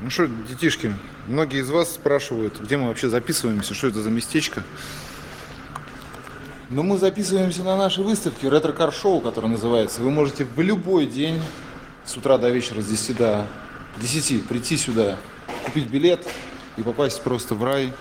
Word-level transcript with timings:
Ну 0.00 0.10
что, 0.10 0.26
детишки, 0.26 0.94
многие 1.26 1.60
из 1.60 1.70
вас 1.70 1.92
спрашивают, 1.92 2.60
где 2.60 2.76
мы 2.76 2.86
вообще 2.86 3.08
записываемся, 3.08 3.74
что 3.74 3.88
это 3.88 4.00
за 4.00 4.10
местечко. 4.10 4.62
Но 6.70 6.84
мы 6.84 6.98
записываемся 6.98 7.64
на 7.64 7.76
нашей 7.76 8.04
выставке 8.04 8.48
ретро-кар-шоу, 8.48 9.20
которая 9.20 9.50
называется. 9.50 10.00
Вы 10.00 10.12
можете 10.12 10.44
в 10.44 10.60
любой 10.60 11.06
день 11.06 11.42
с 12.04 12.16
утра 12.16 12.38
до 12.38 12.48
вечера, 12.48 12.80
с 12.80 12.86
10 12.86 13.16
до 13.16 13.46
10 13.96 14.46
прийти 14.46 14.76
сюда, 14.76 15.18
купить 15.64 15.88
билет 15.88 16.24
и 16.76 16.82
попасть 16.82 17.20
просто 17.22 17.56
в 17.56 17.64
рай 17.64 17.92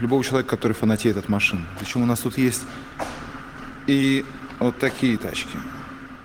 любого 0.00 0.24
человека, 0.24 0.56
который 0.56 0.72
фанатеет 0.72 1.16
от 1.16 1.28
машин. 1.28 1.66
Причем 1.78 2.02
у 2.02 2.06
нас 2.06 2.18
тут 2.20 2.36
есть 2.36 2.62
и 3.86 4.24
вот 4.58 4.78
такие 4.78 5.16
тачки. 5.18 5.56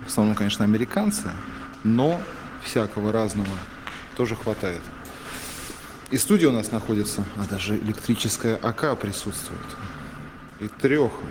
В 0.04 0.08
основном, 0.08 0.34
конечно, 0.34 0.64
американцы, 0.64 1.30
но 1.84 2.20
всякого 2.66 3.12
разного 3.12 3.48
тоже 4.16 4.36
хватает. 4.36 4.82
И 6.10 6.18
студия 6.18 6.48
у 6.48 6.52
нас 6.52 6.70
находится, 6.70 7.24
а 7.36 7.46
даже 7.46 7.76
электрическая 7.76 8.56
АК 8.56 8.98
присутствует. 8.98 9.60
И 10.60 10.68
треха. 10.68 11.24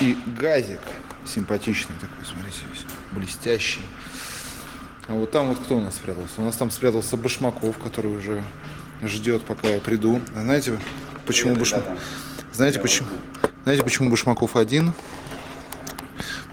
И 0.00 0.16
газик 0.38 0.80
симпатичный 1.24 1.94
такой, 2.00 2.24
смотрите, 2.24 2.60
весь 2.72 2.84
блестящий. 3.12 3.82
А 5.08 5.14
вот 5.14 5.30
там 5.30 5.48
вот 5.48 5.58
кто 5.58 5.76
у 5.76 5.80
нас 5.80 5.96
спрятался? 5.96 6.40
У 6.40 6.44
нас 6.44 6.56
там 6.56 6.70
спрятался 6.70 7.16
Башмаков, 7.16 7.76
который 7.78 8.16
уже 8.16 8.42
ждет, 9.02 9.44
пока 9.44 9.68
я 9.68 9.80
приду. 9.80 10.20
А 10.34 10.40
знаете, 10.42 10.78
почему 11.26 11.54
Башмаков? 11.54 11.98
Знаете, 12.52 12.80
почему? 12.80 13.08
Знаете, 13.64 13.82
почему 13.82 14.10
Башмаков 14.10 14.56
один? 14.56 14.92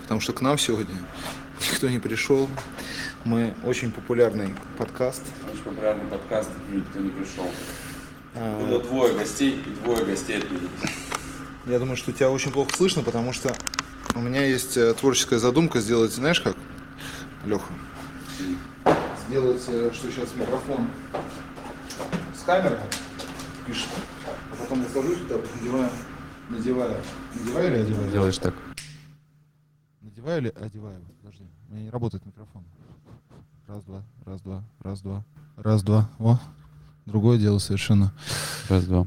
Потому 0.01 0.21
что 0.21 0.33
к 0.33 0.41
нам 0.41 0.57
сегодня 0.57 0.95
никто 1.71 1.89
не 1.89 1.99
пришел. 1.99 2.49
Мы 3.29 3.53
очень 3.63 3.91
популярный 3.91 4.55
подкаст. 4.75 5.21
Очень 5.53 5.61
популярный 5.61 6.07
подкаст, 6.07 6.49
никто 6.71 6.97
не 6.97 7.11
пришел. 7.11 7.45
А... 8.33 8.59
Было 8.59 8.81
двое 8.81 9.13
гостей 9.13 9.61
и 9.63 9.83
двое 9.83 10.03
гостей 10.03 10.39
отменились. 10.39 10.71
Я 11.67 11.77
думаю, 11.77 11.95
что 11.95 12.11
тебя 12.11 12.31
очень 12.31 12.51
плохо 12.51 12.75
слышно, 12.75 13.03
потому 13.03 13.31
что 13.31 13.53
у 14.15 14.19
меня 14.19 14.43
есть 14.43 14.77
э, 14.77 14.95
творческая 14.95 15.37
задумка 15.37 15.79
сделать, 15.79 16.11
знаешь 16.11 16.41
как, 16.41 16.55
Леха? 17.45 17.71
Сделать, 19.27 19.63
э, 19.67 19.91
что 19.93 20.11
сейчас 20.11 20.33
микрофон 20.35 20.89
с 22.35 22.41
камерой 22.45 22.79
пишет, 23.67 23.89
а 24.25 24.55
потом 24.55 24.81
я 24.81 24.89
сажусь 24.89 25.19
туда, 25.19 25.35
надеваю, 25.55 25.91
надеваю, 26.49 26.97
надеваю 27.35 27.67
или 27.67 27.81
одеваю? 27.83 28.11
Делаешь 28.11 28.37
так. 28.39 28.55
Надеваю 30.01 30.41
или 30.41 30.53
одеваю? 30.59 30.99
Подожди, 31.21 31.47
у 31.69 31.73
меня 31.73 31.83
не 31.83 31.89
работает 31.91 32.25
микрофон. 32.25 32.65
Раз, 33.69 33.83
два, 33.83 34.01
раз, 34.25 34.41
два, 34.41 34.63
раз, 34.81 35.01
два, 35.01 35.23
раз, 35.55 35.83
два. 35.83 36.09
О, 36.17 36.39
другое 37.05 37.37
дело 37.37 37.59
совершенно. 37.59 38.11
Раз, 38.67 38.85
два. 38.85 39.05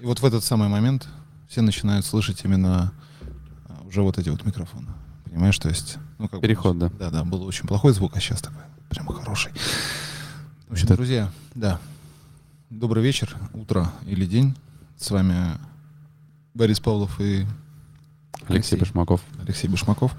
И 0.00 0.04
вот 0.04 0.18
в 0.18 0.24
этот 0.24 0.42
самый 0.42 0.68
момент 0.68 1.06
все 1.46 1.62
начинают 1.62 2.04
слышать 2.04 2.44
именно 2.44 2.92
уже 3.84 4.02
вот 4.02 4.18
эти 4.18 4.30
вот 4.30 4.44
микрофоны. 4.44 4.88
Понимаешь, 5.26 5.56
то 5.60 5.68
есть... 5.68 5.98
Ну, 6.18 6.28
как 6.28 6.40
Переход, 6.40 6.74
бы, 6.74 6.88
да. 6.88 6.90
Да, 6.98 7.10
да, 7.10 7.24
был 7.24 7.44
очень 7.44 7.68
плохой 7.68 7.92
звук, 7.92 8.16
а 8.16 8.20
сейчас 8.20 8.42
такой 8.42 8.62
прямо 8.88 9.14
хороший. 9.14 9.52
В 10.66 10.72
общем, 10.72 10.88
да. 10.88 10.96
друзья, 10.96 11.30
да. 11.54 11.78
Добрый 12.68 13.04
вечер, 13.04 13.36
утро 13.52 13.92
или 14.06 14.26
день. 14.26 14.56
С 14.96 15.12
вами 15.12 15.56
Борис 16.52 16.80
Павлов 16.80 17.20
и 17.20 17.46
Алексей, 18.32 18.74
Алексей 18.74 18.76
Башмаков. 18.80 19.20
Алексей 19.40 19.68
Башмаков. 19.68 20.16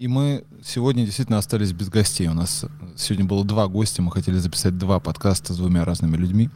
И 0.00 0.08
мы 0.08 0.44
сегодня 0.64 1.04
действительно 1.04 1.36
остались 1.36 1.74
без 1.74 1.90
гостей. 1.90 2.26
У 2.26 2.32
нас 2.32 2.64
сегодня 2.96 3.26
было 3.26 3.44
два 3.44 3.68
гостя. 3.68 4.00
Мы 4.00 4.10
хотели 4.10 4.38
записать 4.38 4.78
два 4.78 4.98
подкаста 4.98 5.52
с 5.52 5.58
двумя 5.58 5.84
разными 5.84 6.16
людьми. 6.16 6.48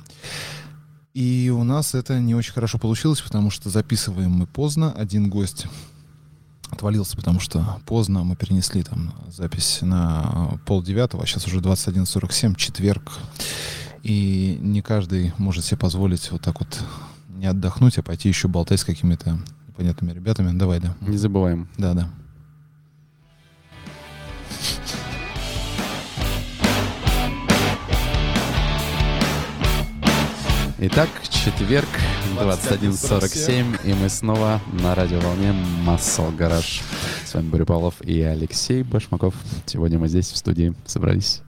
И 1.12 1.52
у 1.54 1.62
нас 1.62 1.94
это 1.94 2.18
не 2.20 2.34
очень 2.34 2.54
хорошо 2.54 2.78
получилось, 2.78 3.20
потому 3.20 3.50
что 3.50 3.68
записываем 3.68 4.30
мы 4.30 4.46
поздно. 4.46 4.92
Один 4.92 5.28
гость 5.28 5.66
отвалился, 6.70 7.18
потому 7.18 7.38
что 7.38 7.82
поздно 7.84 8.24
мы 8.24 8.34
перенесли 8.34 8.82
там 8.82 9.12
запись 9.28 9.80
на 9.82 10.58
пол 10.64 10.82
девятого, 10.82 11.24
а 11.24 11.26
сейчас 11.26 11.46
уже 11.46 11.58
21.47, 11.58 12.54
четверг. 12.54 13.12
И 14.02 14.58
не 14.62 14.80
каждый 14.80 15.34
может 15.36 15.66
себе 15.66 15.76
позволить 15.76 16.30
вот 16.32 16.40
так 16.40 16.60
вот 16.60 16.82
не 17.28 17.44
отдохнуть, 17.44 17.98
а 17.98 18.02
пойти 18.02 18.26
еще 18.26 18.48
болтать 18.48 18.80
с 18.80 18.84
какими-то 18.84 19.38
непонятными 19.68 20.14
ребятами. 20.14 20.56
Давай, 20.56 20.80
да. 20.80 20.96
Не 21.02 21.18
забываем. 21.18 21.68
Да, 21.76 21.92
да. 21.92 22.08
Итак, 30.76 31.08
четверг, 31.30 31.86
21.47, 32.36 33.88
и 33.88 33.94
мы 33.94 34.08
снова 34.08 34.60
на 34.72 34.96
радиоволне 34.96 35.52
Массол 35.84 36.32
Гараж. 36.32 36.82
С 37.24 37.32
вами 37.34 37.48
Боря 37.48 37.64
Павлов 37.64 38.00
и 38.00 38.20
Алексей 38.22 38.82
Башмаков. 38.82 39.34
Сегодня 39.66 40.00
мы 40.00 40.08
здесь 40.08 40.32
в 40.32 40.36
студии 40.36 40.74
собрались. 40.84 41.42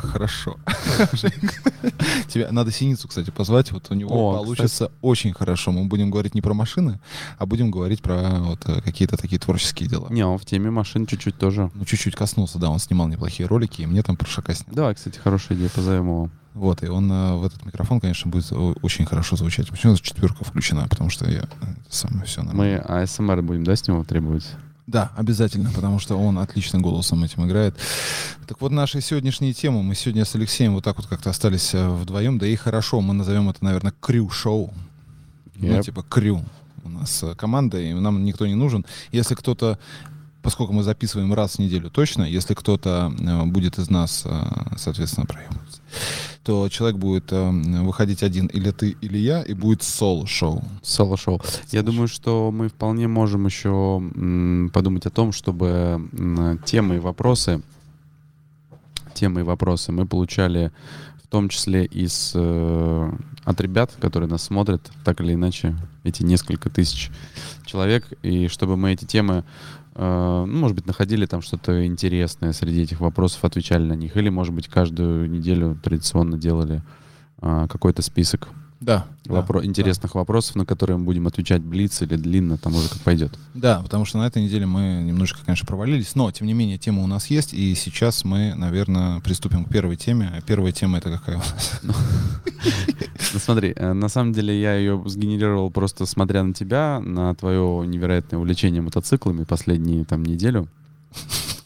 Как 0.00 0.10
хорошо. 0.10 0.56
Тебе 2.28 2.50
надо 2.50 2.72
Синицу, 2.72 3.06
кстати, 3.06 3.30
позвать. 3.30 3.70
Вот 3.70 3.90
у 3.90 3.94
него 3.94 4.10
О, 4.10 4.38
получится 4.38 4.86
кстати. 4.86 4.92
очень 5.02 5.32
хорошо. 5.32 5.70
Мы 5.70 5.84
будем 5.84 6.10
говорить 6.10 6.34
не 6.34 6.40
про 6.40 6.52
машины, 6.52 6.98
а 7.38 7.46
будем 7.46 7.70
говорить 7.70 8.02
про 8.02 8.40
вот 8.40 8.60
э, 8.66 8.80
какие-то 8.80 9.16
такие 9.16 9.38
творческие 9.38 9.88
дела. 9.88 10.08
Не, 10.10 10.26
он 10.26 10.38
в 10.38 10.44
теме 10.44 10.70
машин 10.70 11.06
чуть-уть 11.06 11.38
тоже. 11.38 11.70
Ну, 11.74 11.84
чуть-чуть 11.84 12.16
коснулся, 12.16 12.58
да. 12.58 12.70
Он 12.70 12.80
снимал 12.80 13.06
неплохие 13.06 13.46
ролики, 13.46 13.82
и 13.82 13.86
мне 13.86 14.02
там 14.02 14.16
про 14.16 14.26
шака 14.26 14.52
снял. 14.54 14.74
Да, 14.74 14.94
кстати, 14.94 15.18
хорошая 15.18 15.56
идея, 15.56 15.68
позовем 15.68 16.06
его. 16.08 16.30
Вот, 16.54 16.82
и 16.82 16.88
он 16.88 17.10
э, 17.12 17.34
в 17.36 17.44
этот 17.44 17.64
микрофон, 17.64 18.00
конечно, 18.00 18.28
будет 18.28 18.50
очень 18.82 19.06
хорошо 19.06 19.36
звучать. 19.36 19.68
Почему 19.68 19.96
четверка 19.96 20.44
включена? 20.44 20.88
Потому 20.88 21.10
что 21.10 21.30
я 21.30 21.42
э, 21.42 21.66
сам 21.88 22.22
все 22.24 22.42
нормально. 22.42 22.84
Мы 22.88 23.02
АСМР 23.02 23.42
будем, 23.42 23.62
да, 23.62 23.76
с 23.76 23.86
него 23.86 24.02
требовать? 24.02 24.46
Да, 24.86 25.12
обязательно, 25.16 25.70
потому 25.74 25.98
что 25.98 26.16
он 26.16 26.38
отлично 26.38 26.78
голосом 26.78 27.24
этим 27.24 27.46
играет. 27.46 27.74
Так 28.46 28.60
вот, 28.60 28.70
наши 28.70 29.00
сегодняшние 29.00 29.54
темы. 29.54 29.82
Мы 29.82 29.94
сегодня 29.94 30.26
с 30.26 30.34
Алексеем 30.34 30.74
вот 30.74 30.84
так 30.84 30.98
вот 30.98 31.06
как-то 31.06 31.30
остались 31.30 31.72
э, 31.74 31.88
вдвоем. 31.88 32.38
Да 32.38 32.46
и 32.46 32.54
хорошо, 32.54 33.00
мы 33.00 33.14
назовем 33.14 33.48
это, 33.48 33.64
наверное, 33.64 33.94
крю-шоу. 33.98 34.74
Yep. 35.56 35.76
Ну, 35.76 35.82
типа 35.82 36.02
крю. 36.02 36.44
У 36.84 36.90
нас 36.90 37.22
э, 37.22 37.34
команда, 37.34 37.80
и 37.80 37.94
нам 37.94 38.24
никто 38.24 38.46
не 38.46 38.54
нужен. 38.54 38.84
Если 39.10 39.34
кто-то 39.34 39.78
поскольку 40.44 40.74
мы 40.74 40.82
записываем 40.82 41.32
раз 41.32 41.56
в 41.56 41.58
неделю 41.58 41.90
точно, 41.90 42.22
если 42.22 42.52
кто-то 42.52 43.10
э, 43.18 43.44
будет 43.46 43.78
из 43.78 43.88
нас, 43.90 44.24
соответственно, 44.76 45.26
проебываться, 45.26 45.80
то 46.44 46.68
человек 46.68 46.98
будет 46.98 47.32
э, 47.32 47.50
выходить 47.80 48.22
один 48.22 48.46
или 48.46 48.70
ты, 48.70 48.90
или 49.00 49.16
я, 49.16 49.42
и 49.42 49.54
будет 49.54 49.82
соло-шоу. 49.82 50.62
Соло-шоу. 50.82 51.40
Я 51.72 51.82
думаю, 51.82 52.06
что 52.08 52.50
мы 52.52 52.68
вполне 52.68 53.08
можем 53.08 53.46
еще 53.46 54.02
подумать 54.72 55.06
о 55.06 55.10
том, 55.10 55.32
чтобы 55.32 56.08
темы 56.66 56.96
и 56.96 56.98
вопросы, 56.98 57.62
темы 59.14 59.40
и 59.40 59.44
вопросы 59.44 59.92
мы 59.92 60.06
получали 60.06 60.70
в 61.22 61.28
том 61.28 61.48
числе 61.48 61.86
из, 61.86 62.32
э, 62.34 63.12
от 63.44 63.60
ребят, 63.62 63.92
которые 63.98 64.28
нас 64.28 64.42
смотрят, 64.42 64.90
так 65.04 65.22
или 65.22 65.32
иначе, 65.32 65.74
эти 66.04 66.22
несколько 66.22 66.68
тысяч 66.68 67.10
человек, 67.64 68.06
и 68.22 68.48
чтобы 68.48 68.76
мы 68.76 68.92
эти 68.92 69.06
темы 69.06 69.42
Э, 69.42 69.83
ну, 69.96 70.46
может 70.46 70.76
быть, 70.76 70.86
находили 70.86 71.26
там 71.26 71.40
что-то 71.40 71.86
интересное 71.86 72.52
среди 72.52 72.82
этих 72.82 73.00
вопросов, 73.00 73.44
отвечали 73.44 73.84
на 73.84 73.94
них. 73.94 74.16
Или, 74.16 74.28
может 74.28 74.52
быть, 74.52 74.68
каждую 74.68 75.30
неделю 75.30 75.78
традиционно 75.82 76.36
делали 76.36 76.82
а, 77.38 77.68
какой-то 77.68 78.02
список 78.02 78.48
да, 78.84 79.06
вопро- 79.26 79.60
да, 79.60 79.66
интересных 79.66 80.12
да. 80.12 80.18
вопросов, 80.18 80.56
на 80.56 80.66
которые 80.66 80.96
мы 80.98 81.04
будем 81.04 81.26
отвечать 81.26 81.62
блиц 81.62 82.02
или 82.02 82.16
длинно, 82.16 82.58
там 82.58 82.74
уже 82.74 82.88
как 82.88 83.00
пойдет. 83.00 83.32
Да, 83.54 83.80
потому 83.80 84.04
что 84.04 84.18
на 84.18 84.26
этой 84.26 84.42
неделе 84.42 84.66
мы 84.66 85.02
немножко, 85.02 85.38
конечно, 85.44 85.66
провалились, 85.66 86.14
но, 86.14 86.30
тем 86.30 86.46
не 86.46 86.52
менее, 86.52 86.76
тема 86.76 87.02
у 87.02 87.06
нас 87.06 87.28
есть, 87.28 87.54
и 87.54 87.74
сейчас 87.74 88.24
мы, 88.24 88.54
наверное, 88.54 89.20
приступим 89.20 89.64
к 89.64 89.70
первой 89.70 89.96
теме. 89.96 90.42
Первая 90.46 90.72
тема— 90.72 90.98
это 90.98 91.10
какая 91.10 91.36
у 91.36 91.38
нас? 91.38 91.80
Ну 93.32 93.40
смотри, 93.40 93.72
э, 93.74 93.92
на 93.92 94.08
самом 94.08 94.32
деле 94.32 94.58
я 94.60 94.76
ее 94.76 95.02
сгенерировал 95.06 95.70
просто 95.70 96.06
смотря 96.06 96.42
на 96.42 96.54
тебя, 96.54 97.00
на 97.00 97.34
твое 97.34 97.84
невероятное 97.86 98.38
увлечение 98.38 98.82
мотоциклами 98.82 99.44
последние 99.44 100.04
там 100.04 100.24
неделю. 100.24 100.68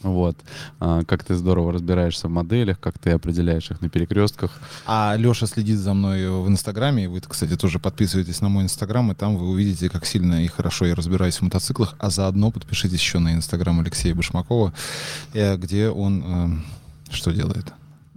Вот. 0.02 0.36
А, 0.80 1.04
как 1.04 1.24
ты 1.24 1.34
здорово 1.34 1.72
разбираешься 1.72 2.28
в 2.28 2.30
моделях, 2.30 2.78
как 2.78 2.98
ты 2.98 3.10
определяешь 3.10 3.70
их 3.70 3.80
на 3.80 3.88
перекрестках. 3.88 4.52
А 4.86 5.14
Леша 5.16 5.46
следит 5.46 5.78
за 5.78 5.94
мной 5.94 6.28
в 6.30 6.48
Инстаграме. 6.48 7.08
Вы, 7.08 7.20
кстати, 7.20 7.56
тоже 7.56 7.78
подписывайтесь 7.78 8.40
на 8.40 8.48
мой 8.48 8.64
Инстаграм, 8.64 9.10
и 9.10 9.14
там 9.14 9.36
вы 9.36 9.48
увидите, 9.48 9.88
как 9.88 10.06
сильно 10.06 10.44
и 10.44 10.46
хорошо 10.46 10.86
я 10.86 10.94
разбираюсь 10.94 11.36
в 11.36 11.42
мотоциклах. 11.42 11.94
А 11.98 12.10
заодно 12.10 12.50
подпишитесь 12.50 13.00
еще 13.00 13.18
на 13.18 13.34
Инстаграм 13.34 13.80
Алексея 13.80 14.14
Башмакова, 14.14 14.72
э, 15.34 15.56
где 15.56 15.88
он 15.88 16.22
э, 17.10 17.12
что 17.12 17.32
делает? 17.32 17.72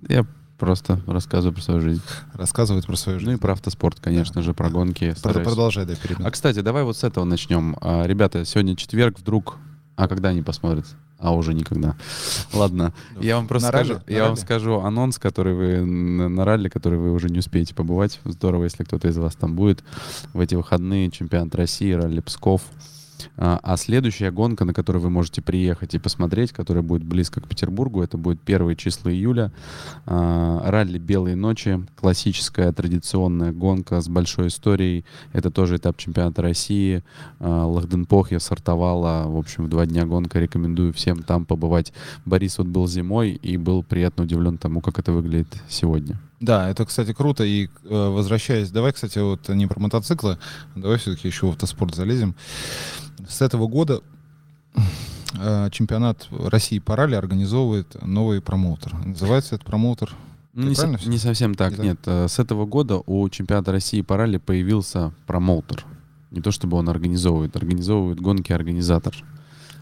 Я 0.07 0.25
Просто 0.61 1.01
рассказываю 1.07 1.55
про 1.55 1.61
свою 1.63 1.81
жизнь. 1.81 2.03
Рассказывает 2.35 2.85
про 2.85 2.95
свою 2.95 3.17
жизнь. 3.17 3.31
Ну 3.31 3.37
и 3.37 3.39
про 3.39 3.53
автоспорт, 3.53 3.99
конечно 3.99 4.35
да. 4.35 4.41
же, 4.43 4.53
про 4.53 4.69
гонки. 4.69 5.11
Стараюсь. 5.17 5.47
Продолжай, 5.47 5.87
да, 5.87 5.95
перед 5.95 6.23
А, 6.23 6.29
кстати, 6.29 6.59
давай 6.59 6.83
вот 6.83 6.95
с 6.95 7.03
этого 7.03 7.25
начнем. 7.25 7.75
А, 7.81 8.05
ребята, 8.05 8.45
сегодня 8.45 8.75
четверг, 8.75 9.17
вдруг... 9.17 9.57
А 9.95 10.07
когда 10.07 10.29
они 10.29 10.43
посмотрят? 10.43 10.85
А 11.21 11.33
уже 11.33 11.53
никогда. 11.53 11.95
Ладно, 12.51 12.93
я 13.19 13.37
вам 13.37 13.47
просто 13.47 13.69
скажу, 13.69 13.93
ралли? 13.93 14.03
Я 14.07 14.25
вам 14.25 14.35
скажу 14.35 14.79
анонс, 14.79 15.19
который 15.19 15.53
вы 15.53 15.85
на 15.85 16.43
ралли, 16.43 16.67
который 16.67 16.97
вы 16.97 17.13
уже 17.13 17.29
не 17.29 17.39
успеете 17.39 17.75
побывать. 17.75 18.19
Здорово, 18.25 18.65
если 18.65 18.83
кто-то 18.83 19.07
из 19.07 19.17
вас 19.17 19.35
там 19.35 19.55
будет 19.55 19.83
в 20.33 20.39
эти 20.39 20.55
выходные. 20.55 21.11
Чемпионат 21.11 21.53
России, 21.55 21.91
ралли 21.91 22.21
Псков. 22.21 22.63
А, 23.37 23.59
а 23.61 23.77
следующая 23.77 24.31
гонка, 24.31 24.65
на 24.65 24.73
которую 24.73 25.01
вы 25.01 25.09
можете 25.09 25.41
приехать 25.41 25.93
и 25.93 25.99
посмотреть, 25.99 26.51
которая 26.51 26.83
будет 26.83 27.03
близко 27.03 27.41
к 27.41 27.47
Петербургу, 27.47 28.01
это 28.01 28.17
будет 28.17 28.41
первые 28.41 28.75
числа 28.75 29.11
июля. 29.11 29.51
А, 30.05 30.69
ралли 30.69 30.97
«Белые 30.97 31.35
ночи», 31.35 31.85
классическая 31.95 32.71
традиционная 32.71 33.51
гонка 33.51 34.01
с 34.01 34.07
большой 34.07 34.47
историей. 34.47 35.05
Это 35.33 35.51
тоже 35.51 35.77
этап 35.77 35.97
чемпионата 35.97 36.41
России. 36.41 37.03
А, 37.39 37.65
Лахденпохья 37.65 38.39
стартовала, 38.39 39.27
в 39.27 39.37
общем, 39.37 39.65
в 39.65 39.69
два 39.69 39.85
дня 39.85 40.05
гонка. 40.05 40.39
Рекомендую 40.39 40.93
всем 40.93 41.23
там 41.23 41.45
побывать. 41.45 41.93
Борис 42.25 42.57
вот 42.57 42.67
был 42.67 42.87
зимой 42.87 43.31
и 43.31 43.57
был 43.57 43.83
приятно 43.83 44.23
удивлен 44.23 44.57
тому, 44.57 44.81
как 44.81 44.99
это 44.99 45.11
выглядит 45.11 45.47
сегодня. 45.69 46.19
Да, 46.41 46.69
это, 46.69 46.85
кстати, 46.85 47.13
круто. 47.13 47.43
И 47.43 47.67
э, 47.67 47.69
возвращаясь, 48.09 48.69
давай, 48.71 48.91
кстати, 48.91 49.19
вот 49.19 49.47
не 49.49 49.67
про 49.67 49.79
мотоциклы, 49.79 50.37
давай 50.75 50.97
все-таки 50.97 51.27
еще 51.27 51.45
в 51.45 51.51
автоспорт 51.51 51.95
залезем. 51.95 52.35
С 53.29 53.41
этого 53.41 53.67
года 53.67 54.01
э, 55.39 55.69
чемпионат 55.71 56.27
России 56.31 56.79
по 56.79 56.95
ралли 56.95 57.15
организовывает 57.15 57.95
новый 58.03 58.41
промоутер. 58.41 58.93
Называется 59.05 59.55
этот 59.55 59.65
промоутер 59.67 60.13
Ну, 60.53 60.67
не, 60.69 60.75
со- 60.75 60.87
не 61.07 61.17
совсем 61.17 61.55
так, 61.55 61.71
Не 61.71 61.77
так? 61.77 61.85
нет. 61.85 61.99
Э, 62.05 62.27
С 62.27 62.39
этого 62.39 62.65
года 62.65 63.01
у 63.05 63.29
чемпионата 63.29 63.71
России 63.71 64.01
по 64.01 64.17
ралли 64.17 64.37
появился 64.37 65.13
промоутер. 65.27 65.85
Не 66.31 66.41
то 66.41 66.51
чтобы 66.51 66.77
он 66.77 66.89
организовывает, 66.89 67.55
организовывает 67.55 68.19
гонки 68.19 68.51
организатор. 68.51 69.13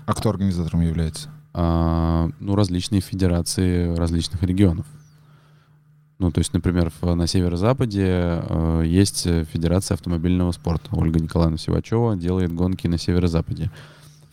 А 0.06 0.14
кто 0.14 0.30
организатором 0.30 0.82
является? 0.82 1.30
А, 1.54 2.30
ну, 2.40 2.56
различные 2.56 3.02
федерации 3.02 3.96
различных 3.96 4.42
регионов. 4.44 4.86
Ну, 6.20 6.32
то 6.32 6.40
есть, 6.40 6.54
например, 6.54 6.92
в- 7.02 7.16
на 7.16 7.28
северо-западе 7.28 8.04
э, 8.06 8.84
есть 8.86 9.26
э, 9.26 9.46
Федерация 9.46 9.96
автомобильного 9.96 10.52
спорта. 10.52 10.90
Ольга 10.92 11.20
Николаевна 11.20 11.58
Сивачева 11.58 12.18
делает 12.18 12.54
гонки 12.54 12.88
на 12.88 12.98
северо-западе. 12.98 13.72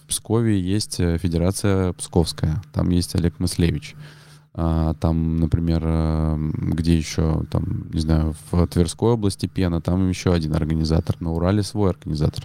В 0.04 0.08
Пскове 0.08 0.60
есть 0.60 0.98
э, 0.98 1.16
Федерация 1.18 1.92
Псковская. 1.92 2.60
Там 2.72 2.90
есть 2.90 3.14
Олег 3.14 3.38
Мыслевич. 3.38 3.94
А, 4.58 4.94
там, 4.94 5.36
например, 5.36 5.82
э, 5.84 6.50
где 6.54 6.96
еще, 6.96 7.44
там, 7.50 7.90
не 7.92 8.00
знаю, 8.00 8.34
в 8.50 8.66
Тверской 8.68 9.12
области 9.12 9.44
Пена, 9.44 9.82
там 9.82 10.08
еще 10.08 10.32
один 10.32 10.54
организатор. 10.54 11.14
На 11.20 11.30
Урале 11.30 11.62
свой 11.62 11.90
организатор. 11.90 12.44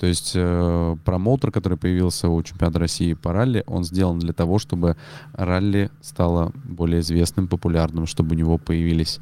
То 0.00 0.06
есть 0.06 0.32
э, 0.34 0.96
промоутер, 1.04 1.52
который 1.52 1.78
появился 1.78 2.28
у 2.28 2.42
чемпионата 2.42 2.80
России 2.80 3.12
по 3.14 3.32
ралли, 3.32 3.62
он 3.68 3.84
сделан 3.84 4.18
для 4.18 4.32
того, 4.32 4.58
чтобы 4.58 4.96
ралли 5.32 5.92
стало 6.00 6.50
более 6.64 7.00
известным, 7.02 7.46
популярным, 7.46 8.06
чтобы 8.06 8.34
у 8.34 8.38
него 8.38 8.58
появились 8.58 9.20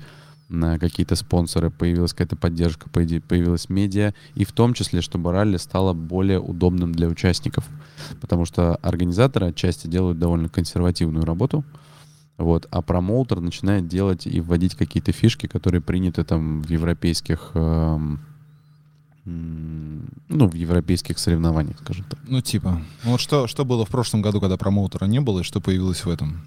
на 0.48 0.78
какие-то 0.78 1.16
спонсоры, 1.16 1.68
появилась 1.70 2.12
какая-то 2.12 2.36
поддержка, 2.36 2.88
появи- 2.88 3.20
появилась 3.20 3.68
медиа, 3.68 4.14
и 4.34 4.46
в 4.46 4.52
том 4.52 4.72
числе, 4.72 5.02
чтобы 5.02 5.32
ралли 5.32 5.58
стало 5.58 5.92
более 5.92 6.40
удобным 6.40 6.92
для 6.92 7.08
участников. 7.08 7.68
Потому 8.22 8.46
что 8.46 8.76
организаторы 8.76 9.48
отчасти 9.48 9.86
делают 9.86 10.18
довольно 10.18 10.48
консервативную 10.48 11.26
работу, 11.26 11.62
вот, 12.38 12.66
а 12.70 12.82
промоутер 12.82 13.40
начинает 13.40 13.86
делать 13.88 14.26
и 14.26 14.40
вводить 14.40 14.74
какие-то 14.74 15.12
фишки, 15.12 15.46
которые 15.46 15.80
приняты 15.80 16.24
там 16.24 16.62
в 16.62 16.70
европейских, 16.70 17.50
эм, 17.54 18.20
ну, 19.24 20.48
в 20.48 20.54
европейских 20.54 21.18
соревнованиях, 21.18 21.78
скажем 21.78 22.04
так. 22.08 22.18
Ну, 22.26 22.40
типа. 22.40 22.80
Ну, 23.04 23.12
вот 23.12 23.20
что, 23.20 23.46
что 23.46 23.64
было 23.64 23.84
в 23.84 23.88
прошлом 23.88 24.22
году, 24.22 24.40
когда 24.40 24.56
промоутера 24.56 25.04
не 25.04 25.20
было, 25.20 25.40
и 25.40 25.44
что 25.44 25.60
появилось 25.60 26.04
в 26.04 26.08
этом? 26.10 26.42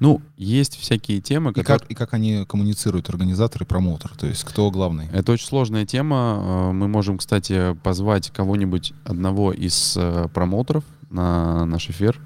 Ну, 0.00 0.20
есть 0.36 0.76
всякие 0.76 1.20
темы, 1.20 1.50
И 1.52 1.54
которые... 1.54 1.80
как, 1.80 1.90
и 1.90 1.94
как 1.94 2.14
они 2.14 2.44
коммуницируют, 2.46 3.08
организатор 3.08 3.62
и 3.62 3.64
промоутер? 3.64 4.12
То 4.18 4.26
есть 4.26 4.44
кто 4.44 4.70
главный? 4.70 5.08
Это 5.12 5.32
очень 5.32 5.46
сложная 5.46 5.86
тема. 5.86 6.38
Э, 6.40 6.72
Мы 6.72 6.88
можем, 6.88 7.18
кстати, 7.18 7.74
позвать 7.82 8.30
кого-нибудь, 8.30 8.92
одного 9.04 9.52
из 9.52 9.96
э, 9.96 10.28
промоутеров 10.34 10.84
на 11.10 11.64
наш 11.64 11.88
эфир, 11.88 12.20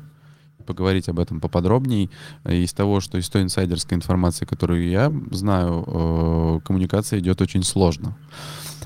поговорить 0.66 1.08
об 1.08 1.18
этом 1.18 1.40
поподробней. 1.40 2.10
Э, 2.44 2.54
Из 2.54 2.72
того, 2.72 3.00
что 3.00 3.18
из 3.18 3.28
той 3.28 3.42
инсайдерской 3.42 3.96
информации, 3.96 4.44
которую 4.44 4.88
я 4.88 5.12
знаю, 5.30 5.84
э, 5.86 6.60
коммуникация 6.64 7.20
идет 7.20 7.40
очень 7.40 7.62
сложно. 7.62 8.16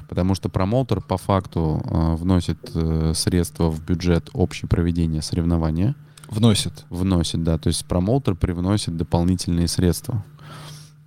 Потому 0.08 0.34
что 0.34 0.48
промоутер 0.48 1.00
по 1.00 1.16
факту 1.16 1.80
э, 1.84 2.14
вносит 2.16 2.58
э, 2.74 3.12
средства 3.14 3.70
в 3.70 3.84
бюджет 3.84 4.28
общее 4.32 4.68
проведения 4.68 5.22
соревнования. 5.22 5.94
Вносит. 6.28 6.84
Вносит, 6.90 7.42
да. 7.42 7.58
То 7.58 7.68
есть 7.68 7.84
промоутер 7.86 8.36
привносит 8.36 8.96
дополнительные 8.96 9.66
средства. 9.66 10.24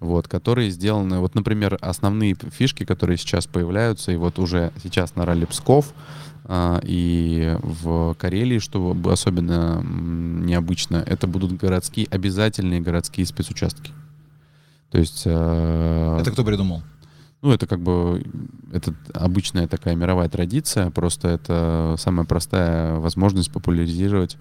Вот, 0.03 0.27
которые 0.27 0.69
сделаны, 0.69 1.19
вот, 1.19 1.33
например, 1.33 1.77
основные 1.79 2.35
фишки, 2.51 2.83
которые 2.83 3.17
сейчас 3.17 3.47
появляются, 3.47 4.11
и 4.11 4.17
вот 4.17 4.37
уже 4.37 4.73
сейчас 4.83 5.15
на 5.15 5.25
ралли 5.25 5.45
Псков 5.45 5.93
а, 6.43 6.81
и 6.83 7.55
в 7.61 8.13
Карелии, 8.15 8.59
что 8.59 8.97
особенно 9.05 9.81
необычно, 9.81 10.97
это 10.97 11.25
будут 11.25 11.53
городские, 11.53 12.07
обязательные 12.11 12.81
городские 12.81 13.25
спецучастки. 13.25 13.91
То 14.91 14.97
есть... 14.97 15.23
э, 15.25 16.17
Это 16.19 16.31
кто 16.31 16.43
придумал? 16.43 16.83
ну, 17.41 17.51
это 17.51 17.65
как 17.65 17.81
бы 17.81 18.23
это 18.71 18.93
обычная 19.13 19.67
такая 19.67 19.95
мировая 19.95 20.29
традиция, 20.29 20.89
просто 20.91 21.27
это 21.29 21.95
самая 21.97 22.25
простая 22.25 22.95
возможность 22.95 23.51
популяризировать 23.51 24.37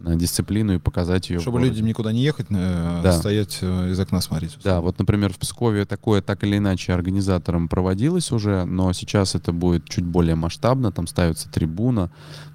дисциплину 0.00 0.74
и 0.74 0.78
показать 0.78 1.30
ее. 1.30 1.40
Чтобы 1.40 1.60
людям 1.60 1.86
никуда 1.86 2.12
не 2.12 2.22
ехать, 2.22 2.46
э, 2.50 3.00
Да. 3.02 3.12
стоять 3.12 3.58
э, 3.60 3.90
из 3.90 4.00
окна 4.00 4.20
смотреть. 4.20 4.56
Да, 4.64 4.80
вот, 4.80 4.98
например, 4.98 5.32
в 5.32 5.38
Пскове 5.38 5.84
такое 5.84 6.22
так 6.22 6.42
или 6.44 6.56
иначе 6.56 6.92
организатором 6.92 7.68
проводилось 7.68 8.32
уже, 8.32 8.64
но 8.64 8.92
сейчас 8.92 9.34
это 9.34 9.52
будет 9.52 9.88
чуть 9.88 10.04
более 10.04 10.34
масштабно, 10.34 10.90
там 10.92 11.06
ставится 11.06 11.50
трибуна, 11.50 12.10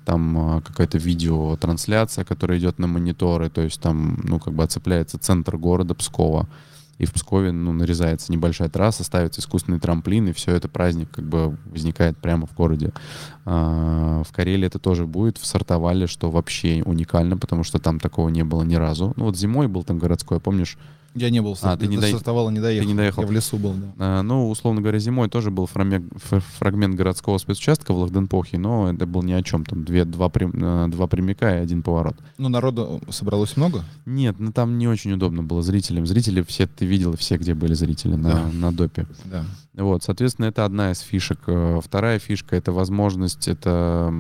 там 0.06 0.58
э, 0.58 0.62
какая-то 0.62 0.98
видеотрансляция, 0.98 2.26
которая 2.26 2.58
идет 2.60 2.80
на 2.80 2.88
мониторы, 2.88 3.50
то 3.50 3.62
есть 3.62 3.80
там, 3.80 4.20
ну, 4.24 4.40
как 4.40 4.54
бы 4.54 4.64
оцепляется 4.64 5.18
центр 5.18 5.58
города 5.58 5.94
Пскова, 5.94 6.48
и 6.98 7.06
в 7.06 7.14
Пскове, 7.14 7.52
ну, 7.52 7.74
нарезается 7.74 8.32
небольшая 8.32 8.70
трасса, 8.70 9.04
ставится 9.04 9.42
искусственный 9.42 9.80
трамплин, 9.80 10.30
и 10.30 10.34
все 10.34 10.56
это 10.56 10.70
праздник 10.70 11.10
как 11.12 11.26
бы 11.26 11.58
возникает 11.66 12.18
прямо 12.18 12.48
в 12.48 12.54
городе. 12.54 12.94
А, 13.46 14.24
В 14.24 14.32
Карелии 14.32 14.68
это 14.68 14.80
тоже 14.80 15.06
будет, 15.06 15.38
в 15.38 15.46
Сартовале, 15.46 16.08
что 16.08 16.32
вообще 16.32 16.82
уникально, 16.86 17.38
потому 17.38 17.64
что 17.64 17.80
там 17.80 18.00
такого 18.00 18.30
не 18.30 18.44
было 18.44 18.64
ни 18.64 18.76
разу. 18.76 19.14
Ну, 19.18 19.26
вот 19.26 19.38
зимой 19.38 19.68
был 19.68 19.84
там 19.84 20.00
городской, 20.00 20.40
помнишь, 20.40 20.78
Я 21.16 21.30
не 21.30 21.42
был. 21.42 21.58
А, 21.62 21.78
ты 21.78 21.88
не 21.88 21.96
до 21.98 22.02
не 22.52 22.60
доехал. 22.60 22.90
не 22.90 22.94
доехал. 22.94 23.22
Я 23.24 23.28
в 23.28 23.32
лесу 23.32 23.58
был, 23.58 23.74
да. 23.74 23.94
А, 24.00 24.22
Ну, 24.22 24.50
условно 24.50 24.82
говоря, 24.82 25.00
зимой 25.00 25.30
тоже 25.30 25.50
был 25.50 25.66
фрагмент, 25.66 26.12
фр- 26.16 26.42
фрагмент 26.42 26.96
городского 26.96 27.38
спецучастка 27.38 27.94
в 27.94 27.98
Лахденпохе, 27.98 28.58
но 28.58 28.92
это 28.92 29.06
был 29.06 29.24
ни 29.24 29.32
о 29.32 29.42
чем. 29.42 29.64
Там 29.66 29.86
две, 29.86 30.04
два, 30.06 30.28
прям- 30.30 30.52
э, 30.54 30.88
два 30.90 31.08
прямика 31.08 31.56
и 31.58 31.60
один 31.62 31.84
поворот. 31.84 32.16
Ну, 32.38 32.50
народу 32.50 33.02
собралось 33.10 33.56
много. 33.56 33.84
Нет, 34.06 34.36
ну 34.40 34.52
там 34.52 34.78
не 34.78 34.88
очень 34.88 35.14
удобно 35.14 35.42
было 35.44 35.62
зрителям. 35.62 36.06
Зрители 36.06 36.42
все, 36.42 36.68
ты 36.68 36.86
видел 36.86 37.16
все, 37.16 37.38
где 37.38 37.54
были 37.54 37.74
зрители 37.76 38.16
на, 38.16 38.30
Да. 38.30 38.50
на 38.52 38.72
допе. 38.74 39.08
Да. 39.26 39.46
Вот, 39.78 40.04
соответственно, 40.04 40.46
это 40.46 40.64
одна 40.64 40.92
из 40.92 41.00
фишек. 41.02 41.40
Э, 41.48 41.80
Вторая 41.84 42.18
фишка— 42.18 42.56
это 42.58 42.72
возможность, 42.72 43.50
это 43.50 44.14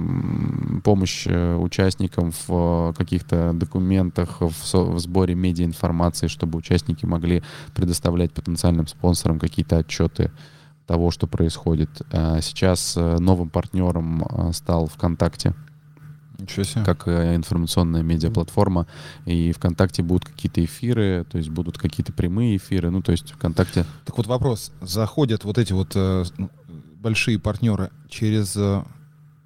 помощь 0.83 1.25
э, 1.27 1.55
участникам 1.55 2.31
в 2.31 2.49
э, 2.49 2.93
каких-то 2.97 3.53
документах, 3.53 4.41
в, 4.41 4.51
со- 4.51 4.83
в 4.83 4.99
сборе 4.99 5.33
медиаинформации, 5.33 6.27
чтобы 6.27 6.57
участники 6.57 7.05
могли 7.05 7.41
предоставлять 7.73 8.33
потенциальным 8.33 8.85
спонсорам 8.87 9.39
какие-то 9.39 9.77
отчеты 9.77 10.31
того, 10.87 11.09
что 11.09 11.25
происходит. 11.25 11.89
А 12.11 12.41
Сейчас 12.41 12.95
новым 12.95 13.49
партнером 13.49 14.51
стал 14.53 14.87
ВКонтакте. 14.87 15.53
Как 16.83 17.07
э, 17.07 17.35
информационная 17.35 18.03
медиаплатформа, 18.03 18.87
и 19.25 19.51
ВКонтакте 19.51 20.03
будут 20.03 20.25
какие-то 20.25 20.63
эфиры, 20.63 21.25
то 21.29 21.37
есть 21.37 21.49
будут 21.49 21.77
какие-то 21.77 22.13
прямые 22.13 22.57
эфиры, 22.57 22.89
ну, 22.91 23.01
то 23.01 23.11
есть 23.11 23.31
ВКонтакте 23.31 23.85
Так 24.05 24.17
вот 24.17 24.27
вопрос. 24.27 24.71
Заходят 24.81 25.43
вот 25.43 25.57
эти 25.57 25.73
вот 25.73 25.91
э, 25.95 26.25
ну, 26.37 26.49
большие 27.01 27.39
партнеры 27.39 27.91
через 28.09 28.55
э, 28.55 28.83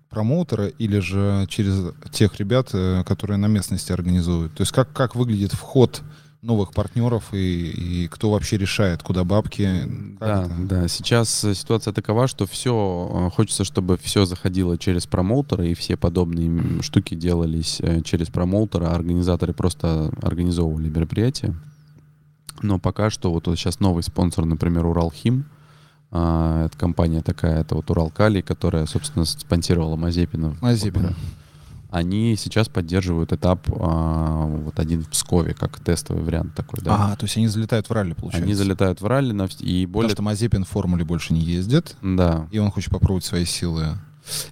промоутера 0.10 0.68
или 0.68 1.00
же 1.00 1.46
через 1.50 1.94
тех 2.12 2.40
ребят, 2.40 2.70
э, 2.74 3.04
которые 3.06 3.38
на 3.38 3.48
местности 3.48 3.92
организуют? 3.92 4.54
То 4.56 4.62
есть 4.62 4.72
как, 4.72 4.92
как 4.94 5.16
выглядит 5.16 5.54
вход 5.54 6.02
новых 6.42 6.72
партнеров 6.72 7.34
и, 7.34 8.04
и 8.04 8.08
кто 8.08 8.32
вообще 8.32 8.58
решает, 8.58 9.04
куда 9.04 9.24
бабки? 9.24 9.68
Да, 10.20 10.46
это? 10.46 10.56
да. 10.60 10.88
Сейчас 10.88 11.44
э, 11.44 11.54
ситуация 11.54 11.94
такова, 11.94 12.28
что 12.28 12.46
все 12.46 13.32
хочется, 13.36 13.64
чтобы 13.64 13.98
все 13.98 14.26
заходило 14.26 14.78
через 14.78 15.06
промоутера, 15.06 15.66
и 15.66 15.74
все 15.74 15.98
подобные 15.98 16.82
штуки 16.82 17.16
делались 17.16 17.80
э, 17.82 18.02
через 18.02 18.28
промоутера, 18.28 18.88
а 18.88 18.96
организаторы 18.96 19.54
просто 19.54 20.12
организовывали 20.22 20.90
мероприятия. 20.90 21.56
Но 22.62 22.80
пока 22.80 23.10
что 23.10 23.32
вот, 23.32 23.46
сейчас 23.46 23.80
новый 23.80 24.04
спонсор, 24.04 24.46
например, 24.46 24.86
Уралхим. 24.86 25.46
А, 26.12 26.66
это 26.66 26.78
компания 26.78 27.22
такая, 27.22 27.62
это 27.62 27.76
вот 27.76 27.90
Уралкали, 27.92 28.42
которая, 28.42 28.86
собственно, 28.86 29.26
спонсировала 29.26 29.96
Мазепина. 29.96 30.56
Мазепина. 30.62 31.14
Они 31.90 32.36
сейчас 32.36 32.70
поддерживают 32.70 33.34
этап 33.34 33.68
а, 33.72 34.46
вот 34.46 34.80
один 34.80 35.02
в 35.04 35.10
Пскове, 35.10 35.54
как 35.54 35.80
тестовый 35.80 36.24
вариант 36.24 36.54
такой, 36.56 36.80
да. 36.82 37.14
А, 37.14 37.16
то 37.16 37.26
есть 37.26 37.36
они 37.38 37.48
залетают 37.48 37.90
в 37.90 37.94
ралли, 37.94 38.14
получается? 38.14 38.44
Они 38.44 38.54
залетают 38.54 39.02
в 39.02 39.08
ралли, 39.08 39.32
на, 39.32 39.48
и 39.60 39.86
более... 39.86 40.10
Потому 40.10 40.10
что 40.10 40.22
Мазепин 40.22 40.66
в 40.66 40.70
формуле 40.70 41.04
больше 41.04 41.34
не 41.34 41.42
ездит. 41.42 41.96
Да. 42.02 42.48
И 42.52 42.60
он 42.60 42.70
хочет 42.72 42.92
попробовать 42.92 43.26
свои 43.26 43.46
силы 43.46 43.98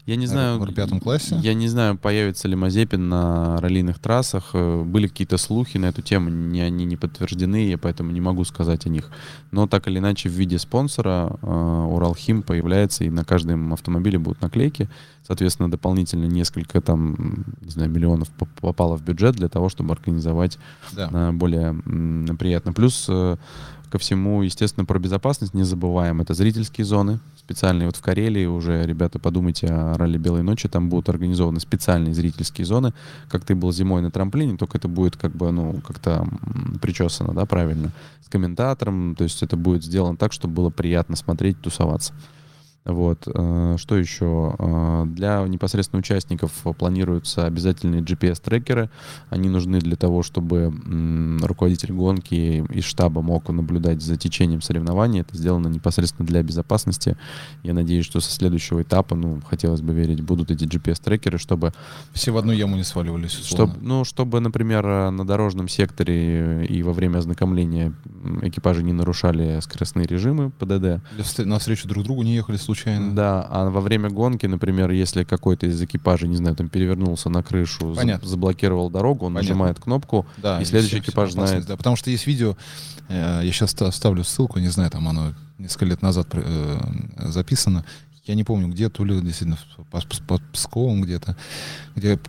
я 0.05 0.15
не 0.15 0.27
знаю, 0.27 0.59
в 0.59 0.73
пятом 0.73 0.99
классе. 0.99 1.37
Я 1.41 1.53
не 1.53 1.67
знаю, 1.67 1.97
появится 1.97 2.47
ли 2.47 2.55
Мазепин 2.55 3.09
на 3.09 3.59
раллийных 3.59 3.99
трассах. 3.99 4.51
Э, 4.53 4.83
были 4.83 5.07
какие-то 5.07 5.37
слухи 5.37 5.77
на 5.77 5.87
эту 5.87 6.01
тему, 6.01 6.29
не, 6.29 6.61
они 6.61 6.85
не 6.85 6.97
подтверждены, 6.97 7.67
я 7.67 7.77
поэтому 7.77 8.11
не 8.11 8.21
могу 8.21 8.43
сказать 8.43 8.85
о 8.85 8.89
них. 8.89 9.09
Но 9.51 9.67
так 9.67 9.87
или 9.87 9.99
иначе 9.99 10.29
в 10.29 10.33
виде 10.33 10.57
спонсора 10.59 11.37
э, 11.41 11.47
Уралхим 11.47 12.43
появляется, 12.43 13.03
и 13.03 13.09
на 13.09 13.23
каждом 13.23 13.73
автомобиле 13.73 14.19
будут 14.19 14.41
наклейки. 14.41 14.89
Соответственно, 15.25 15.69
дополнительно 15.69 16.25
несколько 16.25 16.79
там, 16.79 17.45
не 17.61 17.69
знаю, 17.69 17.89
миллионов 17.89 18.29
попало 18.61 18.97
в 18.97 19.03
бюджет 19.03 19.35
для 19.35 19.49
того, 19.49 19.69
чтобы 19.69 19.93
организовать 19.93 20.57
да. 20.93 21.09
Э, 21.11 21.31
более 21.31 21.75
приятно. 22.37 22.73
Плюс 22.73 23.09
ко 23.89 23.97
всему, 23.99 24.41
естественно, 24.41 24.85
про 24.85 24.99
безопасность 24.99 25.53
не 25.53 25.63
забываем. 25.63 26.21
Это 26.21 26.33
зрительские 26.33 26.85
зоны 26.85 27.19
специальные. 27.47 27.85
Вот 27.85 27.95
в 27.95 28.01
Карелии 28.01 28.45
уже, 28.45 28.85
ребята, 28.85 29.19
подумайте 29.19 29.67
о 29.67 29.97
ралли 29.97 30.17
«Белой 30.17 30.43
ночи». 30.43 30.67
Там 30.67 30.89
будут 30.89 31.07
организованы 31.07 31.61
специальные 31.61 32.13
зрительские 32.13 32.65
зоны. 32.65 32.93
Как 33.29 33.45
ты 33.45 33.55
был 33.55 33.71
зимой 33.71 34.01
на 34.01 34.11
трамплине, 34.11 34.57
только 34.57 34.77
это 34.77 34.89
будет 34.89 35.15
как 35.15 35.31
бы, 35.31 35.49
ну, 35.51 35.79
как-то 35.79 36.27
причесано, 36.81 37.33
да, 37.33 37.45
правильно, 37.45 37.91
с 38.25 38.29
комментатором. 38.29 39.15
То 39.15 39.23
есть 39.23 39.41
это 39.43 39.55
будет 39.55 39.81
сделано 39.81 40.17
так, 40.17 40.33
чтобы 40.33 40.55
было 40.55 40.69
приятно 40.69 41.15
смотреть, 41.15 41.61
тусоваться. 41.61 42.13
Вот. 42.87 43.27
Э, 43.27 43.75
что 43.77 43.97
еще? 43.97 44.55
Э, 44.57 45.03
для 45.05 45.45
непосредственно 45.45 45.99
участников 45.99 46.51
планируются 46.77 47.45
обязательные 47.45 48.01
GPS-трекеры. 48.01 48.89
Они 49.29 49.49
нужны 49.49 49.79
для 49.79 49.97
того, 49.97 50.23
чтобы 50.23 50.73
руководитель 51.43 51.91
гонки 51.91 52.65
из 52.73 52.85
штаба 52.85 53.21
мог 53.21 53.49
наблюдать 53.49 54.01
за 54.01 54.15
течением 54.15 54.61
соревнований. 54.61 55.21
Это 55.21 55.35
сделано 55.35 55.67
непосредственно 55.67 56.25
для 56.25 56.41
безопасности. 56.43 57.17
Я 57.63 57.73
надеюсь, 57.73 58.05
что 58.05 58.21
со 58.21 58.31
следующего 58.31 58.81
этапа, 58.81 59.15
ну, 59.15 59.41
хотелось 59.41 59.81
бы 59.81 59.93
верить, 59.93 60.21
будут 60.21 60.49
эти 60.49 60.63
GPS-трекеры, 60.63 61.37
чтобы... 61.37 61.73
Все 62.13 62.31
в 62.31 62.37
одну 62.37 62.53
яму 62.53 62.77
не 62.77 62.83
сваливались, 62.83 63.33
Чтобы, 63.33 63.73
ну, 63.81 64.05
чтобы, 64.05 64.39
например, 64.39 65.11
на 65.11 65.27
дорожном 65.27 65.67
секторе 65.67 66.65
и 66.65 66.83
во 66.83 66.93
время 66.93 67.17
ознакомления 67.17 67.93
экипажи 68.43 68.83
не 68.83 68.93
нарушали 68.93 69.59
скоростные 69.61 70.07
режимы 70.07 70.51
ПДД. 70.51 71.01
На 71.39 71.59
встречу 71.59 71.87
друг 71.87 72.05
другу 72.05 72.23
не 72.23 72.35
ехали 72.35 72.55
случайно 72.55 72.76
случайно. 72.77 73.15
Да, 73.15 73.47
а 73.49 73.69
во 73.69 73.81
время 73.81 74.09
гонки, 74.09 74.45
например, 74.45 74.91
если 74.91 75.23
какой-то 75.23 75.67
из 75.67 75.81
экипажей, 75.81 76.29
не 76.29 76.37
знаю, 76.37 76.55
там 76.55 76.69
перевернулся 76.69 77.29
на 77.29 77.43
крышу, 77.43 77.93
Понятно. 77.95 78.27
заблокировал 78.27 78.89
дорогу, 78.89 79.25
он 79.25 79.33
Понятно. 79.33 79.49
нажимает 79.49 79.79
кнопку, 79.79 80.25
да, 80.37 80.61
и 80.61 80.65
следующий 80.65 81.01
все, 81.01 81.09
экипаж 81.09 81.29
все 81.29 81.45
знает. 81.45 81.65
Да, 81.65 81.75
потому 81.77 81.95
что 81.95 82.09
есть 82.09 82.27
видео, 82.27 82.55
э, 83.09 83.41
я 83.43 83.51
сейчас 83.51 83.75
ставлю 83.95 84.23
ссылку, 84.23 84.59
не 84.59 84.69
знаю, 84.69 84.91
там 84.91 85.07
оно 85.07 85.33
несколько 85.57 85.85
лет 85.85 86.01
назад 86.01 86.27
э, 86.33 86.77
записано. 87.17 87.83
Я 88.27 88.35
не 88.35 88.43
помню, 88.43 88.67
где, 88.67 88.89
то 88.89 89.05
ли 89.05 89.19
действительно 89.21 89.57
под 90.27 90.43
Псковом 90.51 91.01
где-то, 91.01 91.37
где 91.95 92.19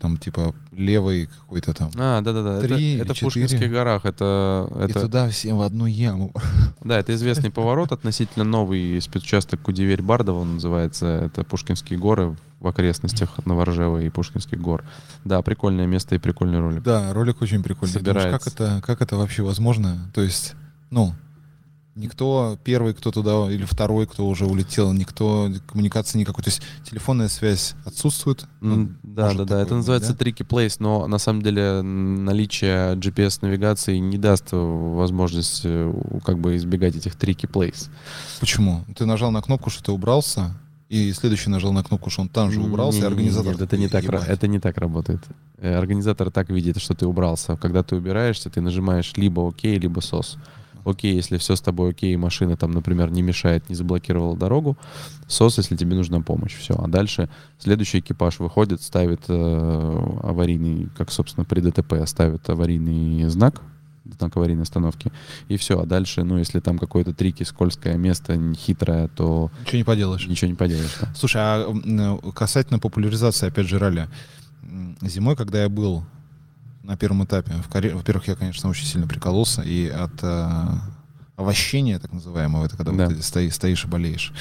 там 0.00 0.16
типа 0.16 0.54
левый 0.70 1.26
какой-то 1.26 1.74
там. 1.74 1.90
А, 1.96 2.20
да-да-да. 2.20 2.64
Это, 2.64 2.74
это 2.74 3.14
в 3.14 3.20
Пушкинских 3.20 3.68
горах. 3.68 4.04
Это, 4.04 4.70
это... 4.78 4.98
И 4.98 5.02
туда 5.02 5.28
всем 5.28 5.58
в 5.58 5.62
одну 5.62 5.86
яму. 5.86 6.32
Да, 6.84 6.98
это 6.98 7.12
известный 7.14 7.50
поворот, 7.50 7.92
относительно 7.92 8.44
новый 8.44 9.02
спецучасток 9.02 9.60
Кудеверь-Бардово 9.60 10.44
называется. 10.44 11.06
Это 11.06 11.42
Пушкинские 11.44 11.98
горы 11.98 12.36
в 12.60 12.66
окрестностях 12.68 13.44
Новоржева 13.44 13.98
и 13.98 14.08
Пушкинских 14.08 14.58
гор. 14.60 14.84
Да, 15.24 15.42
прикольное 15.42 15.86
место 15.86 16.14
и 16.14 16.18
прикольный 16.18 16.60
ролик. 16.60 16.82
Да, 16.82 17.12
ролик 17.12 17.42
очень 17.42 17.62
прикольный. 17.62 17.94
Собирается. 17.94 18.28
Думаешь, 18.28 18.44
как 18.44 18.52
это, 18.54 18.86
как 18.86 19.02
это 19.02 19.16
вообще 19.16 19.42
возможно? 19.42 19.98
То 20.14 20.22
есть, 20.22 20.54
ну, 20.90 21.14
Никто 21.98 22.56
первый, 22.62 22.94
кто 22.94 23.10
туда, 23.10 23.50
или 23.50 23.64
второй, 23.64 24.06
кто 24.06 24.28
уже 24.28 24.46
улетел, 24.46 24.92
никто 24.92 25.50
коммуникации 25.66 26.20
никакой. 26.20 26.44
То 26.44 26.50
есть 26.50 26.62
телефонная 26.88 27.26
связь 27.28 27.74
отсутствует. 27.84 28.44
Ну, 28.60 28.90
да, 29.02 29.34
да, 29.34 29.44
да. 29.44 29.60
Это 29.60 29.74
называется 29.74 30.14
да? 30.14 30.24
tricky 30.24 30.46
place, 30.46 30.76
но 30.78 31.08
на 31.08 31.18
самом 31.18 31.42
деле 31.42 31.82
наличие 31.82 32.94
GPS-навигации 32.94 33.96
не 33.96 34.16
даст 34.16 34.50
возможность 34.52 35.62
э, 35.64 35.92
как 36.24 36.38
бы 36.38 36.54
избегать 36.54 36.94
этих 36.94 37.16
tricky 37.16 37.50
place. 37.50 37.88
Почему? 38.38 38.84
Ты 38.96 39.04
нажал 39.04 39.32
на 39.32 39.42
кнопку, 39.42 39.68
что 39.68 39.82
ты 39.82 39.90
убрался, 39.90 40.56
и 40.88 41.12
следующий 41.12 41.50
нажал 41.50 41.72
на 41.72 41.82
кнопку, 41.82 42.10
что 42.10 42.22
он 42.22 42.28
там 42.28 42.52
же 42.52 42.60
убрался, 42.60 42.98
не, 42.98 43.04
и 43.04 43.06
организатор... 43.08 43.52
Нет, 43.54 43.60
это 43.60 43.76
не, 43.76 43.88
так, 43.88 44.04
это 44.04 44.46
не 44.46 44.60
так 44.60 44.78
работает. 44.78 45.20
Э, 45.56 45.74
организатор 45.76 46.30
так 46.30 46.48
видит, 46.48 46.80
что 46.80 46.94
ты 46.94 47.06
убрался. 47.06 47.56
Когда 47.56 47.82
ты 47.82 47.96
убираешься, 47.96 48.50
ты 48.50 48.60
нажимаешь 48.60 49.14
либо 49.16 49.40
ОК, 49.40 49.64
либо 49.64 49.98
СОС 49.98 50.38
окей, 50.88 51.14
если 51.14 51.38
все 51.38 51.56
с 51.56 51.60
тобой 51.60 51.90
окей, 51.90 52.16
машина 52.16 52.56
там, 52.56 52.72
например, 52.72 53.10
не 53.10 53.22
мешает, 53.22 53.68
не 53.68 53.74
заблокировала 53.74 54.36
дорогу, 54.36 54.76
СОС, 55.26 55.58
если 55.58 55.76
тебе 55.76 55.96
нужна 55.96 56.20
помощь, 56.20 56.56
все. 56.56 56.74
А 56.74 56.88
дальше 56.88 57.28
следующий 57.58 58.00
экипаж 58.00 58.38
выходит, 58.38 58.82
ставит 58.82 59.22
э, 59.28 60.18
аварийный, 60.22 60.88
как, 60.96 61.10
собственно, 61.10 61.44
при 61.44 61.60
ДТП, 61.60 61.94
ставит 62.06 62.48
аварийный 62.48 63.28
знак, 63.28 63.62
знак 64.18 64.36
аварийной 64.36 64.62
остановки, 64.62 65.12
и 65.48 65.56
все. 65.56 65.80
А 65.80 65.86
дальше, 65.86 66.24
ну, 66.24 66.38
если 66.38 66.60
там 66.60 66.78
какое-то 66.78 67.12
трики, 67.12 67.42
скользкое 67.42 67.96
место, 67.96 68.38
хитрое, 68.54 69.08
то... 69.08 69.50
Ничего 69.62 69.78
не 69.78 69.84
поделаешь. 69.84 70.26
Ничего 70.26 70.50
не 70.50 70.56
поделаешь, 70.56 70.96
да. 71.00 71.12
Слушай, 71.14 71.42
а 71.42 72.32
касательно 72.34 72.78
популяризации, 72.78 73.48
опять 73.48 73.66
же, 73.66 73.78
ралли. 73.78 74.08
Зимой, 75.02 75.36
когда 75.36 75.62
я 75.62 75.68
был 75.68 76.04
на 76.88 76.96
первом 76.96 77.24
этапе. 77.24 77.52
В 77.64 77.68
Коре... 77.68 77.94
Во-первых, 77.94 78.28
я, 78.28 78.34
конечно, 78.34 78.68
очень 78.70 78.86
сильно 78.86 79.06
прикололся 79.06 79.62
и 79.62 79.88
от 79.88 80.12
э, 80.22 80.66
овощения, 81.36 81.98
так 81.98 82.12
называемого, 82.12 82.64
это 82.64 82.76
когда 82.76 82.92
да. 82.92 83.06
вот 83.06 83.16
ты 83.16 83.22
стоишь, 83.22 83.54
стоишь 83.54 83.84
и 83.84 83.88
болеешь. 83.88 84.32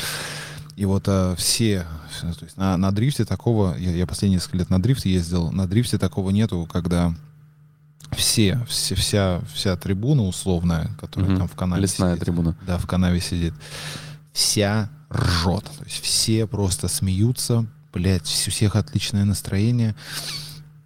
И 0.77 0.85
вот 0.85 1.03
а, 1.07 1.35
все, 1.35 1.85
то 2.21 2.45
есть 2.45 2.55
на, 2.55 2.77
на 2.77 2.91
дрифте 2.91 3.25
такого, 3.25 3.75
я, 3.77 3.91
я 3.91 4.07
последние 4.07 4.37
несколько 4.37 4.59
лет 4.59 4.69
на 4.69 4.81
дрифт 4.81 5.05
ездил, 5.05 5.51
на 5.51 5.67
дрифте 5.67 5.97
такого 5.97 6.29
нету, 6.29 6.67
когда 6.71 7.13
все, 8.15 8.63
все 8.69 8.95
вся, 8.95 9.41
вся 9.53 9.75
трибуна 9.75 10.23
условная, 10.23 10.89
которая 11.01 11.31
угу. 11.31 11.39
там 11.39 11.47
в 11.49 11.55
канаве 11.55 11.81
Лесная 11.81 12.13
сидит, 12.13 12.25
трибуна. 12.25 12.55
Да, 12.65 12.77
в 12.77 12.87
канаве 12.87 13.19
сидит, 13.19 13.53
вся 14.31 14.89
ржет. 15.11 15.65
То 15.65 15.83
есть 15.83 16.01
все 16.01 16.47
просто 16.47 16.87
смеются, 16.87 17.65
блядь, 17.91 18.47
у 18.47 18.51
всех 18.51 18.77
отличное 18.77 19.25
настроение 19.25 19.95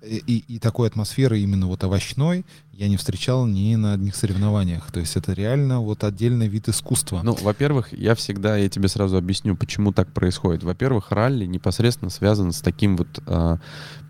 и, 0.03 0.43
и 0.47 0.59
такой 0.59 0.87
атмосферы 0.87 1.39
именно 1.39 1.67
вот 1.67 1.83
овощной 1.83 2.45
я 2.73 2.87
не 2.87 2.97
встречал 2.97 3.45
ни 3.45 3.75
на 3.75 3.93
одних 3.93 4.15
соревнованиях. 4.15 4.91
То 4.91 4.99
есть 4.99 5.15
это 5.15 5.33
реально 5.33 5.79
вот 5.81 6.03
отдельный 6.03 6.47
вид 6.47 6.67
искусства. 6.69 7.21
Ну, 7.23 7.37
во-первых, 7.39 7.93
я 7.93 8.15
всегда, 8.15 8.57
я 8.57 8.69
тебе 8.69 8.87
сразу 8.87 9.17
объясню, 9.17 9.55
почему 9.55 9.91
так 9.91 10.11
происходит. 10.11 10.63
Во-первых, 10.63 11.11
ралли 11.11 11.45
непосредственно 11.45 12.09
связан 12.09 12.51
с 12.51 12.61
таким 12.61 12.97
вот 12.97 13.21
э, 13.25 13.57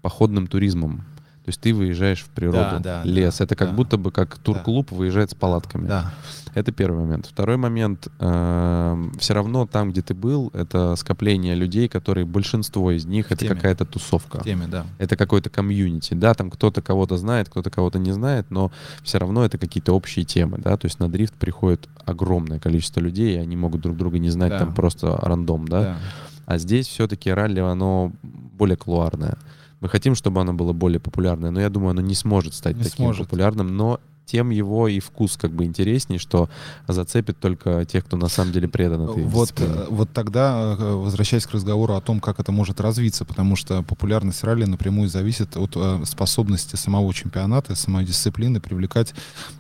походным 0.02 0.48
туризмом. 0.48 1.04
То 1.44 1.50
есть 1.50 1.60
ты 1.60 1.74
выезжаешь 1.74 2.22
в 2.22 2.30
природу, 2.30 2.80
да, 2.80 2.80
да, 2.80 3.02
лес. 3.04 3.40
Да, 3.40 3.46
это 3.46 3.56
как 3.56 3.70
да, 3.70 3.74
будто 3.74 3.98
бы 3.98 4.12
как 4.12 4.38
турклуб 4.38 4.90
да. 4.92 4.96
выезжает 4.96 5.32
с 5.32 5.34
палатками. 5.34 5.88
Да. 5.88 6.14
Это 6.54 6.72
первый 6.72 7.00
момент. 7.00 7.26
Второй 7.26 7.58
момент. 7.58 8.10
Э, 8.20 9.10
все 9.18 9.34
равно 9.34 9.66
там, 9.66 9.92
где 9.92 10.04
ты 10.04 10.14
был, 10.14 10.52
это 10.54 10.96
скопление 10.98 11.56
людей, 11.56 11.88
которые 11.88 12.26
большинство 12.26 12.92
из 12.92 13.06
них 13.06 13.28
в 13.28 13.32
это 13.32 13.48
какая-то 13.48 13.86
тусовка. 13.86 14.40
В 14.40 14.44
теме, 14.44 14.68
да. 14.68 14.86
Это 15.00 15.16
какой-то 15.16 15.50
комьюнити. 15.50 16.14
Да, 16.14 16.36
там 16.36 16.52
кто-то 16.52 16.84
кого-то 16.84 17.18
знает, 17.18 17.50
кто-то 17.50 17.72
кого-то 17.72 17.98
не 17.98 18.12
знает, 18.12 18.52
но 18.52 18.72
все 19.02 19.18
равно 19.18 19.44
это 19.44 19.58
какие-то 19.58 19.94
общие 19.94 20.26
темы. 20.26 20.60
Да? 20.60 20.78
То 20.78 20.86
есть 20.86 21.00
на 21.00 21.10
дрифт 21.10 21.34
приходит 21.34 21.90
огромное 22.06 22.60
количество 22.60 23.00
людей, 23.00 23.38
и 23.38 23.40
они 23.40 23.56
могут 23.56 23.82
друг 23.82 23.98
друга 23.98 24.20
не 24.20 24.30
знать, 24.30 24.52
да. 24.52 24.60
там 24.60 24.76
просто 24.76 25.18
рандом. 25.18 25.68
Да? 25.68 25.82
Да. 25.82 25.98
А 26.46 26.58
здесь 26.60 26.88
все-таки 26.88 27.32
ралли, 27.32 27.62
оно 27.62 28.12
более 28.22 28.78
клуарное. 28.78 29.38
Мы 29.82 29.90
хотим, 29.90 30.16
чтобы 30.16 30.42
оно 30.42 30.54
было 30.54 30.74
более 30.74 31.00
популярное, 31.00 31.52
но 31.52 31.60
я 31.60 31.70
думаю, 31.70 31.92
оно 31.92 32.02
не 32.02 32.16
сможет 32.16 32.54
стать 32.54 32.78
не 32.78 32.84
таким 32.84 33.06
сможет. 33.06 33.28
популярным, 33.28 33.76
но 33.76 34.00
тем 34.26 34.50
его 34.50 34.88
и 34.88 35.00
вкус 35.00 35.36
как 35.36 35.52
бы 35.52 35.66
интересней, 35.66 36.18
что 36.18 36.50
зацепит 36.88 37.38
только 37.40 37.84
тех, 37.86 38.06
кто 38.06 38.16
на 38.16 38.30
самом 38.30 38.54
деле 38.54 38.70
предан 38.70 39.10
этой 39.10 39.24
вот, 39.24 39.54
э, 39.58 39.88
вот 39.90 40.14
тогда, 40.14 40.78
э, 40.80 40.94
возвращаясь 40.94 41.46
к 41.46 41.52
разговору 41.52 41.96
о 41.96 42.02
том, 42.02 42.22
как 42.22 42.40
это 42.40 42.54
может 42.54 42.80
развиться, 42.80 43.26
потому 43.26 43.58
что 43.58 43.84
популярность 43.84 44.44
ралли 44.44 44.64
напрямую 44.64 45.10
зависит 45.10 45.58
от 45.58 45.72
э, 45.76 46.06
способности 46.06 46.78
самого 46.78 47.14
чемпионата, 47.14 47.76
самой 47.76 48.06
дисциплины 48.06 48.62
привлекать 48.62 49.14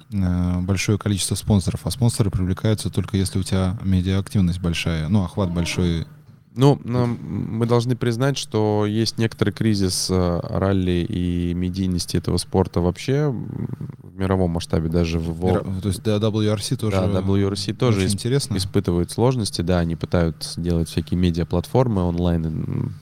большое 0.09 0.97
количество 0.97 1.35
спонсоров. 1.35 1.81
А 1.85 1.91
спонсоры 1.91 2.29
привлекаются 2.29 2.89
только 2.89 3.15
если 3.15 3.39
у 3.39 3.43
тебя 3.43 3.77
медиаактивность 3.81 4.59
большая, 4.59 5.07
ну, 5.07 5.23
охват 5.23 5.51
большой 5.51 6.05
ну, 6.53 7.05
мы 7.05 7.65
должны 7.65 7.95
признать, 7.95 8.37
что 8.37 8.85
есть 8.85 9.17
некоторый 9.17 9.51
кризис 9.51 10.07
э, 10.09 10.39
ралли 10.43 11.05
и 11.07 11.53
медийности 11.53 12.17
этого 12.17 12.35
спорта 12.37 12.81
вообще 12.81 13.29
в 13.29 14.15
мировом 14.17 14.51
масштабе 14.51 14.89
даже 14.89 15.17
в 15.17 15.45
Мир, 15.45 15.63
То 15.81 15.87
есть 15.87 16.01
WRC 16.01 16.75
тоже. 16.75 16.97
Да, 16.97 17.21
WRC 17.21 17.73
тоже 17.73 18.05
исп... 18.05 18.15
интересно. 18.15 18.57
испытывают 18.57 19.11
сложности, 19.11 19.61
да, 19.61 19.79
они 19.79 19.95
пытаются 19.95 20.59
делать 20.59 20.89
всякие 20.89 21.17
медиаплатформы 21.17 22.03
онлайн, 22.03 22.93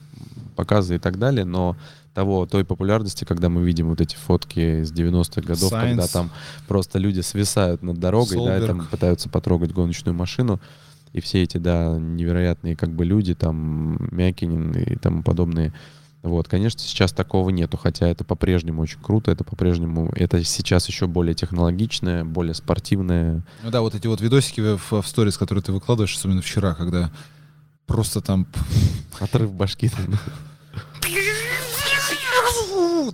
показы 0.54 0.96
и 0.96 0.98
так 0.98 1.18
далее, 1.18 1.44
но 1.44 1.76
того, 2.14 2.46
той 2.46 2.64
популярности, 2.64 3.24
когда 3.24 3.48
мы 3.48 3.62
видим 3.62 3.88
вот 3.88 4.00
эти 4.00 4.16
фотки 4.16 4.82
с 4.82 4.92
90-х 4.92 5.40
годов, 5.42 5.72
Science. 5.72 5.88
когда 5.88 6.06
там 6.06 6.30
просто 6.68 6.98
люди 6.98 7.20
свисают 7.20 7.82
над 7.82 7.98
дорогой, 7.98 8.44
да, 8.44 8.58
и 8.58 8.66
там 8.66 8.86
пытаются 8.86 9.28
потрогать 9.28 9.72
гоночную 9.72 10.14
машину. 10.14 10.60
И 11.12 11.20
все 11.20 11.42
эти, 11.42 11.58
да, 11.58 11.98
невероятные 11.98 12.76
как 12.76 12.90
бы 12.90 13.04
люди, 13.04 13.34
там, 13.34 13.96
Мякинин 14.10 14.72
и 14.72 14.96
тому 14.96 15.22
подобные. 15.22 15.72
Вот, 16.22 16.48
конечно, 16.48 16.80
сейчас 16.80 17.12
такого 17.12 17.48
нету, 17.48 17.78
хотя 17.78 18.06
это 18.06 18.24
по-прежнему 18.24 18.82
очень 18.82 19.00
круто, 19.00 19.30
это 19.30 19.42
по-прежнему, 19.42 20.12
это 20.14 20.44
сейчас 20.44 20.86
еще 20.86 21.06
более 21.06 21.34
технологичное, 21.34 22.24
более 22.24 22.52
спортивное. 22.54 23.42
Ну 23.62 23.70
да, 23.70 23.80
вот 23.80 23.94
эти 23.94 24.06
вот 24.06 24.20
видосики 24.20 24.76
в, 24.76 25.00
в 25.00 25.06
сторис, 25.06 25.38
которые 25.38 25.64
ты 25.64 25.72
выкладываешь, 25.72 26.14
особенно 26.14 26.42
вчера, 26.42 26.74
когда 26.74 27.10
просто 27.86 28.20
там 28.20 28.46
Отрыв 29.18 29.52
башки. 29.52 29.90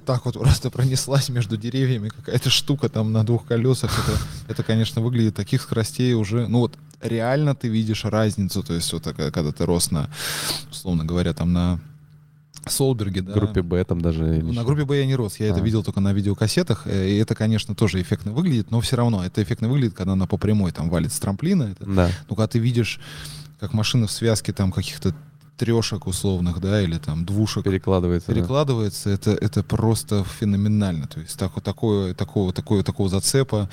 так 0.05 0.25
вот 0.25 0.35
просто 0.35 0.71
пронеслась 0.71 1.29
между 1.29 1.57
деревьями 1.57 2.09
какая-то 2.09 2.51
штука 2.51 2.89
там 2.89 3.13
на 3.13 3.25
двух 3.25 3.47
колесах. 3.47 3.91
Это, 3.99 4.19
это, 4.49 4.63
конечно, 4.63 5.01
выглядит 5.01 5.35
таких 5.35 5.63
скоростей 5.63 6.15
уже. 6.15 6.47
Ну 6.47 6.61
вот 6.61 6.77
реально 7.03 7.55
ты 7.55 7.69
видишь 7.69 8.05
разницу. 8.05 8.63
То 8.63 8.75
есть 8.75 8.93
вот 8.93 9.03
такая, 9.03 9.31
когда 9.31 9.53
ты 9.53 9.65
рос 9.67 9.91
на, 9.91 10.09
условно 10.71 11.05
говоря, 11.05 11.33
там 11.35 11.53
на 11.53 11.81
Солберге, 12.69 13.23
да. 13.23 13.33
В 13.33 13.37
группе 13.37 13.63
Б 13.63 13.85
там 13.85 14.01
даже... 14.01 14.25
Ну, 14.25 14.53
на 14.53 14.65
группе 14.65 14.85
Б 14.85 14.99
я 14.99 15.07
не 15.07 15.15
рос, 15.15 15.39
я 15.39 15.47
это 15.47 15.61
А. 15.61 15.63
видел 15.63 15.85
только 15.85 16.01
на 16.01 16.13
видеокассетах, 16.13 16.83
э, 16.87 17.11
и 17.11 17.17
это, 17.19 17.35
конечно, 17.37 17.75
тоже 17.77 18.03
эффектно 18.03 18.33
выглядит, 18.33 18.71
но 18.73 18.81
все 18.81 18.97
равно 18.97 19.25
это 19.25 19.41
эффектно 19.43 19.69
выглядит, 19.69 19.95
когда 19.95 20.15
она 20.15 20.27
по 20.27 20.37
прямой 20.37 20.73
там 20.73 20.91
валит 20.91 21.13
с 21.13 21.19
трамплина. 21.21 21.65
Это, 21.79 21.87
Да. 21.87 22.11
ну, 22.29 22.35
когда 22.35 22.49
ты 22.49 22.59
видишь, 22.59 22.99
как 23.61 23.73
машина 23.73 24.09
в 24.09 24.11
связке 24.11 24.53
там 24.53 24.73
каких-то 24.73 25.15
трешек 25.57 26.07
условных, 26.07 26.61
да, 26.61 26.83
или 26.83 26.99
там 26.99 27.25
двушек 27.25 27.65
Перекладывается. 27.65 28.29
да. 28.29 28.35
перекладывается, 28.35 29.11
это, 29.11 29.31
это 29.31 29.63
просто 29.63 30.25
феноменально. 30.25 31.07
То 31.07 31.21
есть 31.21 31.39
так, 31.39 31.53
вот 31.55 31.63
такое, 31.65 32.15
такого, 32.15 32.53
такого, 32.53 32.83
такого 32.83 33.09
зацепа, 33.09 33.71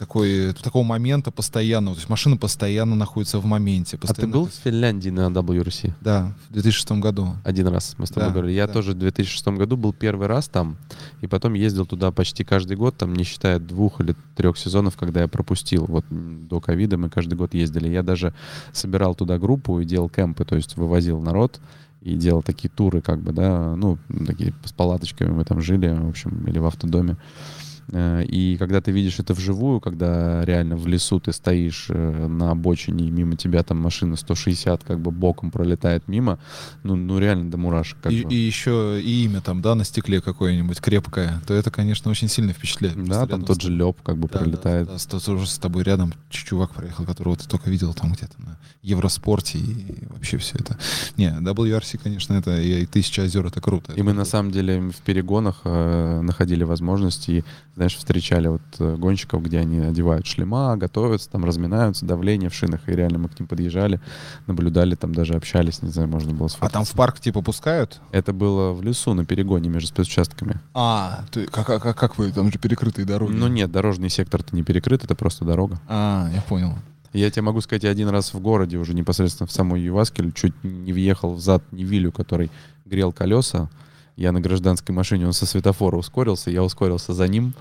такой, 0.00 0.54
такого 0.54 0.82
момента 0.82 1.30
постоянного. 1.30 1.94
То 1.94 2.00
есть 2.00 2.08
машина 2.08 2.38
постоянно 2.38 2.96
находится 2.96 3.38
в 3.38 3.44
моменте. 3.44 3.98
А 3.98 4.00
ты 4.00 4.06
постоянно 4.06 4.32
был 4.32 4.46
в 4.46 4.52
Финляндии 4.64 5.10
на 5.10 5.28
WRC? 5.28 5.92
Да, 6.00 6.32
в 6.48 6.54
2006 6.54 6.92
году. 6.92 7.36
Один 7.44 7.66
раз 7.66 7.94
мы 7.98 8.06
с 8.06 8.08
тобой 8.08 8.30
Да, 8.30 8.34
говорили. 8.34 8.56
Я 8.56 8.66
да. 8.66 8.72
тоже 8.72 8.92
в 8.92 8.98
2006 8.98 9.48
году 9.48 9.76
был 9.76 9.92
первый 9.92 10.26
раз 10.26 10.48
там, 10.48 10.78
и 11.20 11.26
потом 11.26 11.52
ездил 11.52 11.84
туда 11.84 12.12
почти 12.12 12.44
каждый 12.44 12.78
год, 12.78 12.96
там 12.96 13.14
не 13.14 13.24
считая 13.24 13.58
двух 13.58 14.00
или 14.00 14.16
трех 14.36 14.56
сезонов, 14.56 14.96
когда 14.96 15.20
я 15.20 15.28
пропустил. 15.28 15.84
Вот 15.84 16.06
до 16.10 16.60
ковида 16.60 16.96
мы 16.96 17.10
каждый 17.10 17.34
год 17.34 17.52
ездили. 17.52 17.90
Я 17.90 18.02
даже 18.02 18.32
собирал 18.72 19.14
туда 19.14 19.38
группу 19.38 19.80
и 19.80 19.84
делал 19.84 20.08
кемпы, 20.08 20.46
то 20.46 20.56
есть 20.56 20.78
вывозил 20.78 21.20
народ 21.20 21.60
и 22.00 22.14
делал 22.14 22.42
такие 22.42 22.70
туры, 22.70 23.02
как 23.02 23.20
бы, 23.20 23.32
да, 23.32 23.76
ну, 23.76 23.98
такие 24.26 24.54
с 24.64 24.72
палаточками 24.72 25.28
мы 25.28 25.44
там 25.44 25.60
жили, 25.60 25.88
в 25.88 26.08
общем, 26.08 26.46
или 26.46 26.58
в 26.58 26.64
автодоме. 26.64 27.18
Э, 27.92 28.22
И 28.24 28.56
когда 28.56 28.80
ты 28.80 28.90
видишь 28.92 29.18
это 29.18 29.34
вживую, 29.34 29.80
когда 29.80 30.44
реально 30.44 30.76
в 30.76 30.86
лесу 30.86 31.18
ты 31.20 31.32
стоишь 31.32 31.86
э, 31.88 32.26
на 32.28 32.50
обочине, 32.52 33.08
и 33.08 33.10
мимо 33.10 33.36
тебя 33.36 33.62
там 33.62 33.78
машина 33.78 34.16
160 34.16 34.84
как 34.84 35.00
бы 35.00 35.10
боком 35.10 35.50
пролетает 35.50 36.06
мимо, 36.08 36.38
ну, 36.82 36.96
ну 36.96 37.18
реально 37.18 37.50
до 37.50 37.56
мурашек. 37.58 37.98
Как 38.02 38.12
И, 38.12 38.22
бы. 38.24 38.32
и 38.32 38.36
еще 38.36 39.00
и 39.02 39.24
имя 39.24 39.40
там, 39.40 39.60
да, 39.62 39.74
на 39.74 39.84
стекле 39.84 40.20
какое-нибудь 40.20 40.80
крепкое, 40.80 41.40
то 41.46 41.54
это, 41.54 41.70
конечно, 41.70 42.10
очень 42.10 42.28
сильно 42.28 42.52
впечатляет. 42.52 43.02
да, 43.04 43.26
там 43.26 43.44
тот 43.44 43.58
с 43.60 43.64
же 43.64 43.70
леп 43.70 44.00
как 44.02 44.16
бы 44.18 44.28
Да, 44.28 44.38
пролетает. 44.38 44.86
Да, 44.86 44.92
да, 44.94 44.98
с- 44.98 45.06
тоже 45.06 45.46
с 45.46 45.58
тобой 45.58 45.82
рядом 45.82 46.12
чувак 46.28 46.72
проехал, 46.72 47.04
которого 47.04 47.36
ты 47.36 47.48
только 47.48 47.70
видел 47.70 47.92
там 47.94 48.12
где-то 48.12 48.34
на 48.40 48.58
Евроспорте 48.82 49.58
и 49.58 50.06
вообще 50.10 50.38
все 50.38 50.56
это. 50.58 50.78
Не, 51.16 51.28
WRC, 51.40 51.98
конечно, 52.02 52.34
это 52.34 52.60
и, 52.60 52.82
и 52.82 52.86
Тысяча 52.86 53.22
озер, 53.22 53.46
это 53.46 53.60
круто. 53.60 53.92
И 53.92 54.02
мы 54.02 54.12
на 54.12 54.24
самом 54.24 54.50
деле 54.50 54.80
в 54.80 54.96
перегонах 55.04 55.60
э, 55.64 56.20
находили 56.22 56.64
возможности 56.64 57.44
знаешь, 57.80 57.96
встречали 57.96 58.48
вот 58.48 58.60
э, 58.78 58.94
гонщиков, 58.96 59.42
где 59.42 59.58
они 59.58 59.78
одевают 59.78 60.26
шлема, 60.26 60.76
готовятся, 60.76 61.30
там 61.30 61.46
разминаются, 61.46 62.04
давление 62.04 62.50
в 62.50 62.54
шинах, 62.54 62.86
и 62.86 62.92
реально 62.92 63.20
мы 63.20 63.30
к 63.30 63.40
ним 63.40 63.46
подъезжали, 63.46 64.02
наблюдали, 64.46 64.96
там 64.96 65.14
даже 65.14 65.32
общались, 65.32 65.80
не 65.80 65.88
знаю, 65.88 66.06
можно 66.08 66.34
было 66.34 66.44
А 66.44 66.48
сфоткаться. 66.50 66.72
там 66.74 66.84
в 66.84 66.92
парк 66.92 67.20
типа 67.20 67.40
пускают? 67.40 68.02
Это 68.12 68.34
было 68.34 68.74
в 68.74 68.82
лесу 68.82 69.14
на 69.14 69.24
перегоне 69.24 69.70
между 69.70 69.88
спецучастками. 69.88 70.56
А, 70.74 71.24
ты, 71.30 71.46
как, 71.46 71.68
как, 71.68 71.96
как 71.96 72.18
вы, 72.18 72.30
там 72.32 72.52
же 72.52 72.58
перекрытые 72.58 73.06
дороги. 73.06 73.32
Ну 73.32 73.48
нет, 73.48 73.72
дорожный 73.72 74.10
сектор-то 74.10 74.54
не 74.54 74.62
перекрыт, 74.62 75.02
это 75.02 75.14
просто 75.14 75.46
дорога. 75.46 75.80
А, 75.88 76.28
я 76.34 76.42
понял. 76.42 76.74
Я 77.14 77.30
тебе 77.30 77.40
могу 77.42 77.62
сказать, 77.62 77.84
я 77.84 77.88
один 77.90 78.10
раз 78.10 78.34
в 78.34 78.40
городе 78.40 78.76
уже 78.76 78.92
непосредственно 78.92 79.46
в 79.46 79.52
самой 79.52 79.80
Юваскель 79.80 80.32
чуть 80.32 80.52
не 80.62 80.92
въехал 80.92 81.32
в 81.32 81.40
зад 81.40 81.62
Невилю, 81.72 82.12
который 82.12 82.50
грел 82.84 83.10
колеса. 83.10 83.70
Я 84.20 84.32
на 84.32 84.40
гражданской 84.42 84.94
машине, 84.94 85.26
он 85.26 85.32
со 85.32 85.46
светофора 85.46 85.96
ускорился, 85.96 86.50
я 86.50 86.62
ускорился 86.62 87.14
за 87.14 87.26
ним. 87.26 87.54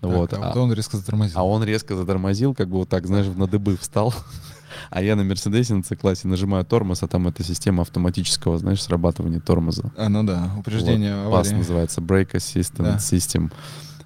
вот. 0.00 0.30
Так, 0.30 0.40
а 0.40 0.42
а- 0.44 0.48
вот 0.54 0.56
он 0.56 0.72
резко 0.72 0.96
затормозил. 0.96 1.38
А 1.38 1.44
он 1.46 1.62
резко 1.62 1.94
затормозил, 1.94 2.54
как 2.54 2.68
бы 2.70 2.78
вот 2.78 2.88
так, 2.88 3.06
знаешь, 3.06 3.26
на 3.36 3.46
дыбы 3.46 3.76
встал. 3.76 4.14
А 4.90 5.02
я 5.02 5.16
на 5.16 5.24
Мерседесе 5.24 5.74
на 5.74 5.82
C-классе 5.82 6.28
нажимаю 6.28 6.64
тормоз, 6.64 7.02
а 7.02 7.08
там 7.08 7.26
это 7.26 7.42
система 7.42 7.82
автоматического, 7.82 8.58
знаешь, 8.58 8.82
срабатывания 8.82 9.40
тормоза. 9.40 9.90
А, 9.96 10.08
ну 10.08 10.22
да, 10.22 10.50
упреждение 10.58 11.16
Вот, 11.24 11.32
PAS 11.32 11.40
аварии. 11.40 11.54
называется, 11.56 12.00
Brake 12.00 12.32
Assistant 12.32 12.82
Да. 12.84 12.96
System. 12.96 13.50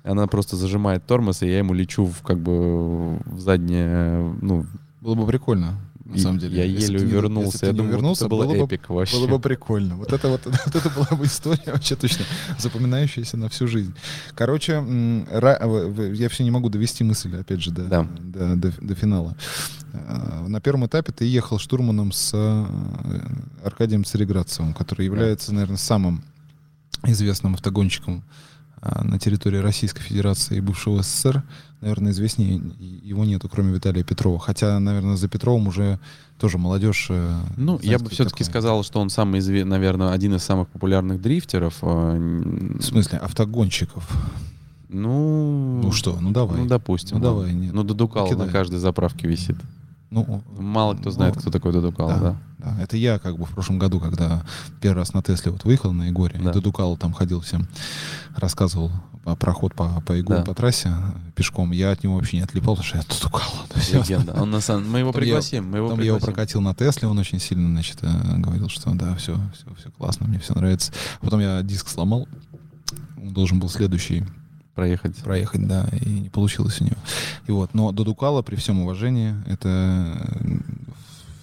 Она 0.03 0.27
просто 0.29 0.57
зажимает 0.57 1.05
тормоз, 1.05 1.43
и 1.43 1.47
я 1.49 1.59
ему 1.59 1.75
лечу 1.75 2.07
в, 2.07 2.23
как 2.23 2.39
бы 2.39 3.17
в 3.27 3.39
заднее, 3.41 4.35
ну, 4.41 4.65
Было 5.01 5.15
бы 5.15 5.27
прикольно, 5.27 5.75
на 6.13 6.19
самом 6.19 6.39
деле. 6.39 6.57
я 6.59 6.65
еле 6.65 7.01
увернулся. 7.01 7.67
Я 7.67 7.73
думаю, 7.73 7.99
это 8.13 8.29
было 8.29 8.45
было 8.45 8.55
бы 8.55 8.65
эпик 8.75 8.89
вообще. 8.89 9.17
Было 9.17 9.27
бы 9.27 9.39
прикольно. 9.41 9.97
Вот 9.97 10.13
это 10.13 10.29
вот, 10.29 10.41
вот 10.45 10.75
это 10.75 10.91
была 10.91 11.19
бы 11.19 11.25
история 11.27 11.73
вообще 11.73 11.97
точно 11.97 12.25
запоминающаяся 12.59 13.37
на 13.37 13.49
всю 13.49 13.67
жизнь. 13.67 13.95
Короче, 14.35 14.73
я 14.75 16.29
все 16.29 16.45
не 16.45 16.51
могу 16.51 16.69
довести 16.69 17.05
мысль, 17.05 17.37
опять 17.37 17.63
же, 17.63 17.71
до, 17.71 17.85
Да. 17.85 18.07
до, 18.21 18.57
до- 18.57 18.73
до 18.81 18.95
финала. 18.95 19.37
А, 19.93 20.47
На 20.49 20.61
первом 20.61 20.87
этапе 20.87 21.13
ты 21.13 21.25
ехал 21.27 21.59
штурманом 21.59 22.13
с 22.13 22.31
э, 22.35 22.67
Аркадием 23.65 24.05
Цареградцевым, 24.05 24.73
который 24.75 25.05
является, 25.07 25.53
наверное, 25.53 25.77
самым 25.77 26.23
известным 27.05 27.55
автогонщиком 27.55 28.23
а, 28.81 29.05
на 29.05 29.19
территории 29.19 29.59
Российской 29.59 30.03
Федерации 30.03 30.57
и 30.57 30.61
бывшего 30.61 31.03
СССР. 31.03 31.43
Наверное, 31.83 32.13
известнее 32.13 32.61
его 32.79 33.25
нету, 33.25 33.49
кроме 33.49 33.75
Виталия 33.75 34.05
Петрова. 34.05 34.39
Хотя, 34.39 34.79
наверное, 34.79 35.17
за 35.17 35.29
Петровым 35.29 35.67
уже 35.67 35.99
тоже 36.39 36.57
молодежь. 36.57 37.09
э, 37.11 37.41
Ну, 37.57 37.77
знает, 37.79 37.85
я 37.85 37.99
бы 37.99 38.09
все-таки 38.09 38.45
сказал, 38.45 38.85
что 38.85 39.01
он 39.01 39.11
самый, 39.11 39.41
изве- 39.41 39.65
наверное, 39.65 40.13
один 40.13 40.35
из 40.37 40.45
самых 40.45 40.69
популярных 40.69 41.21
дрифтеров. 41.21 41.83
н- 41.83 42.79
В 42.79 42.83
смысле, 42.85 43.19
автогонщиков. 43.19 44.09
Ну, 44.89 45.81
Ну 45.83 45.93
что, 45.93 46.19
ну 46.21 46.31
давай. 46.31 46.59
Ну, 46.61 46.67
допустим. 46.67 47.19
Ну, 47.19 47.23
давай, 47.25 47.53
нет. 47.53 47.73
Ну, 47.73 47.83
Додукал 47.83 48.27
на 48.37 48.47
каждой 48.53 48.79
заправке 48.79 49.27
висит. 49.27 49.57
Ну, 50.13 50.45
Мало 50.59 50.95
кто 50.95 51.11
знает, 51.11 51.35
ну, 51.37 51.41
кто 51.41 51.51
такой 51.51 51.73
Додукал, 51.73 52.09
да, 52.09 52.19
да. 52.19 52.37
да. 52.59 52.83
Это 52.83 52.99
я 52.99 53.19
как 53.19 53.39
бы 53.39 53.47
в 53.47 53.51
прошлом 53.51 53.79
году, 53.79 53.99
когда 53.99 54.45
первый 54.81 54.99
раз 54.99 55.15
на 55.15 55.23
Тесле 55.23 55.53
вот 55.53 55.65
выехал 55.65 55.93
на 55.93 56.03
Егоре, 56.05 56.39
Да. 56.39 56.53
до 56.53 56.61
Дукала 56.61 56.99
там 56.99 57.13
ходил 57.15 57.41
всем, 57.41 57.67
рассказывал 58.37 58.91
проход 59.39 59.75
по, 59.75 60.03
по 60.03 60.13
Егору, 60.13 60.41
Да. 60.41 60.45
по 60.45 60.55
трассе 60.55 60.91
э, 60.91 61.31
пешком. 61.35 61.71
Я 61.71 61.93
от 61.93 62.03
него 62.05 62.17
вообще 62.17 62.37
не 62.39 62.43
отлипал, 62.43 62.77
потому 62.77 62.87
что 62.87 62.99
я 62.99 63.05
я- 63.93 64.01
Легенда. 64.01 64.35
Он 64.35 64.51
на 64.51 64.61
самом... 64.61 64.91
Мы 64.91 64.99
его 64.99 65.13
пригласим, 65.13 65.71
мы 65.71 65.79
его 65.79 65.87
Потом 65.89 66.01
я 66.01 66.07
его 66.09 66.17
пригласим. 66.19 66.35
прокатил 66.35 66.61
на 66.61 66.75
Тесле, 66.75 67.09
он 67.09 67.19
очень 67.19 67.41
сильно, 67.41 67.69
значит, 67.71 67.99
э, 68.03 68.37
говорил, 68.39 68.69
что 68.69 68.91
да, 68.95 69.15
все, 69.15 69.39
все, 69.55 69.75
все 69.79 69.91
классно, 69.91 70.27
мне 70.27 70.39
все 70.41 70.53
нравится. 70.55 70.93
Потом 71.23 71.41
я 71.41 71.63
диск 71.63 71.89
сломал, 71.89 72.29
он 73.17 73.33
должен 73.33 73.61
был 73.61 73.71
следующий 73.71 74.25
Проехать. 74.75 75.17
проехать, 75.17 75.67
да, 75.67 75.87
и 76.01 76.09
не 76.09 76.29
получилось 76.31 76.81
у 76.81 76.85
него. 76.85 76.97
И 77.47 77.53
вот, 77.53 77.75
но 77.75 77.93
до 77.93 78.05
Дукала, 78.05 78.43
при 78.43 78.57
всем 78.57 78.81
уважении, 78.81 79.35
это 79.47 79.69
э, 79.69 80.59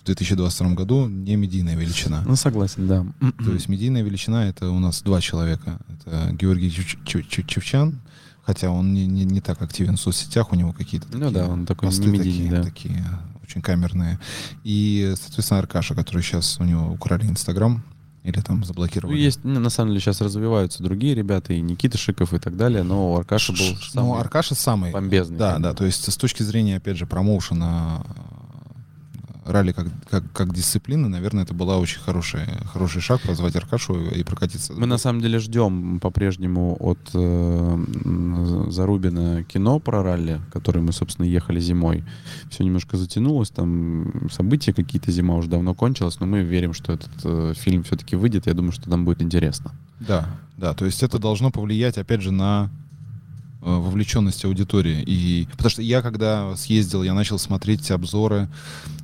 в 0.02 0.06
2022 0.06 0.74
году 0.74 1.08
не 1.08 1.36
медийная 1.36 1.76
величина. 1.76 2.24
Ну, 2.26 2.36
согласен, 2.36 2.88
да. 2.88 3.06
То 3.44 3.52
есть 3.52 3.70
медийная 3.70 4.02
величина— 4.02 4.48
это 4.50 4.70
у 4.72 4.80
нас 4.80 5.04
два 5.04 5.22
человека. 5.22 5.80
Это 5.90 6.34
Георгий 6.34 6.72
Чевчан, 6.72 8.00
хотя 8.44 8.72
он 8.72 8.94
не, 8.94 9.06
не, 9.06 9.26
не 9.26 9.42
так 9.42 9.62
активен 9.62 9.98
в 9.98 10.02
соцсетях, 10.02 10.52
у 10.52 10.56
него 10.56 10.74
какие-то 10.74 11.08
Ну 11.12 11.20
такие 11.20 11.32
да, 11.32 11.48
он 11.48 11.66
такой 11.68 11.90
не 11.90 12.08
медийный, 12.08 12.24
такие, 12.24 12.50
да. 12.50 12.64
такие 12.64 13.06
очень 13.44 13.62
камерные. 13.62 14.20
И, 14.64 15.14
соответственно, 15.20 15.60
Аркаша, 15.60 15.94
который 15.94 16.24
сейчас 16.24 16.60
у 16.60 16.64
него 16.64 16.92
украли 16.92 17.28
Инстаграм, 17.28 17.84
или 18.24 18.40
там 18.42 18.60
Ну, 18.60 18.66
заблокировали. 18.66 19.18
есть, 19.18 19.40
ну, 19.44 19.60
на 19.60 19.70
самом 19.70 19.92
деле, 19.92 20.02
сейчас 20.02 20.20
развиваются 20.22 20.84
другие 20.84 21.16
ребята, 21.16 21.54
и 21.54 21.62
Никита 21.62 21.98
Шиков 21.98 22.34
и 22.34 22.40
так 22.40 22.58
далее, 22.58 22.84
но 22.84 23.14
у 23.14 23.18
Аркаша 23.18 23.54
был 23.54 23.60
Ш- 23.60 23.92
самый 23.94 24.08
Ну, 24.08 24.16
Аркаша 24.20 24.56
самый. 24.56 24.92
бомбезный. 24.92 25.38
Да, 25.38 25.58
да, 25.60 25.74
то 25.74 25.86
есть 25.86 26.12
с 26.12 26.18
точки 26.18 26.44
зрения, 26.44 26.78
опять 26.78 26.98
же, 26.98 27.06
промоушена 27.06 28.04
ралли 29.52 29.72
как, 29.72 29.88
как, 30.10 30.24
как 30.32 30.54
дисциплина, 30.54 31.10
наверное, 31.10 31.44
это 31.44 31.54
была 31.54 31.78
очень 31.78 32.00
хороший, 32.00 32.42
хороший 32.72 33.02
шаг 33.02 33.22
позвать 33.22 33.56
Аркашу 33.56 34.10
и 34.12 34.24
прокатиться. 34.24 34.74
Мы 34.74 34.86
на 34.86 34.98
самом 34.98 35.22
деле 35.22 35.40
ждем 35.40 36.00
по-прежнему 36.00 36.78
от 36.80 37.00
э, 37.14 37.86
Зарубина 38.70 39.44
кино 39.44 39.80
про 39.80 40.04
ралли, 40.04 40.42
который 40.54 40.82
мы, 40.82 40.92
собственно, 40.92 41.26
ехали 41.26 41.60
зимой. 41.60 42.04
Все 42.50 42.64
немножко 42.64 42.98
затянулось, 42.98 43.50
там 43.50 44.30
события 44.32 44.74
какие-то, 44.74 45.12
зима 45.12 45.36
уже 45.36 45.50
давно 45.50 45.74
кончилась, 45.74 46.20
но 46.20 46.26
мы 46.26 46.42
верим, 46.42 46.74
что 46.74 46.94
этот 46.94 47.12
э, 47.24 47.54
фильм 47.56 47.84
все-таки 47.84 48.16
выйдет, 48.16 48.48
я 48.48 48.54
думаю, 48.54 48.72
что 48.72 48.90
там 48.90 49.06
будет 49.06 49.22
интересно. 49.22 49.72
Да, 50.00 50.30
да, 50.58 50.74
то 50.74 50.86
есть 50.86 51.04
это 51.04 51.20
должно 51.20 51.52
повлиять, 51.52 51.98
опять 51.98 52.22
же, 52.22 52.32
на 52.32 52.70
э, 53.62 53.66
вовлеченность 53.66 54.46
аудитории. 54.46 55.04
И, 55.06 55.48
потому 55.52 55.70
что 55.70 55.82
я, 55.82 56.02
когда 56.02 56.56
съездил, 56.56 57.04
я 57.04 57.14
начал 57.14 57.38
смотреть 57.38 57.90
обзоры. 57.92 58.48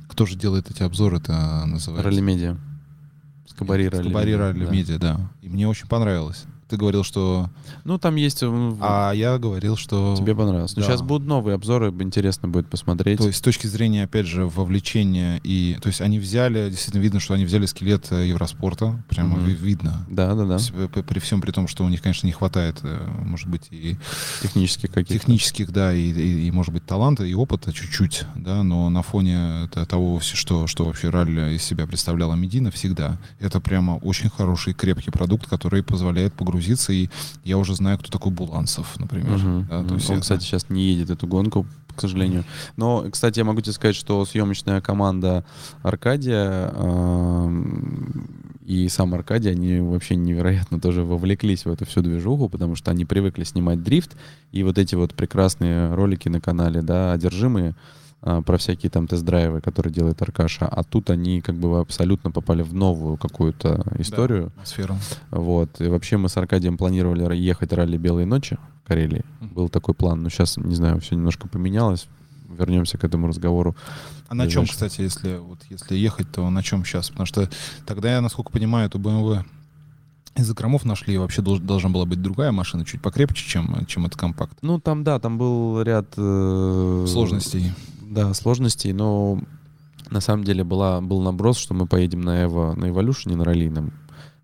Кто 0.08 0.26
же 0.26 0.36
делает 0.36 0.70
эти 0.70 0.82
обзоры, 0.82 1.18
это 1.18 1.64
называется? 1.66 2.08
Ралли-медиа. 2.08 2.56
Скобари 3.48 3.88
Ралли. 3.88 4.04
Скобари 4.04 4.32
Ралли-медиа, 4.32 4.98
да. 4.98 5.14
да. 5.14 5.30
И 5.42 5.48
мне 5.48 5.66
очень 5.68 5.86
понравилось. 5.86 6.44
Ты 6.68 6.76
говорил, 6.76 7.04
что... 7.04 7.48
Ну, 7.84 7.96
там 7.98 8.16
есть... 8.16 8.42
э, 8.42 8.76
А 8.80 9.12
я 9.12 9.38
говорил, 9.38 9.76
что... 9.76 10.16
Тебе 10.18 10.34
понравилось. 10.34 10.74
Но 10.74 10.82
Да. 10.82 10.88
сейчас 10.88 11.00
будут 11.02 11.28
новые 11.28 11.54
обзоры, 11.54 11.90
интересно 12.00 12.48
будет 12.48 12.68
посмотреть. 12.68 13.18
То 13.18 13.26
есть 13.28 13.38
с 13.38 13.40
точки 13.40 13.68
зрения, 13.68 14.02
опять 14.02 14.26
же, 14.26 14.46
вовлечения 14.46 15.40
и... 15.44 15.78
То 15.80 15.86
есть 15.88 16.00
они 16.00 16.18
взяли, 16.18 16.68
действительно 16.70 17.02
видно, 17.02 17.20
что 17.20 17.34
они 17.34 17.44
взяли 17.44 17.66
скелет 17.66 18.10
э, 18.10 18.26
Евроспорта. 18.28 19.02
Прямо 19.08 19.38
ви- 19.38 19.54
видно. 19.54 20.04
Да, 20.10 20.34
да, 20.34 20.44
да. 20.44 20.58
То 20.58 20.62
есть, 20.62 20.72
э, 20.74 21.02
при, 21.04 21.20
всем 21.20 21.40
при 21.40 21.52
том, 21.52 21.68
что 21.68 21.84
у 21.84 21.88
них, 21.88 22.02
конечно, 22.02 22.26
не 22.26 22.32
хватает, 22.32 22.78
э, 22.82 23.06
может 23.24 23.48
быть, 23.48 23.68
и 23.70 23.96
Технически 24.42 24.86
каких-то. 24.88 25.14
технических, 25.14 25.70
да, 25.70 25.94
и, 25.94 26.10
и, 26.10 26.46
и, 26.48 26.50
может 26.50 26.72
быть, 26.74 26.84
таланта 26.84 27.24
и 27.24 27.34
опыта 27.34 27.72
чуть-чуть, 27.72 28.24
да, 28.34 28.64
но 28.64 28.90
на 28.90 29.02
фоне 29.02 29.68
того, 29.88 30.18
что, 30.20 30.66
что 30.66 30.84
вообще 30.84 31.10
ралли 31.10 31.54
из 31.54 31.62
себя 31.62 31.86
представляла 31.86 32.34
Медина 32.34 32.70
всегда, 32.72 33.18
это 33.38 33.60
прямо 33.60 33.92
очень 33.98 34.30
хороший, 34.30 34.74
крепкий 34.74 35.12
продукт, 35.12 35.46
который 35.46 35.82
позволяет 35.84 36.32
погрузиться, 36.34 36.55
и 36.92 37.08
я 37.44 37.58
уже 37.58 37.74
знаю, 37.74 37.98
кто 37.98 38.10
такой 38.10 38.32
Буланцев, 38.32 38.98
например. 38.98 39.38
Мгм. 39.38 39.66
да, 39.68 39.82
то 39.84 39.94
есть 39.94 40.08
Он, 40.10 40.16
это- 40.16 40.22
кстати, 40.22 40.42
сейчас 40.44 40.68
не 40.70 40.88
едет 40.92 41.10
эту 41.10 41.26
гонку, 41.26 41.66
к 41.94 42.00
сожалению. 42.00 42.44
Но, 42.76 43.06
кстати, 43.10 43.38
я 43.38 43.44
могу 43.44 43.60
тебе 43.62 43.72
сказать, 43.72 43.96
что 43.96 44.24
съемочная 44.26 44.80
команда 44.82 45.44
Аркадия 45.82 46.70
эм, 46.74 48.28
и 48.64 48.88
сам 48.88 49.14
Аркадий, 49.14 49.50
они 49.50 49.80
вообще 49.80 50.16
невероятно 50.16 50.80
тоже 50.80 51.04
вовлеклись 51.04 51.64
в 51.64 51.70
эту 51.70 51.86
всю 51.86 52.02
движуху, 52.02 52.48
потому 52.48 52.74
что 52.74 52.90
они 52.90 53.04
привыкли 53.04 53.44
снимать 53.44 53.82
дрифт, 53.82 54.16
и 54.52 54.62
вот 54.62 54.76
эти 54.78 54.94
вот 54.94 55.14
прекрасные 55.14 55.94
ролики 55.94 56.28
на 56.28 56.40
канале, 56.40 56.82
да, 56.82 57.12
одержимые, 57.12 57.74
про 58.44 58.58
всякие 58.58 58.90
там 58.90 59.06
тест-драйвы, 59.06 59.60
которые 59.60 59.92
делает 59.92 60.20
Аркаша, 60.20 60.66
а 60.66 60.82
тут 60.82 61.10
они 61.10 61.40
как 61.40 61.54
бы 61.54 61.78
абсолютно 61.78 62.30
попали 62.32 62.62
в 62.62 62.74
новую 62.74 63.16
какую-то 63.16 63.84
историю. 63.98 64.52
сферу. 64.64 64.96
Вот. 65.30 65.80
И 65.80 65.86
вообще 65.86 66.16
мы 66.16 66.28
с 66.28 66.36
Аркадием 66.36 66.76
планировали 66.76 67.36
ехать 67.36 67.72
ралли 67.72 67.96
«Белые 67.96 68.26
ночи» 68.26 68.58
в 68.84 68.88
Карелии. 68.88 69.24
Был 69.40 69.68
такой 69.68 69.94
план, 69.94 70.22
но 70.22 70.28
сейчас, 70.28 70.56
не 70.56 70.74
знаю, 70.74 71.00
все 71.00 71.14
немножко 71.14 71.46
поменялось. 71.48 72.08
Вернемся 72.48 72.98
к 72.98 73.04
этому 73.04 73.28
разговору. 73.28 73.76
А 74.28 74.34
на 74.34 74.48
чем, 74.48 74.66
кстати, 74.66 75.02
если, 75.02 75.36
вот, 75.36 75.58
если 75.70 75.94
ехать, 75.96 76.30
то 76.32 76.48
на 76.50 76.62
чем 76.62 76.84
сейчас? 76.84 77.10
Потому 77.10 77.26
что 77.26 77.48
тогда, 77.86 78.12
я, 78.12 78.20
насколько 78.20 78.50
понимаю, 78.50 78.86
эту 78.88 78.98
BMW 78.98 79.44
из 80.36 80.46
закромов 80.46 80.84
нашли, 80.84 81.14
и 81.14 81.18
вообще 81.18 81.42
долж- 81.42 81.60
должна 81.60 81.90
была 81.90 82.04
быть 82.06 82.20
другая 82.20 82.52
машина, 82.52 82.84
чуть 82.84 83.00
покрепче, 83.00 83.44
чем, 83.48 83.86
чем 83.86 84.04
этот 84.06 84.18
компакт. 84.18 84.56
Ну, 84.62 84.78
там, 84.80 85.04
да, 85.04 85.18
там 85.18 85.38
был 85.38 85.80
ряд... 85.82 86.06
э, 86.16 87.06
Сложностей. 87.08 87.72
Да, 88.10 88.34
сложностей, 88.34 88.92
но 88.92 89.40
на 90.10 90.20
самом 90.20 90.44
деле 90.44 90.62
была, 90.64 91.00
был 91.00 91.20
наброс, 91.22 91.58
что 91.58 91.74
мы 91.74 91.86
поедем 91.86 92.20
на 92.20 92.44
Evo, 92.44 92.74
на 92.74 92.86
Evolution, 92.86 93.34
на 93.36 93.44
раллийном, 93.44 93.92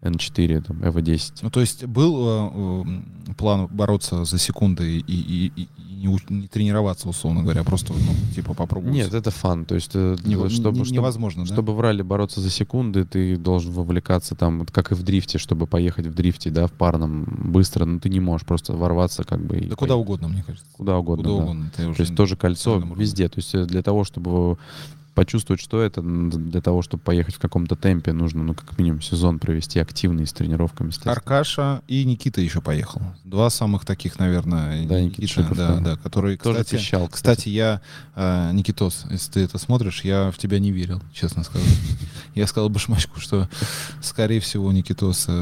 N4, 0.02 0.62
там, 0.62 0.78
Evo 0.78 1.00
10. 1.00 1.42
Ну, 1.42 1.50
то 1.50 1.60
есть 1.60 1.84
был 1.84 2.26
э, 2.26 2.84
э, 3.30 3.34
план 3.34 3.68
бороться 3.68 4.24
за 4.24 4.38
секунды 4.38 4.98
и- 4.98 5.04
и- 5.06 5.52
и 5.56 5.68
не, 6.02 6.18
не 6.28 6.48
тренироваться, 6.48 7.08
условно 7.08 7.42
говоря, 7.42 7.62
просто, 7.64 7.92
ну, 7.92 8.34
типа, 8.34 8.54
попробовать. 8.54 8.94
Нет, 8.94 9.14
это 9.14 9.30
фан. 9.30 9.64
То 9.64 9.74
есть, 9.74 9.92
э, 9.94 10.16
Не- 10.24 10.34
чтобы, 10.48 10.48
не- 10.78 10.84
чтобы, 10.84 10.90
невозможно, 10.90 11.44
да? 11.46 11.52
чтобы 11.52 11.74
в 11.74 11.80
ралли 11.80 12.02
бороться 12.02 12.40
за 12.40 12.50
секунды, 12.50 13.04
ты 13.04 13.36
должен 13.36 13.72
вовлекаться 13.72 14.34
там, 14.34 14.66
как 14.66 14.92
и 14.92 14.94
в 14.94 15.02
дрифте, 15.02 15.38
чтобы 15.38 15.66
поехать 15.66 16.06
в 16.06 16.14
дрифте, 16.14 16.50
да, 16.50 16.66
в 16.66 16.72
парном 16.72 17.24
быстро, 17.44 17.84
но 17.84 17.98
ты 17.98 18.08
не 18.08 18.20
можешь 18.20 18.46
просто 18.46 18.72
ворваться 18.74 19.24
как 19.24 19.40
бы 19.44 19.56
и 19.58 19.68
Да 19.68 19.76
куда 19.76 19.94
поехать. 19.94 20.00
угодно, 20.06 20.28
мне 20.28 20.42
кажется. 20.42 20.66
куда 20.72 20.98
угодно. 20.98 21.24
Куда 21.24 21.36
да. 21.36 21.42
угодно. 21.44 21.70
Ты 21.76 21.94
То 21.94 22.02
есть 22.02 22.16
тоже 22.16 22.36
кольцо 22.36 22.78
везде. 22.96 23.28
То 23.28 23.38
есть 23.38 23.54
э, 23.54 23.64
для 23.64 23.82
того, 23.82 24.04
чтобы 24.04 24.58
почувствовать, 25.14 25.60
что 25.60 25.80
это, 25.82 26.00
для 26.02 26.60
того, 26.60 26.82
чтобы 26.82 27.02
поехать 27.02 27.34
в 27.34 27.38
каком-то 27.38 27.76
темпе, 27.76 28.12
нужно, 28.12 28.42
ну, 28.42 28.54
как 28.54 28.78
минимум, 28.78 29.02
сезон 29.02 29.38
провести 29.38 29.78
активный 29.78 30.26
с 30.26 30.32
тренировками. 30.32 30.90
с. 30.90 31.06
Аркаша 31.06 31.82
и 31.88 32.04
Никита 32.04 32.40
еще 32.40 32.60
поехал. 32.60 33.02
Два 33.24 33.50
самых 33.50 33.84
таких, 33.84 34.18
наверное, 34.18 34.86
Да, 34.86 35.00
Никита 35.00 35.26
Шиков, 35.28 35.56
да, 35.56 35.74
да. 35.76 35.80
да, 35.80 35.96
которые, 35.96 36.36
Тоже 36.38 36.60
кстати, 36.62 36.80
пищал, 36.80 37.08
Кстати, 37.08 37.48
я, 37.48 37.80
э, 38.14 38.50
Никитос, 38.52 39.06
если 39.10 39.32
ты 39.32 39.40
это 39.40 39.58
смотришь, 39.58 40.02
я 40.04 40.30
в 40.30 40.38
тебя 40.38 40.58
не 40.58 40.70
верил, 40.70 41.00
честно 41.12 41.42
скажу. 41.44 41.64
Я 42.34 42.46
сказал 42.46 42.70
Башмачку, 42.70 43.20
что, 43.20 43.46
скорее 44.00 44.40
всего, 44.40 44.72
Никитос 44.72 45.26
э, 45.28 45.32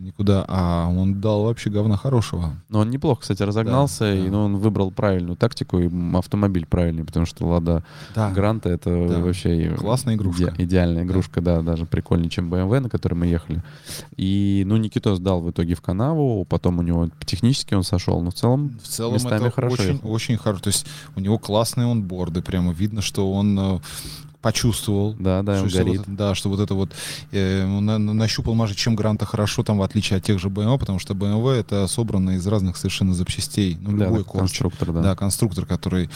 никуда, 0.00 0.44
а 0.48 0.88
он 0.88 1.20
дал 1.20 1.44
вообще 1.44 1.70
говна 1.70 1.96
хорошего. 1.96 2.56
Но 2.68 2.80
он 2.80 2.90
неплохо, 2.90 3.20
кстати, 3.20 3.44
разогнался, 3.44 4.00
Да, 4.00 4.14
и 4.14 4.24
да. 4.24 4.30
ну, 4.32 4.44
он 4.46 4.56
выбрал 4.56 4.90
правильную 4.90 5.36
тактику, 5.36 5.78
и 5.78 5.88
автомобиль 6.16 6.66
правильный, 6.66 7.04
потому 7.04 7.26
что 7.26 7.46
Лада 7.46 7.84
Да. 8.16 8.30
Гранта 8.32 8.70
это 8.70 8.90
Да. 9.18 9.20
вообще 9.24 9.74
Классная 9.78 10.14
игрушка. 10.14 10.44
иде- 10.44 10.64
идеальная 10.64 11.04
игрушка, 11.04 11.40
да. 11.40 11.62
даже 11.62 11.86
прикольнее, 11.86 12.30
чем 12.30 12.52
BMW, 12.52 12.80
на 12.80 12.88
которой 12.88 13.14
мы 13.14 13.26
ехали. 13.26 13.62
И, 14.16 14.62
ну, 14.66 14.76
Никитос 14.76 15.18
дал 15.20 15.40
в 15.40 15.50
итоге 15.50 15.74
в 15.74 15.80
канаву, 15.80 16.44
потом 16.44 16.78
у 16.78 16.82
него 16.82 17.08
технически 17.24 17.74
он 17.74 17.82
сошел, 17.84 18.20
но 18.22 18.30
в 18.30 18.34
целом 18.34 18.78
В 18.82 18.88
целом 18.88 19.14
местами 19.14 19.42
это 19.46 19.50
хорошо 19.50 19.74
очень, 19.82 19.94
ехал. 19.94 20.10
очень 20.12 20.36
хорошо. 20.36 20.62
То 20.62 20.68
есть 20.68 20.86
у 21.16 21.20
него 21.20 21.38
классные 21.38 21.90
онборды, 21.90 22.42
прямо 22.42 22.72
видно, 22.72 23.02
что 23.02 23.32
он 23.32 23.58
э, 23.58 23.78
почувствовал. 24.40 25.14
да, 25.18 25.42
да, 25.42 25.54
что, 25.56 25.62
он 25.64 25.68
что 25.70 25.78
горит. 25.84 25.98
вот- 26.06 26.16
да, 26.16 26.34
что 26.34 26.48
вот 26.48 26.60
это 26.60 26.74
вот 26.74 26.90
э, 27.30 27.64
на- 27.64 27.98
на- 27.98 28.12
нащупал, 28.12 28.54
может, 28.54 28.76
чем 28.76 28.96
Гранта 28.96 29.24
хорошо, 29.24 29.62
там, 29.62 29.78
в 29.78 29.82
отличие 29.82 30.16
от 30.18 30.24
тех 30.24 30.38
же 30.40 30.48
BMW, 30.48 30.78
потому 30.78 30.98
что 30.98 31.14
BMW 31.14 31.52
это 31.60 31.86
собрано 31.86 32.30
из 32.30 32.46
разных 32.46 32.76
совершенно 32.76 33.14
запчастей. 33.14 33.76
Ну, 33.80 33.96
Да, 33.96 34.06
любой 34.06 34.24
да, 34.24 34.30
конструктор, 34.30 34.92
да. 34.92 35.00
Да, 35.02 35.16
конструктор, 35.16 35.64
который... 35.66 36.10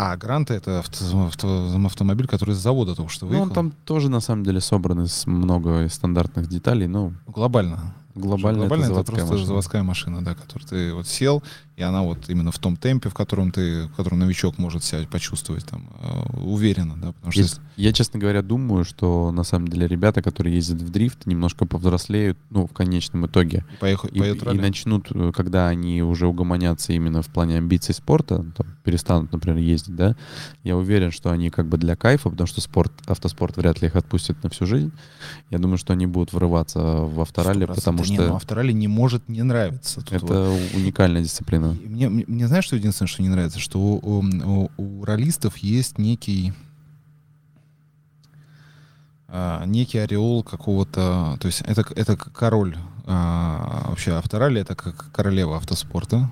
А 0.00 0.16
Гранта 0.16 0.54
это 0.54 0.78
авто- 0.78 1.24
авто- 1.26 1.76
автомобиль, 1.84 2.28
который 2.28 2.54
с 2.54 2.58
завода 2.58 2.94
только 2.94 3.10
что 3.10 3.26
Ну, 3.26 3.30
выехал. 3.30 3.46
он 3.46 3.50
там 3.50 3.72
тоже, 3.84 4.08
на 4.08 4.20
самом 4.20 4.44
деле, 4.44 4.60
собран 4.60 5.02
из 5.02 5.26
много 5.26 5.88
стандартных 5.88 6.46
деталей, 6.48 6.86
но 6.86 7.12
Глобально. 7.26 7.94
Глобально, 8.18 8.60
Глобально 8.60 8.84
это 8.84 8.92
это, 8.92 8.94
заводская 8.94 9.16
просто 9.16 9.32
машина. 9.32 9.46
заводская 9.46 9.82
машина, 9.82 10.24
да, 10.24 10.34
которую 10.34 10.68
ты 10.68 10.94
вот 10.94 11.06
сел, 11.06 11.42
и 11.76 11.82
она 11.82 12.02
вот 12.02 12.28
именно 12.28 12.50
в 12.50 12.58
том 12.58 12.76
темпе, 12.76 13.08
в 13.08 13.14
котором 13.14 13.52
ты, 13.52 13.86
в 13.86 13.94
котором 13.94 14.18
новичок 14.18 14.58
может 14.58 14.82
себя 14.84 15.06
почувствовать 15.10 15.64
там 15.64 15.88
э, 16.00 16.38
уверенно, 16.40 16.96
да, 16.96 17.12
потому 17.12 17.30
что 17.32 17.40
Я, 17.40 17.44
если- 17.46 17.60
я, 17.76 17.92
честно 17.92 18.18
говоря, 18.18 18.42
думаю, 18.42 18.84
что 18.84 19.30
на 19.30 19.44
самом 19.44 19.68
деле 19.68 19.86
ребята, 19.86 20.20
которые 20.22 20.56
ездят 20.56 20.82
в 20.82 20.90
дрифт, 20.90 21.26
немножко 21.26 21.66
повзрослеют, 21.66 22.36
ну, 22.50 22.66
в 22.66 22.72
конечном 22.72 23.26
итоге. 23.26 23.64
поехал, 23.80 24.08
И, 24.08 24.18
и 24.18 24.38
ралли. 24.40 24.58
начнут, 24.60 25.06
э, 25.12 25.30
когда 25.34 25.68
они 25.68 26.02
уже 26.02 26.26
угомонятся 26.26 26.92
именно 26.92 27.22
в 27.22 27.28
плане 27.28 27.56
амбиций 27.58 27.94
спорта, 27.94 28.44
там, 28.56 28.66
перестанут, 28.82 29.30
например, 29.32 29.58
ездить, 29.58 29.94
да, 29.94 30.16
я 30.64 30.76
уверен, 30.76 31.12
что 31.12 31.30
они 31.30 31.50
как 31.50 31.68
бы 31.68 31.78
для 31.78 31.94
кайфа, 31.94 32.28
потому 32.28 32.46
что 32.48 32.60
спорт, 32.60 32.92
автоспорт 33.06 33.56
вряд 33.56 33.80
ли 33.82 33.86
их 33.88 33.94
отпустит 33.94 34.42
на 34.42 34.50
всю 34.50 34.66
жизнь. 34.66 34.90
Я 35.50 35.58
думаю, 35.58 35.78
что 35.78 35.92
они 35.92 36.06
будут 36.06 36.32
врываться 36.32 36.80
в 36.80 37.20
авторалли, 37.20 37.66
100%. 37.66 37.74
потому 37.74 38.04
Не, 38.10 38.16
что 38.16 38.28
ну, 38.28 38.36
авторалли 38.36 38.72
не 38.72 38.88
может 38.88 39.28
не 39.28 39.42
нравиться. 39.42 40.00
Тут 40.02 40.22
вот. 40.22 40.30
это 40.30 40.50
уникальная 40.74 41.22
дисциплина. 41.22 41.68
Мне, 41.84 42.08
мне, 42.08 42.24
мне 42.26 42.48
знаешь, 42.48 42.64
что 42.64 42.76
единственное, 42.76 43.08
что 43.08 43.22
не 43.22 43.28
нравится? 43.28 43.58
Что 43.58 43.78
у, 43.78 44.22
у- 44.22 44.70
у 44.76 45.04
ролистов 45.04 45.56
есть 45.58 45.98
некий 45.98 46.52
а, 49.28 49.64
некий 49.66 49.98
ореол 49.98 50.42
какого-то... 50.42 51.36
То 51.40 51.46
есть 51.46 51.60
это, 51.62 51.84
это 51.94 52.16
король 52.16 52.76
а, 53.04 53.86
вообще 53.88 54.12
авторалли, 54.12 54.60
это 54.60 54.74
как 54.74 55.10
королева 55.12 55.56
автоспорта. 55.56 56.30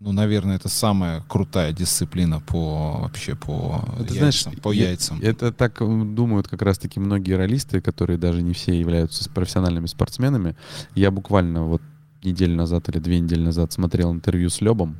Ну, 0.00 0.12
наверное, 0.12 0.54
это 0.56 0.68
самая 0.68 1.22
крутая 1.22 1.72
дисциплина 1.72 2.40
по 2.40 2.98
вообще 3.00 3.34
по 3.34 3.84
Ты 4.06 4.14
яйцам. 4.14 4.52
по 4.62 4.70
я- 4.72 4.90
яйцам. 4.90 5.18
Это 5.20 5.50
так 5.52 5.78
думают 5.78 6.46
как 6.46 6.62
раз-таки 6.62 7.00
многие 7.00 7.32
ролисты, 7.32 7.80
которые 7.80 8.16
даже 8.16 8.42
не 8.42 8.52
все 8.52 8.78
являются 8.78 9.28
профессиональными 9.28 9.86
спортсменами. 9.86 10.54
Я 10.94 11.10
буквально 11.10 11.64
вот 11.64 11.82
неделю 12.22 12.54
назад 12.54 12.88
или 12.88 13.00
две 13.00 13.18
недели 13.18 13.40
назад 13.42 13.72
смотрел 13.72 14.12
интервью 14.12 14.50
с 14.50 14.60
Лебом, 14.60 14.98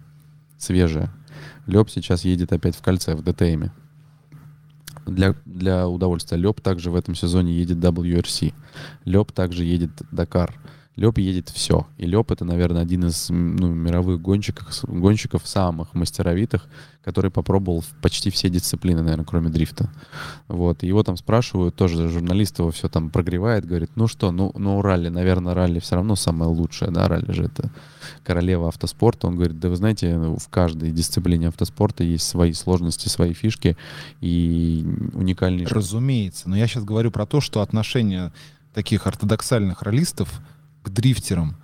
свежее. 0.56 1.10
Леб 1.66 1.88
сейчас 1.90 2.24
едет 2.24 2.52
опять 2.52 2.74
в 2.74 2.82
кольце, 2.82 3.14
в 3.14 3.22
ДТМе. 3.22 3.70
Для, 5.06 5.34
для 5.46 5.88
удовольствия. 5.88 6.36
Леб 6.38 6.60
также 6.60 6.90
в 6.90 6.96
этом 6.96 7.14
сезоне 7.14 7.52
едет 7.54 7.78
WRC. 7.78 8.52
Леб 9.04 9.30
также 9.32 9.64
едет 9.64 9.90
Дакар. 10.10 10.58
Леп 10.98 11.18
едет 11.18 11.48
все. 11.48 11.86
И 11.96 12.06
Леп 12.06 12.32
это, 12.32 12.44
наверное, 12.44 12.82
один 12.82 13.06
из 13.06 13.30
ну, 13.30 13.72
мировых 13.72 14.20
гонщиков, 14.20 14.66
гонщиков 14.82 15.46
самых 15.46 15.94
мастеровитых, 15.94 16.66
который 17.04 17.30
попробовал 17.30 17.84
почти 18.02 18.30
все 18.30 18.48
дисциплины, 18.48 19.02
наверное, 19.02 19.24
кроме 19.24 19.48
дрифта. 19.48 19.90
Вот. 20.48 20.82
Его 20.82 21.04
там 21.04 21.16
спрашивают, 21.16 21.76
тоже 21.76 22.08
журналист 22.08 22.58
его 22.58 22.72
все 22.72 22.88
там 22.88 23.10
прогревает, 23.10 23.64
говорит, 23.64 23.92
ну 23.94 24.08
что, 24.08 24.32
ну, 24.32 24.50
ну 24.56 24.82
ралли, 24.82 25.08
наверное, 25.08 25.54
ралли 25.54 25.78
все 25.78 25.94
равно 25.94 26.16
самое 26.16 26.50
лучшее, 26.50 26.90
да, 26.90 27.06
ралли 27.06 27.30
же 27.30 27.44
это 27.44 27.70
королева 28.24 28.66
автоспорта. 28.66 29.28
Он 29.28 29.36
говорит, 29.36 29.60
да 29.60 29.68
вы 29.68 29.76
знаете, 29.76 30.18
в 30.18 30.48
каждой 30.50 30.90
дисциплине 30.90 31.46
автоспорта 31.46 32.02
есть 32.02 32.26
свои 32.26 32.52
сложности, 32.52 33.08
свои 33.08 33.34
фишки 33.34 33.76
и 34.20 34.84
уникальные... 35.12 35.68
Разумеется, 35.68 36.48
но 36.48 36.56
я 36.56 36.66
сейчас 36.66 36.82
говорю 36.82 37.12
про 37.12 37.24
то, 37.24 37.40
что 37.40 37.60
отношение 37.60 38.32
таких 38.74 39.06
ортодоксальных 39.06 39.82
ролистов 39.82 40.40
к 40.88 40.92
дрифтерам 40.92 41.56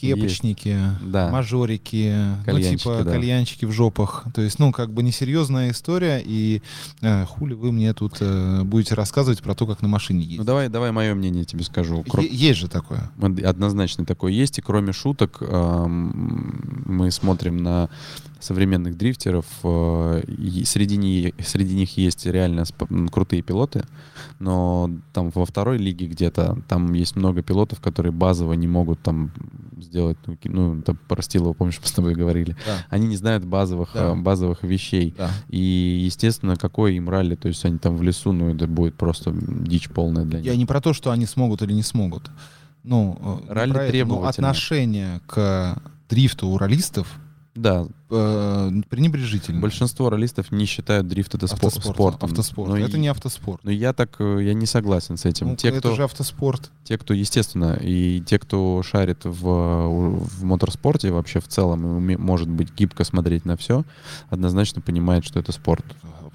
кепочники, 0.00 0.78
да. 1.02 1.28
мажорики, 1.30 2.14
кальянчики, 2.44 2.72
ну, 2.72 2.94
типа 2.94 3.04
да. 3.04 3.12
кальянчики 3.12 3.64
в 3.66 3.72
жопах. 3.72 4.24
То 4.34 4.40
есть, 4.40 4.58
ну, 4.58 4.72
как 4.72 4.92
бы 4.92 5.02
несерьезная 5.02 5.70
история, 5.70 6.22
и 6.24 6.62
э, 7.02 7.26
хули 7.26 7.54
вы 7.54 7.70
мне 7.70 7.92
тут 7.92 8.16
э, 8.20 8.62
будете 8.62 8.94
рассказывать 8.94 9.42
про 9.42 9.54
то, 9.54 9.66
как 9.66 9.82
на 9.82 9.88
машине 9.88 10.20
ездить. 10.20 10.38
Ну, 10.38 10.44
давай, 10.44 10.68
давай 10.68 10.90
мое 10.92 11.14
мнение 11.14 11.44
тебе 11.44 11.64
скажу. 11.64 12.02
Кро... 12.08 12.22
Есть 12.22 12.60
же 12.60 12.68
такое. 12.68 13.10
Однозначно 13.44 14.06
такое 14.06 14.32
есть, 14.32 14.58
и 14.58 14.62
кроме 14.62 14.92
шуток 14.92 15.38
э, 15.40 15.86
мы 15.86 17.10
смотрим 17.10 17.58
на 17.58 17.90
современных 18.40 18.96
дрифтеров. 18.96 19.46
Э, 19.62 20.22
среди, 20.64 20.96
них, 20.96 21.34
среди 21.44 21.74
них 21.74 21.96
есть 21.96 22.26
реально 22.26 22.64
крутые 23.12 23.42
пилоты, 23.42 23.84
но 24.38 24.90
там 25.12 25.30
во 25.34 25.44
второй 25.44 25.78
лиге 25.78 26.06
где-то 26.06 26.62
там 26.68 26.92
есть 26.94 27.16
много 27.16 27.42
пилотов, 27.42 27.80
которые 27.80 28.12
базово 28.12 28.54
не 28.54 28.66
могут 28.66 29.00
там 29.00 29.30
сделать, 29.78 30.18
ну, 30.26 30.36
ну 30.44 30.82
там 30.82 30.98
про 31.08 31.22
Стилова, 31.22 31.52
помнишь, 31.52 31.78
мы 31.80 31.86
с 31.86 31.92
тобой 31.92 32.14
говорили. 32.14 32.56
Да. 32.66 32.86
Они 32.88 33.06
не 33.06 33.16
знают 33.16 33.44
базовых, 33.44 33.90
да. 33.94 34.12
Э, 34.12 34.14
базовых 34.14 34.62
вещей. 34.62 35.14
Да. 35.16 35.30
И, 35.48 35.58
естественно, 36.04 36.56
какой 36.56 36.96
им 36.96 37.08
ралли, 37.08 37.34
то 37.34 37.48
есть 37.48 37.64
они 37.64 37.78
там 37.78 37.96
в 37.96 38.02
лесу, 38.02 38.32
ну, 38.32 38.54
это 38.54 38.66
будет 38.66 38.94
просто 38.94 39.32
дичь 39.34 39.88
полная 39.90 40.24
для 40.24 40.38
них. 40.38 40.46
Я 40.46 40.56
не 40.56 40.66
про 40.66 40.80
то, 40.80 40.92
что 40.92 41.10
они 41.10 41.26
смогут 41.26 41.62
или 41.62 41.72
не 41.72 41.82
смогут. 41.82 42.30
Ну, 42.82 43.42
э, 43.48 43.52
ралли 43.52 43.90
требовательно. 43.90 44.48
отношение 44.48 45.20
к 45.26 45.76
дрифту 46.08 46.48
у 46.48 46.58
раллистов 46.58 47.20
да. 47.54 47.86
Э, 48.10 48.70
пренебрежительно. 48.88 49.60
Большинство 49.60 50.08
ролистов 50.08 50.52
не 50.52 50.66
считают 50.66 51.08
дрифт 51.08 51.34
это 51.34 51.46
автоспорт, 51.46 51.94
спортом. 51.96 52.30
Автоспорт. 52.30 52.70
Но 52.70 52.78
это 52.78 52.96
и, 52.96 53.00
не 53.00 53.08
автоспорт. 53.08 53.62
Но 53.64 53.70
я 53.70 53.92
так, 53.92 54.16
э, 54.20 54.38
я 54.42 54.54
не 54.54 54.66
согласен 54.66 55.16
с 55.16 55.24
этим. 55.24 55.48
Ну, 55.48 55.56
те, 55.56 55.68
это 55.68 55.80
кто, 55.80 55.94
же 55.94 56.04
автоспорт. 56.04 56.70
Те, 56.84 56.96
кто, 56.96 57.12
естественно, 57.12 57.78
и 57.80 58.20
те, 58.20 58.38
кто 58.38 58.82
шарит 58.82 59.24
в, 59.24 59.40
в 59.40 60.44
моторспорте 60.44 61.10
вообще 61.10 61.40
в 61.40 61.48
целом, 61.48 62.10
и 62.10 62.16
может 62.16 62.48
быть 62.48 62.72
гибко 62.74 63.04
смотреть 63.04 63.44
на 63.44 63.56
все, 63.56 63.84
однозначно 64.28 64.80
понимает, 64.80 65.24
что 65.24 65.40
это 65.40 65.52
спорт. 65.52 65.84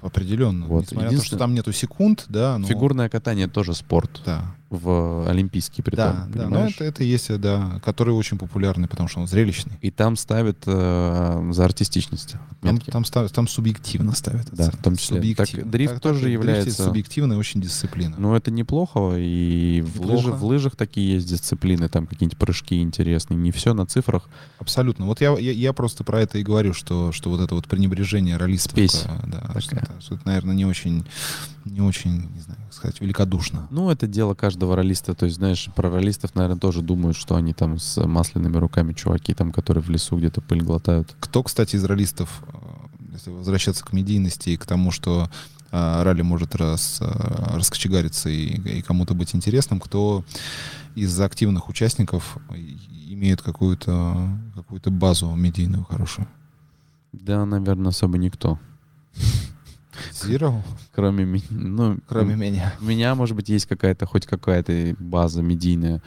Определенно. 0.02 0.66
Вот. 0.66 0.84
Несмотря 0.84 1.10
на 1.10 1.18
то, 1.18 1.24
что 1.24 1.36
там 1.36 1.54
нету 1.54 1.72
секунд, 1.72 2.26
да. 2.28 2.58
Но... 2.58 2.66
Фигурное 2.66 3.08
катание 3.08 3.48
тоже 3.48 3.74
спорт. 3.74 4.22
Да 4.24 4.54
в 4.68 5.28
олимпийский 5.28 5.82
притом. 5.82 6.28
Да, 6.28 6.42
да, 6.42 6.48
но 6.48 6.66
это, 6.66 6.84
это 6.84 7.04
есть, 7.04 7.32
да, 7.38 7.80
который 7.84 8.14
очень 8.14 8.36
популярный, 8.36 8.88
потому 8.88 9.08
что 9.08 9.20
он 9.20 9.28
зрелищный. 9.28 9.78
И 9.80 9.90
там 9.92 10.16
ставят 10.16 10.58
э, 10.66 11.48
за 11.52 11.64
артистичность. 11.64 12.34
Там, 12.62 12.80
там, 12.80 13.04
ставят, 13.04 13.32
там 13.32 13.46
субъективно 13.46 14.12
ставят. 14.12 14.48
Да, 14.50 14.70
в 14.70 14.82
том 14.82 14.96
числе. 14.96 15.16
Субъектив. 15.16 15.50
Так, 15.50 15.70
дрифт 15.70 15.94
так, 15.94 16.02
тоже 16.02 16.22
так, 16.22 16.30
является... 16.30 16.64
Дрифт 16.64 16.82
субъективная 16.82 17.36
очень 17.36 17.60
дисциплина. 17.60 18.16
Ну, 18.18 18.34
это 18.34 18.50
неплохо, 18.50 19.14
и 19.16 19.82
в, 19.82 20.00
лыжи, 20.00 20.32
в 20.32 20.44
лыжах 20.44 20.74
такие 20.74 21.14
есть 21.14 21.28
дисциплины, 21.28 21.88
там 21.88 22.06
какие-нибудь 22.06 22.38
прыжки 22.38 22.82
интересные, 22.82 23.38
не 23.38 23.52
все 23.52 23.72
на 23.72 23.86
цифрах. 23.86 24.28
Абсолютно. 24.58 25.06
Вот 25.06 25.20
я, 25.20 25.38
я, 25.38 25.52
я 25.52 25.72
просто 25.72 26.02
про 26.02 26.20
это 26.20 26.38
и 26.38 26.42
говорю, 26.42 26.72
что, 26.72 27.12
что 27.12 27.30
вот 27.30 27.40
это 27.40 27.54
вот 27.54 27.68
пренебрежение 27.68 28.36
ролистов. 28.36 28.72
Спесь. 28.72 29.04
Да, 29.26 29.60
что, 29.60 29.76
это, 29.76 30.00
что 30.00 30.14
это, 30.16 30.26
наверное, 30.26 30.56
не 30.56 30.64
очень, 30.64 31.06
не 31.64 31.80
очень, 31.80 32.28
не 32.32 32.40
знаю, 32.40 32.58
сказать, 32.76 33.00
великодушно. 33.00 33.66
Ну, 33.70 33.90
это 33.90 34.06
дело 34.06 34.34
каждого 34.34 34.76
ролиста, 34.76 35.14
то 35.14 35.26
есть 35.26 35.36
знаешь, 35.36 35.68
про 35.74 35.90
ролистов, 35.90 36.34
наверное, 36.34 36.58
тоже 36.58 36.82
думают, 36.82 37.16
что 37.16 37.34
они 37.34 37.52
там 37.52 37.78
с 37.78 38.04
масляными 38.04 38.56
руками 38.56 38.92
чуваки, 38.92 39.34
там, 39.34 39.52
которые 39.52 39.82
в 39.82 39.90
лесу 39.90 40.16
где-то 40.16 40.40
пыль 40.40 40.62
глотают. 40.62 41.14
Кто, 41.20 41.42
кстати, 41.42 41.76
из 41.76 41.84
ролистов, 41.84 42.42
э, 42.46 42.56
если 43.12 43.30
возвращаться 43.30 43.84
к 43.84 43.92
медийности 43.92 44.50
и 44.50 44.56
к 44.56 44.66
тому, 44.66 44.90
что 44.90 45.28
а, 45.72 46.04
ралли 46.04 46.22
может 46.22 46.54
рас, 46.54 46.98
а, 47.00 47.56
раскочегариться 47.56 48.28
и, 48.30 48.78
и 48.78 48.82
кому-то 48.82 49.14
быть 49.14 49.34
интересным, 49.34 49.80
кто 49.80 50.24
из 50.94 51.20
активных 51.20 51.68
участников 51.68 52.38
имеет 53.08 53.42
какую-то 53.42 54.28
какую 54.54 54.80
базу 54.86 55.34
медийную 55.34 55.84
хорошую? 55.84 56.28
Да, 57.12 57.44
наверное, 57.44 57.90
особо 57.90 58.18
никто. 58.18 58.58
Zero? 60.12 60.62
Кроме, 60.94 61.40
ну, 61.50 61.98
Кроме 62.08 62.34
меня. 62.34 62.74
У 62.80 62.84
меня, 62.84 63.14
может 63.14 63.36
быть, 63.36 63.48
есть 63.48 63.66
какая-то, 63.66 64.06
хоть 64.06 64.26
какая-то 64.26 64.96
база 64.98 65.42
медийная. 65.42 66.02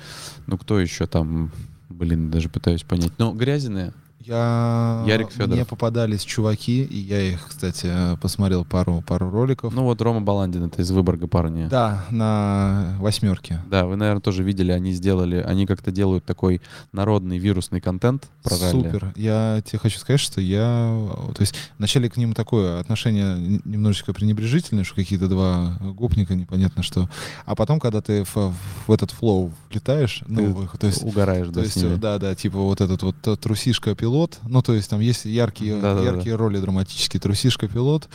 Ну, 0.48 0.58
кто 0.58 0.80
еще 0.80 1.06
там, 1.08 1.52
блин, 1.90 2.32
даже 2.32 2.50
пытаюсь 2.50 2.84
понять. 2.84 3.12
Ну, 3.18 3.34
Грязиная, 3.34 3.94
я... 4.30 5.04
Ярик 5.08 5.32
Федоров. 5.32 5.56
Мне 5.56 5.66
попадались 5.66 6.22
чуваки, 6.22 6.84
и 6.84 6.98
я 6.98 7.22
их, 7.22 7.48
кстати, 7.48 7.90
посмотрел 8.22 8.64
пару, 8.64 9.04
пару 9.06 9.30
роликов. 9.30 9.74
Ну 9.74 9.84
вот 9.84 10.02
Рома 10.02 10.22
Баландин, 10.22 10.66
это 10.66 10.82
из 10.82 10.92
Выборга 10.92 11.28
парня. 11.28 11.68
Да, 11.68 12.06
на 12.12 12.96
восьмерке. 13.00 13.62
Да, 13.70 13.86
вы, 13.86 13.96
наверное, 13.96 14.22
тоже 14.22 14.44
видели, 14.44 14.72
они 14.72 14.92
сделали, 14.92 15.38
они 15.38 15.66
как-то 15.66 15.92
делают 15.92 16.26
такой 16.26 16.62
народный 16.92 17.40
вирусный 17.40 17.82
контент 17.82 18.28
про 18.44 18.56
Супер. 18.56 19.02
Ралли. 19.02 19.14
Я 19.16 19.62
тебе 19.66 19.80
хочу 19.80 19.98
сказать, 19.98 20.20
что 20.20 20.42
я... 20.42 21.10
То 21.36 21.42
есть 21.42 21.56
вначале 21.78 22.10
к 22.10 22.18
ним 22.18 22.34
такое 22.34 22.80
отношение 22.80 23.60
немножечко 23.66 24.14
пренебрежительное, 24.14 24.84
что 24.84 24.96
какие-то 24.96 25.28
два 25.28 25.78
гопника, 25.82 26.36
непонятно 26.36 26.84
что. 26.84 27.10
А 27.46 27.56
потом, 27.56 27.80
когда 27.80 28.02
ты 28.02 28.24
в, 28.24 28.54
в 28.88 28.92
этот 28.92 29.12
флоу 29.12 29.52
летаешь, 29.72 30.22
ну, 30.28 30.68
то 30.80 30.88
есть... 30.88 31.04
Угораешь, 31.04 31.48
то 31.48 31.54
да, 31.54 31.62
есть, 31.62 32.00
Да, 32.00 32.20
да, 32.20 32.36
типа 32.36 32.60
вот 32.60 32.82
этот 32.82 33.02
вот 33.02 33.16
трусишка 33.40 33.96
пилот, 33.96 34.19
пилот, 34.20 34.40
ну 34.48 34.62
то 34.62 34.74
есть 34.74 34.90
там 34.90 35.00
есть 35.00 35.26
яркие, 35.26 35.80
да, 35.80 36.00
яркие 36.00 36.32
да. 36.32 36.38
роли 36.38 36.60
драматические, 36.60 37.20
трусишка 37.20 37.68
пилот. 37.68 38.10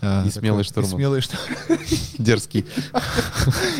А, 0.00 0.24
и 0.26 0.30
смелый 0.30 0.64
штурм. 0.64 0.86
смелый 0.86 1.20
штурм. 1.20 1.40
Дерзкий. 2.18 2.64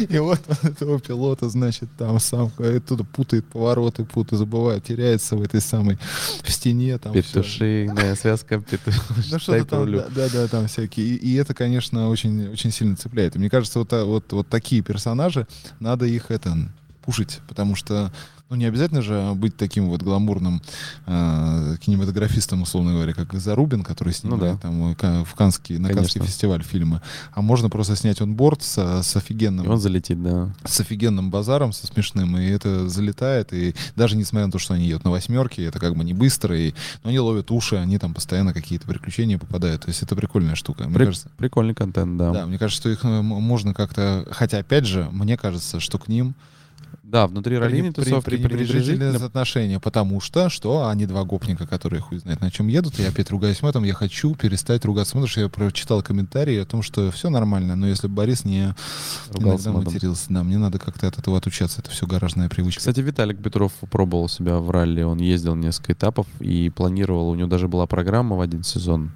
И 0.09 0.19
вот 0.19 0.41
этого 0.63 1.01
пилота, 1.01 1.49
значит, 1.49 1.89
там 1.99 2.19
сам 2.21 2.51
оттуда 2.59 3.05
путает 3.05 3.47
повороты, 3.47 4.05
путает, 4.05 4.39
забывает, 4.39 4.85
теряется 4.85 5.37
в 5.37 5.43
этой 5.43 5.61
самой 5.61 5.99
в 6.43 6.51
стене. 6.51 6.99
Там 6.99 7.13
Петушиная 7.13 8.15
связка, 8.15 8.61
петушиная. 8.61 9.05
Ну 9.31 9.39
что-то 9.39 9.65
там, 9.65 9.93
да, 9.93 10.29
да, 10.33 10.49
там 10.49 10.67
всякие. 10.67 11.17
И, 11.17 11.35
это, 11.35 11.55
конечно, 11.55 12.09
очень, 12.09 12.49
очень 12.49 12.71
сильно 12.71 12.97
цепляет. 12.97 13.37
И 13.37 13.39
мне 13.39 13.51
кажется, 13.51 13.79
вот, 13.79 13.93
вот, 13.93 14.33
вот 14.33 14.49
такие 14.49 14.83
персонажи, 14.83 15.47
надо 15.81 16.07
их 16.07 16.31
это 16.31 16.57
пушить, 17.05 17.41
потому 17.49 17.75
что 17.77 18.13
ну, 18.51 18.57
не 18.57 18.67
обязательно 18.67 19.01
же 19.01 19.33
быть 19.35 19.57
таким 19.57 19.89
вот 19.89 20.03
гламурным 20.03 20.61
э, 21.07 21.77
кинематографистом, 21.81 22.63
условно 22.63 22.93
говоря, 22.93 23.15
как 23.15 23.33
Зарубин, 23.33 23.83
который 23.83 24.13
снимает 24.13 24.43
ну, 24.43 24.49
да. 24.53 24.59
там 24.59 25.21
э, 25.21 25.25
в 25.25 25.35
Канский, 25.35 25.79
на 25.79 25.89
Конечно. 25.89 26.03
Канский 26.03 26.23
фестиваль 26.23 26.63
фильмы. 26.63 27.01
А 27.33 27.41
можно 27.41 27.71
просто 27.71 27.97
снять 27.97 28.21
он 28.21 28.35
борт 28.35 28.63
с, 28.63 29.03
с 29.03 29.17
офигенным... 29.17 29.65
И 29.65 29.69
он 29.69 29.79
залетит, 29.79 30.23
да. 30.23 30.55
С 30.65 30.79
офигенным 30.79 31.31
базаром, 31.31 31.73
со 31.73 31.87
смешным, 31.87 32.37
и 32.37 32.47
это 32.47 32.89
залетает. 32.89 33.53
И 33.55 33.75
даже 33.97 34.17
несмотря 34.17 34.47
на 34.47 34.53
то, 34.53 34.59
что 34.59 34.75
они 34.75 34.87
едут 34.87 35.05
на 35.05 35.11
восьмерке, 35.11 35.65
это 35.65 35.81
как 35.81 35.97
бы 35.97 36.05
не 36.05 36.13
быстро, 36.13 36.57
и, 36.57 36.75
но 37.03 37.09
они 37.09 37.19
ловят 37.19 37.51
уши, 37.51 37.77
они 37.77 37.99
там 37.99 38.13
постоянно 38.13 38.53
какие-то 38.53 38.87
приключения 38.87 39.39
попадают. 39.39 39.83
То 39.83 39.89
есть 39.89 40.03
это 40.03 40.15
прикольная 40.15 40.55
штука. 40.55 40.85
Мне 40.85 40.95
При... 40.95 41.05
кажется, 41.07 41.31
Прикольный 41.39 41.75
контент, 41.75 42.19
да. 42.19 42.31
Да, 42.31 42.47
мне 42.47 42.59
кажется, 42.59 42.83
что 42.83 42.91
их 42.91 43.05
э, 43.05 43.23
можно 43.23 43.73
как-то... 43.73 44.27
Хотя, 44.31 44.59
опять 44.59 44.85
же, 44.85 45.09
мне 45.11 45.39
кажется, 45.39 45.81
что 45.81 45.99
к 45.99 46.09
ним 46.09 46.35
да, 47.15 47.29
внутри 47.29 47.59
раллийной 47.59 47.93
при, 47.93 48.03
тусовки 48.03 48.31
пренебрежительное 48.31 49.15
отношение, 49.15 49.79
потому 49.79 50.21
что, 50.21 50.49
что 50.49 50.89
они 50.89 51.07
два 51.07 51.23
гопника, 51.25 51.65
которые 51.67 52.01
хуй 52.01 52.19
знает 52.19 52.41
на 52.41 52.51
чем 52.51 52.67
едут, 52.67 52.99
я 52.99 53.11
опять 53.11 53.31
ругаюсь 53.31 53.63
матом, 53.63 53.85
я 53.85 53.95
хочу 53.95 54.35
перестать 54.35 54.85
ругаться 54.85 55.25
что 55.27 55.41
я 55.41 55.49
прочитал 55.49 56.03
комментарии 56.03 56.59
о 56.59 56.65
том, 56.65 56.83
что 56.83 57.13
все 57.13 57.31
нормально, 57.31 57.77
но 57.77 57.87
если 57.87 58.09
Борис 58.09 58.45
не 58.45 58.75
ругался 59.31 59.71
иногда 59.71 59.91
матерился, 59.91 60.27
да, 60.29 60.43
мне 60.43 60.59
надо 60.59 60.81
как-то 60.81 61.07
от 61.07 61.17
этого 61.17 61.39
отучаться, 61.39 61.81
это 61.81 61.91
все 61.91 62.07
гаражная 62.07 62.49
привычка. 62.49 62.81
Кстати, 62.81 63.01
Виталик 63.01 63.41
Петров 63.41 63.73
пробовал 63.91 64.29
себя 64.29 64.59
в 64.59 64.71
ралли, 64.71 65.03
он 65.03 65.19
ездил 65.19 65.55
несколько 65.55 65.93
этапов 65.93 66.27
и 66.41 66.69
планировал, 66.71 67.29
у 67.29 67.35
него 67.37 67.49
даже 67.49 67.69
была 67.69 67.87
программа 67.87 68.35
в 68.35 68.41
один 68.41 68.65
сезон, 68.65 69.13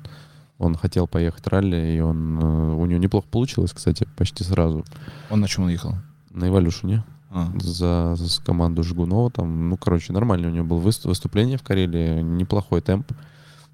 он 0.58 0.76
хотел 0.76 1.08
поехать 1.08 1.44
в 1.44 1.48
ралли, 1.48 1.96
и 1.96 2.00
он, 2.00 2.38
э, 2.38 2.74
у 2.74 2.86
него 2.86 3.00
неплохо 3.00 3.26
получилось, 3.28 3.72
кстати, 3.72 4.06
почти 4.16 4.44
сразу. 4.44 4.84
Он 5.30 5.40
на 5.40 5.48
чем 5.48 5.64
он 5.64 5.70
ехал? 5.70 5.94
На 6.30 6.48
Эволюшене 6.48 7.02
а. 7.30 7.52
за, 7.60 8.16
за 8.16 8.42
команду 8.42 8.82
Жгунова. 8.82 9.30
Там, 9.30 9.70
ну, 9.70 9.76
короче, 9.76 10.12
нормально 10.12 10.48
у 10.48 10.50
него 10.50 10.64
было 10.64 10.78
выступление 10.78 11.58
в 11.58 11.62
Карелии, 11.62 12.22
неплохой 12.22 12.80
темп. 12.80 13.12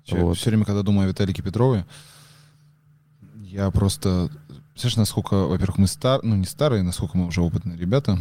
Все, 0.05 0.17
вот. 0.17 0.37
все 0.37 0.51
время, 0.51 0.65
когда 0.65 0.83
думаю 0.83 1.07
о 1.07 1.09
Виталике 1.09 1.43
Петрове, 1.43 1.87
я 3.43 3.71
просто... 3.71 4.31
Представляешь, 4.73 4.97
насколько, 4.97 5.35
во-первых, 5.47 5.79
мы 5.79 5.87
стар, 5.87 6.21
ну 6.25 6.35
не 6.35 6.47
старые, 6.47 6.83
насколько 6.83 7.17
мы 7.17 7.27
уже 7.27 7.41
опытные 7.43 7.79
ребята. 7.79 8.19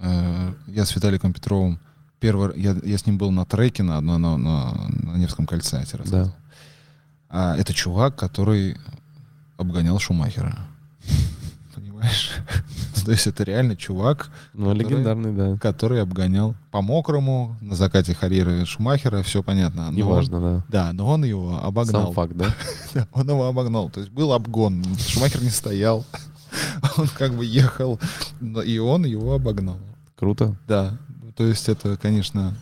Э, 0.00 0.54
я 0.66 0.86
с 0.86 0.96
Виталиком 0.96 1.34
Петровым 1.34 1.78
первый, 2.20 2.58
я, 2.58 2.74
я 2.82 2.96
с 2.96 3.04
ним 3.04 3.18
был 3.18 3.30
на 3.30 3.44
треке 3.44 3.82
на, 3.82 4.00
на, 4.00 4.16
на, 4.16 4.38
на, 4.38 4.72
на 4.88 5.16
Невском 5.18 5.46
кольце, 5.46 5.80
я 5.80 5.84
тебе. 5.84 6.04
Да. 6.06 6.32
А 7.28 7.54
это 7.56 7.74
чувак, 7.74 8.16
который 8.16 8.78
обгонял 9.58 9.98
Шумахера. 9.98 10.56
Понимаешь? 12.04 12.30
То 13.04 13.10
есть 13.10 13.26
это 13.26 13.44
реально 13.44 13.76
чувак, 13.76 14.30
Ну, 14.54 14.66
Который- 14.72 14.78
легендарный, 14.78 15.32
да. 15.32 15.58
который 15.58 16.02
обгонял 16.02 16.54
по 16.70 16.82
мокрому 16.82 17.56
на 17.60 17.74
закате 17.74 18.14
карьеры 18.14 18.64
Шумахера, 18.66 19.22
все 19.22 19.42
понятно. 19.42 19.90
Но 19.90 19.96
Неважно, 19.96 20.40
да. 20.40 20.64
Да, 20.86 20.92
но 20.92 21.08
он 21.08 21.24
его 21.24 21.58
обогнал. 21.62 22.06
Сам 22.06 22.14
факт, 22.14 22.32
да? 22.34 22.46
Да, 22.94 23.08
он 23.12 23.28
его 23.28 23.46
обогнал. 23.46 23.90
То 23.90 24.00
есть 24.00 24.12
был 24.12 24.32
обгон. 24.32 24.84
Шумахер 24.98 25.42
не 25.42 25.50
стоял. 25.50 26.04
Он 26.96 27.08
как 27.08 27.34
бы 27.34 27.44
ехал, 27.44 27.98
и 28.64 28.78
он 28.78 29.04
его 29.04 29.34
обогнал. 29.34 29.76
Круто. 30.16 30.54
Да. 30.68 30.96
То 31.36 31.44
есть 31.48 31.68
это, 31.68 31.96
конечно, 31.96 32.54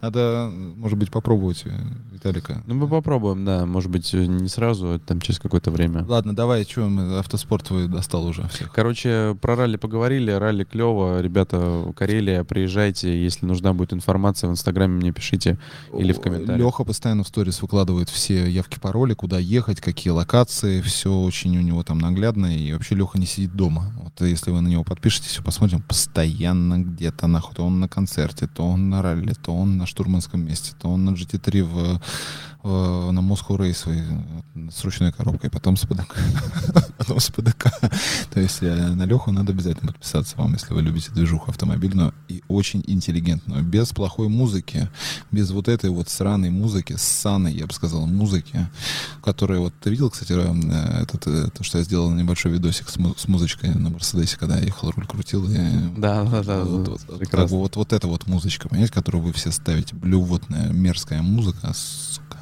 надо, 0.00 0.50
может 0.52 0.98
быть, 0.98 1.10
попробовать 1.10 1.62
э, 1.64 1.70
Виталика. 2.12 2.62
Ну, 2.66 2.74
мы 2.74 2.88
попробуем, 2.88 3.44
да. 3.44 3.66
Может 3.66 3.90
быть, 3.90 4.12
э, 4.14 4.26
не 4.26 4.48
сразу, 4.48 4.94
а 4.94 4.98
там 4.98 5.20
через 5.20 5.38
какое-то 5.38 5.70
время. 5.70 6.04
Ладно, 6.06 6.34
давай, 6.34 6.64
что 6.64 6.88
мы 6.88 7.18
автоспорт 7.18 7.64
твой 7.64 7.88
достал 7.88 8.26
уже 8.26 8.46
всех. 8.48 8.72
Короче, 8.72 9.36
про 9.40 9.56
ралли 9.56 9.76
поговорили. 9.76 10.30
Ралли 10.30 10.64
клево. 10.64 11.20
Ребята, 11.20 11.92
Карелия, 11.96 12.44
приезжайте. 12.44 13.22
Если 13.22 13.46
нужна 13.46 13.72
будет 13.72 13.92
информация, 13.92 14.48
в 14.48 14.52
Инстаграме 14.52 14.94
мне 14.94 15.12
пишите. 15.12 15.58
Или 15.96 16.12
в 16.12 16.20
комментариях. 16.20 16.64
Леха 16.64 16.84
постоянно 16.84 17.24
в 17.24 17.28
сторис 17.28 17.60
выкладывает 17.62 18.08
все 18.08 18.48
явки, 18.48 18.78
пароли, 18.78 19.14
куда 19.14 19.38
ехать, 19.38 19.80
какие 19.80 20.12
локации, 20.12 20.80
все 20.80 21.12
очень 21.12 21.56
у 21.58 21.62
него 21.62 21.82
там 21.82 21.98
наглядно, 21.98 22.46
и 22.46 22.72
вообще 22.72 22.94
Леха 22.94 23.18
не 23.18 23.26
сидит 23.26 23.54
дома. 23.54 23.92
Вот 23.96 24.26
если 24.26 24.50
вы 24.50 24.60
на 24.60 24.68
него 24.68 24.84
подпишетесь, 24.84 25.28
все 25.28 25.42
посмотрим, 25.42 25.82
постоянно 25.82 26.78
где-то 26.78 27.26
нахуй, 27.26 27.54
то 27.54 27.64
он 27.64 27.80
на 27.80 27.88
концерте, 27.88 28.46
то 28.46 28.66
он 28.66 28.88
на 28.90 29.02
ралли, 29.02 29.34
то 29.34 29.54
он 29.54 29.76
на 29.76 29.86
штурманском 29.88 30.44
месте, 30.44 30.72
то 30.78 30.88
он 30.88 31.04
на 31.04 31.10
GT3 31.10 31.62
в, 31.62 32.00
на 32.64 33.20
Moscow 33.20 33.56
Raceway 33.56 34.02
э, 34.56 34.70
с 34.70 34.82
ручной 34.84 35.12
коробкой, 35.12 35.48
потом 35.50 35.76
с 35.76 35.86
ПДК. 35.86 36.16
Потом 36.98 37.20
с 37.20 37.30
ПДК. 37.30 37.70
То 38.34 38.40
есть 38.40 38.58
э, 38.62 38.74
на 38.88 39.04
Леху 39.04 39.30
надо 39.30 39.52
обязательно 39.52 39.92
подписаться 39.92 40.36
вам, 40.36 40.54
если 40.54 40.74
вы 40.74 40.82
любите 40.82 41.12
движуху 41.12 41.50
автомобильную 41.50 42.12
и 42.28 42.42
очень 42.48 42.82
интеллигентную, 42.88 43.62
без 43.62 43.90
плохой 43.92 44.28
музыки, 44.28 44.90
без 45.30 45.50
вот 45.52 45.68
этой 45.68 45.90
вот 45.90 46.08
сраной 46.08 46.50
музыки, 46.50 46.94
ссаной, 46.98 47.54
я 47.54 47.66
бы 47.68 47.72
сказал, 47.72 48.06
музыки, 48.06 48.68
которая 49.22 49.60
вот, 49.60 49.72
ты 49.80 49.90
видел, 49.90 50.10
кстати, 50.10 50.32
э, 50.36 51.02
этот, 51.02 51.26
э, 51.28 51.48
то, 51.56 51.62
что 51.62 51.78
я 51.78 51.84
сделал 51.84 52.10
небольшой 52.10 52.50
видосик 52.52 52.88
с, 52.90 52.96
му- 52.96 53.14
с 53.16 53.28
музычкой 53.28 53.72
на 53.74 53.90
Мерседесе, 53.90 54.36
когда 54.36 54.56
я 54.58 54.64
ехал, 54.64 54.90
руль 54.90 55.06
крутил, 55.06 55.48
и 55.48 55.56
Да, 55.96 56.24
да, 56.24 56.42
да. 56.42 56.64
вот, 56.64 56.88
вот- 56.88 57.00
вот 57.08 57.28
как 57.28 57.48
бы 57.48 57.58
вот, 57.58 57.76
вот 57.76 57.92
эта 57.92 58.08
вот 58.08 58.26
музычка, 58.26 58.68
понимаете, 58.68 58.92
которую 58.92 59.22
вы 59.22 59.32
все 59.32 59.52
ставите, 59.52 59.94
блювотная, 59.94 60.70
мерзкая 60.72 61.22
музыка, 61.22 61.72
сука. 61.74 62.24
Э, 62.34 62.37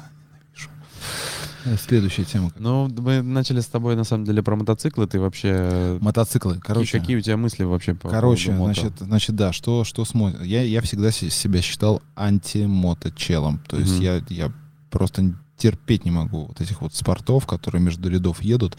Следующая 1.75 2.23
тема. 2.23 2.51
Ну, 2.57 2.87
мы 2.87 3.21
начали 3.21 3.59
с 3.59 3.65
тобой, 3.65 3.95
на 3.95 4.03
самом 4.03 4.25
деле, 4.25 4.41
про 4.43 4.55
мотоциклы. 4.55 5.07
Ты 5.07 5.19
вообще... 5.19 5.49
э, 5.53 5.97
Мотоциклы, 6.01 6.59
короче. 6.61 6.99
какие 6.99 7.17
у 7.17 7.21
тебя 7.21 7.37
мысли 7.37 7.63
вообще 7.63 7.93
по 7.95 8.09
Короче, 8.09 8.51
мото? 8.51 8.73
значит, 8.73 8.93
значит, 8.99 9.35
да, 9.35 9.51
что, 9.53 9.83
что 9.83 10.05
с 10.05 10.13
мо- 10.13 10.33
Я, 10.43 10.61
я 10.63 10.81
всегда 10.81 11.11
се- 11.11 11.29
себя 11.29 11.61
считал 11.61 12.01
антимоточелом. 12.15 13.59
То 13.67 13.77
есть 13.77 13.93
Мгм. 13.95 14.01
я, 14.01 14.21
я 14.29 14.51
просто 14.89 15.33
терпеть 15.57 16.05
не 16.05 16.11
могу 16.11 16.45
вот 16.45 16.61
этих 16.61 16.81
вот 16.81 16.93
спортов, 16.93 17.45
которые 17.47 17.81
между 17.81 18.09
рядов 18.09 18.41
едут 18.41 18.77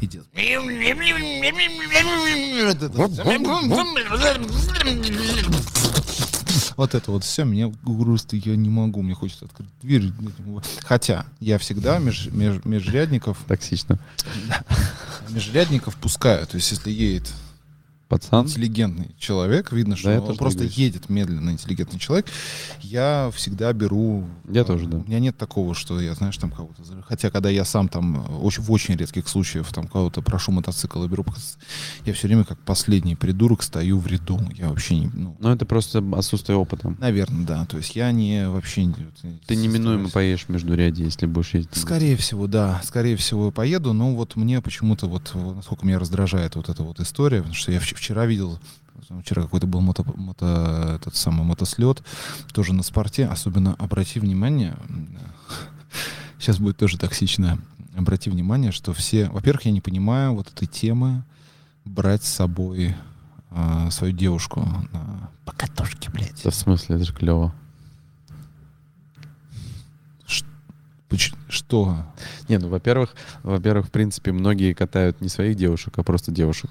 и 0.00 0.06
делают. 0.06 0.28
Вот 6.76 6.94
это 6.94 7.10
вот 7.10 7.24
все, 7.24 7.44
меня 7.44 7.72
грустно, 7.84 8.36
я 8.36 8.54
не 8.54 8.68
могу, 8.68 9.02
мне 9.02 9.14
хочется 9.14 9.46
открыть 9.46 9.68
дверь. 9.82 10.12
Хотя 10.84 11.24
я 11.40 11.58
всегда 11.58 11.98
меж, 11.98 12.26
меж- 12.26 12.60
межрядников, 12.68 13.38
Токсично. 13.48 13.98
межрядников 15.30 15.96
пускаю. 15.96 16.46
То 16.46 16.56
есть 16.56 16.70
если 16.70 16.90
едет 16.90 17.32
Пацан? 18.08 18.46
интеллигентный 18.46 19.14
человек, 19.18 19.72
видно, 19.72 19.96
что 19.96 20.10
я 20.10 20.20
он 20.20 20.36
просто 20.36 20.60
двигаюсь. 20.60 20.78
едет 20.78 21.08
медленно, 21.10 21.50
интеллигентный 21.50 21.98
человек, 21.98 22.26
я 22.80 23.30
всегда 23.34 23.72
беру... 23.72 24.28
Я 24.48 24.60
э, 24.60 24.64
тоже, 24.64 24.86
да. 24.86 24.98
У 24.98 25.04
меня 25.04 25.18
нет 25.18 25.36
такого, 25.36 25.74
что 25.74 26.00
я, 26.00 26.14
знаешь, 26.14 26.36
там 26.36 26.50
кого-то... 26.50 26.82
Хотя, 27.06 27.30
когда 27.30 27.50
я 27.50 27.64
сам 27.64 27.88
там, 27.88 28.24
э, 28.24 28.36
очень, 28.36 28.62
в 28.62 28.70
очень 28.70 28.94
редких 28.94 29.26
случаях, 29.28 29.66
там 29.72 29.88
кого-то 29.88 30.22
прошу 30.22 30.52
мотоцикл 30.52 31.02
и 31.04 31.08
беру, 31.08 31.24
я 32.04 32.12
все 32.12 32.28
время 32.28 32.44
как 32.44 32.58
последний 32.60 33.16
придурок 33.16 33.62
стою 33.62 33.98
в 33.98 34.06
ряду. 34.06 34.40
Я 34.54 34.68
вообще 34.68 34.96
не... 35.00 35.06
Ну, 35.08 35.36
Ну, 35.40 35.50
это 35.50 35.66
просто 35.66 36.04
отсутствие 36.16 36.56
опыта. 36.56 36.94
наверное, 37.00 37.44
да. 37.44 37.66
То 37.66 37.76
есть 37.78 37.96
я 37.96 38.12
не 38.12 38.48
вообще... 38.48 38.84
не- 38.84 38.94
Ты 39.46 39.56
неминуемо 39.56 40.10
поедешь 40.10 40.48
между 40.48 40.74
ряди, 40.74 41.02
если 41.02 41.26
будешь 41.26 41.54
ездить. 41.54 41.76
Скорее 41.76 42.16
всего, 42.16 42.46
да. 42.46 42.80
Скорее 42.84 43.16
всего, 43.16 43.50
поеду. 43.50 43.92
Но 43.92 44.14
вот 44.14 44.36
мне 44.36 44.60
почему-то 44.60 45.06
вот, 45.08 45.32
насколько 45.34 45.84
меня 45.84 45.98
раздражает 45.98 46.54
вот 46.54 46.68
эта 46.68 46.82
вот 46.84 47.00
история, 47.00 47.38
потому 47.38 47.54
что 47.54 47.72
я 47.72 47.80
вчера 47.96 48.26
видел, 48.26 48.58
вчера 49.22 49.42
какой-то 49.42 49.66
был 49.66 49.80
мото, 49.80 50.02
мото- 50.02 50.96
этот 50.96 51.16
самый 51.16 51.44
мотослет, 51.44 52.02
тоже 52.52 52.72
на 52.72 52.82
спорте. 52.82 53.26
Особенно 53.26 53.74
обрати 53.74 54.20
внимание, 54.20 54.76
сейчас 56.38 56.58
будет 56.58 56.76
тоже 56.76 56.98
токсично, 56.98 57.58
обрати 57.96 58.30
внимание, 58.30 58.72
что 58.72 58.92
все, 58.92 59.28
во-первых, 59.30 59.66
я 59.66 59.72
не 59.72 59.80
понимаю 59.80 60.34
вот 60.34 60.48
этой 60.48 60.66
темы 60.66 61.24
брать 61.84 62.24
с 62.24 62.32
собой 62.32 62.94
а, 63.50 63.90
свою 63.90 64.12
девушку 64.12 64.60
на 64.92 65.30
покатушке, 65.44 66.10
блядь. 66.10 66.42
Да 66.44 66.50
в 66.50 66.54
смысле, 66.54 66.96
это 66.96 67.04
же 67.04 67.14
клево. 67.14 67.54
Что? 71.48 71.96
Не, 72.48 72.58
ну, 72.58 72.68
во-первых, 72.68 73.14
во-первых, 73.42 73.86
в 73.86 73.90
принципе, 73.90 74.32
многие 74.32 74.72
катают 74.74 75.20
не 75.20 75.28
своих 75.28 75.56
девушек, 75.56 75.94
а 75.96 76.02
просто 76.02 76.32
девушек. 76.32 76.70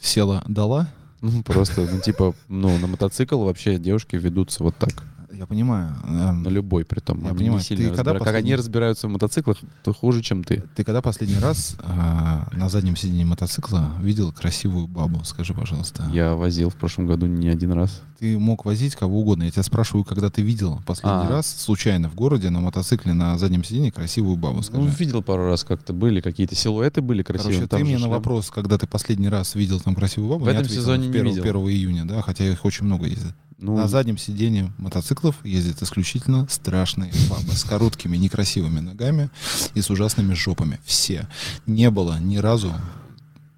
Села, 0.00 0.42
дала? 0.46 0.88
Ну, 1.20 1.42
просто, 1.42 1.88
ну, 1.90 2.00
типа, 2.00 2.34
ну, 2.48 2.78
на 2.78 2.86
мотоцикл 2.86 3.42
вообще 3.44 3.78
девушки 3.78 4.16
ведутся 4.16 4.62
вот 4.62 4.76
так. 4.76 5.02
Я 5.38 5.46
понимаю. 5.46 5.94
эм, 6.02 6.42
На 6.42 6.48
любой, 6.48 6.84
при 6.84 6.98
том. 6.98 7.22
Я 7.22 7.28
Они 7.30 7.38
понимаю. 7.38 7.62
Ты 7.62 7.76
когда 7.90 8.12
разбира- 8.12 8.24
Как 8.24 8.34
они 8.34 8.56
разбираются 8.56 9.06
в 9.06 9.10
мотоциклах, 9.10 9.58
то 9.84 9.92
хуже, 9.94 10.20
чем 10.20 10.42
ты. 10.42 10.64
Ты 10.74 10.82
когда 10.82 11.00
последний 11.00 11.38
раз 11.38 11.76
а, 11.78 12.48
на 12.52 12.68
заднем 12.68 12.96
сиденье 12.96 13.24
мотоцикла 13.24 13.92
видел 14.00 14.32
красивую 14.32 14.88
бабу? 14.88 15.22
Скажи, 15.24 15.54
пожалуйста. 15.54 16.10
Я 16.12 16.34
возил 16.34 16.70
в 16.70 16.74
прошлом 16.74 17.06
году 17.06 17.26
не 17.26 17.48
один 17.48 17.70
раз. 17.70 18.02
Ты 18.18 18.36
мог 18.36 18.64
возить 18.64 18.96
кого 18.96 19.20
угодно. 19.20 19.44
Я 19.44 19.52
тебя 19.52 19.62
спрашиваю, 19.62 20.04
когда 20.04 20.28
ты 20.28 20.42
видел 20.42 20.82
последний 20.84 21.26
А. 21.26 21.28
раз 21.28 21.46
случайно 21.46 22.08
в 22.08 22.16
городе 22.16 22.50
на 22.50 22.58
мотоцикле 22.60 23.12
на 23.12 23.38
заднем 23.38 23.62
сиденье 23.62 23.92
красивую 23.92 24.36
бабу? 24.36 24.60
Скажи. 24.64 24.82
Ну, 24.82 24.88
видел 24.88 25.22
пару 25.22 25.46
раз 25.46 25.62
как-то 25.62 25.92
были, 25.92 26.20
какие-то 26.20 26.56
силуэты 26.56 27.00
были 27.00 27.22
красивые. 27.22 27.58
Короче, 27.68 27.76
ты 27.76 27.84
мне 27.84 27.94
на 27.94 27.98
шлем. 28.00 28.10
вопрос, 28.10 28.50
когда 28.50 28.76
ты 28.76 28.88
последний 28.88 29.28
раз 29.28 29.54
видел 29.54 29.78
там 29.78 29.94
красивую 29.94 30.30
бабу, 30.32 30.46
В 30.46 30.48
этом 30.48 30.68
сезоне 30.68 31.06
не 31.06 31.12
видел. 31.12 31.42
1 31.44 31.56
июня, 31.68 32.04
да, 32.06 32.22
хотя 32.22 32.44
их 32.44 32.64
очень 32.64 32.86
много 32.86 33.06
ездит. 33.06 33.34
Ну, 33.58 33.76
На 33.76 33.88
заднем 33.88 34.18
сиденье 34.18 34.72
мотоциклов 34.78 35.44
ездят 35.44 35.82
исключительно 35.82 36.46
страшные 36.48 37.12
бабы 37.28 37.52
с 37.52 37.64
короткими 37.64 38.16
некрасивыми 38.16 38.78
ногами 38.78 39.30
и 39.74 39.80
с 39.80 39.90
ужасными 39.90 40.34
жопами. 40.34 40.78
Все. 40.84 41.28
Не 41.66 41.90
было 41.90 42.20
ни 42.20 42.36
разу 42.36 42.72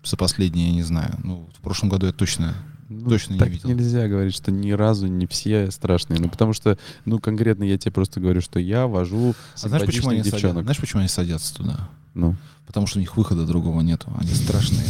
за 0.02 0.16
последние, 0.16 0.68
я 0.68 0.74
не 0.74 0.82
знаю, 0.82 1.14
ну, 1.22 1.50
в 1.54 1.60
прошлом 1.60 1.90
году 1.90 2.06
я 2.06 2.12
точно 2.12 2.54
ну, 2.88 3.10
точно 3.10 3.34
не 3.34 3.38
так 3.38 3.50
видел. 3.50 3.68
нельзя 3.68 4.08
говорить, 4.08 4.34
что 4.34 4.50
ни 4.50 4.72
разу 4.72 5.06
не 5.06 5.26
все 5.26 5.70
страшные. 5.70 6.18
Ну, 6.18 6.30
потому 6.30 6.54
что, 6.54 6.78
ну, 7.04 7.18
конкретно 7.18 7.64
я 7.64 7.76
тебе 7.76 7.92
просто 7.92 8.20
говорю, 8.20 8.40
что 8.40 8.58
я 8.58 8.86
вожу 8.86 9.34
А 9.62 9.68
знаешь, 9.68 9.84
почему 9.84 10.08
они 10.08 10.22
девчонок. 10.22 10.64
Знаешь, 10.64 10.78
почему 10.78 11.00
они 11.00 11.08
садятся 11.08 11.54
туда? 11.54 11.88
Ну, 12.14 12.36
Потому 12.66 12.86
что 12.86 12.98
у 12.98 13.00
них 13.00 13.16
выхода 13.16 13.46
другого 13.46 13.80
нету. 13.80 14.12
Они 14.18 14.32
страшные. 14.32 14.84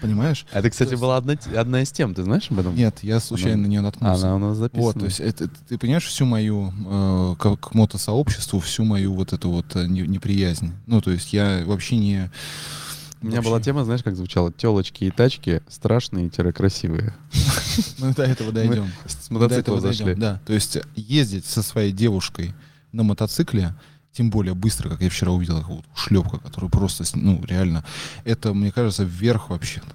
Понимаешь? 0.00 0.46
это, 0.52 0.70
кстати, 0.70 0.94
была 0.94 1.16
одна, 1.16 1.34
одна 1.56 1.82
из 1.82 1.90
тем, 1.92 2.14
ты 2.14 2.22
знаешь 2.22 2.50
об 2.50 2.58
этом? 2.60 2.74
Нет, 2.74 2.98
я 3.02 3.20
случайно 3.20 3.62
на 3.62 3.66
нее 3.66 3.80
А, 3.80 3.82
наткнулся. 3.82 4.26
Она 4.26 4.36
у 4.36 4.38
нас 4.38 4.56
записана. 4.56 4.82
Вот, 4.84 4.98
то 4.98 5.04
есть 5.04 5.20
это, 5.20 5.48
ты 5.68 5.78
понимаешь 5.78 6.04
всю 6.06 6.24
мою, 6.26 6.72
э, 6.86 7.34
как 7.38 7.60
к 7.60 7.74
мотосообществу, 7.74 8.60
всю 8.60 8.84
мою 8.84 9.14
вот 9.14 9.32
эту 9.32 9.50
вот 9.50 9.76
э, 9.76 9.86
не- 9.86 10.06
неприязнь. 10.06 10.72
Ну, 10.86 11.00
то 11.00 11.10
есть 11.10 11.32
я 11.32 11.62
вообще 11.66 11.96
не... 11.96 12.30
У 13.22 13.26
меня 13.26 13.36
вообще- 13.36 13.50
была 13.50 13.60
тема, 13.60 13.84
знаешь, 13.84 14.02
как 14.02 14.16
звучала? 14.16 14.50
Телочки 14.50 15.04
и 15.04 15.10
тачки 15.10 15.60
страшные-красивые. 15.68 17.14
Мы 17.98 18.14
до 18.14 18.22
этого 18.24 18.52
дойдем. 18.52 18.90
С 19.06 19.30
Мы 19.30 19.38
до 19.38 19.44
мотоцикла 19.44 19.60
этого 19.60 19.80
зашли. 19.80 20.14
Да, 20.14 20.40
то 20.46 20.52
есть 20.54 20.78
ездить 20.96 21.44
со 21.44 21.62
своей 21.62 21.92
девушкой 21.92 22.54
на 22.92 23.02
мотоцикле, 23.02 23.74
тем 24.12 24.30
более 24.30 24.54
быстро, 24.54 24.88
как 24.88 25.02
я 25.02 25.10
вчера 25.10 25.32
увидел, 25.32 25.60
какую-то 25.60 25.88
шлепка, 25.94 26.38
которая 26.38 26.70
просто, 26.70 27.04
ну, 27.14 27.42
реально, 27.44 27.84
это, 28.24 28.52
мне 28.54 28.72
кажется, 28.72 29.04
вверх 29.04 29.50
вообще, 29.50 29.82
ну, 29.86 29.92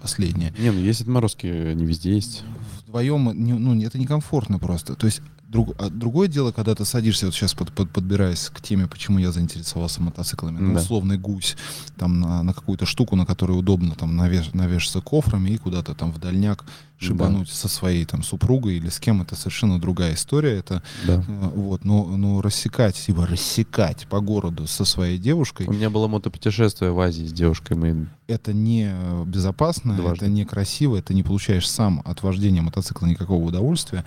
последнее. 0.00 0.52
Не, 0.58 0.70
ну 0.70 0.80
есть 0.80 1.00
отморозки, 1.00 1.46
не 1.46 1.86
везде 1.86 2.14
есть. 2.14 2.42
Вдвоем, 2.80 3.24
ну, 3.24 3.82
это 3.82 3.98
некомфортно 3.98 4.58
просто. 4.58 4.94
То 4.94 5.06
есть 5.06 5.22
друг, 5.48 5.74
а 5.78 5.88
другое 5.90 6.28
дело, 6.28 6.52
когда 6.52 6.74
ты 6.74 6.84
садишься, 6.84 7.26
вот 7.26 7.34
сейчас 7.34 7.54
под, 7.54 7.72
под, 7.72 7.90
подбираясь 7.90 8.50
к 8.52 8.60
теме, 8.60 8.86
почему 8.86 9.18
я 9.18 9.30
заинтересовался 9.32 10.02
мотоциклами, 10.02 10.58
ну, 10.58 10.74
Да. 10.74 10.80
условный 10.80 11.18
гусь, 11.18 11.56
там 11.96 12.20
на, 12.20 12.42
на 12.42 12.52
какую-то 12.54 12.86
штуку, 12.86 13.14
на 13.16 13.24
которой 13.26 13.52
удобно 13.58 13.94
там 13.94 14.16
навеш, 14.16 14.52
навешаться 14.52 15.00
кофрами 15.00 15.50
и 15.50 15.58
куда-то 15.58 15.94
там 15.94 16.12
в 16.12 16.18
дальняк 16.18 16.64
шибануть 16.98 17.50
со 17.50 17.68
своей 17.68 18.04
там 18.06 18.22
супругой 18.22 18.76
или 18.76 18.88
с 18.88 18.98
кем, 18.98 19.20
это 19.20 19.36
совершенно 19.36 19.78
другая 19.80 20.14
история, 20.14 20.56
это 20.58 20.82
Да. 21.06 21.22
э, 21.26 21.50
вот, 21.54 21.84
но, 21.84 22.04
но 22.16 22.40
рассекать, 22.40 22.96
типа 22.96 23.26
рассекать 23.26 24.06
по 24.08 24.20
городу 24.20 24.66
со 24.66 24.84
своей 24.84 25.18
девушкой, 25.18 25.66
У 25.66 25.72
меня 25.72 25.90
было 25.90 26.08
мотопутешествие 26.08 26.92
в 26.92 27.00
Азии 27.00 27.26
с 27.26 27.32
девушкой. 27.32 27.76
Мы... 27.76 28.08
это 28.26 28.52
не 28.54 28.90
безопасно, 29.26 29.94
Дважды. 29.96 30.24
это 30.26 30.32
не 30.34 30.44
красиво, 30.44 30.96
это 30.96 31.12
не 31.14 31.22
получаешь 31.22 31.68
сам 31.68 32.00
от 32.06 32.22
вождения 32.22 32.62
мотоцикла 32.62 33.06
никакого 33.06 33.44
удовольствия. 33.44 34.04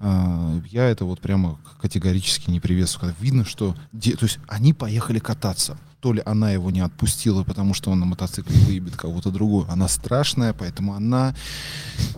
А, 0.00 0.60
Я 0.70 0.84
это 0.88 1.04
вот 1.04 1.20
прямо 1.20 1.58
категорически 1.80 2.50
не 2.50 2.60
приветствую. 2.60 3.10
Когда 3.10 3.22
видно, 3.22 3.44
что... 3.44 3.74
То 3.92 4.24
есть 4.24 4.38
они 4.48 4.72
поехали 4.72 5.18
кататься. 5.18 5.76
То 6.00 6.12
ли 6.12 6.22
она 6.24 6.52
его 6.52 6.70
не 6.70 6.78
отпустила, 6.80 7.42
потому 7.42 7.74
что 7.74 7.90
он 7.90 7.98
на 7.98 8.06
мотоцикле 8.06 8.56
выебет 8.66 8.96
кого-то 8.96 9.30
другую. 9.32 9.66
Она 9.68 9.88
страшная, 9.88 10.52
поэтому 10.52 10.94
она... 10.94 11.34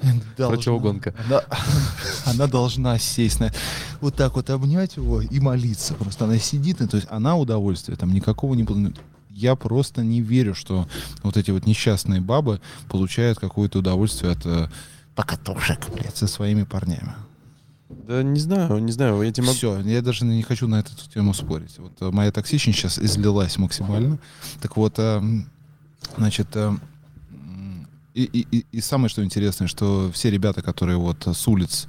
должна- 0.36 0.56
Противогонка. 0.56 1.14
Она, 1.26 1.42
она 2.26 2.46
должна 2.46 2.98
сесть 2.98 3.40
на... 3.40 3.52
Вот 4.02 4.16
так 4.16 4.36
вот 4.36 4.50
обнять 4.50 4.96
его 4.96 5.22
и 5.22 5.40
молиться. 5.40 5.94
Просто 5.94 6.26
она 6.26 6.38
сидит, 6.38 6.80
и, 6.82 6.86
то 6.86 6.96
есть 6.96 7.08
она 7.10 7.36
удовольствия 7.36 7.96
там 7.96 8.12
никакого 8.12 8.54
не... 8.54 8.66
Я 9.30 9.54
просто 9.56 10.02
не 10.02 10.20
верю, 10.20 10.54
что 10.54 10.86
вот 11.22 11.38
эти 11.38 11.50
вот 11.50 11.64
несчастные 11.64 12.20
бабы 12.20 12.60
получают 12.90 13.38
какое-то 13.38 13.78
удовольствие 13.78 14.32
от 14.32 14.44
э, 14.44 14.68
покатушек, 15.14 15.88
блядь, 15.94 16.16
со 16.18 16.26
своими 16.26 16.64
парнями. 16.64 17.14
Да 18.06 18.22
не 18.22 18.38
знаю, 18.40 18.78
не 18.78 18.92
знаю. 18.92 19.20
Я 19.22 19.32
тебе 19.32 19.46
могу- 19.46 19.56
Все, 19.56 19.78
я 19.80 20.00
даже 20.02 20.24
не 20.24 20.42
хочу 20.42 20.68
на 20.68 20.80
эту 20.80 20.90
тему 21.12 21.34
спорить. 21.34 21.78
Вот 21.78 21.92
э, 22.00 22.10
моя 22.10 22.30
токсичность 22.32 22.78
сейчас 22.78 22.98
излилась 22.98 23.58
максимально. 23.58 24.18
Так 24.60 24.76
вот, 24.76 24.94
э, 24.98 25.22
значит, 26.16 26.46
э, 26.54 26.72
и, 28.14 28.22
и- 28.24 28.66
и- 28.72 28.80
самое 28.80 29.08
что 29.08 29.24
интересное, 29.24 29.66
что 29.68 30.10
все 30.12 30.30
ребята, 30.30 30.62
которые 30.62 30.98
вот 30.98 31.26
с 31.26 31.46
улиц, 31.48 31.86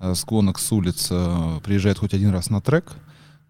с 0.00 0.24
гонок 0.24 0.58
с 0.58 0.72
улиц 0.72 1.08
приезжают 1.62 1.98
хоть 1.98 2.14
один 2.14 2.30
раз 2.30 2.50
на 2.50 2.60
трек, 2.60 2.92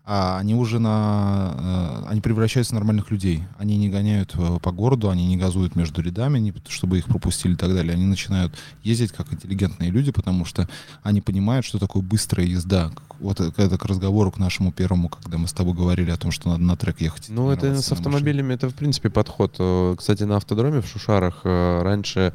а 0.06 0.38
они 0.38 0.54
уже 0.54 0.78
на... 0.78 2.02
э, 2.06 2.10
Они 2.10 2.20
превращаются 2.20 2.72
в 2.72 2.74
нормальных 2.74 3.10
людей. 3.10 3.42
Они 3.58 3.76
не 3.78 3.88
гоняют 3.88 4.34
э, 4.34 4.58
по 4.60 4.70
городу, 4.70 5.08
они 5.08 5.26
не 5.26 5.36
газуют 5.38 5.76
между 5.76 6.02
рядами, 6.02 6.38
не- 6.38 6.52
чтобы 6.68 6.98
их 6.98 7.06
пропустили 7.06 7.54
и 7.54 7.56
так 7.56 7.72
далее. 7.72 7.94
Они 7.94 8.04
начинают 8.04 8.54
ездить 8.82 9.12
как 9.12 9.32
интеллигентные 9.32 9.90
люди, 9.90 10.12
потому 10.12 10.44
что 10.44 10.68
они 11.02 11.20
понимают, 11.22 11.64
что 11.64 11.78
такое 11.78 12.02
быстрая 12.02 12.46
езда. 12.46 12.90
Вот 13.18 13.40
это 13.40 13.62
это 13.62 13.78
к 13.78 13.84
разговору 13.86 14.30
к 14.30 14.36
нашему 14.38 14.72
первому, 14.72 15.08
когда 15.08 15.38
мы 15.38 15.48
с 15.48 15.52
тобой 15.54 15.72
говорили 15.72 16.10
о 16.10 16.16
том, 16.18 16.30
что 16.32 16.50
надо 16.50 16.62
на 16.62 16.76
трек 16.76 17.00
ехать. 17.00 17.26
Ну, 17.30 17.50
это 17.50 17.62
с 17.62 17.70
на 17.70 17.74
машине. 17.76 17.96
автомобилями, 17.96 18.54
это, 18.54 18.68
в 18.68 18.74
принципе, 18.74 19.08
подход. 19.08 19.56
Э, 19.58 19.94
Кстати, 19.96 20.24
на 20.24 20.36
автодроме 20.36 20.82
в 20.82 20.86
Шушарах 20.86 21.40
э, 21.44 21.82
раньше 21.82 22.34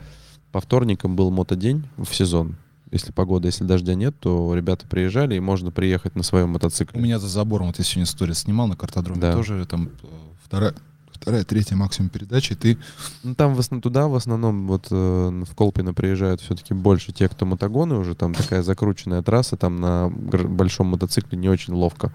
по 0.51 0.59
вторникам 0.59 1.15
был 1.15 1.29
мотодень 1.29 1.83
в 1.97 2.11
сезон. 2.15 2.55
Если 2.91 3.11
погода, 3.11 3.47
если 3.47 3.63
дождя 3.65 3.93
нет, 3.95 4.15
то 4.19 4.53
ребята 4.55 4.87
приезжали, 4.87 5.35
и 5.35 5.39
можно 5.39 5.69
приехать 5.71 6.15
на 6.15 6.23
своем 6.23 6.49
У 6.49 6.53
мотоцикле. 6.53 6.99
меня 7.01 7.19
за 7.19 7.27
забором, 7.27 7.67
вот 7.67 7.77
я 7.77 7.83
сегодня 7.83 8.05
сторис 8.07 8.39
снимал 8.39 8.67
на 8.67 8.75
картодроме, 8.75 9.21
Да. 9.21 9.33
тоже 9.33 9.63
там 9.67 9.89
э, 10.01 10.07
вторая, 10.43 10.73
вторая, 11.11 11.43
третья 11.43 11.75
максимум 11.75 12.09
передачи, 12.09 12.53
и 12.53 12.55
ты 12.55 12.77
Ну, 13.23 13.35
там 13.35 13.53
в 13.53 13.59
основном 13.59 13.81
туда 13.83 14.07
в 14.07 14.15
основном 14.15 14.67
вот 14.67 14.87
э, 14.89 15.43
в 15.47 15.55
Колпино 15.55 15.93
приезжают 15.93 16.41
все-таки 16.41 16.73
больше 16.73 17.11
те, 17.11 17.29
кто 17.29 17.45
мотогоны 17.45 17.95
уже, 17.95 18.15
там 18.15 18.33
такая 18.33 18.63
закрученная 18.63 19.21
трасса, 19.21 19.55
там 19.55 19.79
на 19.79 20.09
большом 20.09 20.87
мотоцикле 20.87 21.37
не 21.37 21.47
очень 21.49 21.73
ловко 21.73 22.11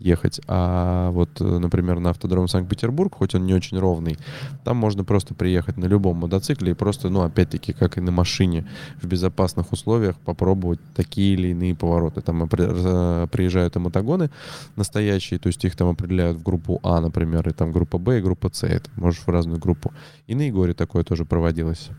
ехать. 0.00 0.40
А 0.48 1.10
вот, 1.10 1.40
э, 1.40 1.44
например, 1.44 2.00
на 2.00 2.10
автодром 2.10 2.48
Санкт-Петербург, 2.48 3.14
хоть 3.14 3.34
он 3.34 3.46
не 3.46 3.54
очень 3.54 3.78
ровный, 3.78 4.18
там 4.64 4.76
можно 4.76 5.04
просто 5.04 5.34
приехать 5.34 5.76
на 5.76 5.84
любом 5.84 6.16
мотоцикле 6.16 6.72
и 6.72 6.74
просто, 6.74 7.10
ну, 7.10 7.20
опять-таки, 7.20 7.72
как 7.72 7.98
и 7.98 8.00
на 8.00 8.10
машине, 8.10 8.66
в 9.00 9.06
безопасных 9.06 9.72
условиях 9.72 10.16
попробовать 10.16 10.80
такие 10.94 11.34
или 11.34 11.48
иные 11.48 11.74
повороты. 11.74 12.20
Там 12.22 12.44
э, 12.44 13.26
приезжают 13.30 13.76
и 13.76 13.78
мотогоны 13.78 14.30
настоящие, 14.76 15.38
то 15.38 15.48
есть 15.48 15.64
их 15.64 15.76
там 15.76 15.88
определяют 15.88 16.38
в 16.38 16.42
группу 16.42 16.80
А, 16.82 17.00
например, 17.00 17.48
и 17.48 17.52
там 17.52 17.70
группа 17.70 17.98
Б 17.98 18.18
и 18.18 18.22
группа 18.22 18.50
С. 18.52 18.66
Это 18.66 18.90
можешь 18.96 19.20
в 19.20 19.28
разную 19.28 19.60
группу. 19.60 19.92
И 20.26 20.34
на 20.34 20.42
Егоре 20.42 20.74
такое 20.74 21.04
тоже 21.04 21.24
проводилось 21.24 21.90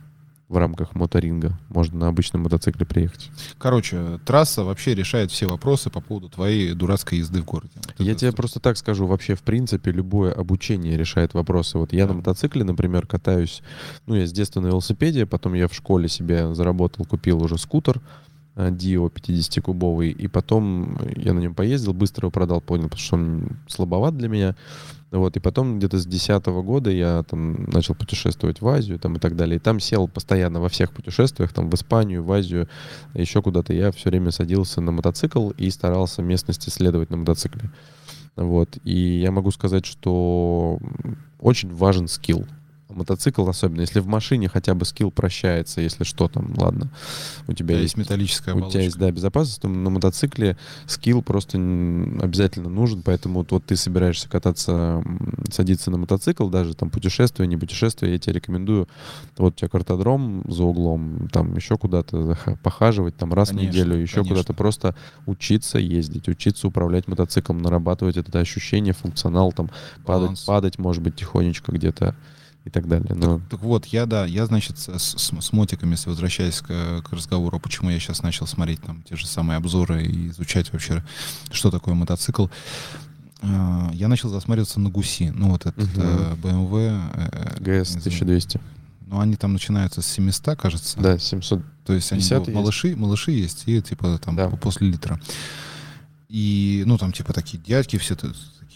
в 0.51 0.57
рамках 0.57 0.93
моторинга. 0.95 1.57
Можно 1.69 1.99
на 1.99 2.07
обычном 2.09 2.41
мотоцикле 2.43 2.85
приехать. 2.85 3.31
Короче, 3.57 4.19
трасса 4.25 4.65
вообще 4.65 4.93
решает 4.93 5.31
все 5.31 5.47
вопросы 5.47 5.89
по 5.89 6.01
поводу 6.01 6.27
твоей 6.27 6.73
дурацкой 6.73 7.19
езды 7.19 7.41
в 7.41 7.45
городе. 7.45 7.71
Вот 7.75 7.95
Я 8.05 8.11
это 8.11 8.19
тебе 8.19 8.29
всё. 8.31 8.35
просто 8.37 8.59
так 8.59 8.77
скажу, 8.77 9.07
вообще, 9.07 9.35
в 9.35 9.43
принципе, 9.43 9.91
любое 9.91 10.33
обучение 10.33 10.97
решает 10.97 11.33
вопросы. 11.33 11.77
Вот 11.77 11.93
я 11.93 12.03
на 12.03 12.09
Да. 12.09 12.13
мотоцикле, 12.15 12.65
например, 12.65 13.07
катаюсь, 13.07 13.61
ну, 14.07 14.15
я 14.15 14.27
с 14.27 14.33
детства 14.33 14.59
на 14.59 14.67
велосипеде, 14.67 15.25
потом 15.25 15.53
я 15.53 15.69
в 15.69 15.73
школе 15.73 16.09
себе 16.09 16.53
заработал, 16.53 17.05
купил 17.05 17.41
уже 17.41 17.57
скутер, 17.57 18.01
Дио 18.55 19.07
50-кубовый, 19.07 20.11
и 20.11 20.27
потом 20.27 20.97
я 21.15 21.33
на 21.33 21.39
нем 21.39 21.55
поездил, 21.55 21.93
быстро 21.93 22.25
его 22.25 22.31
продал, 22.31 22.61
понял, 22.61 22.85
потому 22.85 22.99
что 22.99 23.15
он 23.15 23.57
слабоват 23.67 24.17
для 24.17 24.27
меня. 24.27 24.55
Вот, 25.11 25.35
и 25.35 25.41
потом 25.41 25.77
где-то 25.77 25.99
с 25.99 26.05
10 26.05 26.45
года 26.45 26.89
я 26.89 27.23
там 27.23 27.65
начал 27.65 27.95
путешествовать 27.95 28.61
в 28.61 28.67
Азию 28.67 28.97
там, 28.97 29.17
и 29.17 29.19
так 29.19 29.35
далее. 29.35 29.57
И 29.57 29.59
там 29.59 29.81
сел 29.81 30.07
постоянно 30.07 30.61
во 30.61 30.69
всех 30.69 30.91
путешествиях, 30.91 31.51
там 31.51 31.69
в 31.69 31.73
Испанию, 31.75 32.23
в 32.23 32.31
Азию, 32.31 32.69
еще 33.13 33.41
куда-то. 33.41 33.73
Я 33.73 33.91
все 33.91 34.09
время 34.09 34.31
садился 34.31 34.79
на 34.79 34.93
мотоцикл 34.93 35.49
и 35.51 35.69
старался 35.69 36.21
местность 36.21 36.67
исследовать 36.67 37.09
на 37.09 37.17
мотоцикле. 37.17 37.69
Вот. 38.37 38.77
И 38.85 39.19
я 39.19 39.31
могу 39.31 39.51
сказать, 39.51 39.85
что 39.85 40.79
очень 41.39 41.73
важен 41.73 42.07
скилл. 42.07 42.45
Мотоцикл 42.91 43.47
особенно, 43.47 43.81
если 43.81 43.99
в 43.99 44.07
машине 44.07 44.49
хотя 44.49 44.73
бы 44.73 44.85
скилл 44.85 45.11
прощается, 45.11 45.81
если 45.81 46.03
что 46.03 46.27
там, 46.27 46.53
ладно, 46.57 46.89
у 47.47 47.51
У 47.51 47.53
тебя 47.53 47.75
есть 47.75 47.95
есть 47.95 47.97
металлическая 47.97 48.53
у 48.53 48.57
оболочка. 48.57 48.73
тебя 48.73 48.83
есть, 48.85 48.97
да, 48.97 49.11
безопасность, 49.11 49.61
то 49.61 49.67
на 49.67 49.89
мотоцикле 49.89 50.57
скилл 50.85 51.21
просто 51.21 51.57
обязательно 51.57 52.69
нужен, 52.69 53.01
поэтому 53.01 53.39
вот, 53.39 53.51
вот 53.51 53.65
ты 53.65 53.75
собираешься 53.75 54.29
кататься, 54.29 55.03
садиться 55.51 55.91
на 55.91 55.97
мотоцикл, 55.97 56.47
даже 56.49 56.73
там 56.73 56.89
путешествие, 56.89 57.47
не 57.47 57.57
путешествие, 57.57 58.13
я 58.13 58.19
тебе 58.19 58.33
рекомендую, 58.33 58.87
вот 59.37 59.53
у 59.53 59.57
тебя 59.57 59.69
картодром 59.69 60.43
за 60.47 60.63
углом, 60.63 61.29
там 61.31 61.55
еще 61.55 61.77
куда-то 61.77 62.37
похаживать, 62.63 63.15
там 63.17 63.33
раз 63.33 63.49
Конечно, 63.49 63.69
в 63.69 63.71
неделю, 63.71 63.95
еще 63.97 64.23
куда-то 64.23 64.53
просто 64.53 64.95
учиться 65.25 65.79
ездить, 65.79 66.27
учиться 66.27 66.67
управлять 66.67 67.07
мотоциклом, 67.07 67.59
нарабатывать 67.59 68.17
это 68.17 68.39
ощущение, 68.39 68.93
функционал, 68.93 69.51
там 69.51 69.69
падать, 70.05 70.43
падать, 70.45 70.79
может 70.79 71.03
быть, 71.03 71.15
тихонечко 71.15 71.71
где-то 71.71 72.15
и 72.63 72.69
так 72.69 72.87
далее. 72.87 73.13
Но 73.15 73.41
Так 73.49 73.61
вот, 73.61 73.85
я, 73.87 74.05
да, 74.05 74.25
я, 74.25 74.45
значит, 74.45 74.77
с, 74.77 74.87
с- 74.99 75.31
с 75.39 75.51
мотиками, 75.53 75.91
если 75.91 76.09
возвращаясь 76.09 76.61
к, 76.61 77.01
к 77.01 77.11
разговору, 77.11 77.59
почему 77.59 77.89
я 77.89 77.99
сейчас 77.99 78.21
начал 78.21 78.45
смотреть 78.47 78.81
там 78.81 79.01
те 79.03 79.15
же 79.15 79.25
самые 79.25 79.57
обзоры 79.57 80.03
и 80.05 80.29
изучать 80.29 80.71
вообще, 80.71 81.03
что 81.51 81.71
такое 81.71 81.95
мотоцикл, 81.95 82.47
э, 83.41 83.89
я 83.93 84.07
начал 84.07 84.29
засматриваться 84.29 84.79
на 84.79 84.89
гуси. 84.89 85.31
Ну, 85.35 85.49
вот 85.49 85.65
этот 85.65 85.95
Мгм. 85.95 86.01
э, 86.05 86.35
BMW. 86.35 87.01
э, 87.13 87.59
ГС 87.59 87.95
не 87.95 88.01
знаю, 88.01 88.03
1200. 88.03 88.59
Ну, 89.07 89.19
они 89.19 89.35
там 89.35 89.53
начинаются 89.53 90.01
с 90.01 90.07
700, 90.07 90.57
кажется. 90.59 90.99
Да, 90.99 91.17
700. 91.17 91.61
То 91.85 91.93
есть 91.93 92.11
они 92.11 92.21
50 92.21 92.43
бу- 92.43 92.45
есть. 92.45 92.55
малыши, 92.55 92.95
малыши 92.95 93.31
есть, 93.31 93.63
и 93.65 93.81
типа 93.81 94.19
там 94.23 94.35
Да. 94.35 94.49
по- 94.49 94.57
после 94.57 94.87
литра. 94.89 95.19
И, 96.29 96.83
ну, 96.85 96.97
там 96.97 97.11
типа 97.11 97.33
такие 97.33 97.61
дядьки 97.61 97.97
все 97.97 98.15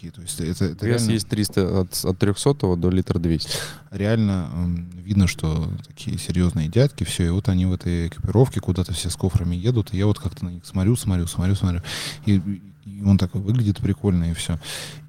такие. 0.05 0.11
То 0.11 0.21
есть 0.21 0.39
это, 0.39 0.65
это 0.65 0.85
ГС 0.85 1.01
реально, 1.01 1.11
есть 1.11 1.27
300 1.27 1.81
от, 1.81 2.05
от 2.05 2.19
300 2.19 2.75
до 2.75 2.89
литра 2.89 3.19
200. 3.19 3.49
реально 3.91 4.49
м, 4.53 4.89
видно, 4.95 5.27
что 5.27 5.69
такие 5.87 6.17
серьезные 6.17 6.67
дядьки, 6.67 7.03
все, 7.03 7.25
и 7.25 7.29
вот 7.29 7.49
они 7.49 7.65
в 7.65 7.73
этой 7.73 8.07
экипировке 8.07 8.59
куда-то 8.59 8.93
все 8.93 9.09
с 9.09 9.15
кофрами 9.15 9.55
едут, 9.55 9.93
и 9.93 9.97
я 9.97 10.05
вот 10.05 10.19
как-то 10.19 10.45
на 10.45 10.49
них 10.49 10.65
смотрю, 10.65 10.95
смотрю, 10.95 11.27
смотрю, 11.27 11.55
смотрю, 11.55 11.81
и, 12.25 12.61
и 12.85 13.01
он 13.03 13.17
так 13.17 13.33
выглядит 13.33 13.77
прикольно, 13.77 14.31
и 14.31 14.33
все. 14.33 14.59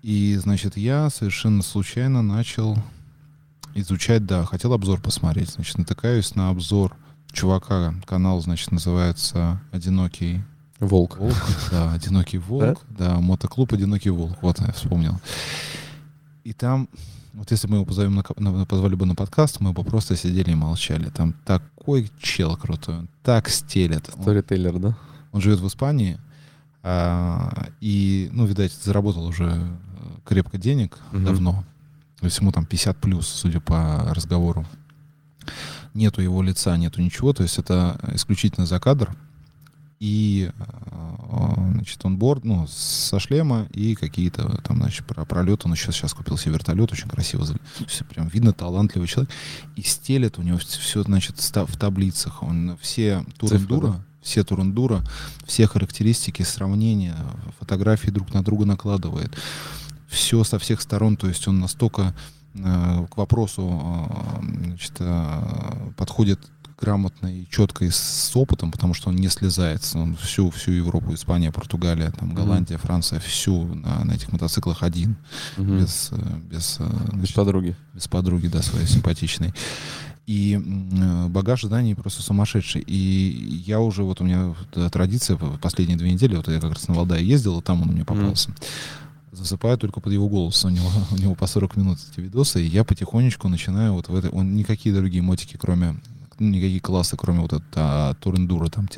И, 0.03 0.37
значит, 0.37 0.77
я 0.77 1.11
совершенно 1.11 1.63
случайно 1.63 2.23
начал 2.23 2.77
изучать, 3.75 4.25
да, 4.25 4.45
хотел 4.45 4.73
обзор 4.73 5.01
посмотреть, 5.01 5.51
значит, 5.51 5.79
натыкаюсь 5.79 6.35
на 6.35 6.51
обзор 6.51 6.97
чувака, 7.33 7.95
канал, 8.07 8.41
значит, 8.41 8.73
называется 8.73 9.61
«Одинокий 9.71 10.41
Волк. 10.81 11.18
Волк, 11.18 11.35
да, 11.70 11.93
«Одинокий 11.93 12.39
волк», 12.39 12.81
да, 12.91 13.18
мотоклуб 13.20 13.72
«Одинокий 13.72 14.11
волк», 14.11 14.37
вот 14.43 14.61
я 14.61 14.72
вспомнил. 14.72 15.18
И 16.45 16.53
там, 16.53 16.89
вот 17.33 17.51
если 17.51 17.66
мы 17.66 17.77
его 17.77 17.85
позовем 17.87 18.14
на, 18.14 18.24
на- 18.53 18.66
позвали 18.66 18.95
бы 18.95 19.07
на 19.07 19.14
подкаст, 19.14 19.61
мы 19.61 19.72
бы 19.72 19.85
просто 19.85 20.16
сидели 20.16 20.51
и 20.51 20.55
молчали. 20.55 21.09
Там 21.11 21.33
такой 21.45 22.11
чел 22.20 22.57
крутой, 22.57 22.99
он 22.99 23.09
так 23.22 23.49
стелет. 23.49 24.11
Он, 24.16 24.22
Сторителлер, 24.22 24.79
да? 24.79 24.97
он 25.33 25.41
живет 25.41 25.61
в 25.61 25.66
Испании, 25.66 26.18
а, 26.83 27.68
и, 27.81 28.29
ну, 28.33 28.45
видать, 28.45 28.72
заработал 28.72 29.24
уже 29.27 29.45
э, 29.45 29.77
крепко 30.24 30.59
денег 30.59 30.99
Мгм. 31.12 31.24
давно. 31.24 31.64
То 32.20 32.27
есть 32.27 32.39
ему 32.39 32.53
там 32.53 32.64
50 32.66 32.97
плюс, 32.99 33.27
судя 33.27 33.61
по 33.61 34.05
разговору. 34.14 34.64
Нету 35.95 36.20
его 36.20 36.43
лица, 36.43 36.77
нету 36.77 37.01
ничего, 37.03 37.33
то 37.33 37.43
есть 37.43 37.59
это 37.59 37.99
исключительно 38.14 38.66
за 38.66 38.79
кадр. 38.79 39.16
И 39.99 40.51
э, 40.59 41.55
значит, 41.73 42.05
онборд, 42.05 42.45
ну, 42.45 42.67
со 42.69 43.19
шлема 43.19 43.67
и 43.73 43.95
какие-то 43.95 44.61
там, 44.63 44.77
значит, 44.77 45.07
про 45.07 45.25
пролет. 45.25 45.65
Он 45.65 45.75
сейчас, 45.75 45.95
сейчас 45.97 46.13
купил 46.13 46.37
себе 46.37 46.55
вертолет, 46.55 46.93
очень 46.93 47.09
красиво. 47.09 47.47
Все 47.87 48.05
прям 48.05 48.29
видно, 48.29 48.53
талантливый 48.53 49.09
человек. 49.09 49.31
И 49.75 49.83
стелет 49.83 50.39
у 50.39 50.43
него 50.43 50.59
все, 50.59 51.03
значит, 51.03 51.39
в 51.39 51.77
таблицах. 51.79 52.43
Он 52.43 52.77
все 52.81 53.25
турендура, 53.39 54.05
все 54.21 54.45
турендура, 54.45 55.03
все 55.47 55.67
характеристики, 55.67 56.43
сравнения, 56.43 57.17
фотографии 57.59 58.11
друг 58.11 58.35
на 58.35 58.43
друга 58.45 58.67
накладывает. 58.67 59.35
Все 60.09 60.45
со 60.45 60.59
всех 60.59 60.81
сторон, 60.81 61.17
то 61.17 61.29
есть 61.29 61.47
он 61.49 61.59
настолько 61.59 62.15
э, 62.55 63.07
к 63.11 63.17
вопросу 63.17 64.09
э, 64.11 64.65
значит, 64.65 64.93
э, 64.99 65.93
подходит 65.97 66.41
грамотно 66.79 67.27
и 67.27 67.47
четко 67.51 67.85
и 67.85 67.91
с 67.91 68.31
опытом, 68.35 68.70
потому 68.70 68.95
что 68.95 69.09
он 69.09 69.16
не 69.16 69.29
слезается. 69.29 69.99
Он 69.99 70.16
всю, 70.16 70.51
всю 70.51 70.72
Европу, 70.72 71.14
Испания, 71.14 71.51
Португалия, 71.51 72.11
там, 72.11 72.35
Голландия, 72.35 72.74
mm-hmm. 72.74 72.87
Франция, 72.87 73.20
всю 73.20 73.64
на, 73.64 74.05
на 74.05 74.12
этих 74.12 74.33
мотоциклах 74.33 74.83
один. 74.83 75.16
Mm-hmm. 75.57 75.81
Без, 75.81 76.09
э, 76.12 76.16
без, 76.51 76.77
э, 76.81 76.85
без 76.85 77.11
значит, 77.11 77.37
подруги. 77.37 77.77
Без 77.95 78.09
подруги, 78.09 78.49
да, 78.49 78.62
своей 78.62 78.87
симпатичной. 78.87 79.55
И 80.27 80.61
э, 80.61 81.27
багаж 81.29 81.62
зданий 81.62 81.95
просто 81.95 82.22
сумасшедший. 82.22 82.83
И 82.83 83.62
я 83.66 83.81
уже, 83.81 84.03
вот 84.03 84.20
у 84.20 84.24
меня 84.24 84.55
традиция 84.91 85.37
последние 85.37 85.97
две 85.97 86.12
недели, 86.12 86.37
вот 86.37 86.49
я 86.49 86.61
как 86.61 86.74
раз 86.74 86.89
на 86.89 86.95
Валдае 86.95 87.27
ездил, 87.27 87.61
и 87.61 87.62
там 87.62 87.83
он 87.83 87.89
мне 87.89 88.05
попался. 88.05 88.51
Mm 88.51 88.64
засыпаю 89.37 89.79
только 89.79 90.01
под 90.01 90.12
его 90.12 90.29
голос. 90.29 90.64
У 90.64 90.68
него, 90.68 90.91
у 91.11 91.16
него 91.16 91.35
по 91.35 91.47
40 91.47 91.77
минут 91.77 91.99
эти 92.11 92.20
видосы, 92.20 92.62
и 92.62 92.66
я 92.66 92.85
потихонечку 92.85 93.49
начинаю 93.49 93.93
вот 93.93 94.09
в 94.09 94.14
этой... 94.14 94.31
Он 94.31 94.57
никакие 94.57 94.95
другие 94.95 95.22
мотики, 95.22 95.57
кроме 95.57 95.97
никакие 96.39 96.80
классы, 96.80 97.16
кроме 97.16 97.41
вот 97.41 97.53
этого 97.53 97.66
а, 97.74 98.14
Турендура, 98.14 98.68
там, 98.68 98.89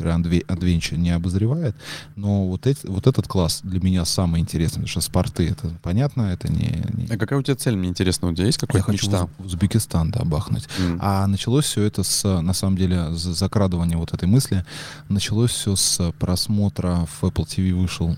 Адвенча 0.48 0.96
не 0.96 1.10
обозревает. 1.10 1.76
Но 2.16 2.46
вот, 2.46 2.66
эти, 2.66 2.86
вот 2.86 3.06
этот 3.06 3.26
класс 3.26 3.60
для 3.62 3.80
меня 3.80 4.04
самый 4.04 4.40
интересный, 4.40 4.82
потому 4.82 4.88
что 4.88 5.00
спорты, 5.00 5.48
это 5.48 5.70
понятно, 5.82 6.22
это 6.22 6.50
не... 6.52 6.84
не... 6.94 7.06
А 7.10 7.16
какая 7.16 7.38
у 7.38 7.42
тебя 7.42 7.56
цель, 7.56 7.76
мне 7.76 7.88
интересно, 7.88 8.28
у 8.28 8.34
тебя 8.34 8.46
есть 8.46 8.58
какая-то 8.58 8.92
мечта? 8.92 9.10
хочу 9.10 9.30
в 9.38 9.46
Узбекистан, 9.46 10.10
да, 10.10 10.24
бахнуть. 10.24 10.68
Mm. 10.78 10.98
А 11.00 11.26
началось 11.26 11.64
все 11.64 11.82
это 11.82 12.02
с, 12.02 12.40
на 12.40 12.52
самом 12.52 12.76
деле, 12.76 13.14
с 13.14 13.22
закрадывания 13.22 13.96
вот 13.96 14.12
этой 14.12 14.28
мысли, 14.28 14.64
началось 15.08 15.50
все 15.50 15.76
с 15.76 16.12
просмотра 16.18 17.06
в 17.06 17.24
Apple 17.24 17.46
TV 17.46 17.74
вышел 17.74 18.16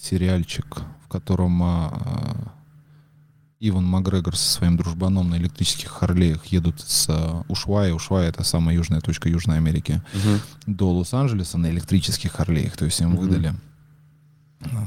сериальчик, 0.00 0.82
в 1.04 1.08
котором 1.08 1.62
а, 1.62 2.52
Иван 3.64 3.84
Макгрегор 3.84 4.36
со 4.36 4.50
своим 4.50 4.76
дружбаном 4.76 5.30
на 5.30 5.36
электрических 5.36 5.88
Харлеях 5.88 6.46
едут 6.46 6.80
с 6.80 7.44
Ушвая. 7.46 7.94
Ушвая— 7.94 8.28
это 8.30 8.42
самая 8.42 8.74
южная 8.74 9.00
точка 9.00 9.28
Южной 9.28 9.58
Америки. 9.58 10.02
Uh-huh. 10.12 10.40
До 10.66 10.92
Лос-Анджелеса 10.92 11.58
на 11.58 11.70
электрических 11.70 12.32
Харлеях. 12.32 12.76
То 12.76 12.86
есть 12.86 13.00
им 13.00 13.12
uh-huh. 13.12 13.18
выдали... 13.18 13.54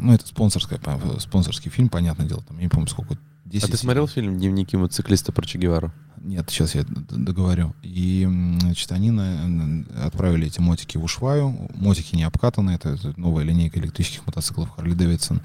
Ну, 0.02 0.12
это 0.12 0.28
спонсорская, 0.28 0.80
спонсорский 1.20 1.72
фильм, 1.72 1.88
понятное 1.88 2.28
дело. 2.28 2.44
Там, 2.44 2.58
я 2.58 2.64
не 2.64 2.70
помню, 2.70 2.88
сколько... 2.90 3.18
10 3.46 3.64
а 3.64 3.72
ты 3.72 3.78
смотрел 3.78 4.10
фильм 4.10 4.38
«Дневники 4.38 4.76
мотоциклиста 4.76 5.32
про 5.32 5.46
Че 5.46 5.58
Гевару»? 5.58 5.94
Нет, 6.26 6.50
сейчас 6.50 6.74
я 6.74 6.84
договорю. 6.88 7.76
И, 7.84 8.28
значит, 8.60 8.92
они 8.92 9.12
на, 9.12 9.86
отправили 10.04 10.48
эти 10.48 10.60
мотики 10.60 10.98
в 10.98 11.04
Ушваю. 11.04 11.70
Мотики 11.76 12.16
не 12.16 12.24
обкатаны, 12.24 12.72
это, 12.72 12.90
это 12.90 13.14
новая 13.16 13.44
линейка 13.44 13.80
электрических 13.80 14.26
мотоциклов 14.26 14.70
Harley 14.76 14.96
Davidson. 14.96 15.40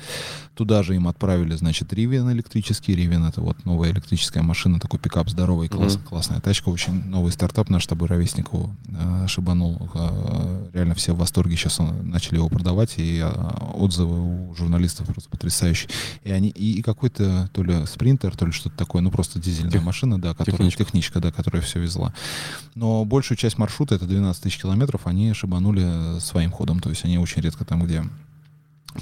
Туда 0.55 0.83
же 0.83 0.97
им 0.97 1.07
отправили, 1.07 1.55
значит, 1.55 1.93
Rivian 1.93 2.33
электрический. 2.33 2.95
Rivian— 2.95 3.29
это 3.29 3.43
вот 3.43 3.63
новая 3.67 3.91
электрическая 3.91 4.43
машина, 4.43 4.81
такой 4.81 4.99
пикап 4.99 5.29
здоровый, 5.29 5.69
класс, 5.69 5.97
mm-hmm. 5.97 6.09
классная 6.09 6.41
тачка. 6.41 6.71
Очень 6.71 7.05
новый 7.05 7.33
стартап 7.33 7.69
наш 7.69 7.85
с 7.85 7.87
тобой 7.87 8.09
ровесник 8.09 8.51
его 8.51 8.71
э, 8.89 9.27
шибанул. 9.27 9.91
Э, 9.95 10.71
реально 10.73 10.95
все 10.95 11.13
в 11.13 11.19
восторге 11.19 11.57
сейчас 11.57 11.79
он, 11.79 12.09
начали 12.09 12.37
его 12.37 12.49
продавать, 12.49 12.95
и 12.97 13.19
э, 13.23 13.31
отзывы 13.75 14.49
у 14.49 14.55
журналистов 14.55 15.09
просто 15.09 15.29
потрясающие. 15.29 15.91
И, 16.25 16.31
они, 16.31 16.49
и, 16.49 16.79
и 16.79 16.83
какой-то 16.83 17.51
то 17.53 17.63
ли 17.63 17.85
спринтер, 17.85 18.35
то 18.35 18.47
ли 18.47 18.53
что-то 18.53 18.77
такое, 18.79 19.03
ну 19.03 19.11
просто 19.11 19.39
дизельная 19.39 19.73
Тех... 19.73 19.83
машина, 19.83 20.19
да, 20.19 20.35
которая 20.35 20.70
техничка, 20.77 21.21
да, 21.21 21.33
которая 21.33 21.63
все 21.63 21.81
везла. 21.81 22.13
Но 22.75 23.05
большую 23.05 23.39
часть 23.39 23.59
маршрута, 23.59 23.95
это 23.95 24.07
12 24.07 24.43
тысяч 24.43 24.59
километров, 24.59 25.07
они 25.07 25.33
шибанули 25.33 26.19
своим 26.21 26.51
ходом. 26.51 26.81
То 26.81 26.91
есть 26.91 27.05
они 27.05 27.19
очень 27.19 27.43
редко 27.43 27.65
там, 27.65 27.85
где 27.85 28.05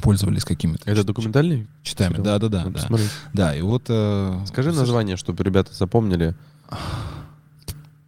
пользовались 0.03 0.45
какими-то. 0.45 0.91
Это 0.91 1.05
документальный? 1.05 1.66
Читами, 1.83 2.16
да, 2.19 2.39
да, 2.39 2.66
да. 3.33 3.57
И 3.57 3.62
вот... 3.62 3.85
Э, 3.89 4.41
Скажи 4.47 4.73
название, 4.73 5.16
чтобы 5.16 5.43
ребята 5.45 5.75
запомнили. 5.75 6.35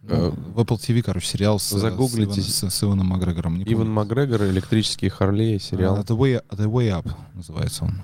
Ну, 0.03 0.31
в 0.31 0.59
Apple 0.59 0.77
TV, 0.77 1.01
короче, 1.01 1.27
сериал 1.27 1.59
с, 1.59 1.69
Загуглите. 1.69 2.41
с, 2.41 2.69
с, 2.69 2.83
Иваном 2.83 3.07
Макгрегором. 3.07 3.57
Не 3.57 3.63
Иван 3.71 3.89
Макгрегор, 3.89 4.43
электрические 4.43 5.09
Харлей, 5.09 5.59
сериал. 5.59 5.97
Uh, 5.97 6.05
The, 6.05 6.17
Way, 6.17 6.43
The 6.49 6.65
Way 6.65 7.01
Up 7.01 7.11
называется 7.33 7.85
он. 7.85 8.01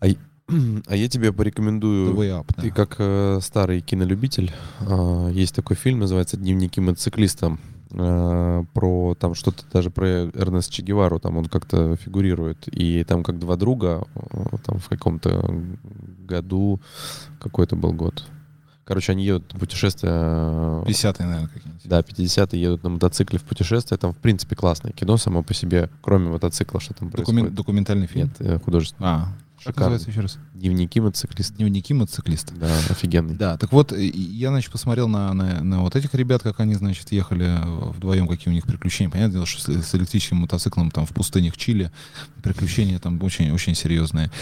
А 0.00 0.08
а 0.86 0.96
я 0.96 1.08
тебе 1.08 1.32
порекомендую, 1.32 2.14
up, 2.14 2.46
да. 2.56 2.62
ты 2.62 2.70
как 2.70 2.96
э, 2.98 3.38
старый 3.42 3.80
кинолюбитель, 3.80 4.52
э, 4.80 5.30
есть 5.32 5.54
такой 5.54 5.76
фильм, 5.76 6.00
называется 6.00 6.36
«Дневники 6.36 6.80
мотоциклиста», 6.80 7.58
э, 7.92 8.64
про 8.72 9.14
там 9.18 9.34
что-то 9.34 9.64
даже 9.72 9.90
про 9.90 10.06
Эрнест 10.06 10.70
Че 10.70 10.82
Гевару, 10.82 11.18
там 11.18 11.36
он 11.36 11.46
как-то 11.46 11.96
фигурирует, 11.96 12.68
и 12.68 13.04
там 13.04 13.22
как 13.22 13.38
два 13.38 13.56
друга, 13.56 14.04
э, 14.14 14.56
там 14.64 14.78
в 14.78 14.88
каком-то 14.88 15.54
году, 16.26 16.80
какой 17.40 17.64
это 17.64 17.76
был 17.76 17.92
год, 17.92 18.24
Короче, 18.90 19.12
они 19.12 19.24
едут 19.24 19.52
на 19.52 19.60
путешествие. 19.60 20.12
50-е, 20.12 21.24
наверное, 21.24 21.46
какие-нибудь. 21.46 21.82
Да, 21.84 22.00
50-е 22.00 22.60
едут 22.60 22.82
на 22.82 22.90
мотоцикле 22.90 23.38
в 23.38 23.44
путешествие. 23.44 23.96
Там, 23.98 24.12
в 24.12 24.16
принципе, 24.16 24.56
классное 24.56 24.90
кино 24.90 25.16
само 25.16 25.44
по 25.44 25.54
себе, 25.54 25.88
кроме 26.00 26.28
мотоцикла, 26.28 26.80
что 26.80 26.94
там 26.94 27.06
Докумен- 27.06 27.12
происходит. 27.12 27.54
Документальный 27.54 28.08
фильм? 28.08 28.26
Нет, 28.26 28.36
э, 28.40 28.58
художественный. 28.58 29.08
А, 29.08 29.28
как 29.62 29.76
называется 29.76 30.10
еще 30.10 30.22
раз? 30.22 30.38
Дневники 30.54 30.98
мотоциклиста. 31.00 31.54
Дневники 31.54 31.94
мотоциклиста. 31.94 32.52
Да, 32.56 32.78
офигенный. 32.88 33.36
Да, 33.36 33.56
так 33.58 33.70
вот, 33.70 33.92
я, 33.92 34.48
значит, 34.48 34.72
посмотрел 34.72 35.06
на, 35.06 35.32
на, 35.34 35.62
на 35.62 35.82
вот 35.82 35.94
этих 35.94 36.12
ребят, 36.16 36.42
как 36.42 36.58
они, 36.58 36.74
значит, 36.74 37.12
ехали 37.12 37.60
вдвоем, 37.92 38.26
какие 38.26 38.50
у 38.50 38.54
них 38.54 38.64
приключения. 38.64 39.08
Понятное 39.08 39.34
дело, 39.34 39.46
что 39.46 39.60
с, 39.60 39.86
с 39.86 39.94
электрическим 39.94 40.38
мотоциклом 40.38 40.90
там 40.90 41.06
в 41.06 41.10
пустынях 41.10 41.56
Чили 41.56 41.92
приключения 42.42 42.98
там 42.98 43.22
очень, 43.22 43.52
очень 43.52 43.76
серьезные. 43.76 44.32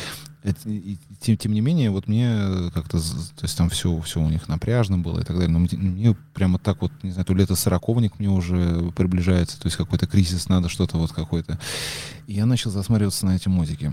Это, 0.43 0.69
и, 0.69 0.97
тем, 1.21 1.37
тем 1.37 1.53
не 1.53 1.61
менее, 1.61 1.91
вот 1.91 2.07
мне 2.07 2.71
как-то, 2.73 2.99
то 3.01 3.43
есть 3.43 3.57
там 3.57 3.69
все, 3.71 4.01
все 4.03 4.21
у 4.21 4.31
них 4.31 4.49
напряжно 4.49 4.97
было 4.97 5.21
и 5.21 5.25
так 5.25 5.37
далее, 5.37 5.51
но 5.51 5.59
мне, 5.59 5.71
мне 5.73 6.17
прямо 6.33 6.59
так 6.59 6.81
вот, 6.81 6.93
не 7.03 7.11
знаю, 7.11 7.27
то 7.27 7.35
лето 7.35 7.57
сороковник 7.57 8.19
мне 8.19 8.31
уже 8.31 8.93
приближается, 8.97 9.61
то 9.61 9.67
есть 9.67 9.77
какой-то 9.77 10.07
кризис, 10.07 10.49
надо 10.49 10.69
что-то 10.69 10.97
вот 10.97 11.13
какой-то. 11.13 11.59
И 12.29 12.35
я 12.35 12.47
начал 12.47 12.71
засматриваться 12.71 13.27
на 13.27 13.37
эти 13.37 13.49
мотики. 13.49 13.93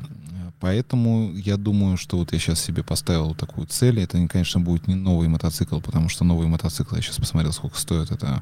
Поэтому 0.59 1.33
я 1.33 1.57
думаю, 1.57 1.97
что 1.97 2.17
вот 2.17 2.31
я 2.31 2.39
сейчас 2.39 2.61
себе 2.61 2.83
поставил 2.83 3.35
такую 3.35 3.67
цель. 3.67 3.99
Это, 3.99 4.25
конечно, 4.27 4.59
будет 4.59 4.87
не 4.87 4.95
новый 4.95 5.27
мотоцикл, 5.27 5.79
потому 5.79 6.09
что 6.09 6.23
новый 6.23 6.47
мотоцикл, 6.47 6.95
я 6.95 7.01
сейчас 7.01 7.17
посмотрел, 7.17 7.51
сколько 7.51 7.77
стоит. 7.77 8.11
Это 8.11 8.41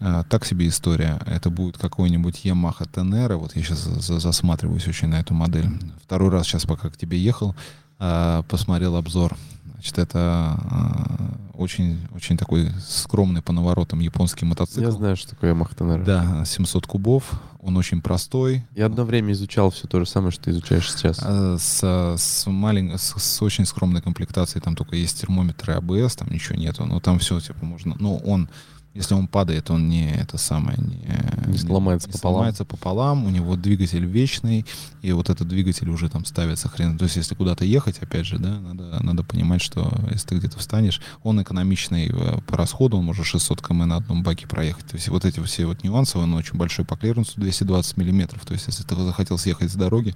а, 0.00 0.24
так 0.24 0.44
себе 0.44 0.68
история. 0.68 1.18
Это 1.26 1.50
будет 1.50 1.78
какой-нибудь 1.78 2.44
Yamaha 2.44 2.90
Tenere. 2.90 3.36
Вот 3.36 3.56
я 3.56 3.62
сейчас 3.62 3.80
засматриваюсь 3.80 4.86
очень 4.86 5.08
на 5.08 5.20
эту 5.20 5.34
модель. 5.34 5.68
Второй 6.02 6.30
раз 6.30 6.46
сейчас, 6.46 6.64
пока 6.64 6.90
к 6.90 6.96
тебе 6.96 7.18
ехал, 7.18 7.54
а, 7.98 8.42
посмотрел 8.42 8.96
обзор 8.96 9.36
Значит, 9.76 9.98
это 9.98 10.58
э, 10.70 11.52
очень, 11.54 11.98
очень 12.14 12.36
такой 12.36 12.70
скромный 12.88 13.42
по 13.42 13.52
наворотам 13.52 14.00
японский 14.00 14.46
мотоцикл. 14.46 14.80
Я 14.80 14.90
знаю, 14.90 15.16
что 15.16 15.30
такое 15.30 15.54
Yamaha 15.54 15.76
Tenere. 15.76 16.04
Да, 16.04 16.44
700 16.44 16.86
кубов. 16.86 17.30
Он 17.60 17.76
очень 17.76 18.00
простой. 18.00 18.64
Я 18.74 18.86
одно 18.86 19.04
время 19.04 19.32
изучал 19.32 19.70
все 19.70 19.86
то 19.86 20.00
же 20.00 20.06
самое, 20.06 20.32
что 20.32 20.44
ты 20.44 20.50
изучаешь 20.50 20.90
сейчас. 20.90 21.18
С, 21.18 22.16
с, 22.16 22.46
малень... 22.46 22.96
с, 22.96 23.14
с 23.16 23.42
очень 23.42 23.66
скромной 23.66 24.00
комплектацией. 24.00 24.62
Там 24.62 24.76
только 24.76 24.96
есть 24.96 25.20
термометры 25.20 25.74
АБС, 25.74 26.16
там 26.16 26.30
ничего 26.30 26.56
нету. 26.56 26.84
Но 26.84 26.98
там 27.00 27.18
все, 27.18 27.38
типа, 27.38 27.64
можно... 27.64 27.96
Ну, 27.98 28.16
он 28.24 28.48
если 28.96 29.14
он 29.14 29.28
падает, 29.28 29.70
он 29.70 29.88
не 29.88 30.10
это 30.10 30.38
самое 30.38 30.78
не, 30.78 31.52
не 31.52 31.58
сломается 31.58 32.08
не, 32.08 32.12
пополам. 32.12 32.34
сломается 32.34 32.64
пополам. 32.64 33.26
У 33.26 33.30
него 33.30 33.56
двигатель 33.56 34.04
вечный, 34.04 34.64
и 35.02 35.12
вот 35.12 35.30
этот 35.30 35.46
двигатель 35.46 35.88
уже 35.90 36.08
там 36.08 36.24
ставится 36.24 36.68
хрен. 36.68 36.98
То 36.98 37.04
есть, 37.04 37.16
если 37.16 37.34
куда-то 37.34 37.64
ехать, 37.64 37.98
опять 38.00 38.26
же, 38.26 38.38
да, 38.38 38.58
надо, 38.58 39.02
надо 39.02 39.22
понимать, 39.22 39.60
что 39.60 39.92
если 40.10 40.28
ты 40.28 40.38
где-то 40.38 40.58
встанешь, 40.58 41.00
он 41.22 41.40
экономичный 41.42 42.10
э, 42.12 42.40
по 42.46 42.56
расходу, 42.56 42.96
он 42.96 43.04
может 43.04 43.26
600 43.26 43.60
км 43.60 43.86
на 43.86 43.96
одном 43.96 44.22
баке 44.22 44.46
проехать. 44.46 44.86
То 44.86 44.96
есть, 44.96 45.08
вот 45.08 45.24
эти 45.24 45.40
все 45.40 45.66
вот 45.66 45.84
нюансы, 45.84 46.18
он 46.18 46.34
очень 46.34 46.56
большой 46.56 46.84
по 46.84 46.96
клиренсу, 46.96 47.32
220 47.36 47.96
миллиметров. 47.98 48.44
То 48.44 48.54
есть, 48.54 48.66
если 48.66 48.82
ты 48.82 48.94
захотел 48.96 49.38
съехать 49.38 49.70
с 49.70 49.74
дороги 49.74 50.14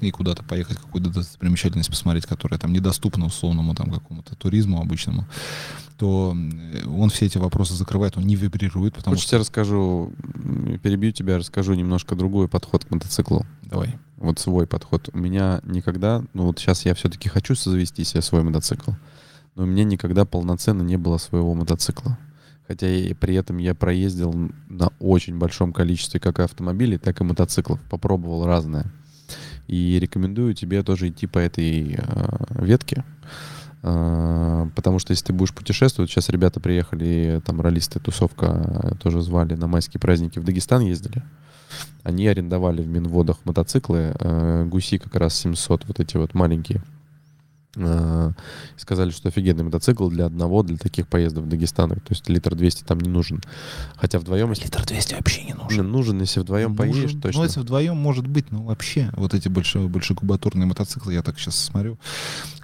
и 0.00 0.10
куда-то 0.10 0.42
поехать, 0.42 0.78
какую-то 0.78 1.10
достопримечательность 1.10 1.90
посмотреть, 1.90 2.26
которая 2.26 2.58
там 2.58 2.72
недоступна 2.72 3.26
условному 3.26 3.74
там 3.74 3.90
какому-то 3.90 4.34
туризму 4.34 4.80
обычному, 4.80 5.26
то 5.98 6.36
он 6.86 7.10
все 7.10 7.26
эти 7.26 7.38
вопросы 7.38 7.74
закрывает, 7.74 8.15
он 8.16 8.24
не 8.24 8.36
вибрирует. 8.36 8.94
Потому 8.94 9.14
Хочешь, 9.14 9.26
что... 9.26 9.36
я 9.36 9.40
расскажу, 9.40 10.12
перебью 10.82 11.12
тебя, 11.12 11.38
расскажу 11.38 11.74
немножко 11.74 12.14
другой 12.14 12.48
подход 12.48 12.84
к 12.84 12.90
мотоциклу. 12.90 13.46
Давай. 13.62 13.98
Вот 14.16 14.38
свой 14.38 14.66
подход. 14.66 15.10
У 15.12 15.18
меня 15.18 15.60
никогда, 15.64 16.24
ну 16.32 16.46
вот 16.46 16.58
сейчас 16.58 16.84
я 16.84 16.94
все-таки 16.94 17.28
хочу 17.28 17.54
завести 17.54 18.04
себе 18.04 18.22
свой 18.22 18.42
мотоцикл, 18.42 18.92
но 19.54 19.64
у 19.64 19.66
меня 19.66 19.84
никогда 19.84 20.24
полноценно 20.24 20.82
не 20.82 20.96
было 20.96 21.18
своего 21.18 21.54
мотоцикла. 21.54 22.18
Хотя 22.66 22.88
и 22.88 23.14
при 23.14 23.34
этом 23.34 23.58
я 23.58 23.74
проездил 23.74 24.50
на 24.68 24.88
очень 24.98 25.38
большом 25.38 25.72
количестве 25.72 26.18
как 26.18 26.40
автомобилей, 26.40 26.98
так 26.98 27.20
и 27.20 27.24
мотоциклов. 27.24 27.80
Попробовал 27.88 28.44
разное. 28.46 28.86
И 29.68 29.98
рекомендую 30.00 30.54
тебе 30.54 30.82
тоже 30.82 31.08
идти 31.08 31.26
по 31.26 31.38
этой 31.38 31.96
э, 31.96 32.64
ветке. 32.64 33.04
Э, 33.82 34.68
потому 34.74 34.98
что 34.98 35.12
если 35.12 35.26
ты 35.26 35.32
будешь 35.32 35.54
путешествовать, 35.54 36.10
сейчас 36.10 36.28
ребята 36.28 36.60
приехали, 36.60 37.40
там 37.44 37.60
ролисты, 37.60 38.00
тусовка 38.00 38.96
тоже 39.02 39.20
звали 39.22 39.54
на 39.54 39.66
майские 39.66 40.00
праздники 40.00 40.38
в 40.38 40.44
Дагестан 40.44 40.82
ездили. 40.82 41.22
Они 42.02 42.26
арендовали 42.26 42.82
в 42.82 42.88
Минводах 42.88 43.38
мотоциклы, 43.44 44.14
э, 44.18 44.64
гуси 44.66 44.98
как 44.98 45.14
раз 45.16 45.34
700, 45.34 45.86
вот 45.86 46.00
эти 46.00 46.16
вот 46.16 46.34
маленькие. 46.34 46.82
Э, 47.76 48.32
сказали, 48.78 49.10
что 49.10 49.28
офигенный 49.28 49.64
мотоцикл 49.64 50.08
для 50.08 50.24
одного, 50.26 50.62
для 50.62 50.78
таких 50.78 51.08
поездов 51.08 51.44
в 51.44 51.48
Дагестан. 51.48 51.90
То 51.90 52.00
есть 52.10 52.28
литр 52.28 52.54
200 52.54 52.84
там 52.84 53.00
не 53.00 53.10
нужен. 53.10 53.42
Хотя 53.96 54.18
вдвоем... 54.18 54.50
Литр 54.50 54.84
200 54.84 55.14
вообще 55.14 55.44
не 55.44 55.52
нужен. 55.52 55.90
Нужен, 55.90 56.20
если 56.20 56.40
вдвоем 56.40 56.70
нужен. 56.70 56.92
поедешь, 56.92 57.12
точно. 57.20 57.40
Ну, 57.40 57.44
если 57.44 57.60
вдвоем, 57.60 57.96
может 57.96 58.26
быть, 58.26 58.50
но 58.50 58.62
вообще 58.62 59.12
вот 59.16 59.34
эти 59.34 59.48
большие, 59.48 59.86
большекубатурные 59.88 60.66
мотоциклы, 60.66 61.12
я 61.12 61.22
так 61.22 61.38
сейчас 61.38 61.56
смотрю. 61.56 61.98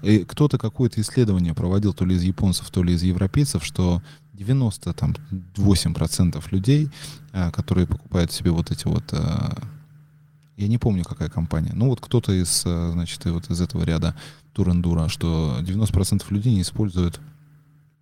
И 0.02 0.20
кто-то 0.20 0.56
какое-то 0.56 0.98
исследование 1.00 1.52
проводил 1.54 1.92
то 1.92 2.06
ли 2.06 2.16
из 2.16 2.22
японцев, 2.22 2.70
то 2.70 2.82
ли 2.82 2.94
из 2.94 3.02
европейцев, 3.02 3.62
что 3.64 4.02
98% 4.34 6.42
людей, 6.50 6.88
а, 7.32 7.50
которые 7.50 7.86
покупают 7.86 8.32
себе 8.32 8.50
вот 8.50 8.70
эти 8.70 8.86
вот 8.86 9.04
а, 9.12 9.58
я 10.56 10.68
не 10.68 10.78
помню, 10.78 11.04
какая 11.04 11.28
компания. 11.28 11.72
Ну, 11.74 11.88
вот 11.88 12.00
кто-то 12.00 12.32
из, 12.32 12.62
а, 12.66 12.90
значит, 12.92 13.24
вот 13.26 13.50
из 13.50 13.60
этого 13.60 13.84
ряда 13.84 14.14
турендура, 14.52 15.08
что 15.08 15.58
90% 15.60 16.24
людей 16.30 16.54
не 16.54 16.62
используют 16.62 17.20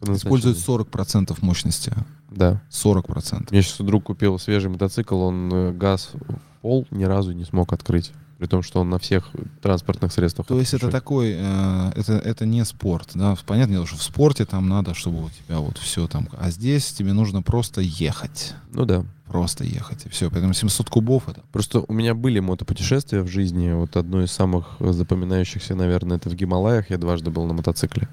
Используют 0.03 0.57
40% 0.57 1.37
мощности. 1.43 1.93
Да. 2.31 2.63
40%. 2.71 3.49
Мне 3.51 3.63
сейчас 3.63 3.87
друг 3.87 4.05
купил 4.05 4.39
свежий 4.39 4.71
мотоцикл, 4.71 5.21
он 5.21 5.53
э, 5.53 5.73
газ 5.73 6.13
в 6.15 6.63
пол 6.63 6.87
ни 6.91 7.05
разу 7.05 7.33
не 7.33 7.45
смог 7.45 7.73
открыть 7.75 8.13
при 8.39 8.47
том, 8.47 8.63
что 8.63 8.81
он 8.81 8.89
на 8.89 8.99
всех 8.99 9.29
транспортных 9.61 10.11
средствах. 10.15 10.47
То 10.47 10.59
есть 10.59 10.73
это 10.73 10.91
такой, 10.91 11.35
э, 11.37 11.93
это, 11.95 12.15
это 12.15 12.47
не 12.47 12.65
спорт, 12.65 13.11
да? 13.13 13.37
Понятно, 13.45 13.75
дело, 13.75 13.87
что 13.87 13.99
в 13.99 14.03
спорте 14.03 14.47
там 14.47 14.67
надо, 14.67 14.95
чтобы 14.95 15.27
у 15.27 15.29
тебя 15.29 15.59
вот 15.59 15.77
все 15.77 16.09
там, 16.09 16.27
а 16.39 16.51
здесь 16.51 16.91
тебе 16.93 17.13
нужно 17.13 17.43
просто 17.43 17.83
ехать. 17.83 18.55
Ну 18.73 18.87
да. 18.87 19.05
Просто 19.31 19.63
ехать, 19.63 20.07
и 20.07 20.09
все. 20.09 20.29
Поэтому 20.29 20.55
700 20.55 20.91
кубов 20.91 21.29
это... 21.29 21.43
Просто 21.53 21.85
у 21.87 21.93
меня 21.93 22.15
были 22.15 22.41
мотопутешествия 22.41 23.23
в 23.23 23.29
жизни. 23.29 23.71
Вот 23.73 23.97
одно 23.97 24.23
из 24.23 24.33
самых 24.33 24.77
запоминающихся, 24.81 25.77
наверное, 25.77 26.17
это 26.17 26.29
в 26.29 26.35
Гималаях. 26.35 26.91
Я 26.91 26.99
дважды 26.99 27.31
был 27.31 27.47
на 27.47 27.55
мотоцикле. 27.55 28.09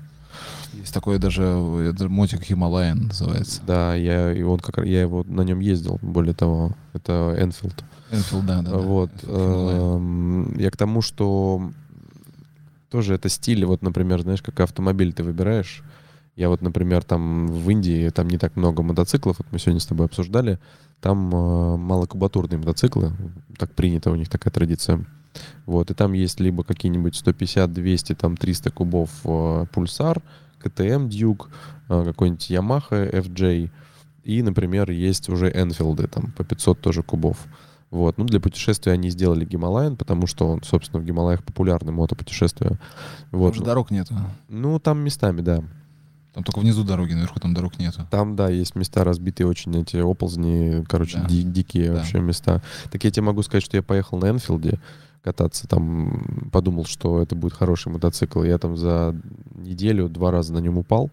Есть 0.74 0.94
такое 0.94 1.18
даже 1.18 1.44
мотик 2.08 2.44
Хималаян 2.44 3.08
называется. 3.08 3.62
Да, 3.66 3.96
я, 3.96 4.32
и 4.32 4.44
он 4.44 4.60
как, 4.60 4.86
я 4.86 5.02
его 5.02 5.24
на 5.24 5.42
нем 5.42 5.60
ездил, 5.60 5.98
более 6.04 6.36
того. 6.36 6.74
Это 6.94 7.36
Энфилд. 7.40 7.84
Энфилд, 8.12 8.46
да, 8.46 8.62
да. 8.62 8.78
Вот. 8.78 9.10
Эм, 9.24 10.56
я 10.58 10.70
к 10.70 10.78
тому, 10.78 11.02
что 11.02 11.72
тоже 12.92 13.16
это 13.16 13.28
стиль, 13.28 13.66
вот, 13.66 13.82
например, 13.82 14.22
знаешь, 14.22 14.44
как 14.44 14.60
автомобиль 14.60 15.14
ты 15.14 15.24
выбираешь. 15.24 15.84
Я 16.38 16.50
вот, 16.50 16.62
например, 16.62 17.04
там 17.04 17.48
в 17.48 17.70
Индии, 17.70 18.10
там 18.10 18.28
не 18.30 18.38
так 18.38 18.56
много 18.56 18.84
мотоциклов, 18.84 19.40
вот 19.40 19.48
мы 19.52 19.58
сегодня 19.58 19.80
с 19.80 19.88
тобой 19.88 20.06
обсуждали, 20.06 20.60
там 21.02 21.34
э, 21.34 21.78
малокубатурные 21.78 22.60
мотоциклы, 22.60 23.12
так 23.58 23.74
принято, 23.74 24.12
у 24.12 24.16
них 24.16 24.30
такая 24.30 24.54
традиция. 24.54 25.04
Вот, 25.66 25.90
и 25.90 25.96
там 25.96 26.14
есть 26.14 26.40
либо 26.40 26.64
какие-нибудь 26.64 27.16
150, 27.16 27.74
200, 27.74 28.14
там 28.14 28.38
300 28.38 28.70
кубов 28.70 29.10
э, 29.24 29.66
пульсар, 29.74 30.22
КТМ 30.60 31.10
Дюк, 31.10 31.50
э, 31.90 32.04
какой-нибудь 32.06 32.52
Yamaha 32.52 33.12
FJ, 33.12 33.72
и, 34.24 34.44
например, 34.44 34.92
есть 34.92 35.30
уже 35.30 35.50
Энфилды, 35.50 36.08
там 36.08 36.32
по 36.34 36.44
500 36.44 36.80
тоже 36.80 37.02
кубов. 37.02 37.48
Вот. 37.90 38.20
Ну, 38.20 38.26
для 38.26 38.40
путешествия 38.40 38.92
они 38.92 39.10
сделали 39.10 39.44
Гималайн, 39.44 39.96
потому 39.96 40.28
что 40.28 40.48
он, 40.48 40.62
собственно, 40.62 41.02
в 41.02 41.06
Гималаях 41.06 41.44
популярный 41.44 41.94
мотопутешествие. 41.94 42.78
Вот. 43.32 43.54
Уже 43.54 43.64
дорог 43.64 43.90
нету. 43.90 44.14
Ну, 44.50 44.78
там 44.80 45.00
местами, 45.00 45.42
да. 45.42 45.64
Там 46.38 46.44
только 46.44 46.60
внизу 46.60 46.84
дороги, 46.84 47.14
наверху 47.14 47.40
там 47.40 47.56
дорог 47.56 47.80
нету. 47.80 48.06
Там, 48.12 48.36
да, 48.36 48.48
есть 48.48 48.76
места 48.76 49.04
разбитые 49.04 49.48
очень, 49.48 49.76
эти 49.76 49.98
оползни, 49.98 50.86
короче, 50.88 51.18
да. 51.18 51.26
ди- 51.26 51.42
дикие 51.42 51.88
да. 51.88 51.96
вообще 51.96 52.20
места. 52.20 52.62
Так 52.92 53.04
я 53.06 53.10
тебе 53.10 53.24
могу 53.24 53.42
сказать, 53.42 53.64
что 53.64 53.76
я 53.76 53.82
поехал 53.82 54.20
на 54.20 54.30
Энфилде 54.30 54.80
кататься, 55.24 55.68
там 55.68 56.50
подумал, 56.54 56.86
что 56.86 57.24
это 57.24 57.34
будет 57.34 57.54
хороший 57.54 57.92
мотоцикл. 57.92 58.44
Я 58.44 58.60
там 58.60 58.78
за 58.78 59.16
неделю 59.56 60.10
два 60.10 60.30
раза 60.30 60.54
на 60.54 60.60
нем 60.60 60.78
упал. 60.78 61.10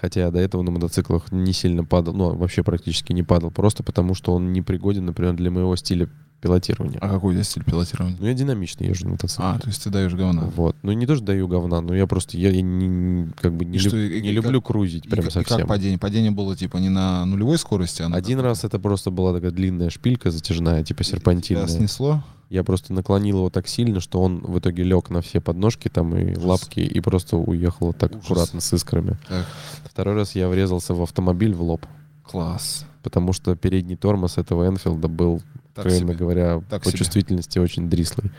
Хотя 0.00 0.20
я 0.20 0.30
до 0.30 0.38
этого 0.38 0.62
на 0.62 0.70
мотоциклах 0.70 1.32
не 1.32 1.52
сильно 1.52 1.84
падал, 1.84 2.14
ну, 2.14 2.32
вообще 2.36 2.62
практически 2.62 3.12
не 3.12 3.24
падал, 3.24 3.50
просто 3.50 3.82
потому 3.82 4.14
что 4.14 4.32
он 4.32 4.52
не 4.52 4.62
пригоден, 4.62 5.04
например, 5.06 5.34
для 5.34 5.50
моего 5.50 5.74
стиля 5.74 6.08
пилотирования. 6.42 6.98
А 7.00 7.08
какой 7.08 7.30
у 7.30 7.32
тебя 7.34 7.44
стиль 7.44 7.64
пилотирования? 7.64 8.16
Ну, 8.18 8.26
я 8.26 8.34
динамичный 8.34 8.88
езжу 8.88 9.04
на 9.04 9.12
мотоцикле. 9.12 9.44
А, 9.46 9.58
то 9.58 9.68
есть 9.68 9.82
ты 9.82 9.90
даешь 9.90 10.12
говна. 10.12 10.50
Вот. 10.56 10.76
Ну, 10.82 10.92
не 10.92 11.06
то, 11.06 11.14
что 11.14 11.24
даю 11.24 11.46
говна, 11.46 11.80
но 11.80 11.94
я 11.94 12.06
просто, 12.06 12.36
я, 12.36 12.50
я 12.50 12.60
не, 12.60 13.28
как 13.40 13.54
бы 13.54 13.64
не, 13.64 13.78
люб, 13.78 13.88
что, 13.88 13.96
не 13.96 14.18
и, 14.18 14.32
люблю 14.32 14.60
как, 14.60 14.72
крузить 14.72 15.08
прям 15.08 15.28
и, 15.28 15.30
совсем. 15.30 15.56
И 15.56 15.60
как 15.60 15.68
падение? 15.68 15.98
Падение 15.98 16.32
было, 16.32 16.56
типа, 16.56 16.78
не 16.78 16.88
на 16.88 17.24
нулевой 17.24 17.58
скорости, 17.58 18.02
а 18.02 18.08
на... 18.08 18.16
Один 18.16 18.40
раз 18.40 18.64
это 18.64 18.78
просто 18.80 19.10
была 19.10 19.32
такая 19.32 19.52
длинная 19.52 19.88
шпилька 19.88 20.30
затяжная, 20.30 20.82
типа 20.82 21.04
серпантинная. 21.04 21.66
Тебя 21.66 21.76
снесло? 21.78 22.24
Я 22.50 22.64
просто 22.64 22.92
наклонил 22.92 23.38
его 23.38 23.48
так 23.48 23.66
сильно, 23.66 24.00
что 24.00 24.20
он 24.20 24.40
в 24.40 24.58
итоге 24.58 24.82
лег 24.82 25.08
на 25.08 25.22
все 25.22 25.40
подножки 25.40 25.88
там 25.88 26.14
и 26.14 26.32
Ужас. 26.32 26.44
лапки 26.44 26.80
и 26.80 27.00
просто 27.00 27.38
уехал 27.38 27.94
так 27.94 28.10
Ужас. 28.10 28.24
аккуратно 28.24 28.60
с 28.60 28.72
искрами. 28.74 29.16
Так. 29.26 29.46
Второй 29.84 30.16
раз 30.16 30.34
я 30.34 30.48
врезался 30.50 30.92
в 30.92 31.00
автомобиль 31.00 31.54
в 31.54 31.62
лоб. 31.62 31.86
Класс. 32.24 32.84
Потому 33.02 33.32
что 33.32 33.56
передний 33.56 33.96
тормоз 33.96 34.36
этого 34.36 34.68
Энфилда 34.68 35.08
был, 35.08 35.40
откровенно 35.74 36.14
говоря, 36.14 36.62
так 36.68 36.82
по 36.82 36.90
себе. 36.90 36.98
чувствительности 36.98 37.58
очень 37.58 37.88
дрислый. 37.88 38.30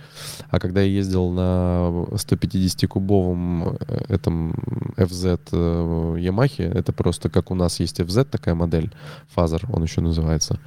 А 0.50 0.60
когда 0.60 0.82
я 0.82 0.88
ездил 0.88 1.32
на 1.32 1.90
150-кубовом 2.12 3.78
э, 3.80 4.06
этом 4.10 4.52
FZ 4.98 5.40
э, 5.52 5.56
Yamaha, 6.20 6.72
это 6.72 6.94
просто 6.94 7.30
как 7.30 7.52
у 7.52 7.56
нас 7.56 7.80
есть 7.80 8.00
FZ 8.00 8.26
такая 8.26 8.56
модель, 8.56 8.94
Fazer 9.30 9.66
он 9.72 9.84
еще 9.84 10.02
называется. 10.02 10.60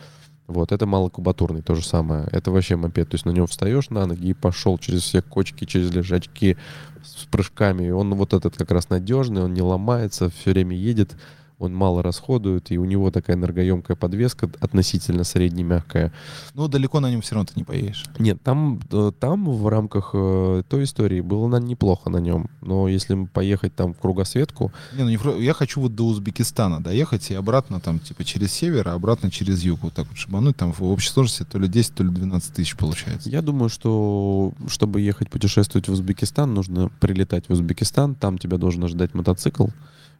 Вот, 0.46 0.70
это 0.70 0.86
малокубатурный, 0.86 1.62
то 1.62 1.74
же 1.74 1.84
самое. 1.84 2.28
Это 2.30 2.52
вообще 2.52 2.76
мопед. 2.76 3.08
То 3.08 3.16
есть 3.16 3.26
на 3.26 3.30
нем 3.30 3.46
встаешь 3.46 3.90
на 3.90 4.06
ноги 4.06 4.28
и 4.28 4.34
пошел 4.34 4.78
через 4.78 5.02
все 5.02 5.20
кочки, 5.20 5.64
через 5.64 5.92
лежачки 5.92 6.56
с 7.02 7.24
прыжками. 7.24 7.90
Он 7.90 8.14
вот 8.14 8.32
этот 8.32 8.56
как 8.56 8.70
раз 8.70 8.88
надежный, 8.88 9.42
он 9.42 9.54
не 9.54 9.62
ломается, 9.62 10.30
все 10.30 10.52
время 10.52 10.76
едет 10.76 11.16
он 11.58 11.74
мало 11.74 12.02
расходует, 12.02 12.70
и 12.70 12.78
у 12.78 12.84
него 12.84 13.10
такая 13.10 13.36
энергоемкая 13.36 13.96
подвеска 13.96 14.50
относительно 14.60 15.24
средне 15.24 15.64
мягкая. 15.64 16.12
Ну, 16.54 16.68
далеко 16.68 17.00
на 17.00 17.10
нем 17.10 17.22
все 17.22 17.34
равно 17.34 17.46
ты 17.46 17.54
не 17.56 17.64
поедешь. 17.64 18.04
Нет, 18.18 18.42
там, 18.42 18.80
э, 18.90 19.12
там 19.18 19.48
в 19.48 19.66
рамках 19.68 20.10
э, 20.12 20.62
той 20.68 20.84
истории 20.84 21.22
было 21.22 21.48
на, 21.48 21.56
неплохо 21.56 22.10
на 22.10 22.18
нем. 22.18 22.50
Но 22.60 22.88
если 22.88 23.24
поехать 23.24 23.74
там 23.74 23.94
в 23.94 23.98
кругосветку... 23.98 24.70
Не, 24.94 25.04
ну, 25.04 25.08
не, 25.08 25.44
я 25.44 25.54
хочу 25.54 25.80
вот 25.80 25.94
до 25.94 26.06
Узбекистана 26.06 26.82
доехать 26.82 27.30
и 27.30 27.34
обратно 27.34 27.80
там, 27.80 28.00
типа, 28.00 28.24
через 28.24 28.52
север, 28.52 28.88
а 28.88 28.92
обратно 28.92 29.30
через 29.30 29.62
юг. 29.62 29.80
Вот 29.82 29.94
так 29.94 30.06
вот 30.08 30.18
шибануть. 30.18 30.56
Там 30.56 30.72
в 30.72 30.82
общей 30.82 31.08
сложности 31.08 31.44
то 31.44 31.58
ли 31.58 31.68
10, 31.68 31.94
то 31.94 32.04
ли 32.04 32.10
12 32.10 32.52
тысяч 32.52 32.76
получается. 32.76 33.30
Я 33.30 33.40
думаю, 33.40 33.70
что 33.70 34.52
чтобы 34.68 35.00
ехать 35.00 35.30
путешествовать 35.30 35.88
в 35.88 35.92
Узбекистан, 35.92 36.52
нужно 36.52 36.90
прилетать 37.00 37.48
в 37.48 37.52
Узбекистан. 37.52 38.14
Там 38.14 38.36
тебя 38.36 38.58
должен 38.58 38.84
ожидать 38.84 39.14
мотоцикл. 39.14 39.68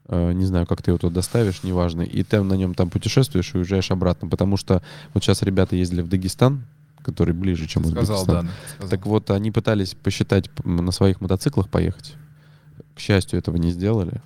Э, 0.08 0.32
не 0.32 0.44
знаю, 0.44 0.66
как 0.66 0.82
ты 0.82 0.90
его 0.90 0.98
туда 0.98 1.14
доставишь, 1.14 1.62
неважно, 1.62 2.02
и 2.02 2.22
ты 2.22 2.42
на 2.42 2.54
нем 2.54 2.74
там 2.74 2.90
путешествуешь 2.90 3.54
и 3.54 3.58
уезжаешь 3.58 3.90
обратно, 3.90 4.28
потому 4.28 4.56
что 4.56 4.82
вот 5.14 5.24
сейчас 5.24 5.42
ребята 5.42 5.74
ездили 5.76 6.02
в 6.02 6.08
Дагестан, 6.08 6.64
который 7.02 7.34
ближе, 7.34 7.66
чем 7.66 7.84
сказал, 7.84 8.22
Узбекистан. 8.22 8.46
Да, 8.46 8.52
сказал. 8.74 8.90
Так 8.90 9.06
вот, 9.06 9.30
они 9.30 9.50
пытались 9.50 9.94
посчитать 9.94 10.50
на 10.64 10.92
своих 10.92 11.20
мотоциклах 11.20 11.68
поехать. 11.68 12.14
К 12.94 13.00
счастью, 13.00 13.38
этого 13.38 13.56
не 13.56 13.70
сделали, 13.70 14.20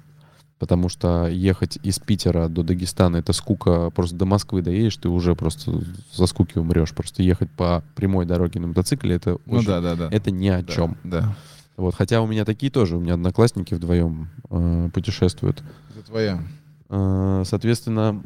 потому 0.58 0.88
что 0.88 1.26
ехать 1.26 1.78
из 1.82 1.98
Питера 1.98 2.48
до 2.48 2.62
Дагестана 2.62 3.16
это 3.16 3.32
скука, 3.32 3.90
просто 3.90 4.16
до 4.16 4.26
Москвы 4.26 4.62
доедешь, 4.62 4.96
ты 4.96 5.08
уже 5.08 5.34
просто 5.34 5.82
за 6.12 6.26
скуки 6.26 6.58
умрешь. 6.58 6.92
Просто 6.92 7.22
ехать 7.22 7.50
по 7.50 7.82
прямой 7.96 8.26
дороге 8.26 8.60
на 8.60 8.68
мотоцикле 8.68 9.16
это, 9.16 9.38
ну, 9.46 9.58
очень, 9.58 9.66
да, 9.66 9.80
да, 9.80 9.94
да. 9.94 10.08
это 10.10 10.30
ни 10.30 10.48
о 10.48 10.62
да, 10.62 10.72
чем. 10.72 10.96
Да. 11.04 11.34
Вот, 11.80 11.94
хотя 11.94 12.20
у 12.20 12.26
меня 12.26 12.44
такие 12.44 12.70
тоже, 12.70 12.98
у 12.98 13.00
меня 13.00 13.14
одноклассники 13.14 13.72
вдвоем 13.72 14.28
э, 14.50 14.90
путешествуют. 14.92 15.62
Это 15.96 16.04
твоя. 16.04 16.42
Э, 16.90 17.42
соответственно, 17.46 18.22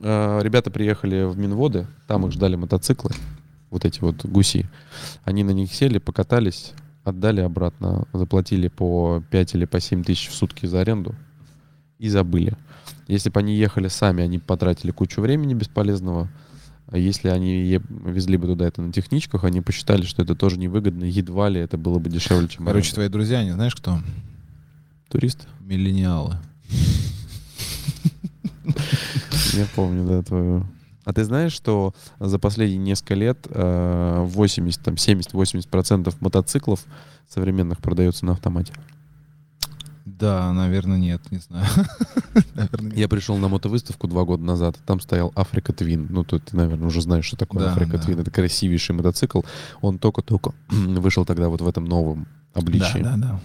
э, 0.00 0.38
ребята 0.40 0.70
приехали 0.70 1.24
в 1.24 1.36
Минводы, 1.36 1.88
там 2.06 2.24
их 2.24 2.30
ждали 2.30 2.54
мотоциклы, 2.54 3.10
вот 3.70 3.84
эти 3.84 3.98
вот 3.98 4.24
гуси. 4.24 4.70
Они 5.24 5.42
на 5.42 5.50
них 5.50 5.74
сели, 5.74 5.98
покатались, 5.98 6.72
отдали 7.02 7.40
обратно, 7.40 8.06
заплатили 8.12 8.68
по 8.68 9.20
5 9.30 9.54
или 9.56 9.64
по 9.64 9.80
7 9.80 10.04
тысяч 10.04 10.28
в 10.28 10.34
сутки 10.34 10.66
за 10.66 10.82
аренду 10.82 11.16
и 11.98 12.08
забыли. 12.08 12.56
Если 13.08 13.28
бы 13.28 13.40
они 13.40 13.56
ехали 13.56 13.88
сами, 13.88 14.22
они 14.22 14.38
потратили 14.38 14.92
кучу 14.92 15.20
времени 15.20 15.52
бесполезного, 15.54 16.28
если 16.92 17.28
они 17.28 17.80
везли 17.88 18.36
бы 18.36 18.46
туда 18.46 18.66
это 18.66 18.82
на 18.82 18.92
техничках, 18.92 19.44
они 19.44 19.60
посчитали, 19.60 20.02
что 20.02 20.22
это 20.22 20.34
тоже 20.34 20.58
невыгодно, 20.58 21.04
едва 21.04 21.48
ли 21.48 21.60
это 21.60 21.78
было 21.78 21.98
бы 21.98 22.10
дешевле, 22.10 22.48
чем 22.48 22.66
Короче, 22.66 22.88
аренда. 22.88 22.94
твои 22.94 23.08
друзья, 23.08 23.38
они 23.38 23.52
знаешь 23.52 23.74
кто? 23.74 24.00
Туристы. 25.08 25.46
Миллениалы. 25.60 26.36
Я 29.54 29.66
помню, 29.74 30.06
да, 30.06 30.22
твою. 30.22 30.66
А 31.04 31.12
ты 31.12 31.24
знаешь, 31.24 31.52
что 31.52 31.94
за 32.18 32.38
последние 32.38 32.78
несколько 32.78 33.14
лет 33.14 33.46
э, 33.50 34.24
80, 34.26 34.82
там 34.82 34.94
70-80% 34.94 36.14
мотоциклов 36.20 36.84
современных 37.28 37.78
продается 37.78 38.24
на 38.24 38.32
автомате? 38.32 38.72
Да, 40.18 40.52
наверное, 40.52 40.96
нет, 40.98 41.20
не 41.30 41.38
знаю. 41.38 41.66
Наверное, 42.54 42.90
нет. 42.90 42.96
Я 42.98 43.08
пришел 43.08 43.36
на 43.36 43.48
мотовыставку 43.48 44.06
два 44.06 44.24
года 44.24 44.44
назад, 44.44 44.76
там 44.86 45.00
стоял 45.00 45.32
Африка 45.34 45.72
Твин. 45.72 46.06
Ну, 46.10 46.24
тут 46.24 46.44
ты, 46.44 46.56
наверное, 46.56 46.86
уже 46.86 47.00
знаешь, 47.02 47.24
что 47.24 47.36
такое 47.36 47.64
Да, 47.64 47.72
Африка 47.72 47.98
да. 47.98 48.02
Твин. 48.04 48.20
Это 48.20 48.30
красивейший 48.30 48.94
мотоцикл. 48.94 49.40
Он 49.80 49.98
только-только 49.98 50.52
вышел 50.68 51.24
тогда 51.24 51.48
вот 51.48 51.60
в 51.60 51.68
этом 51.68 51.84
новом 51.84 52.26
обличии. 52.54 53.02
Да, 53.02 53.16
да, 53.16 53.16
да. 53.16 53.40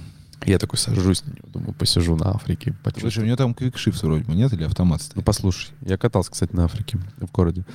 Я 0.45 0.57
такой 0.57 0.77
сажусь 0.77 1.25
на 1.25 1.31
него, 1.31 1.47
думаю, 1.51 1.73
посижу 1.73 2.15
на 2.15 2.29
Африке. 2.31 2.73
почувствую. 2.83 3.11
Слушай, 3.11 3.23
у 3.23 3.27
него 3.27 3.35
там 3.35 3.53
квикшифт 3.53 4.01
вроде 4.03 4.23
бы, 4.23 4.33
нет? 4.35 4.53
Или 4.53 4.63
автомат 4.63 5.01
Ну, 5.01 5.05
стоит? 5.05 5.25
послушай, 5.25 5.71
я 5.81 5.97
катался, 5.97 6.31
кстати, 6.31 6.55
на 6.55 6.63
Африке, 6.65 6.97
в 7.19 7.29
городе. 7.31 7.65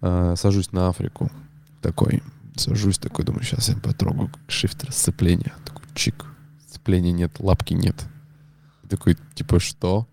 А, 0.00 0.34
сажусь 0.36 0.70
на 0.70 0.88
Африку, 0.88 1.32
такой, 1.80 2.22
сажусь 2.54 2.98
такой, 2.98 3.24
думаю, 3.24 3.42
сейчас 3.42 3.68
я 3.70 3.76
потрогаю 3.76 4.30
шифтер 4.46 4.92
сцепления. 4.92 5.52
Такой, 5.64 5.82
чик, 5.94 6.26
сцепления 6.68 7.10
нет, 7.12 7.32
лапки 7.40 7.74
нет. 7.74 7.96
Такой, 8.92 9.16
типа, 9.34 9.58
что? 9.58 10.06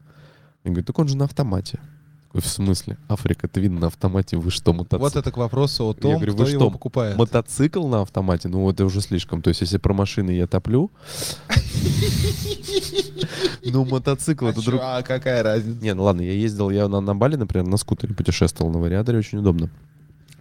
Я 0.64 0.72
говорю, 0.72 0.86
так 0.86 0.98
он 0.98 1.10
же 1.10 1.18
на 1.18 1.26
автомате. 1.26 1.82
Такой, 2.28 2.40
в 2.40 2.48
смысле? 2.48 2.98
Африка 3.10 3.50
Твин 3.50 3.76
на 3.76 3.88
автомате, 3.88 4.38
вы 4.38 4.52
что, 4.52 4.72
мотоцикл? 4.72 5.04
Вот 5.04 5.18
это 5.18 5.34
к 5.34 5.38
вопросу 5.38 5.84
о 5.84 5.88
Я 5.90 5.94
том, 5.96 6.14
говорю, 6.14 6.34
кто 6.34 6.44
вы 6.44 6.50
его 6.50 6.60
что, 6.62 6.72
покупает. 6.72 7.18
Мотоцикл 7.18 7.86
на 7.90 8.04
автомате? 8.04 8.48
Ну, 8.48 8.70
это 8.70 8.86
уже 8.86 9.02
слишком. 9.02 9.42
То 9.42 9.50
есть, 9.50 9.60
если 9.60 9.78
про 9.80 9.94
машины 9.94 10.32
я 10.32 10.48
топлю, 10.48 10.92
ну, 13.66 13.84
мотоцикл 13.84 14.46
А 14.46 14.52
это 14.52 14.64
друг... 14.64 14.80
а 14.82 15.02
какая 15.02 15.44
разница? 15.44 15.84
Не, 15.84 15.94
ну 15.94 16.04
ладно, 16.04 16.22
я 16.22 16.32
ездил, 16.32 16.70
я 16.70 16.88
на, 16.88 17.02
на 17.02 17.14
Бали, 17.14 17.36
например, 17.36 17.68
на 17.68 17.76
скутере 17.76 18.16
путешествовал, 18.16 18.72
на 18.72 18.80
вариаторе 18.80 19.18
очень 19.18 19.40
удобно. 19.40 19.70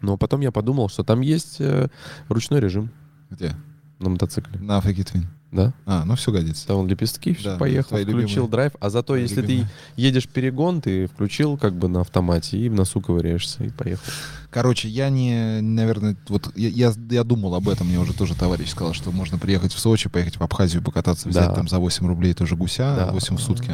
Но 0.01 0.17
потом 0.17 0.43
я 0.43 0.53
подумал, 0.53 0.89
что 0.89 1.03
там 1.03 1.23
есть 1.23 1.57
э, 1.59 1.89
ручной 2.29 2.61
режим 2.61 2.91
Где? 3.31 3.57
На 3.99 4.11
мотоцикле, 4.11 4.59
На 4.61 4.77
Африке 4.79 5.03
Твин. 5.05 5.27
да? 5.51 5.73
А, 5.87 6.05
ну 6.05 6.15
все 6.15 6.31
годится. 6.33 6.67
Там 6.67 6.87
лепестки, 6.87 7.35
все, 7.35 7.51
Да, 7.53 7.57
поехал, 7.59 7.97
включил 7.97 8.17
любимые. 8.19 8.49
драйв. 8.49 8.73
А 8.81 8.91
зато, 8.91 9.07
Твои 9.09 9.23
если 9.23 9.41
любимые. 9.41 9.67
ты 9.97 10.03
едешь 10.03 10.29
перегон, 10.29 10.81
ты 10.81 11.07
включил 11.07 11.57
как 11.57 11.75
бы 11.75 11.89
на 11.89 12.03
автомате 12.03 12.59
и 12.59 12.69
в 12.69 12.75
носу 12.75 13.01
ковыряешься 13.01 13.65
и 13.65 13.71
поехал. 13.71 14.05
Короче, 14.51 14.89
я 14.89 15.11
не, 15.11 15.61
наверное, 15.61 16.17
вот 16.29 16.51
я, 16.57 16.69
я, 16.69 16.93
я 17.11 17.25
думал 17.25 17.55
об 17.55 17.69
этом, 17.69 17.87
мне 17.89 17.99
уже 17.99 18.13
тоже 18.15 18.35
товарищ 18.35 18.71
сказал, 18.71 18.95
что 18.95 19.11
можно 19.11 19.39
приехать 19.39 19.73
в 19.73 19.79
Сочи, 19.79 20.09
поехать 20.09 20.37
в 20.37 20.43
Абхазию, 20.43 20.83
покататься, 20.83 21.29
взять 21.29 21.49
Да. 21.49 21.55
там 21.55 21.69
за 21.69 21.79
8 21.79 22.07
рублей 22.07 22.35
тоже 22.35 22.55
гуся, 22.57 22.95
Да. 22.97 23.13
8 23.13 23.37
в 23.37 23.41
сутки. 23.43 23.73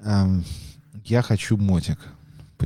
Эм, 0.00 0.44
Я 1.04 1.22
хочу 1.22 1.56
мотик, 1.56 1.98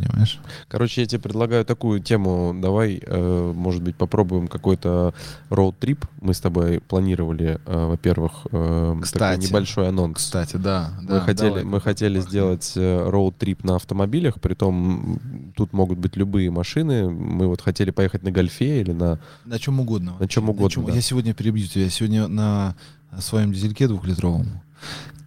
понимаешь? 0.00 0.40
Короче, 0.68 1.00
я 1.02 1.06
тебе 1.06 1.20
предлагаю 1.20 1.64
такую 1.64 2.00
тему. 2.00 2.54
Давай, 2.60 3.00
э, 3.04 3.52
может 3.54 3.82
быть, 3.82 3.96
попробуем 3.96 4.48
какой-то 4.48 5.14
роуд-трип. 5.50 6.04
Мы 6.20 6.34
с 6.34 6.40
тобой 6.40 6.80
планировали, 6.80 7.58
э, 7.64 7.86
во-первых, 7.86 8.46
э, 8.50 8.96
Кстати. 9.02 9.46
небольшой 9.46 9.88
анонс. 9.88 10.18
Кстати, 10.18 10.56
да. 10.56 10.90
Мы 11.02 11.20
хотели, 11.20 11.62
мы 11.62 11.80
хотели 11.80 12.20
сделать 12.20 12.72
э, 12.76 13.08
роуд-трип 13.08 13.64
на 13.64 13.76
автомобилях, 13.76 14.40
притом 14.40 14.74
м, 14.74 15.52
тут 15.56 15.72
могут 15.72 15.98
быть 15.98 16.16
любые 16.16 16.50
машины. 16.50 17.08
Мы 17.10 17.46
вот 17.46 17.60
хотели 17.60 17.90
поехать 17.90 18.22
на 18.22 18.30
гольфе 18.30 18.80
или 18.80 18.92
на... 18.92 19.18
На 19.44 19.58
чем 19.58 19.80
угодно. 19.80 20.16
На 20.18 20.28
чем 20.28 20.48
угодно, 20.48 20.84
да. 20.84 20.92
Я 20.92 21.00
сегодня 21.00 21.34
перебью 21.34 21.66
тебя. 21.66 21.84
Я 21.84 21.90
сегодня 21.90 22.28
на 22.28 22.74
своем 23.18 23.52
дизельке 23.52 23.88
двухлитровом 23.88 24.60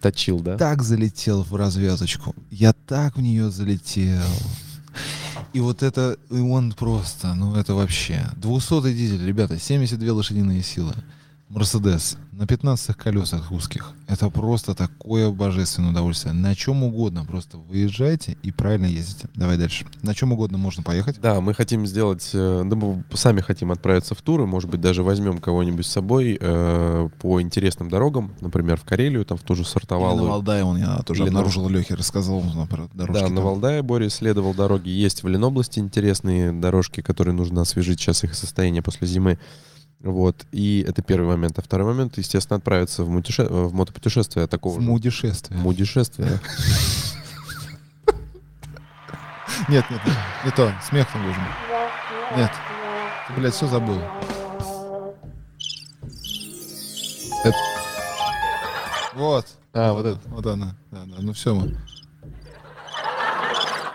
Точил, 0.00 0.40
да? 0.40 0.56
так 0.56 0.82
залетел 0.82 1.42
в 1.42 1.54
развязочку. 1.54 2.34
Я 2.50 2.72
так 2.72 3.16
в 3.16 3.20
нее 3.20 3.50
залетел. 3.50 4.22
И 5.52 5.60
вот 5.60 5.82
это, 5.82 6.16
и 6.30 6.38
он 6.38 6.72
просто, 6.72 7.34
ну 7.34 7.54
это 7.56 7.74
вообще. 7.74 8.26
200 8.36 8.92
дизель, 8.92 9.26
ребята, 9.26 9.58
72 9.58 10.12
лошадиные 10.12 10.62
силы. 10.62 10.94
Мерседес 11.50 12.16
на 12.30 12.46
15 12.46 12.96
колесах 12.96 13.50
узких. 13.50 13.92
Это 14.06 14.30
просто 14.30 14.74
такое 14.76 15.30
божественное 15.30 15.90
удовольствие. 15.90 16.32
На 16.32 16.54
чем 16.54 16.84
угодно, 16.84 17.24
просто 17.24 17.58
выезжайте 17.58 18.38
и 18.44 18.52
правильно 18.52 18.86
ездите. 18.86 19.28
Давай 19.34 19.58
дальше. 19.58 19.84
На 20.02 20.14
чем 20.14 20.32
угодно 20.32 20.58
можно 20.58 20.84
поехать. 20.84 21.20
Да, 21.20 21.40
мы 21.40 21.52
хотим 21.52 21.86
сделать, 21.88 22.30
э, 22.32 22.62
да 22.64 22.76
мы 22.76 23.02
сами 23.14 23.40
хотим 23.40 23.72
отправиться 23.72 24.14
в 24.14 24.22
туры, 24.22 24.46
может 24.46 24.70
быть, 24.70 24.80
даже 24.80 25.02
возьмем 25.02 25.38
кого-нибудь 25.38 25.84
с 25.84 25.90
собой 25.90 26.38
э, 26.40 27.08
по 27.20 27.42
интересным 27.42 27.88
дорогам, 27.90 28.32
например, 28.40 28.78
в 28.78 28.84
Карелию, 28.84 29.24
там 29.24 29.36
в 29.36 29.42
ту 29.42 29.56
же 29.56 29.62
Или 29.62 29.66
на 29.66 29.72
Сартовалу. 29.72 30.28
Валдае 30.28 30.62
он 30.62 30.78
я 30.78 30.98
тоже 30.98 31.24
Или 31.24 31.30
на- 31.30 31.40
обнаружил 31.40 31.68
Лехе, 31.68 31.94
рассказал 31.94 32.42
ну, 32.42 32.66
про 32.68 32.88
дорожки. 32.94 33.22
Да, 33.22 33.28
на 33.28 33.36
там. 33.36 33.44
Валдае 33.44 33.82
Боря 33.82 34.06
исследовал 34.06 34.54
дороги. 34.54 34.88
Есть 34.88 35.24
в 35.24 35.28
Ленобласти 35.28 35.80
интересные 35.80 36.52
дорожки, 36.52 37.00
которые 37.02 37.34
нужно 37.34 37.62
освежить 37.62 38.00
сейчас 38.00 38.22
их 38.22 38.36
состояние 38.36 38.82
после 38.82 39.08
зимы. 39.08 39.38
Вот. 40.02 40.46
И 40.52 40.84
это 40.88 41.02
первый 41.02 41.26
момент. 41.28 41.58
А 41.58 41.62
второй 41.62 41.86
момент, 41.92 42.16
естественно, 42.18 42.56
отправиться 42.56 43.04
в, 43.04 43.10
мутише- 43.10 43.44
э, 43.46 43.64
в 43.66 43.74
мотопутешествие 43.74 44.46
такого 44.46 44.78
В 44.78 44.80
же. 44.82 44.88
мудишествие. 44.88 45.60
Мудишествие. 45.60 46.40
Нет, 49.68 49.84
нет, 49.90 50.00
нет, 50.06 50.16
не 50.44 50.50
то. 50.52 50.72
Смех 50.88 51.06
должен 51.12 51.34
быть. 51.34 52.38
Нет. 52.38 52.50
Ты, 53.28 53.34
блядь, 53.40 53.54
все 53.54 53.66
забыл. 53.66 54.00
Это- 57.44 57.56
Вот. 59.14 59.46
А, 59.72 59.92
вот 59.92 60.06
это. 60.06 60.20
Вот 60.28 60.46
она. 60.46 60.74
Да, 60.90 61.04
да. 61.04 61.16
Ну 61.20 61.32
все 61.32 61.54
мы. 61.54 61.76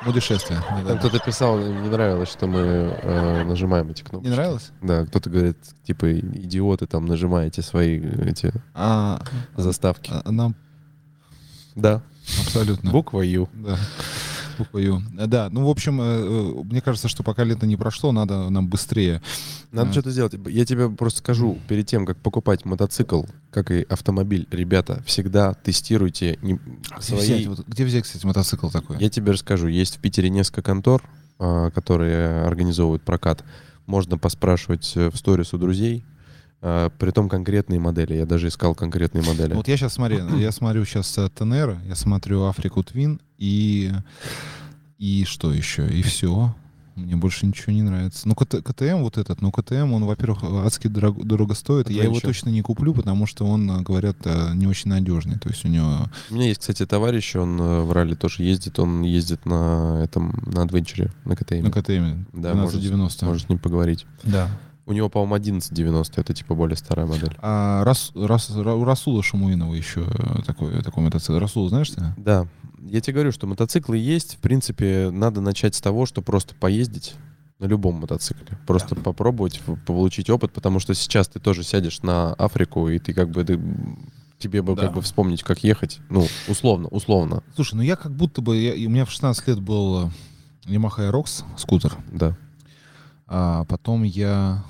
Путешествие. 0.06 0.60
Да, 0.60 0.76
да, 0.78 0.88
Там 0.88 0.94
да. 0.94 0.98
кто-то 1.00 1.20
писал, 1.20 1.58
не 1.60 1.90
нравилось, 1.90 2.30
что 2.30 2.48
мы 2.48 2.60
э, 2.60 3.44
нажимаем 3.44 3.90
эти 3.90 4.04
кнопки. 4.04 4.28
Не 4.28 4.34
нравилось? 4.34 4.72
Да, 4.82 5.06
кто-то 5.06 5.30
говорит, 5.30 5.58
типа, 5.84 6.20
идиоты, 6.20 6.86
там 6.88 7.06
нажимаете 7.06 7.62
свои 7.62 8.00
эти 8.00 8.54
А, 8.74 9.20
заставки. 9.58 10.12
а, 10.24 10.32
нам 10.32 10.56
Да, 11.76 12.02
абсолютно. 12.42 12.92
буква 12.92 13.22
Ю. 13.22 13.50
Да. 13.54 13.78
Буква 14.58 14.78
Ю. 14.80 15.02
Э, 15.18 15.28
Да, 15.28 15.50
ну, 15.52 15.66
в 15.66 15.70
общем, 15.70 16.00
э, 16.02 16.04
э, 16.06 16.64
мне 16.64 16.82
кажется, 16.82 17.08
что 17.08 17.24
пока 17.24 17.44
лето 17.44 17.66
не 17.68 17.76
прошло, 17.76 18.12
надо 18.12 18.50
нам 18.50 18.68
быстрее. 18.68 19.22
Надо 19.72 19.90
А. 19.90 19.92
что-то 19.92 20.12
сделать. 20.12 20.34
Я 20.48 20.66
тебе 20.66 20.90
просто 20.90 21.20
скажу, 21.20 21.58
перед 21.68 21.88
тем, 21.88 22.06
как 22.06 22.18
покупать 22.18 22.66
мотоцикл, 22.66 23.24
как 23.52 23.72
и 23.72 23.84
автомобиль, 23.90 24.48
ребята, 24.52 25.04
всегда 25.06 25.54
тестируйте 25.54 26.38
не- 26.42 26.54
Где 26.56 27.02
свои... 27.02 27.20
взять, 27.20 27.48
вот 27.48 27.68
где 27.68 27.86
взять, 27.86 28.04
кстати, 28.04 28.26
мотоцикл 28.26 28.70
такой? 28.70 28.98
Я 29.00 29.10
тебе 29.10 29.32
расскажу. 29.32 29.68
Есть 29.68 29.98
в 29.98 30.00
Питере 30.00 30.30
несколько 30.30 30.62
контор, 30.62 31.04
а, 31.40 31.70
которые 31.72 32.44
организовывают 32.46 33.04
прокат. 33.04 33.44
Можно 33.86 34.18
поспрашивать 34.18 34.94
в 34.96 35.16
сторис 35.16 35.54
у 35.54 35.58
друзей. 35.58 36.04
А, 36.62 36.90
Притом 36.98 37.30
конкретные 37.30 37.80
модели. 37.80 38.14
Я 38.16 38.26
даже 38.26 38.48
искал 38.48 38.74
конкретные 38.74 39.24
модели. 39.24 39.54
Вот 39.54 39.68
я 39.68 39.78
сейчас 39.78 39.94
смотрю, 39.94 40.38
я 40.38 40.52
смотрю 40.52 40.84
сейчас 40.86 41.12
Тенера, 41.38 41.80
я 41.86 41.96
смотрю 41.96 42.46
Африку 42.46 42.82
Твин 42.84 43.20
и 43.38 43.92
и 44.98 45.26
что 45.26 45.52
еще? 45.54 45.88
И 45.90 46.02
все. 46.02 46.56
Мне 46.96 47.18
больше 47.18 47.46
ничего 47.46 47.74
не 47.74 47.82
нравится. 47.82 48.26
Ну, 48.26 48.36
КТ- 48.36 48.62
КТМ 48.64 49.00
вот 49.02 49.18
этот, 49.18 49.42
ну, 49.42 49.52
КТМ, 49.52 49.92
он, 49.92 50.06
во-первых, 50.06 50.44
адски 50.66 50.88
дорого, 50.88 51.22
дорого 51.26 51.54
стоит. 51.54 51.90
Я 51.90 52.04
его 52.04 52.14
точно 52.22 52.48
не 52.50 52.62
куплю, 52.62 52.94
потому 52.94 53.26
что 53.26 53.46
он, 53.46 53.70
э, 53.70 53.82
говорят, 53.82 54.16
э, 54.24 54.54
не 54.54 54.66
очень 54.66 54.90
надежный. 54.90 55.38
То 55.38 55.50
есть 55.50 55.66
у 55.66 55.68
него... 55.68 56.10
У 56.30 56.36
меня 56.36 56.48
есть, 56.48 56.62
кстати, 56.62 56.86
товарищ, 56.86 57.36
он 57.36 57.60
э, 57.60 57.82
в 57.82 57.92
ралли 57.92 58.16
тоже 58.16 58.44
ездит. 58.44 58.80
Он 58.80 59.02
ездит 59.02 59.46
на 59.46 60.02
этом, 60.06 60.42
на 60.46 60.62
адвенчере, 60.64 61.12
на 61.26 61.36
КТМ. 61.36 61.64
На 61.64 61.72
КТМ 61.72 62.26
Да, 62.32 62.52
1290. 62.52 63.26
Можешь 63.26 63.44
с 63.44 63.50
ним 63.50 63.60
поговорить. 63.60 64.06
Да. 64.24 64.48
У 64.86 64.94
него, 64.94 65.10
по-моему, 65.10 65.36
1190. 65.36 66.22
Это 66.22 66.34
типа 66.34 66.56
более 66.56 66.78
старая 66.78 67.06
модель. 67.06 67.36
А 67.42 67.84
Рас, 67.84 68.14
Рас- 68.16 68.52
Расула 68.56 69.22
Шамуинова 69.22 69.74
еще 69.74 70.06
такой, 70.46 70.82
такой 70.82 71.04
мотоцикл. 71.04 71.40
Расул, 71.40 71.68
знаешь 71.68 71.90
ты? 71.90 72.02
Да. 72.16 72.48
Я 72.82 73.02
тебе 73.02 73.14
говорю, 73.16 73.32
что 73.32 73.48
мотоциклы 73.48 73.98
есть. 73.98 74.36
В 74.36 74.40
принципе, 74.40 75.10
надо 75.12 75.42
начать 75.42 75.76
с 75.76 75.82
того, 75.82 76.06
что 76.06 76.22
просто 76.22 76.56
поездить 76.56 77.16
на 77.60 77.66
любом 77.66 77.96
мотоцикле. 77.96 78.58
Просто 78.68 78.96
попробовать, 78.96 79.60
п- 79.62 79.76
получить 79.78 80.30
опыт, 80.30 80.52
потому 80.54 80.80
что 80.80 80.94
сейчас 80.94 81.28
ты 81.28 81.40
тоже 81.40 81.64
сядешь 81.64 82.02
на 82.04 82.34
Африку, 82.34 82.90
и 82.90 83.00
ты 83.00 83.14
как 83.14 83.30
бы... 83.30 83.44
ты- 83.44 83.60
тебе 84.38 84.62
бы 84.62 84.76
Да. 84.76 84.84
как 84.84 84.94
бы 84.96 85.02
вспомнить, 85.02 85.44
как 85.44 85.64
ехать. 85.64 86.00
Ну, 86.10 86.28
условно, 86.50 86.90
условно, 86.90 87.42
Слушай, 87.56 87.76
ну 87.76 87.82
я 87.82 87.96
как 87.96 88.14
будто 88.14 88.42
бы... 88.42 88.58
я- 88.58 88.74
у 88.88 88.92
меня 88.92 89.06
в 89.06 89.12
16 89.12 89.48
лет 89.48 89.60
был 89.62 90.08
э, 90.08 90.12
Yamaha 90.66 91.10
Aerox 91.10 91.44
скутер. 91.58 91.94
да. 92.12 92.36
А 93.28 93.64
потом 93.66 94.04
я 94.04 94.64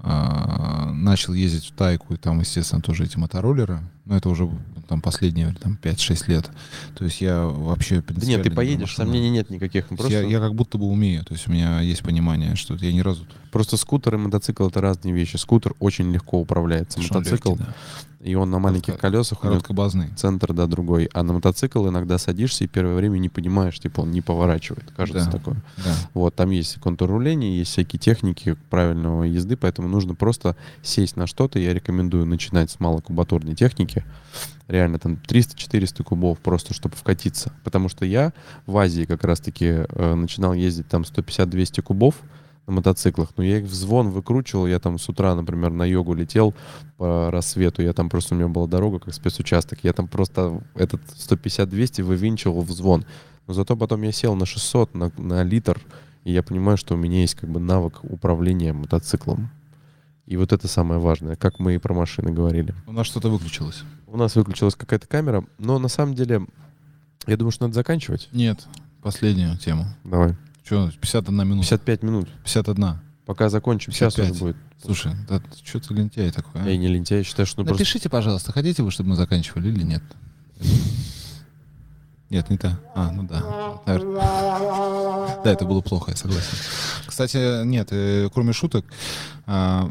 а, 0.00 0.90
начал 0.92 1.34
ездить 1.34 1.66
в 1.66 1.74
Тайку, 1.76 2.14
и 2.14 2.16
там, 2.16 2.40
естественно, 2.40 2.80
тоже 2.82 3.04
эти 3.04 3.18
мотороллеры. 3.18 3.80
Но 4.06 4.16
это 4.16 4.30
уже 4.30 4.50
там 4.90 5.00
последние 5.00 5.54
там, 5.54 5.78
5-6 5.80 6.24
лет. 6.26 6.50
То 6.96 7.04
есть 7.04 7.20
я 7.20 7.44
вообще 7.44 8.02
Да 8.02 8.26
нет, 8.26 8.42
ты 8.42 8.50
поедешь, 8.50 8.80
машина. 8.80 9.06
сомнений 9.06 9.30
нет 9.30 9.48
никаких. 9.48 9.84
Есть 9.88 9.96
Просто, 9.96 10.20
Я, 10.20 10.26
я 10.26 10.40
как 10.40 10.56
будто 10.56 10.78
бы 10.78 10.86
умею. 10.86 11.24
То 11.24 11.32
есть 11.32 11.46
у 11.46 11.52
меня 11.52 11.80
есть 11.80 12.02
понимание, 12.02 12.56
что 12.56 12.74
я 12.74 12.92
ни 12.92 12.98
разу... 12.98 13.24
просто 13.52 13.76
скутер 13.76 14.16
и 14.16 14.18
мотоцикл— 14.18 14.66
это 14.68 14.80
разные 14.80 15.14
вещи. 15.14 15.36
Скутер 15.36 15.74
очень 15.78 16.12
легко 16.12 16.40
управляется. 16.40 16.98
Мотоцикл 17.00 17.50
легкий, 17.50 17.64
да. 17.64 17.74
И 18.22 18.34
он 18.34 18.50
на 18.50 18.58
маленьких 18.58 18.94
Коротко- 18.94 19.00
колесах, 19.00 19.40
Короткобазный. 19.40 20.08
центр, 20.14 20.52
да, 20.52 20.66
другой. 20.66 21.08
А 21.14 21.22
на 21.22 21.32
мотоцикл 21.32 21.88
иногда 21.88 22.18
садишься 22.18 22.64
и 22.64 22.66
первое 22.66 22.94
время 22.94 23.16
не 23.16 23.30
понимаешь, 23.30 23.78
типа 23.80 24.02
он 24.02 24.10
не 24.10 24.20
поворачивает. 24.20 24.90
Кажется 24.94 25.24
Да. 25.24 25.30
такое. 25.38 25.56
Да. 25.78 25.94
Вот, 26.12 26.34
там 26.34 26.50
есть 26.50 26.78
контур 26.80 27.08
руления, 27.08 27.56
есть 27.56 27.70
всякие 27.70 27.98
техники 27.98 28.56
правильного 28.68 29.22
езды, 29.24 29.56
поэтому 29.56 29.88
нужно 29.88 30.14
просто 30.14 30.54
сесть 30.82 31.16
на 31.16 31.26
что-то. 31.26 31.58
Я 31.58 31.72
рекомендую 31.72 32.26
начинать 32.26 32.70
с 32.70 32.78
малокубатурной 32.78 33.54
техники. 33.54 34.04
Реально 34.68 34.98
там 34.98 35.14
300-400 35.26 36.04
кубов 36.04 36.38
просто, 36.40 36.74
чтобы 36.74 36.96
вкатиться. 36.96 37.52
Потому 37.64 37.88
что 37.88 38.04
я 38.04 38.34
в 38.66 38.76
Азии 38.76 39.04
как 39.04 39.24
раз-таки 39.24 39.64
э, 39.88 40.14
начинал 40.14 40.52
ездить 40.52 40.88
там 40.88 41.02
150-200 41.02 41.80
кубов 41.82 42.16
на 42.66 42.74
мотоциклах, 42.74 43.30
но 43.36 43.42
я 43.42 43.58
их 43.58 43.64
в 43.64 43.74
звон 43.74 44.10
выкручивал, 44.10 44.66
я 44.66 44.78
там 44.78 44.98
с 44.98 45.08
утра, 45.08 45.34
например, 45.34 45.70
на 45.72 45.84
йогу 45.84 46.14
летел 46.14 46.54
по 46.96 47.30
рассвету, 47.30 47.82
я 47.82 47.92
там 47.92 48.08
просто, 48.08 48.34
у 48.34 48.38
меня 48.38 48.48
была 48.48 48.66
дорога 48.66 49.00
как 49.00 49.14
спецучасток, 49.14 49.80
я 49.82 49.92
там 49.92 50.08
просто 50.08 50.62
этот 50.74 51.00
150-200 51.02 52.02
вывинчивал 52.02 52.62
в 52.62 52.70
звон. 52.70 53.04
Но 53.46 53.54
зато 53.54 53.76
потом 53.76 54.02
я 54.02 54.12
сел 54.12 54.34
на 54.36 54.46
600, 54.46 54.94
на, 54.94 55.10
на 55.16 55.42
литр, 55.42 55.80
и 56.24 56.32
я 56.32 56.42
понимаю, 56.42 56.76
что 56.76 56.94
у 56.94 56.96
меня 56.96 57.20
есть 57.20 57.34
как 57.34 57.50
бы 57.50 57.58
навык 57.58 58.04
управления 58.04 58.72
мотоциклом. 58.72 59.50
И 60.26 60.36
вот 60.36 60.52
это 60.52 60.68
самое 60.68 61.00
важное, 61.00 61.34
как 61.34 61.58
мы 61.58 61.74
и 61.74 61.78
про 61.78 61.92
машины 61.92 62.30
говорили. 62.30 62.74
У 62.86 62.92
нас 62.92 63.08
что-то 63.08 63.28
выключилось. 63.30 63.82
У 64.06 64.16
нас 64.16 64.36
выключилась 64.36 64.76
какая-то 64.76 65.08
камера, 65.08 65.44
но 65.58 65.78
на 65.80 65.88
самом 65.88 66.14
деле, 66.14 66.46
я 67.26 67.36
думаю, 67.36 67.50
что 67.50 67.64
надо 67.64 67.74
заканчивать. 67.74 68.28
Нет, 68.30 68.68
последнюю 69.02 69.58
тему. 69.58 69.86
Давай. 70.04 70.36
Что, 70.70 70.88
51 71.00 71.48
минута? 71.48 71.68
55 71.68 72.02
минут. 72.04 72.28
51. 72.44 73.00
Пока 73.26 73.48
закончим, 73.48 73.92
сейчас 73.92 74.14
55. 74.14 74.30
уже 74.30 74.44
будет. 74.44 74.56
Слушай, 74.80 75.12
да 75.28 75.42
что 75.64 75.80
ты 75.80 75.94
лентяй 75.94 76.30
такой, 76.30 76.62
а? 76.62 76.68
Я 76.68 76.76
не 76.76 76.86
лентяй, 76.86 77.18
я 77.18 77.24
считаю, 77.24 77.44
что 77.44 77.62
ну, 77.62 77.66
просто... 77.66 77.82
Напишите, 77.82 78.08
пожалуйста, 78.08 78.52
хотите 78.52 78.84
вы, 78.84 78.92
чтобы 78.92 79.08
мы 79.08 79.16
заканчивали 79.16 79.68
или 79.68 79.82
нет? 79.82 80.02
Нет, 82.28 82.48
не 82.50 82.56
та. 82.56 82.78
А, 82.94 83.10
ну 83.10 83.24
да. 83.24 83.80
Наверное. 83.84 85.42
Да, 85.42 85.50
это 85.50 85.64
было 85.64 85.80
плохо, 85.80 86.12
я 86.12 86.16
согласен. 86.16 86.56
Кстати, 87.04 87.64
нет, 87.64 87.88
э, 87.90 88.28
кроме 88.32 88.52
шуток, 88.52 88.86
а, 89.46 89.90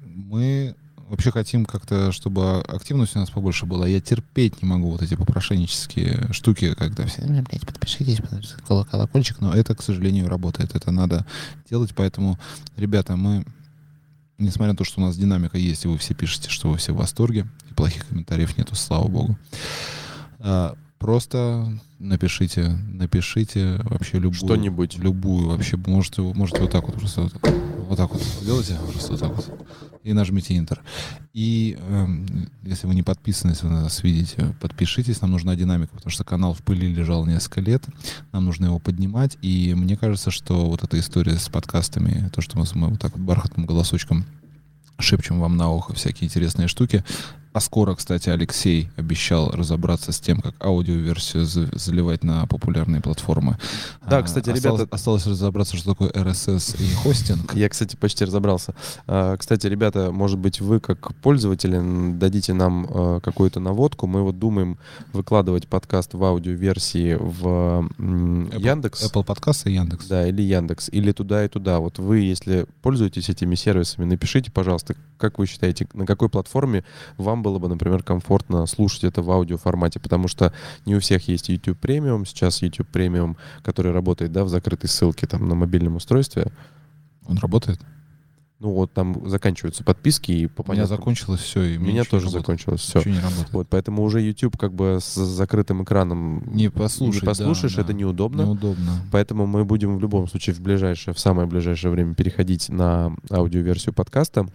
мы 0.00 0.76
вообще 1.10 1.30
хотим 1.32 1.66
как-то, 1.66 2.12
чтобы 2.12 2.60
активность 2.60 3.16
у 3.16 3.18
нас 3.18 3.30
побольше 3.30 3.66
была. 3.66 3.86
Я 3.86 4.00
терпеть 4.00 4.62
не 4.62 4.68
могу 4.68 4.90
вот 4.92 5.02
эти 5.02 5.14
попрошеннические 5.16 6.32
штуки, 6.32 6.74
когда 6.74 7.04
все, 7.06 7.22
«Ну, 7.22 7.42
блядь, 7.42 7.66
подпишитесь, 7.66 8.18
подпишитесь, 8.18 8.56
коло- 8.66 8.84
колокольчик, 8.88 9.40
но 9.40 9.52
это, 9.52 9.74
к 9.74 9.82
сожалению, 9.82 10.28
работает. 10.28 10.74
Это 10.74 10.90
надо 10.92 11.26
делать, 11.68 11.92
поэтому, 11.94 12.38
ребята, 12.76 13.16
мы 13.16 13.44
несмотря 14.38 14.72
на 14.72 14.76
то, 14.76 14.84
что 14.84 15.02
у 15.02 15.04
нас 15.04 15.18
динамика 15.18 15.58
есть, 15.58 15.84
и 15.84 15.88
вы 15.88 15.98
все 15.98 16.14
пишете, 16.14 16.48
что 16.48 16.70
вы 16.70 16.78
все 16.78 16.94
в 16.94 16.96
восторге, 16.96 17.46
и 17.70 17.74
плохих 17.74 18.06
комментариев 18.08 18.56
нету, 18.56 18.74
слава 18.74 19.06
богу. 19.06 19.36
А, 20.38 20.74
Просто 20.98 21.78
напишите, 21.98 22.68
напишите 22.92 23.80
вообще 23.84 24.18
любую, 24.18 24.34
Что-нибудь. 24.34 24.98
любую, 24.98 25.48
вообще 25.48 25.78
можете, 25.78 26.20
можете 26.20 26.60
вот 26.60 26.70
так 26.70 26.86
вот 26.86 26.96
просто 26.96 27.22
вот, 27.22 27.32
вот 27.88 27.96
так 27.96 28.12
вот 28.12 28.22
сделайте, 28.22 28.76
просто 28.92 29.12
вот 29.12 29.20
так 29.20 29.34
вот, 29.34 29.66
и 30.02 30.12
нажмите 30.12 30.54
Enter. 30.56 30.78
И 31.32 31.76
эм, 31.80 32.48
если 32.62 32.86
вы 32.86 32.94
не 32.94 33.02
подписаны, 33.02 33.52
если 33.52 33.66
вы 33.66 33.72
нас 33.72 34.02
видите, 34.02 34.54
подпишитесь, 34.60 35.20
нам 35.20 35.30
нужна 35.32 35.54
динамика, 35.56 35.94
потому 35.94 36.10
что 36.10 36.24
канал 36.24 36.54
в 36.54 36.62
пыли 36.62 36.92
лежал 36.92 37.26
несколько 37.26 37.60
лет, 37.60 37.84
нам 38.32 38.44
нужно 38.46 38.66
его 38.66 38.78
поднимать, 38.78 39.36
и 39.42 39.74
мне 39.74 39.96
кажется, 39.96 40.30
что 40.30 40.68
вот 40.68 40.82
эта 40.82 40.98
история 40.98 41.36
с 41.36 41.48
подкастами, 41.48 42.28
то, 42.32 42.40
что 42.40 42.58
мы, 42.58 42.66
с- 42.66 42.74
мы 42.74 42.88
вот 42.88 43.00
так 43.00 43.12
вот 43.12 43.20
бархатным 43.20 43.66
голосочком 43.66 44.24
шепчем 44.98 45.40
вам 45.40 45.56
на 45.56 45.70
ухо 45.70 45.94
всякие 45.94 46.26
интересные 46.28 46.68
штуки. 46.68 47.04
А 47.52 47.58
скоро, 47.58 47.96
кстати, 47.96 48.28
Алексей 48.28 48.88
обещал 48.96 49.50
разобраться 49.50 50.12
с 50.12 50.20
тем, 50.20 50.40
как 50.40 50.54
аудиоверсию 50.64 51.44
за- 51.44 51.68
заливать 51.76 52.22
на 52.22 52.46
популярные 52.46 53.00
платформы. 53.02 53.58
Да, 54.08 54.18
А, 54.18 54.22
кстати, 54.22 54.50
осталось- 54.50 54.80
ребята- 54.82 54.94
Осталось 54.94 55.26
разобраться, 55.26 55.76
что 55.76 55.90
такое 55.90 56.10
RSS 56.10 56.76
и 56.80 56.94
хостинг. 56.94 57.52
Я, 57.54 57.68
кстати, 57.68 57.96
почти 57.96 58.24
разобрался. 58.24 58.74
А, 59.08 59.36
Кстати, 59.36 59.66
ребята, 59.66 60.12
может 60.12 60.38
быть, 60.38 60.60
вы 60.60 60.78
как 60.78 61.12
пользователи 61.16 61.80
дадите 62.16 62.52
нам 62.52 62.86
э, 62.88 63.20
какую-то 63.20 63.58
наводку. 63.58 64.06
Мы 64.06 64.22
вот 64.22 64.38
думаем 64.38 64.78
выкладывать 65.12 65.66
подкаст 65.66 66.14
в 66.14 66.22
аудиоверсии 66.22 67.14
в 67.18 67.88
Apple- 67.98 68.58
Яндекс. 68.60 69.02
Apple 69.10 69.24
подкаст 69.24 69.66
и 69.66 69.72
Яндекс. 69.72 70.06
Да, 70.06 70.24
или 70.28 70.42
Яндекс, 70.42 70.88
или 70.92 71.10
туда 71.10 71.44
и 71.44 71.48
туда. 71.48 71.80
Вот 71.80 71.98
вы, 71.98 72.18
если 72.20 72.66
пользуетесь 72.82 73.28
этими 73.28 73.56
сервисами, 73.56 74.04
напишите, 74.04 74.52
пожалуйста, 74.52 74.94
как 75.18 75.38
вы 75.38 75.46
считаете, 75.46 75.88
на 75.94 76.06
какой 76.06 76.28
платформе 76.28 76.84
вам 77.16 77.39
было 77.42 77.58
бы, 77.58 77.68
например, 77.68 78.02
комфортно 78.02 78.66
слушать 78.66 79.04
это 79.04 79.22
в 79.22 79.30
аудиоформате, 79.30 80.00
потому 80.00 80.28
что 80.28 80.52
не 80.86 80.94
у 80.94 81.00
всех 81.00 81.28
есть 81.28 81.48
YouTube 81.48 81.78
премиум, 81.78 82.26
сейчас 82.26 82.62
YouTube 82.62 82.88
премиум, 82.88 83.36
который 83.62 83.92
работает, 83.92 84.32
да, 84.32 84.44
в 84.44 84.48
закрытой 84.48 84.86
ссылке 84.86 85.26
там 85.26 85.48
на 85.48 85.54
мобильном 85.54 85.96
устройстве, 85.96 86.52
Он 87.26 87.38
работает? 87.38 87.80
ну 88.60 88.72
вот 88.72 88.92
там 88.92 89.26
заканчиваются 89.28 89.82
подписки 89.82 90.32
и 90.32 90.46
по 90.46 90.62
У 90.68 90.72
меня 90.72 90.86
закончилось 90.86 91.40
все, 91.40 91.62
и 91.62 91.78
У 91.78 91.80
меня 91.80 92.04
тоже 92.04 92.26
работает. 92.26 92.42
закончилось 92.42 92.80
все. 92.82 92.98
Ничего 92.98 93.14
не 93.14 93.20
работает. 93.20 93.52
Вот, 93.52 93.68
поэтому 93.70 94.02
уже 94.02 94.20
YouTube 94.20 94.58
как 94.58 94.74
бы 94.74 94.98
с 95.00 95.14
закрытым 95.14 95.82
экраном 95.82 96.42
Не 96.54 96.70
послушать, 96.70 97.22
не 97.22 97.26
послушаешь, 97.26 97.74
да, 97.74 97.82
это 97.82 97.92
да. 97.92 97.98
неудобно. 97.98 98.42
Неудобно. 98.42 99.00
Поэтому 99.10 99.46
мы 99.46 99.64
будем 99.64 99.96
в 99.96 100.00
любом 100.00 100.28
случае 100.28 100.54
в 100.54 100.60
ближайшее, 100.60 101.14
в 101.14 101.18
самое 101.18 101.48
ближайшее 101.48 101.90
время 101.90 102.14
переходить 102.14 102.68
на 102.68 103.16
аудиоверсию 103.30 103.94
подкаста. 103.94 104.46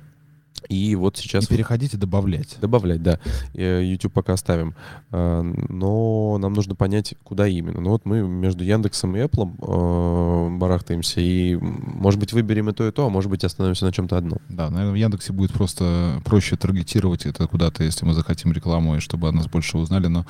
И 0.69 0.95
вот 0.95 1.17
сейчас 1.17 1.49
Не 1.49 1.55
переходите, 1.55 1.97
добавлять. 1.97 2.57
добавлять, 2.59 3.01
да. 3.03 3.19
Э, 3.53 3.83
YouTube 3.83 4.13
пока 4.13 4.33
оставим. 4.33 4.75
А, 5.11 5.41
Но 5.41 6.37
нам 6.39 6.53
нужно 6.53 6.75
понять, 6.75 7.15
куда 7.23 7.47
именно. 7.47 7.81
Ну 7.81 7.91
вот 7.91 8.05
мы 8.05 8.21
между 8.21 8.63
Яндексом 8.63 9.15
и 9.15 9.19
Apple 9.19 9.53
э, 9.61 10.57
барахтаемся. 10.57 11.21
И, 11.21 11.55
может 11.55 12.19
быть, 12.19 12.33
выберем 12.33 12.69
и 12.69 12.73
то, 12.73 12.87
и 12.87 12.91
то, 12.91 13.05
а 13.05 13.09
может 13.09 13.29
быть, 13.29 13.43
остановимся 13.43 13.85
на 13.85 13.91
чем-то 13.91 14.17
одном. 14.17 14.39
Да, 14.49 14.69
наверное, 14.69 14.93
в 14.93 14.95
Яндексе 14.95 15.33
будет 15.33 15.53
просто 15.53 16.21
проще 16.25 16.55
таргетировать 16.55 17.25
это 17.25 17.47
куда-то, 17.47 17.83
если 17.83 18.05
мы 18.05 18.13
захотим 18.13 18.51
рекламу, 18.51 18.97
и 18.97 18.99
чтобы 18.99 19.29
о 19.29 19.31
нас 19.31 19.47
больше 19.47 19.77
узнали. 19.77 20.07
Но 20.07 20.25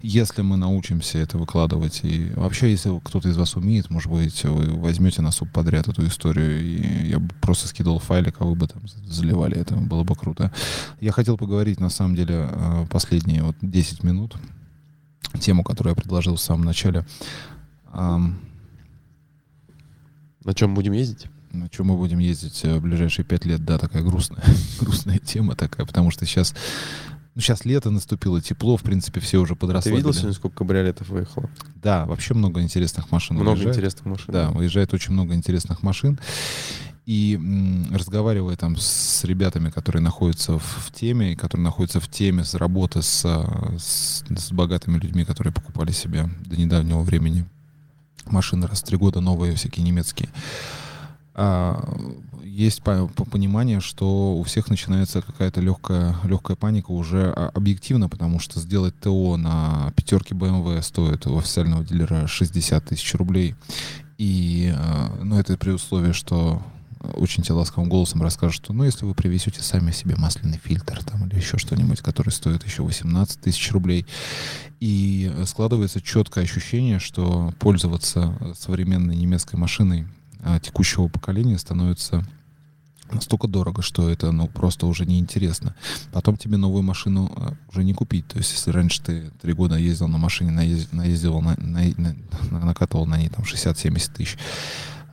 если 0.00 0.42
мы 0.42 0.56
научимся 0.56 1.18
это 1.18 1.38
выкладывать, 1.38 2.00
и 2.04 2.30
вообще, 2.36 2.70
если 2.70 2.98
кто-то 3.02 3.28
из 3.28 3.36
вас 3.36 3.56
умеет, 3.56 3.90
может 3.90 4.10
быть, 4.10 4.44
вы 4.44 4.78
возьмете 4.78 5.22
на 5.22 5.30
подряд 5.52 5.88
эту 5.88 6.06
историю, 6.06 6.60
и 6.60 7.08
я 7.08 7.18
бы 7.18 7.28
просто 7.40 7.68
скидывал 7.68 7.98
файлик, 7.98 8.36
а 8.38 8.44
вы 8.44 8.54
бы 8.54 8.68
там 8.68 8.82
заливали 9.06 9.61
это, 9.62 9.76
было 9.76 10.04
бы 10.04 10.14
круто. 10.14 10.52
Я 11.00 11.12
хотел 11.12 11.38
поговорить, 11.38 11.80
на 11.80 11.88
самом 11.90 12.14
деле, 12.14 12.48
э, 12.50 12.86
последние 12.90 13.42
вот 13.42 13.56
10 13.60 14.02
минут, 14.04 14.36
тему, 15.40 15.64
которую 15.64 15.92
я 15.92 15.96
предложил 15.96 16.36
в 16.36 16.40
самом 16.40 16.64
начале. 16.64 17.06
На 17.92 18.34
чем 20.54 20.74
будем 20.74 20.92
ездить? 20.92 21.26
на 21.52 21.68
чем 21.68 21.86
мы 21.86 21.96
будем 21.96 22.18
ездить 22.18 22.64
э, 22.64 22.78
в 22.78 22.82
ближайшие 22.82 23.24
пять 23.24 23.44
лет, 23.44 23.64
да, 23.64 23.78
такая 23.78 24.02
грустная, 24.02 24.42
грустная 24.80 25.18
тема 25.18 25.54
такая, 25.54 25.86
потому 25.86 26.10
что 26.10 26.24
сейчас, 26.24 26.54
ну, 27.34 27.40
сейчас 27.40 27.64
лето 27.64 27.90
наступило, 27.90 28.40
тепло, 28.40 28.76
в 28.76 28.82
принципе, 28.82 29.20
все 29.20 29.38
уже 29.38 29.54
Ты 29.54 29.60
подросли. 29.60 29.94
видел 29.94 30.12
сегодня, 30.12 30.32
сколько 30.32 30.56
кабриолетов 30.56 31.08
выехало? 31.08 31.50
Да, 31.76 32.06
вообще 32.06 32.34
много 32.34 32.62
интересных 32.62 33.10
машин 33.10 33.36
Много 33.36 33.50
выезжает. 33.50 33.76
интересных 33.76 34.06
машин. 34.06 34.26
Да, 34.28 34.50
выезжает 34.50 34.94
очень 34.94 35.12
много 35.12 35.34
интересных 35.34 35.82
машин. 35.82 36.18
И 37.04 37.34
м, 37.34 37.92
разговаривая 37.92 38.56
там 38.56 38.76
с 38.76 39.24
ребятами, 39.24 39.70
которые 39.70 40.02
находятся 40.02 40.58
в, 40.58 40.62
в 40.62 40.92
теме, 40.92 41.34
которые 41.34 41.64
находятся 41.64 41.98
в 42.00 42.08
теме 42.08 42.44
с 42.44 42.54
работы 42.54 43.02
с, 43.02 43.22
а, 43.24 43.74
с, 43.78 44.22
с 44.28 44.52
богатыми 44.52 44.98
людьми, 44.98 45.24
которые 45.24 45.52
покупали 45.52 45.90
себе 45.90 46.28
до 46.46 46.56
недавнего 46.56 47.02
времени 47.02 47.44
машины 48.26 48.66
раз 48.66 48.82
в 48.82 48.84
три 48.84 48.96
года 48.96 49.20
новые, 49.20 49.56
всякие 49.56 49.84
немецкие, 49.84 50.28
а, 51.34 51.82
есть 52.44 52.82
по- 52.82 53.08
по- 53.08 53.24
понимание, 53.24 53.80
что 53.80 54.36
у 54.36 54.42
всех 54.44 54.68
начинается 54.68 55.22
какая-то 55.22 55.60
легкая, 55.60 56.16
легкая 56.24 56.56
паника 56.56 56.90
уже 56.90 57.32
а, 57.34 57.50
объективно, 57.54 58.08
потому 58.08 58.38
что 58.38 58.60
сделать 58.60 58.98
ТО 59.00 59.36
на 59.36 59.92
пятерке 59.96 60.34
BMW 60.34 60.82
стоит 60.82 61.26
у 61.26 61.38
официального 61.38 61.84
дилера 61.84 62.26
60 62.26 62.84
тысяч 62.84 63.14
рублей. 63.14 63.54
И, 64.18 64.72
а, 64.76 65.18
ну, 65.22 65.38
это 65.38 65.56
при 65.56 65.70
условии, 65.70 66.12
что 66.12 66.62
очень 67.14 67.42
тебе 67.42 67.54
ласковым 67.54 67.88
голосом 67.88 68.22
расскажут, 68.22 68.56
что, 68.56 68.72
ну, 68.72 68.84
если 68.84 69.04
вы 69.04 69.14
привезете 69.14 69.60
сами 69.62 69.90
себе 69.90 70.16
масляный 70.16 70.58
фильтр 70.62 71.02
там 71.04 71.26
или 71.26 71.36
еще 71.36 71.58
что-нибудь, 71.58 72.00
который 72.00 72.30
стоит 72.30 72.64
еще 72.64 72.82
18 72.82 73.40
тысяч 73.40 73.70
рублей, 73.72 74.06
и 74.80 75.32
складывается 75.46 76.00
четкое 76.00 76.44
ощущение, 76.44 76.98
что 76.98 77.52
пользоваться 77.58 78.34
современной 78.58 79.16
немецкой 79.16 79.56
машиной 79.56 80.06
а, 80.42 80.58
текущего 80.60 81.08
поколения 81.08 81.58
становится 81.58 82.24
настолько 83.12 83.46
дорого, 83.46 83.82
что 83.82 84.08
это 84.08 84.32
ну 84.32 84.48
просто 84.48 84.86
уже 84.86 85.06
неинтересно. 85.06 85.74
Потом 86.12 86.36
тебе 86.36 86.56
новую 86.56 86.82
машину 86.82 87.30
а, 87.36 87.54
уже 87.70 87.84
не 87.84 87.94
купить. 87.94 88.26
То 88.28 88.38
есть, 88.38 88.52
если 88.52 88.70
раньше 88.70 89.02
ты 89.02 89.30
три 89.40 89.52
года 89.52 89.76
ездил 89.76 90.08
на 90.08 90.18
машине, 90.18 90.50
наез- 90.50 90.88
наездил, 90.92 91.40
на, 91.40 91.56
на- 91.58 91.94
на- 91.96 92.64
накатывал 92.64 93.06
на 93.06 93.18
ней 93.18 93.28
там 93.28 93.44
60-70 93.44 94.10
тысяч, 94.14 94.38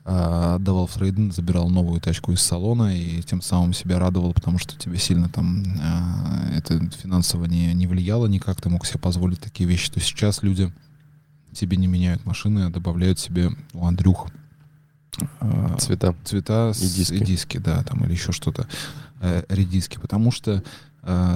отдавал 0.10 0.88
в 0.88 0.94
трейдинг, 0.94 1.34
забирал 1.34 1.70
новую 1.70 2.02
тачку 2.02 2.32
из 2.32 2.42
салона 2.42 2.98
и 2.98 3.22
тем 3.22 3.42
самым 3.42 3.74
себя 3.74 4.00
радовал, 4.00 4.34
потому 4.34 4.58
что 4.58 4.76
тебе 4.76 4.98
сильно 4.98 5.30
там 5.30 5.64
а, 5.82 6.50
это 6.52 6.80
финансово 6.92 7.46
не, 7.46 7.74
не 7.76 7.86
влияло 7.86 8.26
никак, 8.26 8.60
ты 8.60 8.70
мог 8.70 8.88
себе 8.88 9.00
позволить 9.00 9.40
такие 9.40 9.70
вещи. 9.70 9.92
То 9.92 10.00
сейчас 10.00 10.42
люди 10.42 10.74
себе 11.54 11.78
не 11.78 11.86
меняют 11.86 12.26
машины, 12.26 12.66
а 12.66 12.70
добавляют 12.72 13.20
себе 13.20 13.52
у 13.74 13.86
Андрюх 13.86 14.28
а, 15.40 15.78
Цвета. 15.78 16.16
цвета 16.24 16.72
И 16.80 16.88
диски. 16.88 17.14
и 17.14 17.20
диски, 17.26 17.58
да, 17.60 17.84
там 17.84 18.04
или 18.04 18.14
еще 18.14 18.32
что-то, 18.32 18.68
э, 19.22 19.44
редиски, 19.50 20.00
потому 20.00 20.32
что 20.32 20.64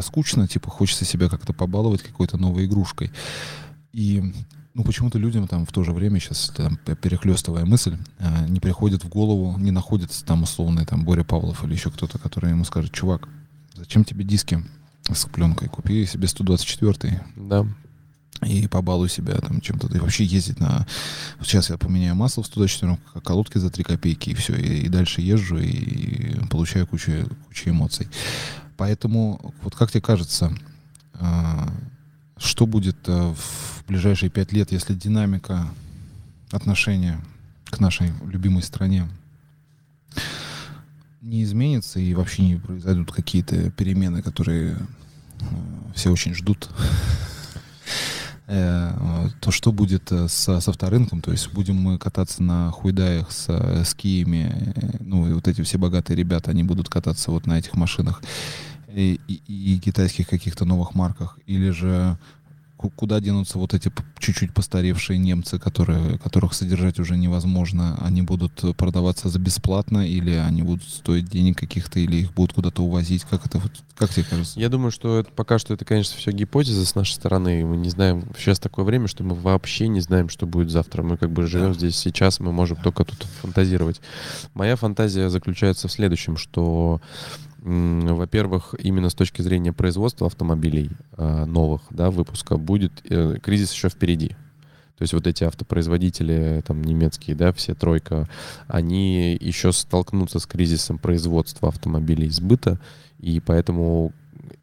скучно, 0.01 0.45
типа 0.45 0.69
хочется 0.69 1.05
себя 1.05 1.29
как-то 1.29 1.53
побаловать 1.53 2.03
какой-то 2.03 2.37
новой 2.37 2.65
игрушкой. 2.65 3.11
И 3.93 4.33
ну 4.73 4.83
почему-то 4.83 5.19
людям 5.19 5.47
там 5.47 5.65
в 5.65 5.71
то 5.71 5.83
же 5.83 5.91
время 5.91 6.19
сейчас 6.19 6.51
там, 6.55 6.77
перехлестывая 6.77 7.65
мысль 7.65 7.97
э, 8.19 8.47
не 8.47 8.59
приходит 8.59 9.03
в 9.03 9.09
голову, 9.09 9.57
не 9.59 9.71
находится 9.71 10.25
там 10.25 10.43
условный 10.43 10.85
там 10.85 11.03
Боря 11.05 11.23
Павлов 11.23 11.63
или 11.63 11.73
еще 11.73 11.91
кто-то, 11.91 12.17
который 12.17 12.49
ему 12.49 12.65
скажет, 12.65 12.91
чувак, 12.91 13.27
зачем 13.75 14.03
тебе 14.03 14.23
диски 14.23 14.63
с 15.11 15.25
пленкой? 15.25 15.67
Купи 15.69 16.05
себе 16.05 16.27
124 16.27 17.21
Да. 17.35 17.67
и 18.45 18.67
побалуй 18.67 19.09
себя 19.09 19.35
там 19.35 19.61
чем-то. 19.61 19.87
И 19.95 19.99
вообще 19.99 20.23
ездить 20.23 20.59
на... 20.59 20.87
Вот 21.37 21.47
Сейчас 21.47 21.69
я 21.69 21.77
поменяю 21.77 22.15
масло 22.15 22.41
в 22.41 22.47
124 22.47 22.97
колодки 23.23 23.57
за 23.59 23.69
3 23.69 23.83
копейки, 23.83 24.31
и 24.31 24.33
все. 24.33 24.55
И, 24.55 24.85
и 24.85 24.89
дальше 24.89 25.21
езжу 25.21 25.57
и 25.59 26.35
получаю 26.49 26.87
кучу, 26.87 27.11
кучу 27.47 27.69
эмоций. 27.69 28.07
Поэтому, 28.75 29.53
вот 29.61 29.75
как 29.75 29.91
тебе 29.91 30.01
кажется, 30.01 30.51
а, 31.13 31.69
что 32.43 32.65
будет 32.65 32.97
а, 33.07 33.33
в 33.33 33.83
ближайшие 33.87 34.29
5 34.29 34.51
лет, 34.53 34.71
если 34.71 34.93
динамика 34.93 35.67
отношения 36.51 37.19
к 37.65 37.79
нашей 37.79 38.11
любимой 38.25 38.63
стране 38.63 39.07
не 41.21 41.43
изменится 41.43 41.99
и 41.99 42.13
вообще 42.13 42.43
не 42.43 42.55
произойдут 42.57 43.11
какие-то 43.11 43.71
перемены, 43.71 44.21
которые 44.21 44.75
э, 44.75 45.45
все 45.95 46.11
очень 46.11 46.35
ждут? 46.35 46.69
Э, 48.45 49.29
то 49.39 49.51
что 49.51 49.71
будет 49.71 50.11
э, 50.11 50.27
с, 50.27 50.49
авторынком, 50.49 51.21
то 51.21 51.31
есть 51.31 51.51
будем 51.53 51.77
мы 51.77 51.97
кататься 51.97 52.43
на 52.43 52.71
хуйдаях 52.71 53.31
с, 53.31 53.45
э, 53.47 53.85
с 53.85 53.95
киями, 53.95 54.73
э, 54.75 54.97
ну 54.99 55.29
и 55.29 55.33
вот 55.33 55.47
эти 55.47 55.61
все 55.61 55.77
богатые 55.77 56.17
ребята, 56.17 56.51
они 56.51 56.63
будут 56.63 56.89
кататься 56.89 57.31
вот 57.31 57.47
на 57.47 57.57
этих 57.57 57.73
машинах 57.75 58.21
и, 58.95 59.19
и- 59.27 59.41
и 59.75 59.79
китайских 59.79 60.27
каких-то 60.27 60.65
новых 60.65 60.93
марках, 60.95 61.37
или 61.47 61.69
же 61.71 62.17
ку- 62.77 62.89
куда 62.89 63.19
денутся 63.19 63.57
вот 63.57 63.73
эти 63.73 63.91
чуть-чуть 64.19 64.53
постаревшие 64.53 65.17
немцы, 65.17 65.57
которые, 65.59 66.17
которых 66.19 66.53
содержать 66.53 66.99
уже 66.99 67.17
невозможно, 67.17 67.97
они 68.01 68.21
будут 68.21 68.53
продаваться 68.77 69.29
за 69.29 69.39
бесплатно, 69.39 70.07
или 70.07 70.31
они 70.31 70.63
будут 70.63 70.83
стоить 70.83 71.29
денег 71.29 71.57
каких-то, 71.57 71.99
или 71.99 72.17
их 72.17 72.33
будут 72.33 72.53
куда-то 72.53 72.83
увозить, 72.83 73.23
как 73.23 73.45
это, 73.45 73.61
как 73.95 74.09
тебе 74.11 74.25
кажется? 74.29 74.59
Я 74.59 74.69
думаю, 74.69 74.91
что 74.91 75.19
это, 75.19 75.31
пока 75.31 75.59
что 75.59 75.73
это, 75.73 75.85
конечно, 75.85 76.17
все 76.17 76.31
гипотеза 76.31 76.85
с 76.85 76.95
нашей 76.95 77.13
стороны. 77.13 77.65
Мы 77.65 77.77
не 77.77 77.89
знаем, 77.89 78.23
сейчас 78.37 78.59
такое 78.59 78.85
время, 78.85 79.07
что 79.07 79.23
мы 79.23 79.33
вообще 79.35 79.87
не 79.87 80.01
знаем, 80.01 80.29
что 80.29 80.45
будет 80.45 80.69
завтра. 80.69 81.03
Мы 81.03 81.17
как 81.17 81.31
бы 81.31 81.47
живем 81.47 81.73
здесь 81.73 81.95
сейчас, 81.97 82.39
мы 82.39 82.51
можем 82.51 82.77
только 82.77 83.05
тут 83.05 83.23
фантазировать. 83.41 84.01
Моя 84.53 84.75
фантазия 84.75 85.29
заключается 85.29 85.87
в 85.87 85.91
следующем, 85.91 86.37
что, 86.37 87.01
во-первых, 87.63 88.75
именно 88.77 89.09
с 89.09 89.15
точки 89.15 89.41
зрения 89.41 89.71
производства 89.71 90.27
автомобилей 90.27 90.91
э, 91.15 91.45
новых, 91.45 91.81
да, 91.91 92.11
выпуска, 92.11 92.57
будет 92.57 93.01
э, 93.09 93.37
кризис 93.41 93.71
еще 93.71 93.87
впереди. 93.87 94.29
То 94.97 95.01
есть 95.01 95.13
вот 95.13 95.27
эти 95.27 95.45
автопроизводители, 95.45 96.61
там, 96.67 96.83
немецкие, 96.83 97.35
да, 97.37 97.53
все 97.53 97.73
тройка, 97.73 98.29
они 98.67 99.37
еще 99.39 99.71
столкнутся 99.71 100.39
с 100.39 100.45
кризисом 100.45 100.97
производства 100.97 101.69
автомобилей 101.69 102.29
сбыта, 102.29 102.79
и 103.19 103.39
поэтому 103.39 104.11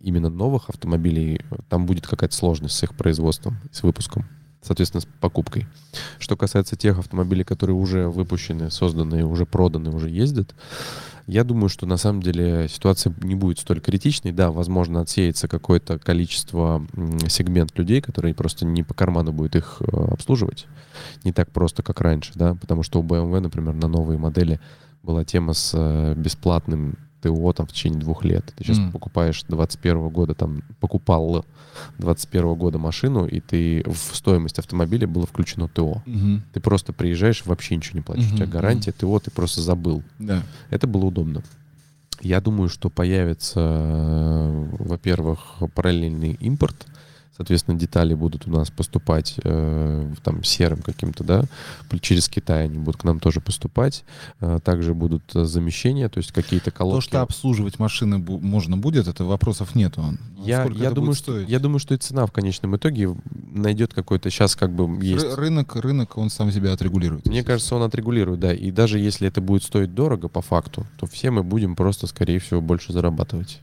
именно 0.00 0.28
новых 0.28 0.68
автомобилей 0.68 1.40
э, 1.50 1.56
там 1.70 1.86
будет 1.86 2.06
какая-то 2.06 2.36
сложность 2.36 2.76
с 2.76 2.82
их 2.82 2.94
производством, 2.94 3.56
с 3.72 3.82
выпуском, 3.82 4.26
соответственно, 4.62 5.00
с 5.00 5.08
покупкой. 5.20 5.66
Что 6.18 6.36
касается 6.36 6.76
тех 6.76 6.98
автомобилей, 6.98 7.44
которые 7.44 7.76
уже 7.76 8.08
выпущены, 8.08 8.70
созданы, 8.70 9.24
уже 9.24 9.46
проданы, 9.46 9.90
уже 9.90 10.10
ездят, 10.10 10.54
я 11.26 11.44
думаю, 11.44 11.68
что 11.68 11.86
на 11.86 11.96
самом 11.96 12.22
деле 12.22 12.66
ситуация 12.68 13.14
не 13.22 13.36
будет 13.36 13.60
столь 13.60 13.80
критичной. 13.80 14.32
Да, 14.32 14.50
возможно, 14.50 15.00
отсеется 15.00 15.46
какое-то 15.46 15.98
количество, 15.98 16.84
сегмент 17.28 17.76
людей, 17.78 18.00
которые 18.00 18.34
просто 18.34 18.66
не 18.66 18.82
по 18.82 18.94
карману 18.94 19.32
будет 19.32 19.54
их 19.54 19.80
э, 19.80 19.96
обслуживать. 20.12 20.66
Не 21.22 21.32
так 21.32 21.52
просто, 21.52 21.84
как 21.84 22.00
раньше, 22.00 22.32
да, 22.34 22.54
потому 22.54 22.82
что 22.82 23.00
у 23.00 23.04
BMW, 23.04 23.38
например, 23.38 23.74
на 23.74 23.86
новые 23.86 24.18
модели 24.18 24.60
была 25.02 25.24
тема 25.24 25.52
с 25.52 25.72
э, 25.72 26.14
бесплатным 27.20 27.42
ТО 27.42 27.52
там 27.52 27.66
в 27.66 27.72
течение 27.72 28.00
двух 28.00 28.24
лет. 28.24 28.44
Ты 28.56 28.64
сейчас 28.64 28.78
М. 28.78 28.92
покупаешь 28.92 29.44
21 29.48 30.08
года, 30.08 30.34
там 30.34 30.62
покупал 30.80 31.44
21 31.98 32.54
года 32.54 32.78
машину, 32.78 33.26
и 33.26 33.40
ты 33.40 33.82
в 33.86 34.16
стоимость 34.16 34.58
автомобиля 34.58 35.06
было 35.06 35.26
включено 35.26 35.68
ТО. 35.68 36.02
Мгм. 36.06 36.42
Ты 36.52 36.60
просто 36.60 36.92
приезжаешь, 36.92 37.44
вообще 37.44 37.76
ничего 37.76 37.98
не 37.98 38.02
платишь. 38.02 38.32
У 38.32 38.36
тебя 38.36 38.46
гарантия, 38.46 38.92
ТО, 38.92 39.18
ты 39.18 39.30
просто 39.30 39.60
забыл. 39.60 40.02
Да. 40.18 40.42
Это 40.70 40.86
было 40.86 41.06
удобно. 41.06 41.42
Я 42.22 42.40
думаю, 42.40 42.68
что 42.68 42.90
появится, 42.90 43.60
во-первых, 44.78 45.62
параллельный 45.74 46.32
импорт. 46.40 46.86
Соответственно, 47.40 47.78
детали 47.78 48.12
будут 48.12 48.46
у 48.46 48.50
нас 48.50 48.68
поступать 48.68 49.36
э, 49.42 50.12
там 50.22 50.44
серым 50.44 50.82
каким-то, 50.82 51.24
да, 51.24 51.44
через 52.02 52.28
Китай 52.28 52.64
они 52.64 52.76
будут 52.76 53.00
к 53.00 53.04
нам 53.04 53.18
тоже 53.18 53.40
поступать. 53.40 54.04
Э, 54.40 54.58
также 54.62 54.92
будут 54.92 55.22
э, 55.34 55.44
замещения, 55.44 56.10
то 56.10 56.18
есть 56.18 56.32
какие-то 56.32 56.70
колодки. 56.70 57.06
То, 57.06 57.10
что 57.12 57.22
обслуживать 57.22 57.78
машины 57.78 58.18
можно 58.18 58.76
будет, 58.76 59.08
это 59.08 59.24
вопросов 59.24 59.74
нету. 59.74 60.04
А 60.04 60.14
я, 60.46 60.64
сколько 60.64 60.82
я 60.82 60.90
думаю, 60.90 61.14
что, 61.14 61.40
я 61.40 61.58
думаю, 61.60 61.78
что 61.78 61.94
и 61.94 61.96
цена 61.96 62.26
в 62.26 62.30
конечном 62.30 62.76
итоге 62.76 63.16
найдет 63.32 63.94
какой-то 63.94 64.28
сейчас 64.28 64.54
как 64.54 64.74
бы 64.74 65.02
есть. 65.02 65.24
Ры- 65.24 65.34
рынок, 65.36 65.76
рынок, 65.76 66.18
он 66.18 66.28
сам 66.28 66.52
себя 66.52 66.74
отрегулирует. 66.74 67.24
Мне 67.24 67.42
кажется, 67.42 67.74
он 67.74 67.82
отрегулирует, 67.84 68.40
да. 68.40 68.52
И 68.52 68.70
даже 68.70 68.98
если 68.98 69.26
это 69.26 69.40
будет 69.40 69.62
стоить 69.62 69.94
дорого 69.94 70.28
по 70.28 70.42
факту, 70.42 70.86
то 70.98 71.06
все 71.06 71.30
мы 71.30 71.42
будем 71.42 71.74
просто, 71.74 72.06
скорее 72.06 72.38
всего, 72.38 72.60
больше 72.60 72.92
зарабатывать. 72.92 73.62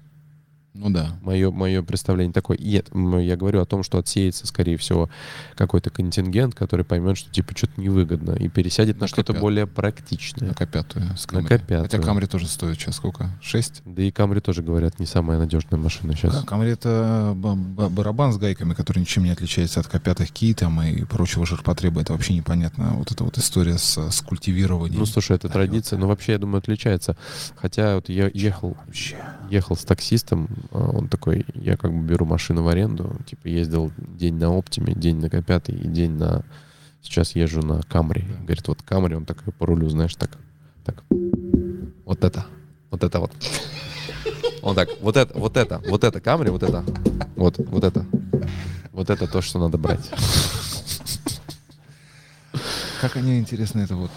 Ну 0.80 0.89
да. 0.89 1.17
Мое, 1.21 1.51
мое 1.51 1.82
представление 1.82 2.34
такое. 2.34 2.57
И 2.57 2.69
Нет, 2.78 2.88
м, 2.93 3.17
я 3.19 3.36
говорю 3.36 3.61
о 3.61 3.65
том, 3.65 3.84
что 3.84 3.97
отсеется, 3.97 4.45
скорее 4.47 4.78
всего, 4.78 5.09
какой-то 5.55 5.89
контингент, 5.89 6.53
который 6.55 6.86
поймет, 6.86 7.17
что 7.17 7.32
типа 7.32 7.57
что-то 7.57 7.80
невыгодно, 7.82 8.32
и 8.34 8.47
пересядет 8.49 8.97
на, 8.97 9.01
На 9.01 9.07
что-то 9.07 9.34
К5. 9.34 9.39
более 9.39 9.67
практичное. 9.67 10.49
На 10.49 10.53
К5. 10.53 11.17
С 11.17 11.25
На 11.32 11.39
Камри. 11.43 11.55
К5. 11.55 11.82
Хотя 11.84 11.99
Камри 11.99 12.28
тоже 12.28 12.47
стоит 12.47 12.78
сейчас 12.80 12.95
сколько? 12.97 13.32
6? 13.41 13.82
Да 13.86 14.01
и 14.03 14.11
Камри 14.11 14.39
тоже, 14.39 14.61
говорят, 14.61 14.99
не 14.99 15.05
самая 15.05 15.39
надежная 15.39 15.80
машина 15.80 16.15
сейчас. 16.15 16.34
Да, 16.34 16.43
Камри 16.43 16.69
это 16.71 17.34
ба- 17.36 17.55
ба- 17.55 17.89
барабан 17.89 18.32
с 18.34 18.38
гайками, 18.38 18.73
который 18.73 18.99
ничем 18.99 19.23
не 19.23 19.32
отличается 19.32 19.80
от 19.80 19.88
К5 19.88 20.25
Ки 20.32 20.53
там 20.53 20.82
и 20.82 21.03
прочего 21.05 21.45
жирпотреба. 21.45 22.01
Это 22.01 22.13
вообще 22.13 22.34
непонятно. 22.36 22.93
Вот 22.97 23.11
эта 23.11 23.23
вот 23.23 23.38
история 23.38 23.78
с, 23.78 23.97
с 23.97 24.21
культивированием. 24.21 24.99
Ну, 24.99 25.05
слушай, 25.05 25.36
это 25.36 25.49
традиция, 25.49 25.97
но 25.97 26.07
вообще, 26.07 26.34
я 26.34 26.38
думаю, 26.38 26.59
отличается. 26.59 27.15
Хотя 27.55 27.95
вот 27.95 28.09
я 28.09 28.30
ехал, 28.34 28.78
Вообще. 28.86 29.15
ехал 29.49 29.75
с 29.75 29.84
таксистом, 29.86 30.47
он 30.72 31.07
такой, 31.07 31.45
я 31.53 31.78
как 31.78 31.91
бы 31.91 31.99
беру 32.05 32.26
машину 32.26 32.63
в 32.63 32.68
аренду, 32.68 33.15
типа 33.26 33.47
ездил 33.47 33.91
день 33.97 34.36
на 34.36 34.53
Оптиме, 34.53 34.93
день 34.93 35.18
на 35.18 35.28
К5 35.28 35.72
и 35.72 35.88
день 35.88 36.11
на... 36.11 36.43
Сейчас 37.01 37.36
езжу 37.36 37.61
на 37.61 37.82
Камри. 37.84 38.26
Говорит, 38.41 38.68
вот 38.68 38.82
Камри, 38.82 39.15
он 39.15 39.26
такой 39.26 39.53
по 39.53 39.65
рулю, 39.65 39.88
знаешь, 39.89 40.15
так, 40.15 40.38
так. 40.84 41.03
Вот 42.05 42.24
это, 42.24 42.45
вот 42.91 43.03
это 43.03 43.20
вот. 43.20 43.32
Он 44.61 44.76
так, 44.76 44.89
вот 45.01 45.15
это, 45.15 45.38
вот 45.38 45.55
это, 45.55 45.82
вот 45.88 46.03
это 46.03 46.20
Камри, 46.20 46.49
вот 46.49 46.63
это, 46.63 46.84
вот, 47.36 47.57
вот 47.57 47.84
это. 47.84 48.05
Вот 48.91 49.11
это 49.11 49.28
то, 49.28 49.41
что 49.41 49.59
надо 49.59 49.78
брать. 49.78 50.09
Как 52.99 53.15
они, 53.15 53.38
интересно, 53.38 53.82
это 53.82 53.95
вот... 53.95 54.11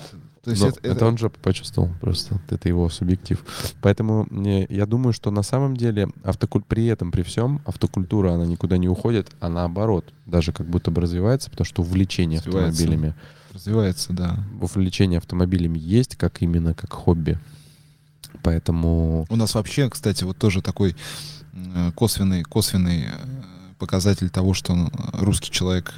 То 0.45 0.51
есть 0.51 0.63
Но 0.63 0.69
это, 0.69 0.79
это, 0.81 0.89
это- 0.93 1.07
он 1.07 1.19
же 1.19 1.29
почувствовал 1.29 1.91
просто. 2.01 2.41
Это 2.49 2.69
его 2.69 2.89
субъектив. 2.89 3.45
Поэтому 3.83 4.27
мне, 4.31 4.67
я 4.71 4.87
думаю, 4.87 5.13
что 5.13 5.31
на 5.31 5.43
самом 5.43 5.77
деле 5.77 6.09
автокуль... 6.25 6.63
при 6.67 6.87
этом, 6.87 7.11
при 7.13 7.23
всем, 7.23 7.61
автокультура, 7.67 8.33
она 8.33 8.47
никуда 8.47 8.79
не 8.79 8.89
уходит, 8.89 9.29
а 9.41 9.51
наоборот, 9.51 10.07
даже 10.27 10.53
как 10.53 10.67
будто 10.67 10.91
бы 10.91 11.03
развивается, 11.03 11.51
потому 11.51 11.67
что 11.67 11.83
увлечение 11.83 12.39
Развивается. 12.39 12.83
автомобилями, 12.83 13.15
развивается, 13.53 14.13
да. 14.15 14.39
увлечение 14.63 15.19
автомобилями 15.19 15.79
есть, 15.79 16.17
как 16.17 16.41
именно 16.41 16.73
как 16.73 16.93
хобби. 16.93 17.39
Поэтому 18.43 19.27
У 19.29 19.37
нас 19.37 19.55
вообще, 19.55 19.91
кстати, 19.91 20.25
вот 20.25 20.39
тоже 20.39 20.63
такой 20.63 20.97
э, 21.53 21.93
косвенный, 21.95 22.43
косвенный 22.45 23.05
э, 23.07 23.11
показатель 23.79 24.31
того, 24.31 24.55
что 24.55 24.73
э, 24.75 24.89
русский 25.21 25.51
человек, 25.51 25.95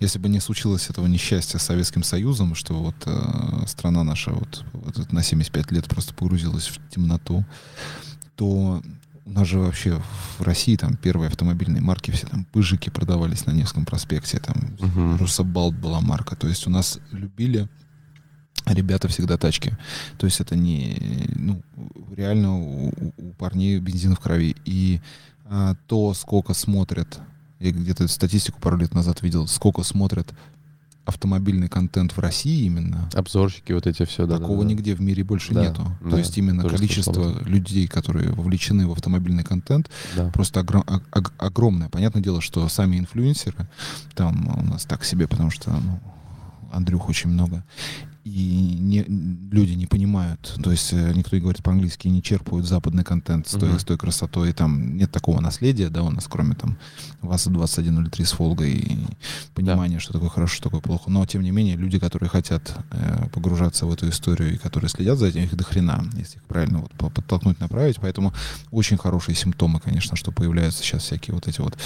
если 0.00 0.18
бы 0.18 0.28
не 0.28 0.40
случилось 0.40 0.90
этого 0.90 1.06
несчастья 1.06 1.58
с 1.58 1.62
Советским 1.62 2.02
Союзом, 2.02 2.54
что 2.54 2.74
вот 2.74 2.96
э, 3.06 3.66
страна 3.66 4.04
наша 4.04 4.32
вот, 4.32 4.64
вот 4.72 5.12
на 5.12 5.22
75 5.22 5.72
лет 5.72 5.86
просто 5.86 6.14
погрузилась 6.14 6.68
в 6.68 6.90
темноту, 6.90 7.44
то 8.36 8.82
у 9.24 9.30
нас 9.30 9.46
же 9.46 9.58
вообще 9.58 10.02
в 10.38 10.42
России 10.42 10.76
там 10.76 10.96
первые 10.96 11.28
автомобильные 11.28 11.80
марки, 11.80 12.10
все 12.10 12.26
там 12.26 12.44
пыжики 12.44 12.90
продавались 12.90 13.46
на 13.46 13.52
Невском 13.52 13.84
проспекте, 13.84 14.38
там 14.38 14.76
Мгм. 14.80 15.16
Русабалт 15.16 15.74
была 15.74 16.00
марка. 16.00 16.36
То 16.36 16.48
есть 16.48 16.66
у 16.66 16.70
нас 16.70 16.98
любили 17.12 17.68
ребята 18.66 19.08
всегда 19.08 19.36
тачки. 19.36 19.76
То 20.18 20.26
есть 20.26 20.40
это 20.40 20.56
не, 20.56 21.28
ну, 21.34 21.62
реально 22.14 22.58
у, 22.58 22.92
у 23.16 23.32
парней 23.34 23.78
бензин 23.78 24.14
в 24.14 24.20
крови. 24.20 24.56
И 24.64 25.00
а, 25.44 25.74
то, 25.86 26.14
сколько 26.14 26.54
смотрят, 26.54 27.20
я 27.62 27.70
где-то 27.72 28.08
статистику 28.08 28.60
пару 28.60 28.76
лет 28.76 28.92
назад 28.94 29.22
видел, 29.22 29.46
сколько 29.46 29.82
смотрят 29.82 30.32
автомобильный 31.04 31.68
контент 31.68 32.12
в 32.12 32.18
России 32.20 32.64
именно. 32.64 33.08
Обзорщики, 33.14 33.72
вот 33.72 33.86
эти 33.88 34.04
все, 34.04 34.24
да. 34.26 34.38
Такого 34.38 34.62
да, 34.62 34.68
да. 34.68 34.74
нигде 34.74 34.94
в 34.94 35.00
мире 35.00 35.24
больше 35.24 35.52
Да, 35.52 35.62
нету. 35.64 35.82
да, 36.00 36.10
То 36.10 36.18
есть 36.18 36.38
именно 36.38 36.62
количество 36.68 37.12
слышал. 37.12 37.44
людей, 37.44 37.88
которые 37.88 38.30
вовлечены 38.30 38.86
в 38.86 38.92
автомобильный 38.92 39.42
контент, 39.42 39.90
Да. 40.16 40.30
просто 40.30 40.60
огром- 40.60 40.84
ог- 40.86 41.02
ог- 41.12 41.32
огромное. 41.38 41.88
Понятное 41.88 42.22
дело, 42.22 42.40
что 42.40 42.68
сами 42.68 42.98
инфлюенсеры, 42.98 43.68
там 44.14 44.48
у 44.58 44.62
нас 44.64 44.84
так 44.84 45.04
себе, 45.04 45.26
потому 45.26 45.50
что 45.50 45.70
ну, 45.72 45.98
Андрюх 46.72 47.08
очень 47.08 47.30
много, 47.30 47.64
и 48.24 48.76
не, 48.80 49.02
люди 49.50 49.72
не 49.72 49.86
понимают, 49.86 50.54
то 50.62 50.70
есть 50.70 50.92
э, 50.92 51.12
никто 51.14 51.34
и 51.36 51.40
говорит 51.40 51.62
по-английски, 51.62 52.06
не 52.08 52.22
черпают 52.22 52.66
западный 52.66 53.02
контент 53.02 53.48
с 53.48 53.52
той, 53.52 53.70
Мгм. 53.70 53.78
с 53.80 53.84
той 53.84 53.98
красотой, 53.98 54.50
и 54.50 54.52
там 54.52 54.96
нет 54.96 55.10
такого 55.10 55.40
наследия, 55.40 55.88
да, 55.88 56.02
у 56.04 56.10
нас, 56.10 56.26
кроме 56.28 56.54
там 56.54 56.78
ВАЗа-2103 57.22 58.24
с 58.24 58.38
Волгой 58.38 58.70
и 58.72 58.98
понимания, 59.54 59.98
что 59.98 60.12
такое 60.12 60.28
хорошо, 60.28 60.54
что 60.54 60.64
такое 60.64 60.80
плохо. 60.80 61.10
Но, 61.10 61.24
тем 61.26 61.42
не 61.42 61.50
менее, 61.50 61.76
люди, 61.76 61.98
которые 61.98 62.28
хотят 62.28 62.76
э, 62.92 63.28
погружаться 63.32 63.86
в 63.86 63.92
эту 63.92 64.08
историю 64.08 64.54
и 64.54 64.56
которые 64.58 64.88
следят 64.88 65.18
за 65.18 65.26
этим, 65.26 65.42
их 65.42 65.56
до 65.56 65.64
хрена, 65.64 66.04
если 66.16 66.36
их 66.36 66.44
правильно 66.44 66.78
вот 66.78 66.92
по- 66.92 67.10
подтолкнуть, 67.10 67.58
направить. 67.60 67.96
Поэтому 68.00 68.32
очень 68.70 68.98
хорошие 68.98 69.34
симптомы, 69.34 69.80
конечно, 69.80 70.16
что 70.16 70.30
появляются 70.32 70.82
сейчас 70.82 71.02
всякие 71.02 71.34
вот 71.34 71.48
эти 71.48 71.60
вот 71.60 71.76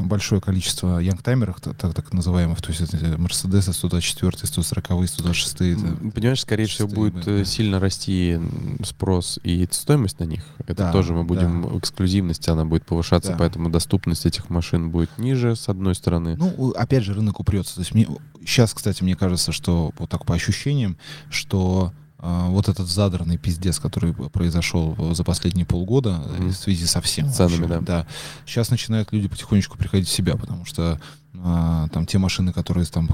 большое 0.00 0.40
количество 0.40 0.98
янгтаймеров, 0.98 1.60
так, 1.60 1.76
так, 1.94 2.12
называемых, 2.12 2.60
то 2.60 2.70
есть 2.70 2.80
это 2.80 2.96
Мерседесы 3.18 3.72
124, 3.72 4.46
140, 4.46 5.08
126. 5.08 5.60
это- 5.60 6.10
Понимаешь, 6.12 6.40
скорее 6.40 6.66
всего, 6.66 6.88
будет 6.88 7.24
да. 7.24 7.30
э, 7.32 7.44
сильно 7.44 7.78
расти 7.80 8.38
спрос 8.84 9.38
и 9.42 9.66
стоимость 9.70 10.18
на 10.20 10.24
них. 10.24 10.44
Это 10.66 10.84
Да, 10.84 10.92
тоже 10.92 11.12
мы 11.12 11.24
будем, 11.24 11.62
да. 11.62 11.78
эксклюзивность, 11.78 12.48
она 12.48 12.64
будет 12.64 12.84
повышаться, 12.86 13.32
Да. 13.32 13.38
поэтому 13.38 13.70
доступность 13.70 14.26
этих 14.26 14.50
машин 14.50 14.90
будет 14.90 15.16
ниже, 15.18 15.54
с 15.56 15.68
одной 15.68 15.94
стороны. 15.94 16.36
Ну, 16.36 16.70
опять 16.70 17.04
же, 17.04 17.14
рынок 17.14 17.40
упрется. 17.40 17.76
То 17.76 17.80
есть 17.80 17.94
мне 17.94 18.06
сейчас, 18.40 18.74
кстати, 18.74 19.02
мне 19.02 19.16
кажется, 19.16 19.52
что 19.52 19.92
вот 19.98 20.10
так 20.10 20.24
по 20.26 20.34
ощущениям, 20.34 20.96
что 21.30 21.92
а, 21.92 22.03
вот 22.48 22.68
этот 22.68 22.88
задранный 22.88 23.36
пиздец, 23.38 23.78
который 23.78 24.12
произошел 24.14 24.96
за 25.14 25.24
последние 25.24 25.66
полгода 25.66 26.12
Мгм. 26.38 26.48
в 26.50 26.56
связи 26.56 26.86
со 26.86 27.00
всем. 27.00 27.30
Ценами, 27.30 27.66
вообще, 27.66 27.80
да. 27.84 28.06
Сейчас 28.46 28.70
начинают 28.70 29.12
люди 29.12 29.28
потихонечку 29.28 29.76
приходить 29.76 30.08
в 30.08 30.12
себя, 30.12 30.36
потому 30.36 30.64
что 30.64 31.00
а, 31.42 31.88
там 31.88 32.06
те 32.06 32.18
машины, 32.18 32.52
которые 32.52 32.86
там 32.86 33.08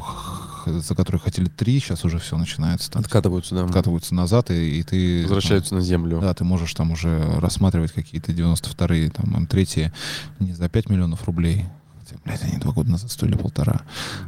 за 0.67 0.95
которые 0.95 1.21
хотели 1.21 1.47
три, 1.49 1.81
сейчас 1.81 2.05
уже 2.05 2.19
все 2.19 2.37
начинается 2.37 2.91
там 2.91 3.01
Откатываются, 3.01 3.55
да. 3.55 3.65
откатываются 3.65 4.15
назад, 4.15 4.51
и, 4.51 4.81
и 4.81 4.83
ты 4.83 5.23
Возвращаются 5.23 5.75
на 5.75 5.81
землю. 5.81 6.17
там, 6.19 6.21
да, 6.21 6.35
ты 6.35 6.45
можешь 6.45 6.73
там 6.75 6.91
уже 6.93 7.19
рассматривать 7.41 7.93
какие-то 7.93 8.31
92-е, 8.33 9.11
там, 9.11 9.35
М3 9.45 9.91
не 10.39 10.53
за 10.53 10.69
5 10.69 10.91
миллионов 10.91 11.25
рублей, 11.25 11.65
хотя, 12.11 12.21
блядь, 12.25 12.43
они 12.43 12.59
два 12.59 12.73
года 12.73 12.91
назад 12.91 13.11
стоили 13.11 13.37
полтора, 13.37 13.83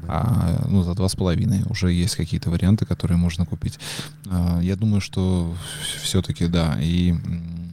а 0.09 0.64
ну, 0.68 0.83
за 0.83 0.95
два 0.95 1.09
с 1.09 1.14
половиной 1.16 1.62
уже 1.68 1.93
есть 1.93 2.16
какие-то 2.16 2.51
варианты, 2.51 2.87
которые 2.87 3.18
можно 3.18 3.47
купить. 3.47 3.78
А, 4.30 4.61
Я 4.61 4.76
думаю, 4.76 5.01
что 5.01 5.55
все-таки 6.03 6.47
да. 6.47 6.78
И, 6.80 7.14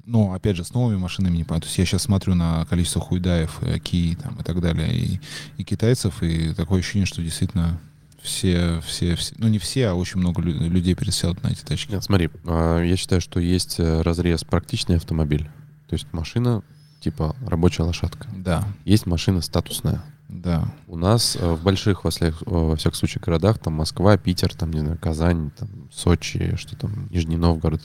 но 0.05 0.33
опять 0.33 0.55
же, 0.55 0.63
с 0.63 0.73
новыми 0.73 0.97
машинами 0.97 1.37
не 1.37 1.43
понятно. 1.43 1.61
То 1.61 1.67
есть 1.67 1.77
я 1.77 1.85
сейчас 1.85 2.03
смотрю 2.03 2.35
на 2.35 2.65
количество 2.65 3.01
хуйдаев, 3.01 3.59
э, 3.61 3.79
Ки 3.79 4.17
там, 4.21 4.35
и 4.39 4.43
так 4.43 4.59
далее, 4.61 4.93
и, 4.95 5.19
и 5.57 5.63
китайцев, 5.63 6.23
и 6.23 6.53
такое 6.53 6.79
ощущение, 6.79 7.05
что 7.05 7.21
действительно 7.21 7.79
все, 8.21 8.81
все, 8.85 9.15
все, 9.15 9.33
ну 9.37 9.47
не 9.47 9.59
все, 9.59 9.87
а 9.89 9.93
очень 9.93 10.19
много 10.19 10.41
лю- 10.41 10.69
людей 10.69 10.93
пересядут 10.95 11.41
на 11.43 11.49
эти 11.49 11.61
тачки. 11.63 11.91
Нет, 11.91 12.03
смотри, 12.03 12.29
а, 12.45 12.81
я 12.81 12.97
считаю, 12.97 13.21
что 13.21 13.39
есть 13.39 13.75
э, 13.79 14.01
разрез 14.01 14.43
практичный 14.43 14.97
автомобиль. 14.97 15.49
То 15.87 15.93
есть 15.95 16.05
машина 16.11 16.61
типа 16.99 17.35
рабочая 17.45 17.83
лошадка. 17.83 18.27
Да, 18.35 18.63
Есть 18.85 19.05
машина 19.05 19.41
статусная. 19.41 20.01
да. 20.27 20.67
У 20.87 20.97
нас 20.97 21.35
э, 21.39 21.51
в 21.53 21.63
больших, 21.63 22.03
во 22.03 22.09
всех, 22.11 22.41
во 22.45 22.75
всяком 22.75 22.95
случае, 22.97 23.21
городах, 23.25 23.59
там 23.59 23.73
Москва, 23.73 24.17
Питер, 24.17 24.53
там, 24.53 24.71
не 24.71 24.79
знаю, 24.79 24.97
Казань, 25.01 25.51
там, 25.57 25.69
Сочи, 25.91 26.55
что 26.57 26.75
там, 26.75 27.07
Нижний 27.09 27.37
Новгород, 27.37 27.81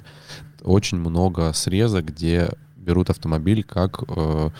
очень 0.62 0.99
много 0.99 1.53
среза, 1.53 2.03
где 2.03 2.51
берут 2.77 3.11
автомобиль 3.11 3.62
как... 3.65 4.03
э, 4.09 4.51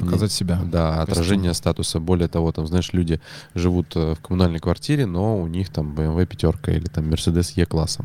Показать 0.00 0.32
себя. 0.32 0.60
Да, 0.64 0.96
Костюм. 0.96 1.12
отражение 1.12 1.54
статуса. 1.54 2.00
Более 2.00 2.26
того, 2.28 2.50
там, 2.50 2.66
знаешь, 2.66 2.92
люди 2.92 3.20
живут 3.54 3.94
э, 3.94 4.14
в 4.14 4.20
коммунальной 4.20 4.58
квартире, 4.58 5.06
но 5.06 5.38
у 5.38 5.46
них 5.46 5.68
там 5.70 5.94
BMW 5.94 6.26
пятерка 6.26 6.72
или 6.72 6.86
там 6.86 7.04
Mercedes 7.10 7.52
E-класса. 7.56 8.04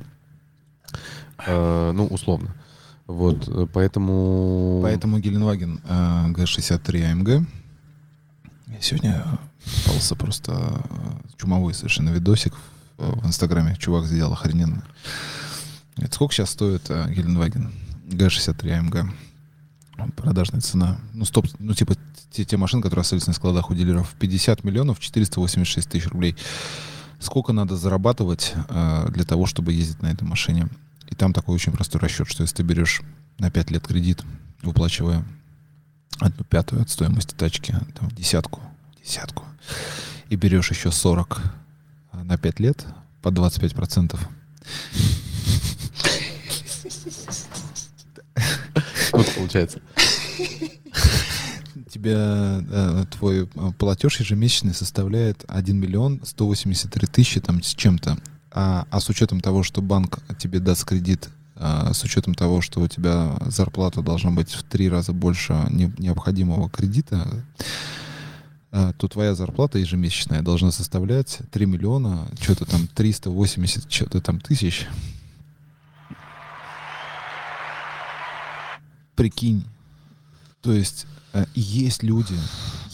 Э, 1.45 1.91
ну, 1.93 2.05
условно. 2.08 2.53
Вот, 3.08 3.47
э, 3.47 3.68
поэтому... 3.72 4.82
Поэтому 4.84 5.20
Геленваген 5.20 5.80
э, 5.84 6.32
G63 6.34 7.14
AMG. 7.14 7.45
Я 8.68 8.82
сегодня 8.82 9.26
попался 9.86 10.16
просто 10.16 10.51
э, 10.51 11.38
чумовой 11.38 11.74
совершенно 11.74 12.10
видосик 12.10 12.53
в, 12.97 13.26
Инстаграме. 13.26 13.78
Чувак 13.78 14.05
сделал 14.05 14.34
охрененно. 14.34 14.84
Говорит, 15.95 16.14
сколько 16.14 16.34
сейчас 16.34 16.49
стоит 16.49 16.89
Геленваген 16.89 17.72
G63 18.10 18.62
AMG? 18.62 19.10
Продажная 20.16 20.62
цена. 20.62 20.99
Ну, 21.14 21.26
стоп, 21.26 21.47
ну, 21.60 21.74
типа, 21.74 21.95
те, 22.32 22.45
те 22.45 22.58
машины, 22.58 22.84
которые 22.84 23.01
остались 23.01 23.26
на 23.26 23.34
складах 23.34 23.72
у 23.72 23.74
дилеров. 23.74 24.14
50 24.20 24.64
миллионов 24.64 24.99
486 24.99 25.89
тысяч 25.89 26.08
рублей. 26.08 26.36
Сколько 27.20 27.53
надо 27.53 27.78
зарабатывать 27.78 28.53
э, 28.70 29.08
для 29.10 29.24
того, 29.24 29.45
чтобы 29.45 29.74
ездить 29.74 30.01
на 30.01 30.12
этой 30.12 30.26
машине? 30.26 30.68
И 31.08 31.16
там 31.16 31.34
такой 31.34 31.55
очень 31.55 31.72
простой 31.72 32.01
расчет, 32.01 32.28
что 32.28 32.43
если 32.43 32.58
ты 32.58 32.64
берешь 32.64 33.01
на 33.39 33.49
5 33.49 33.72
лет 33.72 33.88
кредит, 33.88 34.24
выплачивая 34.62 35.24
одну 36.20 36.43
пятую 36.43 36.82
от 36.82 36.89
стоимости 36.89 37.34
тачки, 37.34 37.76
там, 37.99 38.10
десятку, 38.12 38.62
десятку, 39.03 39.45
и 40.30 40.36
берешь 40.36 40.72
еще 40.72 40.91
40 40.91 41.41
на 42.14 42.38
5 42.38 42.60
лет 42.60 42.86
по 43.22 43.32
25 43.32 43.74
процентов, 43.74 44.28
Вот 49.12 49.34
получается. 49.36 49.80
тебя 51.89 52.62
э, 52.70 53.05
твой 53.12 53.43
э, 53.45 53.72
платеж 53.78 54.20
ежемесячный 54.20 54.74
составляет 54.74 55.43
1 55.47 55.78
миллион 55.78 56.22
183 56.24 57.08
тысячи 57.08 57.39
там 57.39 57.64
с 57.64 57.74
чем-то. 57.74 58.18
А, 58.60 58.88
а 58.89 58.99
с 58.99 59.08
учетом 59.08 59.39
того, 59.39 59.62
что 59.62 59.84
банк 59.84 60.18
тебе 60.39 60.60
даст 60.60 60.84
кредит, 60.84 61.30
а, 61.58 61.93
с 61.93 62.03
учетом 62.03 62.34
того, 62.34 62.62
что 62.62 62.82
у 62.82 62.88
тебя 62.88 63.38
зарплата 63.45 64.01
должна 64.01 64.32
быть 64.32 64.49
в 64.49 64.64
три 64.64 64.89
раза 64.89 65.14
больше 65.14 65.53
не- 65.70 65.93
необходимого 65.99 66.68
кредита, 66.68 67.45
а, 68.72 68.93
то 68.93 69.08
твоя 69.08 69.36
зарплата 69.36 69.78
ежемесячная 69.78 70.41
должна 70.41 70.72
составлять 70.72 71.38
3 71.51 71.68
миллиона, 71.68 72.28
что-то 72.41 72.66
там 72.66 72.88
380 72.88 73.91
что-то 73.91 74.22
там 74.22 74.39
тысяч. 74.39 74.88
Прикинь. 79.16 79.66
То 80.64 80.74
есть 80.74 81.05
э, 81.34 81.45
есть 81.53 82.01
люди, 82.01 82.34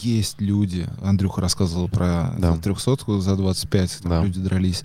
есть 0.04 0.40
люди. 0.40 0.86
Андрюха 1.02 1.40
рассказывал 1.40 1.88
про 1.88 2.34
Да. 2.38 2.56
трехсотку 2.56 3.18
за 3.20 3.36
25, 3.36 3.98
там 4.02 4.10
Да. 4.10 4.24
люди 4.24 4.40
дрались. 4.40 4.82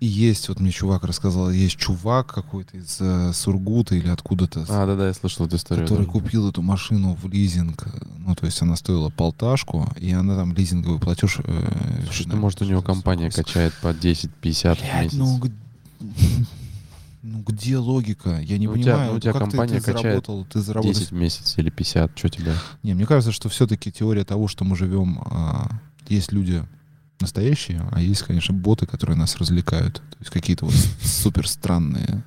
И 0.00 0.06
есть, 0.06 0.48
вот 0.48 0.60
мне 0.60 0.70
чувак 0.70 1.04
рассказал, 1.04 1.50
есть 1.50 1.76
чувак 1.76 2.26
какой-то 2.32 2.76
из 2.76 2.96
э, 3.00 3.32
Сургута 3.34 3.94
или 3.94 4.08
откуда-то, 4.08 4.64
А, 4.68 4.86
да-да, 4.86 5.08
я 5.08 5.14
слышал 5.14 5.46
эту 5.46 5.56
историю. 5.56 5.86
который 5.86 6.06
да. 6.06 6.12
купил 6.12 6.48
эту 6.48 6.62
машину 6.62 7.16
в 7.20 7.28
лизинг. 7.28 7.86
Ну, 8.18 8.34
то 8.34 8.46
есть 8.46 8.60
она 8.62 8.76
стоила 8.76 9.10
полташку, 9.10 9.88
и 9.98 10.12
она 10.12 10.36
там 10.36 10.52
лизинговый 10.54 11.00
платеж... 11.00 11.38
э, 11.44 12.02
Слушай, 12.04 12.26
ну, 12.28 12.36
может, 12.36 12.62
у 12.62 12.64
него 12.64 12.82
компания 12.82 13.30
качает 13.30 13.72
по 13.82 13.88
10-50 13.88 14.28
в 14.76 14.80
Блядь, 14.80 15.02
месяц. 15.04 15.16
ну, 15.18 15.40
ну 17.22 17.42
где 17.46 17.76
логика? 17.78 18.40
Я 18.40 18.58
не 18.58 18.66
Ну, 18.66 18.72
у 18.72 18.76
тебя- 18.76 18.92
понимаю. 18.92 19.10
ну, 19.12 19.16
у 19.16 19.20
тебя 19.20 19.32
как 19.32 19.42
ты- 19.44 19.50
компания 19.50 19.80
ты, 19.80 19.84
качает 19.92 20.02
заработал, 20.26 20.44
ты 20.46 20.60
заработал 20.60 20.92
10 20.92 21.10
в 21.10 21.14
месяц 21.14 21.58
или 21.58 21.70
50, 21.70 22.18
что 22.18 22.28
тебе? 22.28 22.52
Не, 22.82 22.94
мне 22.94 23.06
кажется, 23.06 23.32
что 23.32 23.48
все-таки 23.48 23.92
теория 23.92 24.24
того, 24.24 24.48
что 24.48 24.64
мы 24.64 24.76
живем, 24.76 25.20
а, 25.26 25.68
есть 26.08 26.32
люди 26.32 26.64
настоящие, 27.20 27.82
а 27.92 28.00
есть, 28.00 28.22
конечно, 28.22 28.54
боты, 28.54 28.86
которые 28.86 29.16
нас 29.16 29.36
развлекают. 29.36 29.94
То 29.94 30.16
есть 30.20 30.30
какие-то 30.30 30.64
вот 30.66 30.74
супер 31.02 31.48
странные, 31.48 32.22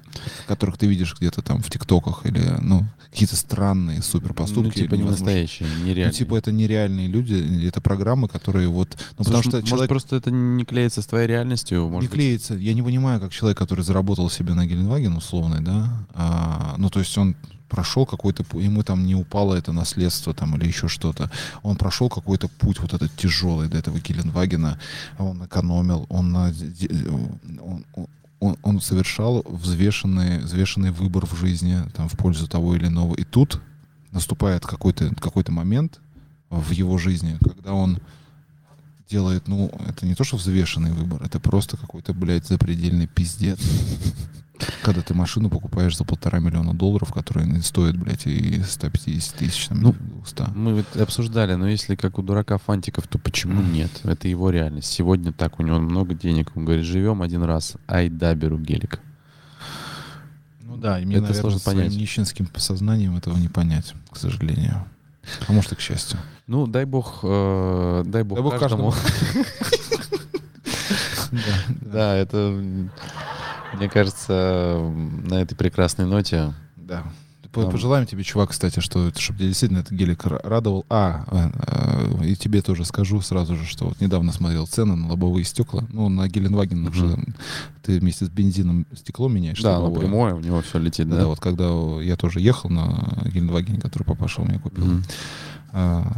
которых 0.47 0.77
ты 0.77 0.87
видишь 0.87 1.15
где-то 1.17 1.41
там 1.41 1.61
в 1.61 1.69
ТикТоках 1.69 2.25
или, 2.25 2.41
ну, 2.61 2.85
какие-то 3.11 3.35
странные 3.35 4.01
супер 4.01 4.33
поступки. 4.33 4.79
Ну, 4.79 4.83
типа 4.85 4.95
не 4.95 5.03
настоящие, 5.03 5.69
Ну, 5.69 5.85
нереальные. 5.85 6.13
типа 6.17 6.35
это 6.35 6.51
нереальные 6.51 7.07
люди, 7.07 7.67
это 7.67 7.79
программы, 7.81 8.27
которые 8.27 8.67
вот... 8.69 8.97
Ну, 9.17 9.23
Слушай, 9.23 9.25
потому 9.25 9.43
что 9.43 9.51
может, 9.51 9.69
человек 9.69 9.89
просто 9.89 10.15
это 10.15 10.31
не 10.31 10.65
клеится 10.65 11.01
с 11.01 11.05
твоей 11.05 11.27
реальностью? 11.27 11.83
не 11.83 11.89
Может 11.89 12.09
быть, 12.09 12.19
клеится. 12.19 12.55
Я 12.55 12.73
не 12.73 12.81
понимаю, 12.81 13.19
как 13.19 13.31
человек, 13.31 13.57
который 13.57 13.83
заработал 13.83 14.29
себе 14.29 14.53
на 14.53 14.65
Геленваген 14.65 15.15
условный, 15.15 15.61
да, 15.61 15.89
а, 16.13 16.75
ну, 16.77 16.89
то 16.89 16.99
есть 16.99 17.15
он 17.17 17.35
прошел 17.73 18.05
какой-то, 18.05 18.43
пу- 18.43 18.61
ему 18.61 18.83
там 18.83 19.05
не 19.05 19.15
упало 19.15 19.55
это 19.55 19.71
наследство 19.73 20.33
там 20.33 20.55
или 20.55 20.67
еще 20.67 20.87
что-то. 20.87 21.29
Он 21.63 21.75
прошел 21.75 22.07
какой-то 22.09 22.47
путь 22.47 22.79
вот 22.79 22.93
этот 22.93 23.11
тяжелый 23.15 23.67
до 23.67 23.77
этого 23.77 23.99
Геленвагена. 23.99 24.77
Он 25.17 25.43
экономил, 25.45 26.05
он, 26.09 26.37
де- 26.51 27.09
он, 27.09 27.85
он- 27.95 28.07
он, 28.39 28.57
он 28.61 28.81
совершал 28.81 29.41
взвешенный, 29.47 30.39
взвешенный 30.39 30.91
выбор 30.91 31.25
в 31.25 31.35
жизни 31.39 31.77
там, 31.95 32.07
в 32.09 32.17
пользу 32.17 32.47
того 32.47 32.75
или 32.75 32.87
иного. 32.87 33.15
И 33.15 33.23
тут 33.23 33.61
наступает 34.11 34.65
какой-то 34.65 35.15
какой 35.15 35.43
момент 35.47 35.99
в 36.49 36.71
его 36.71 36.97
жизни, 36.97 37.37
когда 37.43 37.73
он 37.73 37.97
делает, 39.09 39.47
ну, 39.47 39.71
это 39.87 40.05
не 40.05 40.13
то, 40.15 40.23
что 40.23 40.37
взвешенный 40.37 40.91
выбор, 40.91 41.23
это 41.23 41.39
просто 41.39 41.77
какой-то, 41.77 42.13
блядь, 42.13 42.47
запредельный 42.47 43.07
пиздец. 43.07 43.59
Когда 44.83 45.01
ты 45.01 45.13
машину 45.13 45.49
покупаешь 45.49 45.97
за 45.97 46.03
полтора 46.03 46.39
миллиона 46.39 46.73
долларов, 46.73 47.11
которая 47.11 47.45
не 47.45 47.61
стоит, 47.61 47.97
блядь, 47.97 48.27
и 48.27 48.61
150 48.61 49.35
тысяч, 49.35 49.67
там, 49.67 49.81
Ну, 49.81 49.93
200. 49.93 50.43
Мы 50.55 50.75
вот 50.75 50.95
обсуждали, 51.01 51.55
но 51.55 51.67
если 51.67 51.95
как 51.95 52.19
у 52.19 52.21
дурака 52.21 52.57
фантиков, 52.57 53.07
то 53.07 53.17
почему 53.17 53.61
нет? 53.61 53.89
Это 54.03 54.27
его 54.27 54.51
реальность. 54.51 54.91
Сегодня 54.91 55.33
так, 55.33 55.59
у 55.59 55.63
него 55.63 55.79
много 55.79 56.13
денег. 56.13 56.51
Он 56.55 56.65
говорит, 56.65 56.85
живем 56.85 57.21
один 57.21 57.43
раз, 57.43 57.73
ай 57.87 58.09
да, 58.09 58.35
беру 58.35 58.57
гелик. 58.57 58.99
Ну 60.61 60.77
да, 60.77 60.99
и 60.99 61.05
мне, 61.05 61.15
это 61.15 61.23
наверное, 61.27 61.41
сложно 61.41 61.59
понять. 61.59 61.95
нищенским 61.95 62.47
сознанием 62.55 63.17
этого 63.17 63.37
не 63.37 63.47
понять, 63.49 63.93
к 64.11 64.17
сожалению. 64.17 64.85
А 65.47 65.51
может 65.53 65.71
и 65.71 65.75
к 65.75 65.79
счастью. 65.79 66.19
Ну, 66.47 66.67
дай 66.67 66.85
бог, 66.85 67.19
э, 67.23 68.03
дай 68.05 68.23
бог, 68.23 68.37
Дай 68.37 68.43
бог 68.43 68.59
каждому. 68.59 68.93
Да, 71.31 71.39
Да, 71.81 72.15
это, 72.15 72.63
мне 73.73 73.89
кажется, 73.89 74.79
на 75.27 75.35
этой 75.41 75.55
прекрасной 75.55 76.05
ноте 76.05 76.53
Да. 76.75 77.03
Там- 77.51 77.69
Пожелаем 77.69 78.07
тебе, 78.07 78.23
чувак, 78.23 78.49
кстати, 78.49 78.79
что, 78.79 79.11
чтобы 79.15 79.37
тебя 79.37 79.47
действительно 79.49 79.77
этот 79.77 79.91
гелик 79.91 80.25
ра- 80.25 80.41
радовал. 80.43 80.87
А, 80.89 81.23
э, 81.29 81.51
э, 82.23 82.25
и 82.29 82.35
тебе 82.35 82.63
тоже 82.63 82.83
скажу 82.83 83.21
сразу 83.21 83.55
же, 83.55 83.63
что 83.67 83.85
вот 83.89 84.01
недавно 84.01 84.31
смотрел 84.31 84.65
цены 84.65 84.95
на 84.95 85.09
лобовые 85.09 85.43
стекла. 85.45 85.83
Ну, 85.91 86.09
на 86.09 86.27
Геленваген 86.27 86.87
уже 86.87 87.15
ты 87.83 87.99
вместе 87.99 88.25
с 88.25 88.29
бензином 88.29 88.87
стекло 88.95 89.29
меняешь. 89.29 89.61
Да, 89.61 89.77
оно 89.77 89.91
прямое, 89.91 90.33
у 90.33 90.39
него 90.39 90.61
все 90.63 90.79
летит, 90.79 91.07
Да, 91.07 91.17
да? 91.17 91.27
вот 91.27 91.39
когда 91.39 91.65
я 92.01 92.15
тоже 92.15 92.39
ехал 92.39 92.71
на 92.71 93.19
Геленвагене, 93.25 93.79
который 93.79 94.01
папаша 94.01 94.41
у 94.41 94.45
меня 94.45 94.57
купил, 94.57 94.85
Мгм. 94.85 95.03
а, 95.73 96.11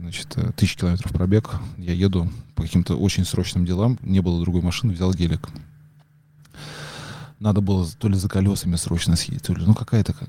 значит, 0.00 0.28
э, 0.36 0.52
тысяч 0.56 0.76
километров 0.76 1.12
пробег, 1.12 1.50
я 1.76 1.92
еду 1.92 2.30
по 2.54 2.62
каким-то 2.62 2.96
очень 2.96 3.26
срочным 3.26 3.66
делам, 3.66 3.98
не 4.00 4.20
было 4.20 4.40
другой 4.40 4.62
машины, 4.62 4.94
взял 4.94 5.12
гелик. 5.12 5.50
Надо 7.42 7.60
было 7.60 7.84
то 7.98 8.08
ли 8.08 8.14
за 8.14 8.28
колесами 8.28 8.76
срочно 8.76 9.16
съездить, 9.16 9.42
то 9.42 9.52
ли, 9.52 9.64
ну 9.66 9.74
какая-то, 9.74 10.12
как- 10.12 10.28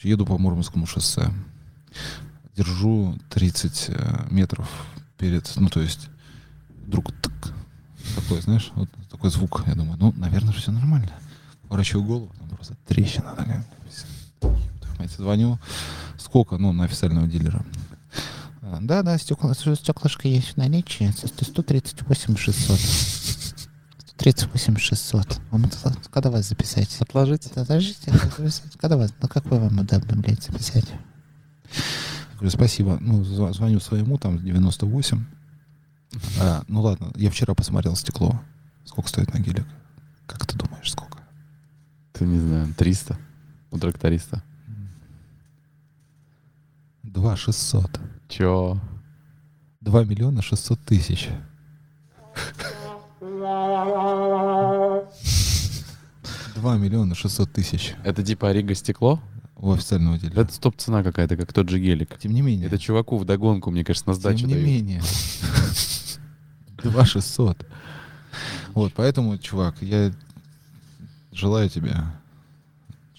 еду 0.00 0.24
по 0.24 0.38
Мурманскому 0.38 0.86
шоссе, 0.86 1.30
держу 2.56 3.18
30 3.28 3.86
э, 3.88 4.26
метров 4.30 4.66
перед, 5.18 5.52
ну 5.56 5.68
то 5.68 5.82
есть, 5.82 6.08
вдруг 6.86 7.12
тык, 7.20 7.52
такой, 8.16 8.40
знаешь, 8.40 8.72
вот 8.74 8.88
такой 9.10 9.28
звук, 9.28 9.64
я 9.66 9.74
думаю, 9.74 9.98
ну, 9.98 10.14
наверное, 10.16 10.54
все 10.54 10.72
нормально. 10.72 11.12
Поворачиваю 11.68 12.06
голову, 12.06 12.32
там 12.38 12.48
просто 12.48 12.74
трещина 12.86 13.34
такая. 13.36 13.66
Звоню, 15.18 15.58
сколько, 16.16 16.56
ну, 16.56 16.72
на 16.72 16.84
официального 16.84 17.26
дилера. 17.26 17.62
А, 18.62 18.78
Да, 18.80 19.02
да, 19.02 19.18
стекла, 19.18 19.52
стеклышко 19.52 20.26
есть 20.26 20.54
в 20.54 20.56
наличии. 20.56 21.12
138 21.14 22.36
600. 22.36 22.80
138 24.20 24.76
600. 24.76 25.40
Вам 25.50 25.64
когда 26.10 26.30
вас 26.30 26.46
записать? 26.48 26.94
Отложить? 27.00 27.50
Подождите, 27.54 28.12
когда 28.78 28.98
вас, 28.98 29.14
ну 29.22 29.28
какой 29.28 29.58
вам 29.58 29.78
удобно, 29.78 30.16
блядь, 30.16 30.42
записать? 30.42 30.84
Я 30.90 32.34
говорю, 32.34 32.50
спасибо. 32.50 32.98
Ну, 33.00 33.22
зв- 33.22 33.54
звоню 33.54 33.80
своему, 33.80 34.18
там 34.18 34.38
98. 34.44 35.24
А, 36.38 36.62
ну 36.68 36.82
ладно, 36.82 37.10
я 37.16 37.30
вчера 37.30 37.54
посмотрел 37.54 37.96
стекло. 37.96 38.38
Сколько 38.84 39.08
стоит 39.08 39.32
на 39.32 39.38
гелик? 39.38 39.66
Как 40.26 40.44
ты 40.44 40.54
думаешь, 40.58 40.90
сколько? 40.92 41.18
Ты 42.12 42.26
не 42.26 42.40
знаю, 42.40 42.74
300 42.74 43.16
у 43.70 43.78
тракториста. 43.78 44.42
2 47.04 47.36
600. 47.36 48.00
Чё? 48.28 48.78
2 49.80 50.04
миллиона 50.04 50.42
600 50.42 50.78
тысяч. 50.84 51.30
Два 56.56 56.76
миллиона 56.76 57.14
шестьсот 57.14 57.52
тысяч 57.52 57.94
Это 58.04 58.22
типа 58.22 58.52
Рига 58.52 58.74
стекло? 58.74 59.20
у 59.56 59.72
официального 59.72 60.16
дилера. 60.18 60.40
Это 60.40 60.54
стоп-цена 60.54 61.02
какая-то, 61.02 61.36
как 61.36 61.52
тот 61.52 61.68
же 61.68 61.78
гелик. 61.78 62.18
Тем 62.18 62.32
не 62.32 62.40
менее. 62.40 62.66
Это 62.68 62.78
чуваку 62.78 63.18
в 63.18 63.26
догонку, 63.26 63.70
мне 63.70 63.84
кажется, 63.84 64.08
на 64.08 64.14
сдачу 64.14 64.38
Тем 64.38 64.48
не 64.48 64.54
дают. 64.54 64.66
менее. 64.66 65.02
Два 66.82 67.04
шестьсот. 67.04 67.66
Вот, 68.72 68.94
поэтому, 68.94 69.36
чувак, 69.36 69.74
я 69.82 70.12
желаю 71.32 71.68
тебе, 71.68 71.94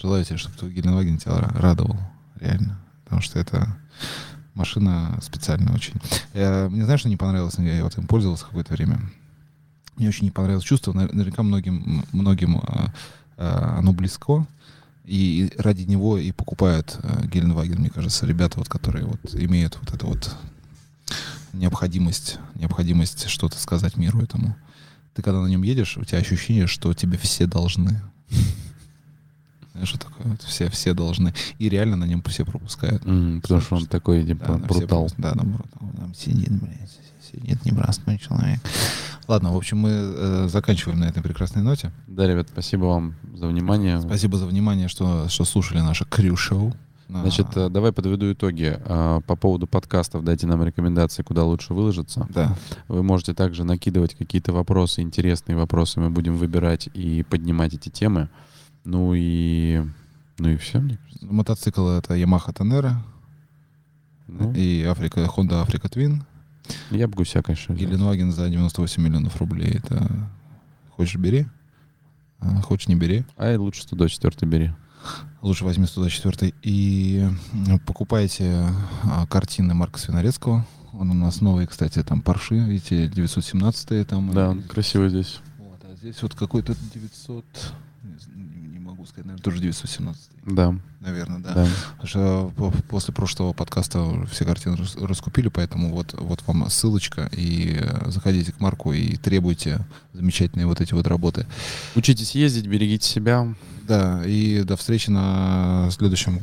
желаю 0.02 0.26
тебе, 0.26 0.38
чтобы 0.38 0.56
твой 0.58 0.72
Геленваген 0.74 1.20
тебя 1.20 1.34
ра- 1.34 1.56
радовал, 1.60 1.98
реально. 2.40 2.80
Потому 3.04 3.22
что 3.22 3.38
это 3.38 3.78
машина 4.56 5.20
специальная 5.22 5.76
очень. 5.76 5.94
Я, 6.34 6.70
мне 6.72 6.86
знаешь, 6.86 7.02
что 7.02 7.10
не 7.10 7.18
понравилось? 7.18 7.54
Я 7.60 7.84
вот 7.84 7.96
им 8.00 8.08
пользовался 8.08 8.46
какое-то 8.46 8.74
время. 8.74 9.00
Мне 9.98 10.08
очень 10.10 10.26
не 10.26 10.32
понравилось 10.32 10.64
чувство. 10.66 10.94
Навер- 10.94 11.14
Наверняка 11.14 11.44
многим, 11.44 12.06
многим 12.12 12.58
а, 12.58 12.94
а, 13.38 13.78
оно 13.80 13.94
близко. 13.94 14.46
И 15.06 15.52
ради 15.58 15.84
него 15.84 16.18
и 16.18 16.32
покупают 16.32 16.98
а, 17.04 17.26
Геленваген, 17.26 17.80
мне 17.80 17.90
кажется, 17.90 18.26
ребята, 18.26 18.60
вот, 18.60 18.70
которые 18.70 19.06
вот 19.06 19.20
имеют 19.34 19.78
вот 19.82 19.94
это 19.94 20.06
вот 20.06 20.36
необходимость, 21.54 22.38
необходимость 22.56 23.28
что-то 23.28 23.58
сказать 23.60 23.98
миру 23.98 24.22
этому. 24.22 24.56
Ты 25.14 25.22
когда 25.22 25.42
на 25.42 25.48
нем 25.48 25.64
едешь, 25.64 25.98
у 25.98 26.06
тебя 26.06 26.20
ощущение, 26.20 26.68
что 26.68 26.94
тебе 26.94 27.18
все 27.18 27.46
должны. 27.46 28.02
Знаешь, 29.74 29.90
что 29.90 30.00
такое? 30.00 30.28
Вот 30.28 30.42
все, 30.44 30.70
все 30.70 30.94
должны. 30.94 31.34
И 31.60 31.68
реально 31.70 31.96
на 31.98 32.06
нем 32.06 32.22
все 32.28 32.46
пропускают. 32.46 33.06
М, 33.06 33.42
потому 33.42 33.62
что 33.62 33.76
он 33.76 33.86
такой, 33.88 34.26
типа, 34.26 34.46
Да, 34.48 34.68
брутал. 34.68 35.10
Да, 35.18 35.34
на 35.36 35.44
брутал. 35.44 35.90
Там 35.98 36.14
сидит, 36.14 36.52
блядь, 36.52 37.00
сидит 37.32 37.66
непростой 37.66 38.18
человек. 38.18 38.60
Ладно, 39.28 39.54
в 39.54 39.58
общем, 39.58 39.78
мы 39.80 39.90
э, 39.92 40.48
заканчиваем 40.50 41.00
на 41.00 41.06
этой 41.06 41.22
прекрасной 41.24 41.62
ноте. 41.64 41.92
Да, 42.08 42.28
ребят, 42.28 42.48
спасибо 42.52 42.86
вам 42.86 43.16
за 43.34 43.48
внимание. 43.48 44.02
Спасибо 44.02 44.38
за 44.38 44.46
внимание, 44.46 44.88
что, 44.88 45.30
что 45.30 45.46
слушали 45.46 45.80
наше 45.80 46.06
крю-шоу. 46.06 46.74
На- 47.08 47.22
Значит, 47.22 47.48
э, 47.56 47.70
давай 47.70 47.92
подведу 47.92 48.32
итоги. 48.32 48.78
А, 48.86 49.20
По 49.22 49.36
поводу 49.36 49.68
подкастов 49.68 50.24
дайте 50.24 50.48
нам 50.48 50.64
рекомендации, 50.64 51.24
куда 51.24 51.44
лучше 51.44 51.74
выложиться. 51.74 52.28
Да, 52.30 52.56
Вы 52.88 53.04
можете 53.04 53.34
также 53.34 53.64
накидывать 53.64 54.16
какие-то 54.16 54.54
вопросы, 54.54 55.02
интересные 55.02 55.56
вопросы. 55.58 56.00
Мы 56.00 56.10
будем 56.10 56.36
выбирать 56.36 56.90
и 56.94 57.24
поднимать 57.24 57.74
эти 57.74 57.90
темы. 57.90 58.30
Ну 58.86 59.14
и... 59.16 59.84
Ну 60.40 60.50
и 60.50 60.58
все, 60.58 60.80
мне 60.80 60.98
кажется. 60.98 61.26
мотоцикл 61.28 61.88
это 61.90 62.16
Yamaha 62.16 62.54
Tenere 62.54 62.94
Ну, 64.28 64.54
и 64.54 64.84
Африка, 64.84 65.22
Honda 65.36 65.64
Africa 65.66 65.90
Twin. 65.90 66.22
Я 66.92 67.08
бы 67.08 67.16
гуся, 67.16 67.42
конечно. 67.42 67.74
взял. 67.74 67.88
Геленваген 67.88 68.32
за 68.32 68.50
98 68.50 69.04
миллионов 69.04 69.38
рублей. 69.38 69.80
Это 69.84 70.10
хочешь 70.92 71.16
бери, 71.16 71.48
а 72.40 72.62
хочешь 72.62 72.88
не 72.88 72.96
бери. 72.96 73.26
А 73.38 73.54
и 73.54 73.58
лучше 73.58 73.84
124 73.84 74.50
бери. 74.50 74.72
Лучше 75.42 75.66
возьми 75.66 75.88
124 75.88 76.54
и 76.62 77.28
покупайте 77.86 78.68
а, 79.04 79.26
картины 79.26 79.74
Марка 79.74 80.00
Свинорецкого. 80.00 80.66
Он 80.94 81.10
у 81.10 81.14
нас 81.14 81.42
новый, 81.42 81.66
кстати, 81.66 82.04
там 82.04 82.22
парши, 82.22 82.56
видите, 82.56 83.08
917 83.08 84.08
там. 84.08 84.32
Да, 84.34 84.50
он 84.50 84.62
красивый 84.62 85.10
здесь. 85.10 85.40
Вот, 85.58 85.80
а 85.84 85.96
здесь 85.96 86.22
вот 86.22 86.36
какой-то 86.36 86.76
900, 86.94 87.46
сказать, 89.12 89.26
наверное, 89.26 89.44
тоже 89.44 89.60
917, 89.60 90.22
Да, 90.46 90.76
наверное, 91.00 91.40
да. 91.40 91.54
да. 91.54 91.68
Потому 91.98 92.08
что 92.08 92.54
по- 92.56 92.72
после 92.90 93.14
прошлого 93.14 93.54
подкаста 93.54 94.26
все 94.32 94.46
картины 94.46 94.78
рас- 94.78 94.96
раскупили, 94.96 95.50
поэтому 95.50 95.92
вот, 95.92 96.14
вот 96.18 96.42
вам 96.48 96.70
ссылочка, 96.70 97.30
и 97.34 97.80
заходите 98.08 98.52
к 98.52 98.60
Марку 98.60 98.94
и 98.94 99.16
требуйте 99.18 99.86
замечательные 100.14 100.66
вот 100.68 100.82
эти 100.82 100.94
вот 100.94 101.08
работы. 101.08 101.46
Учитесь 101.96 102.36
ездить, 102.36 102.68
берегите 102.68 103.08
себя. 103.08 103.54
Да, 103.88 104.24
и 104.26 104.64
до 104.64 104.78
встречи 104.78 105.10
на 105.10 105.90
следующем 105.92 106.40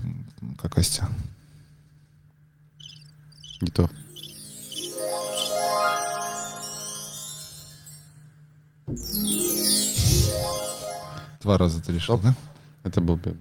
какасте. 0.60 1.04
То. 3.72 3.88
Два 11.40 11.56
раза 11.58 11.80
ты 11.80 11.92
решил, 11.92 12.18
Стоп. 12.18 12.22
да? 12.22 12.34
Это 12.88 13.02
был 13.02 13.18
первый. 13.18 13.38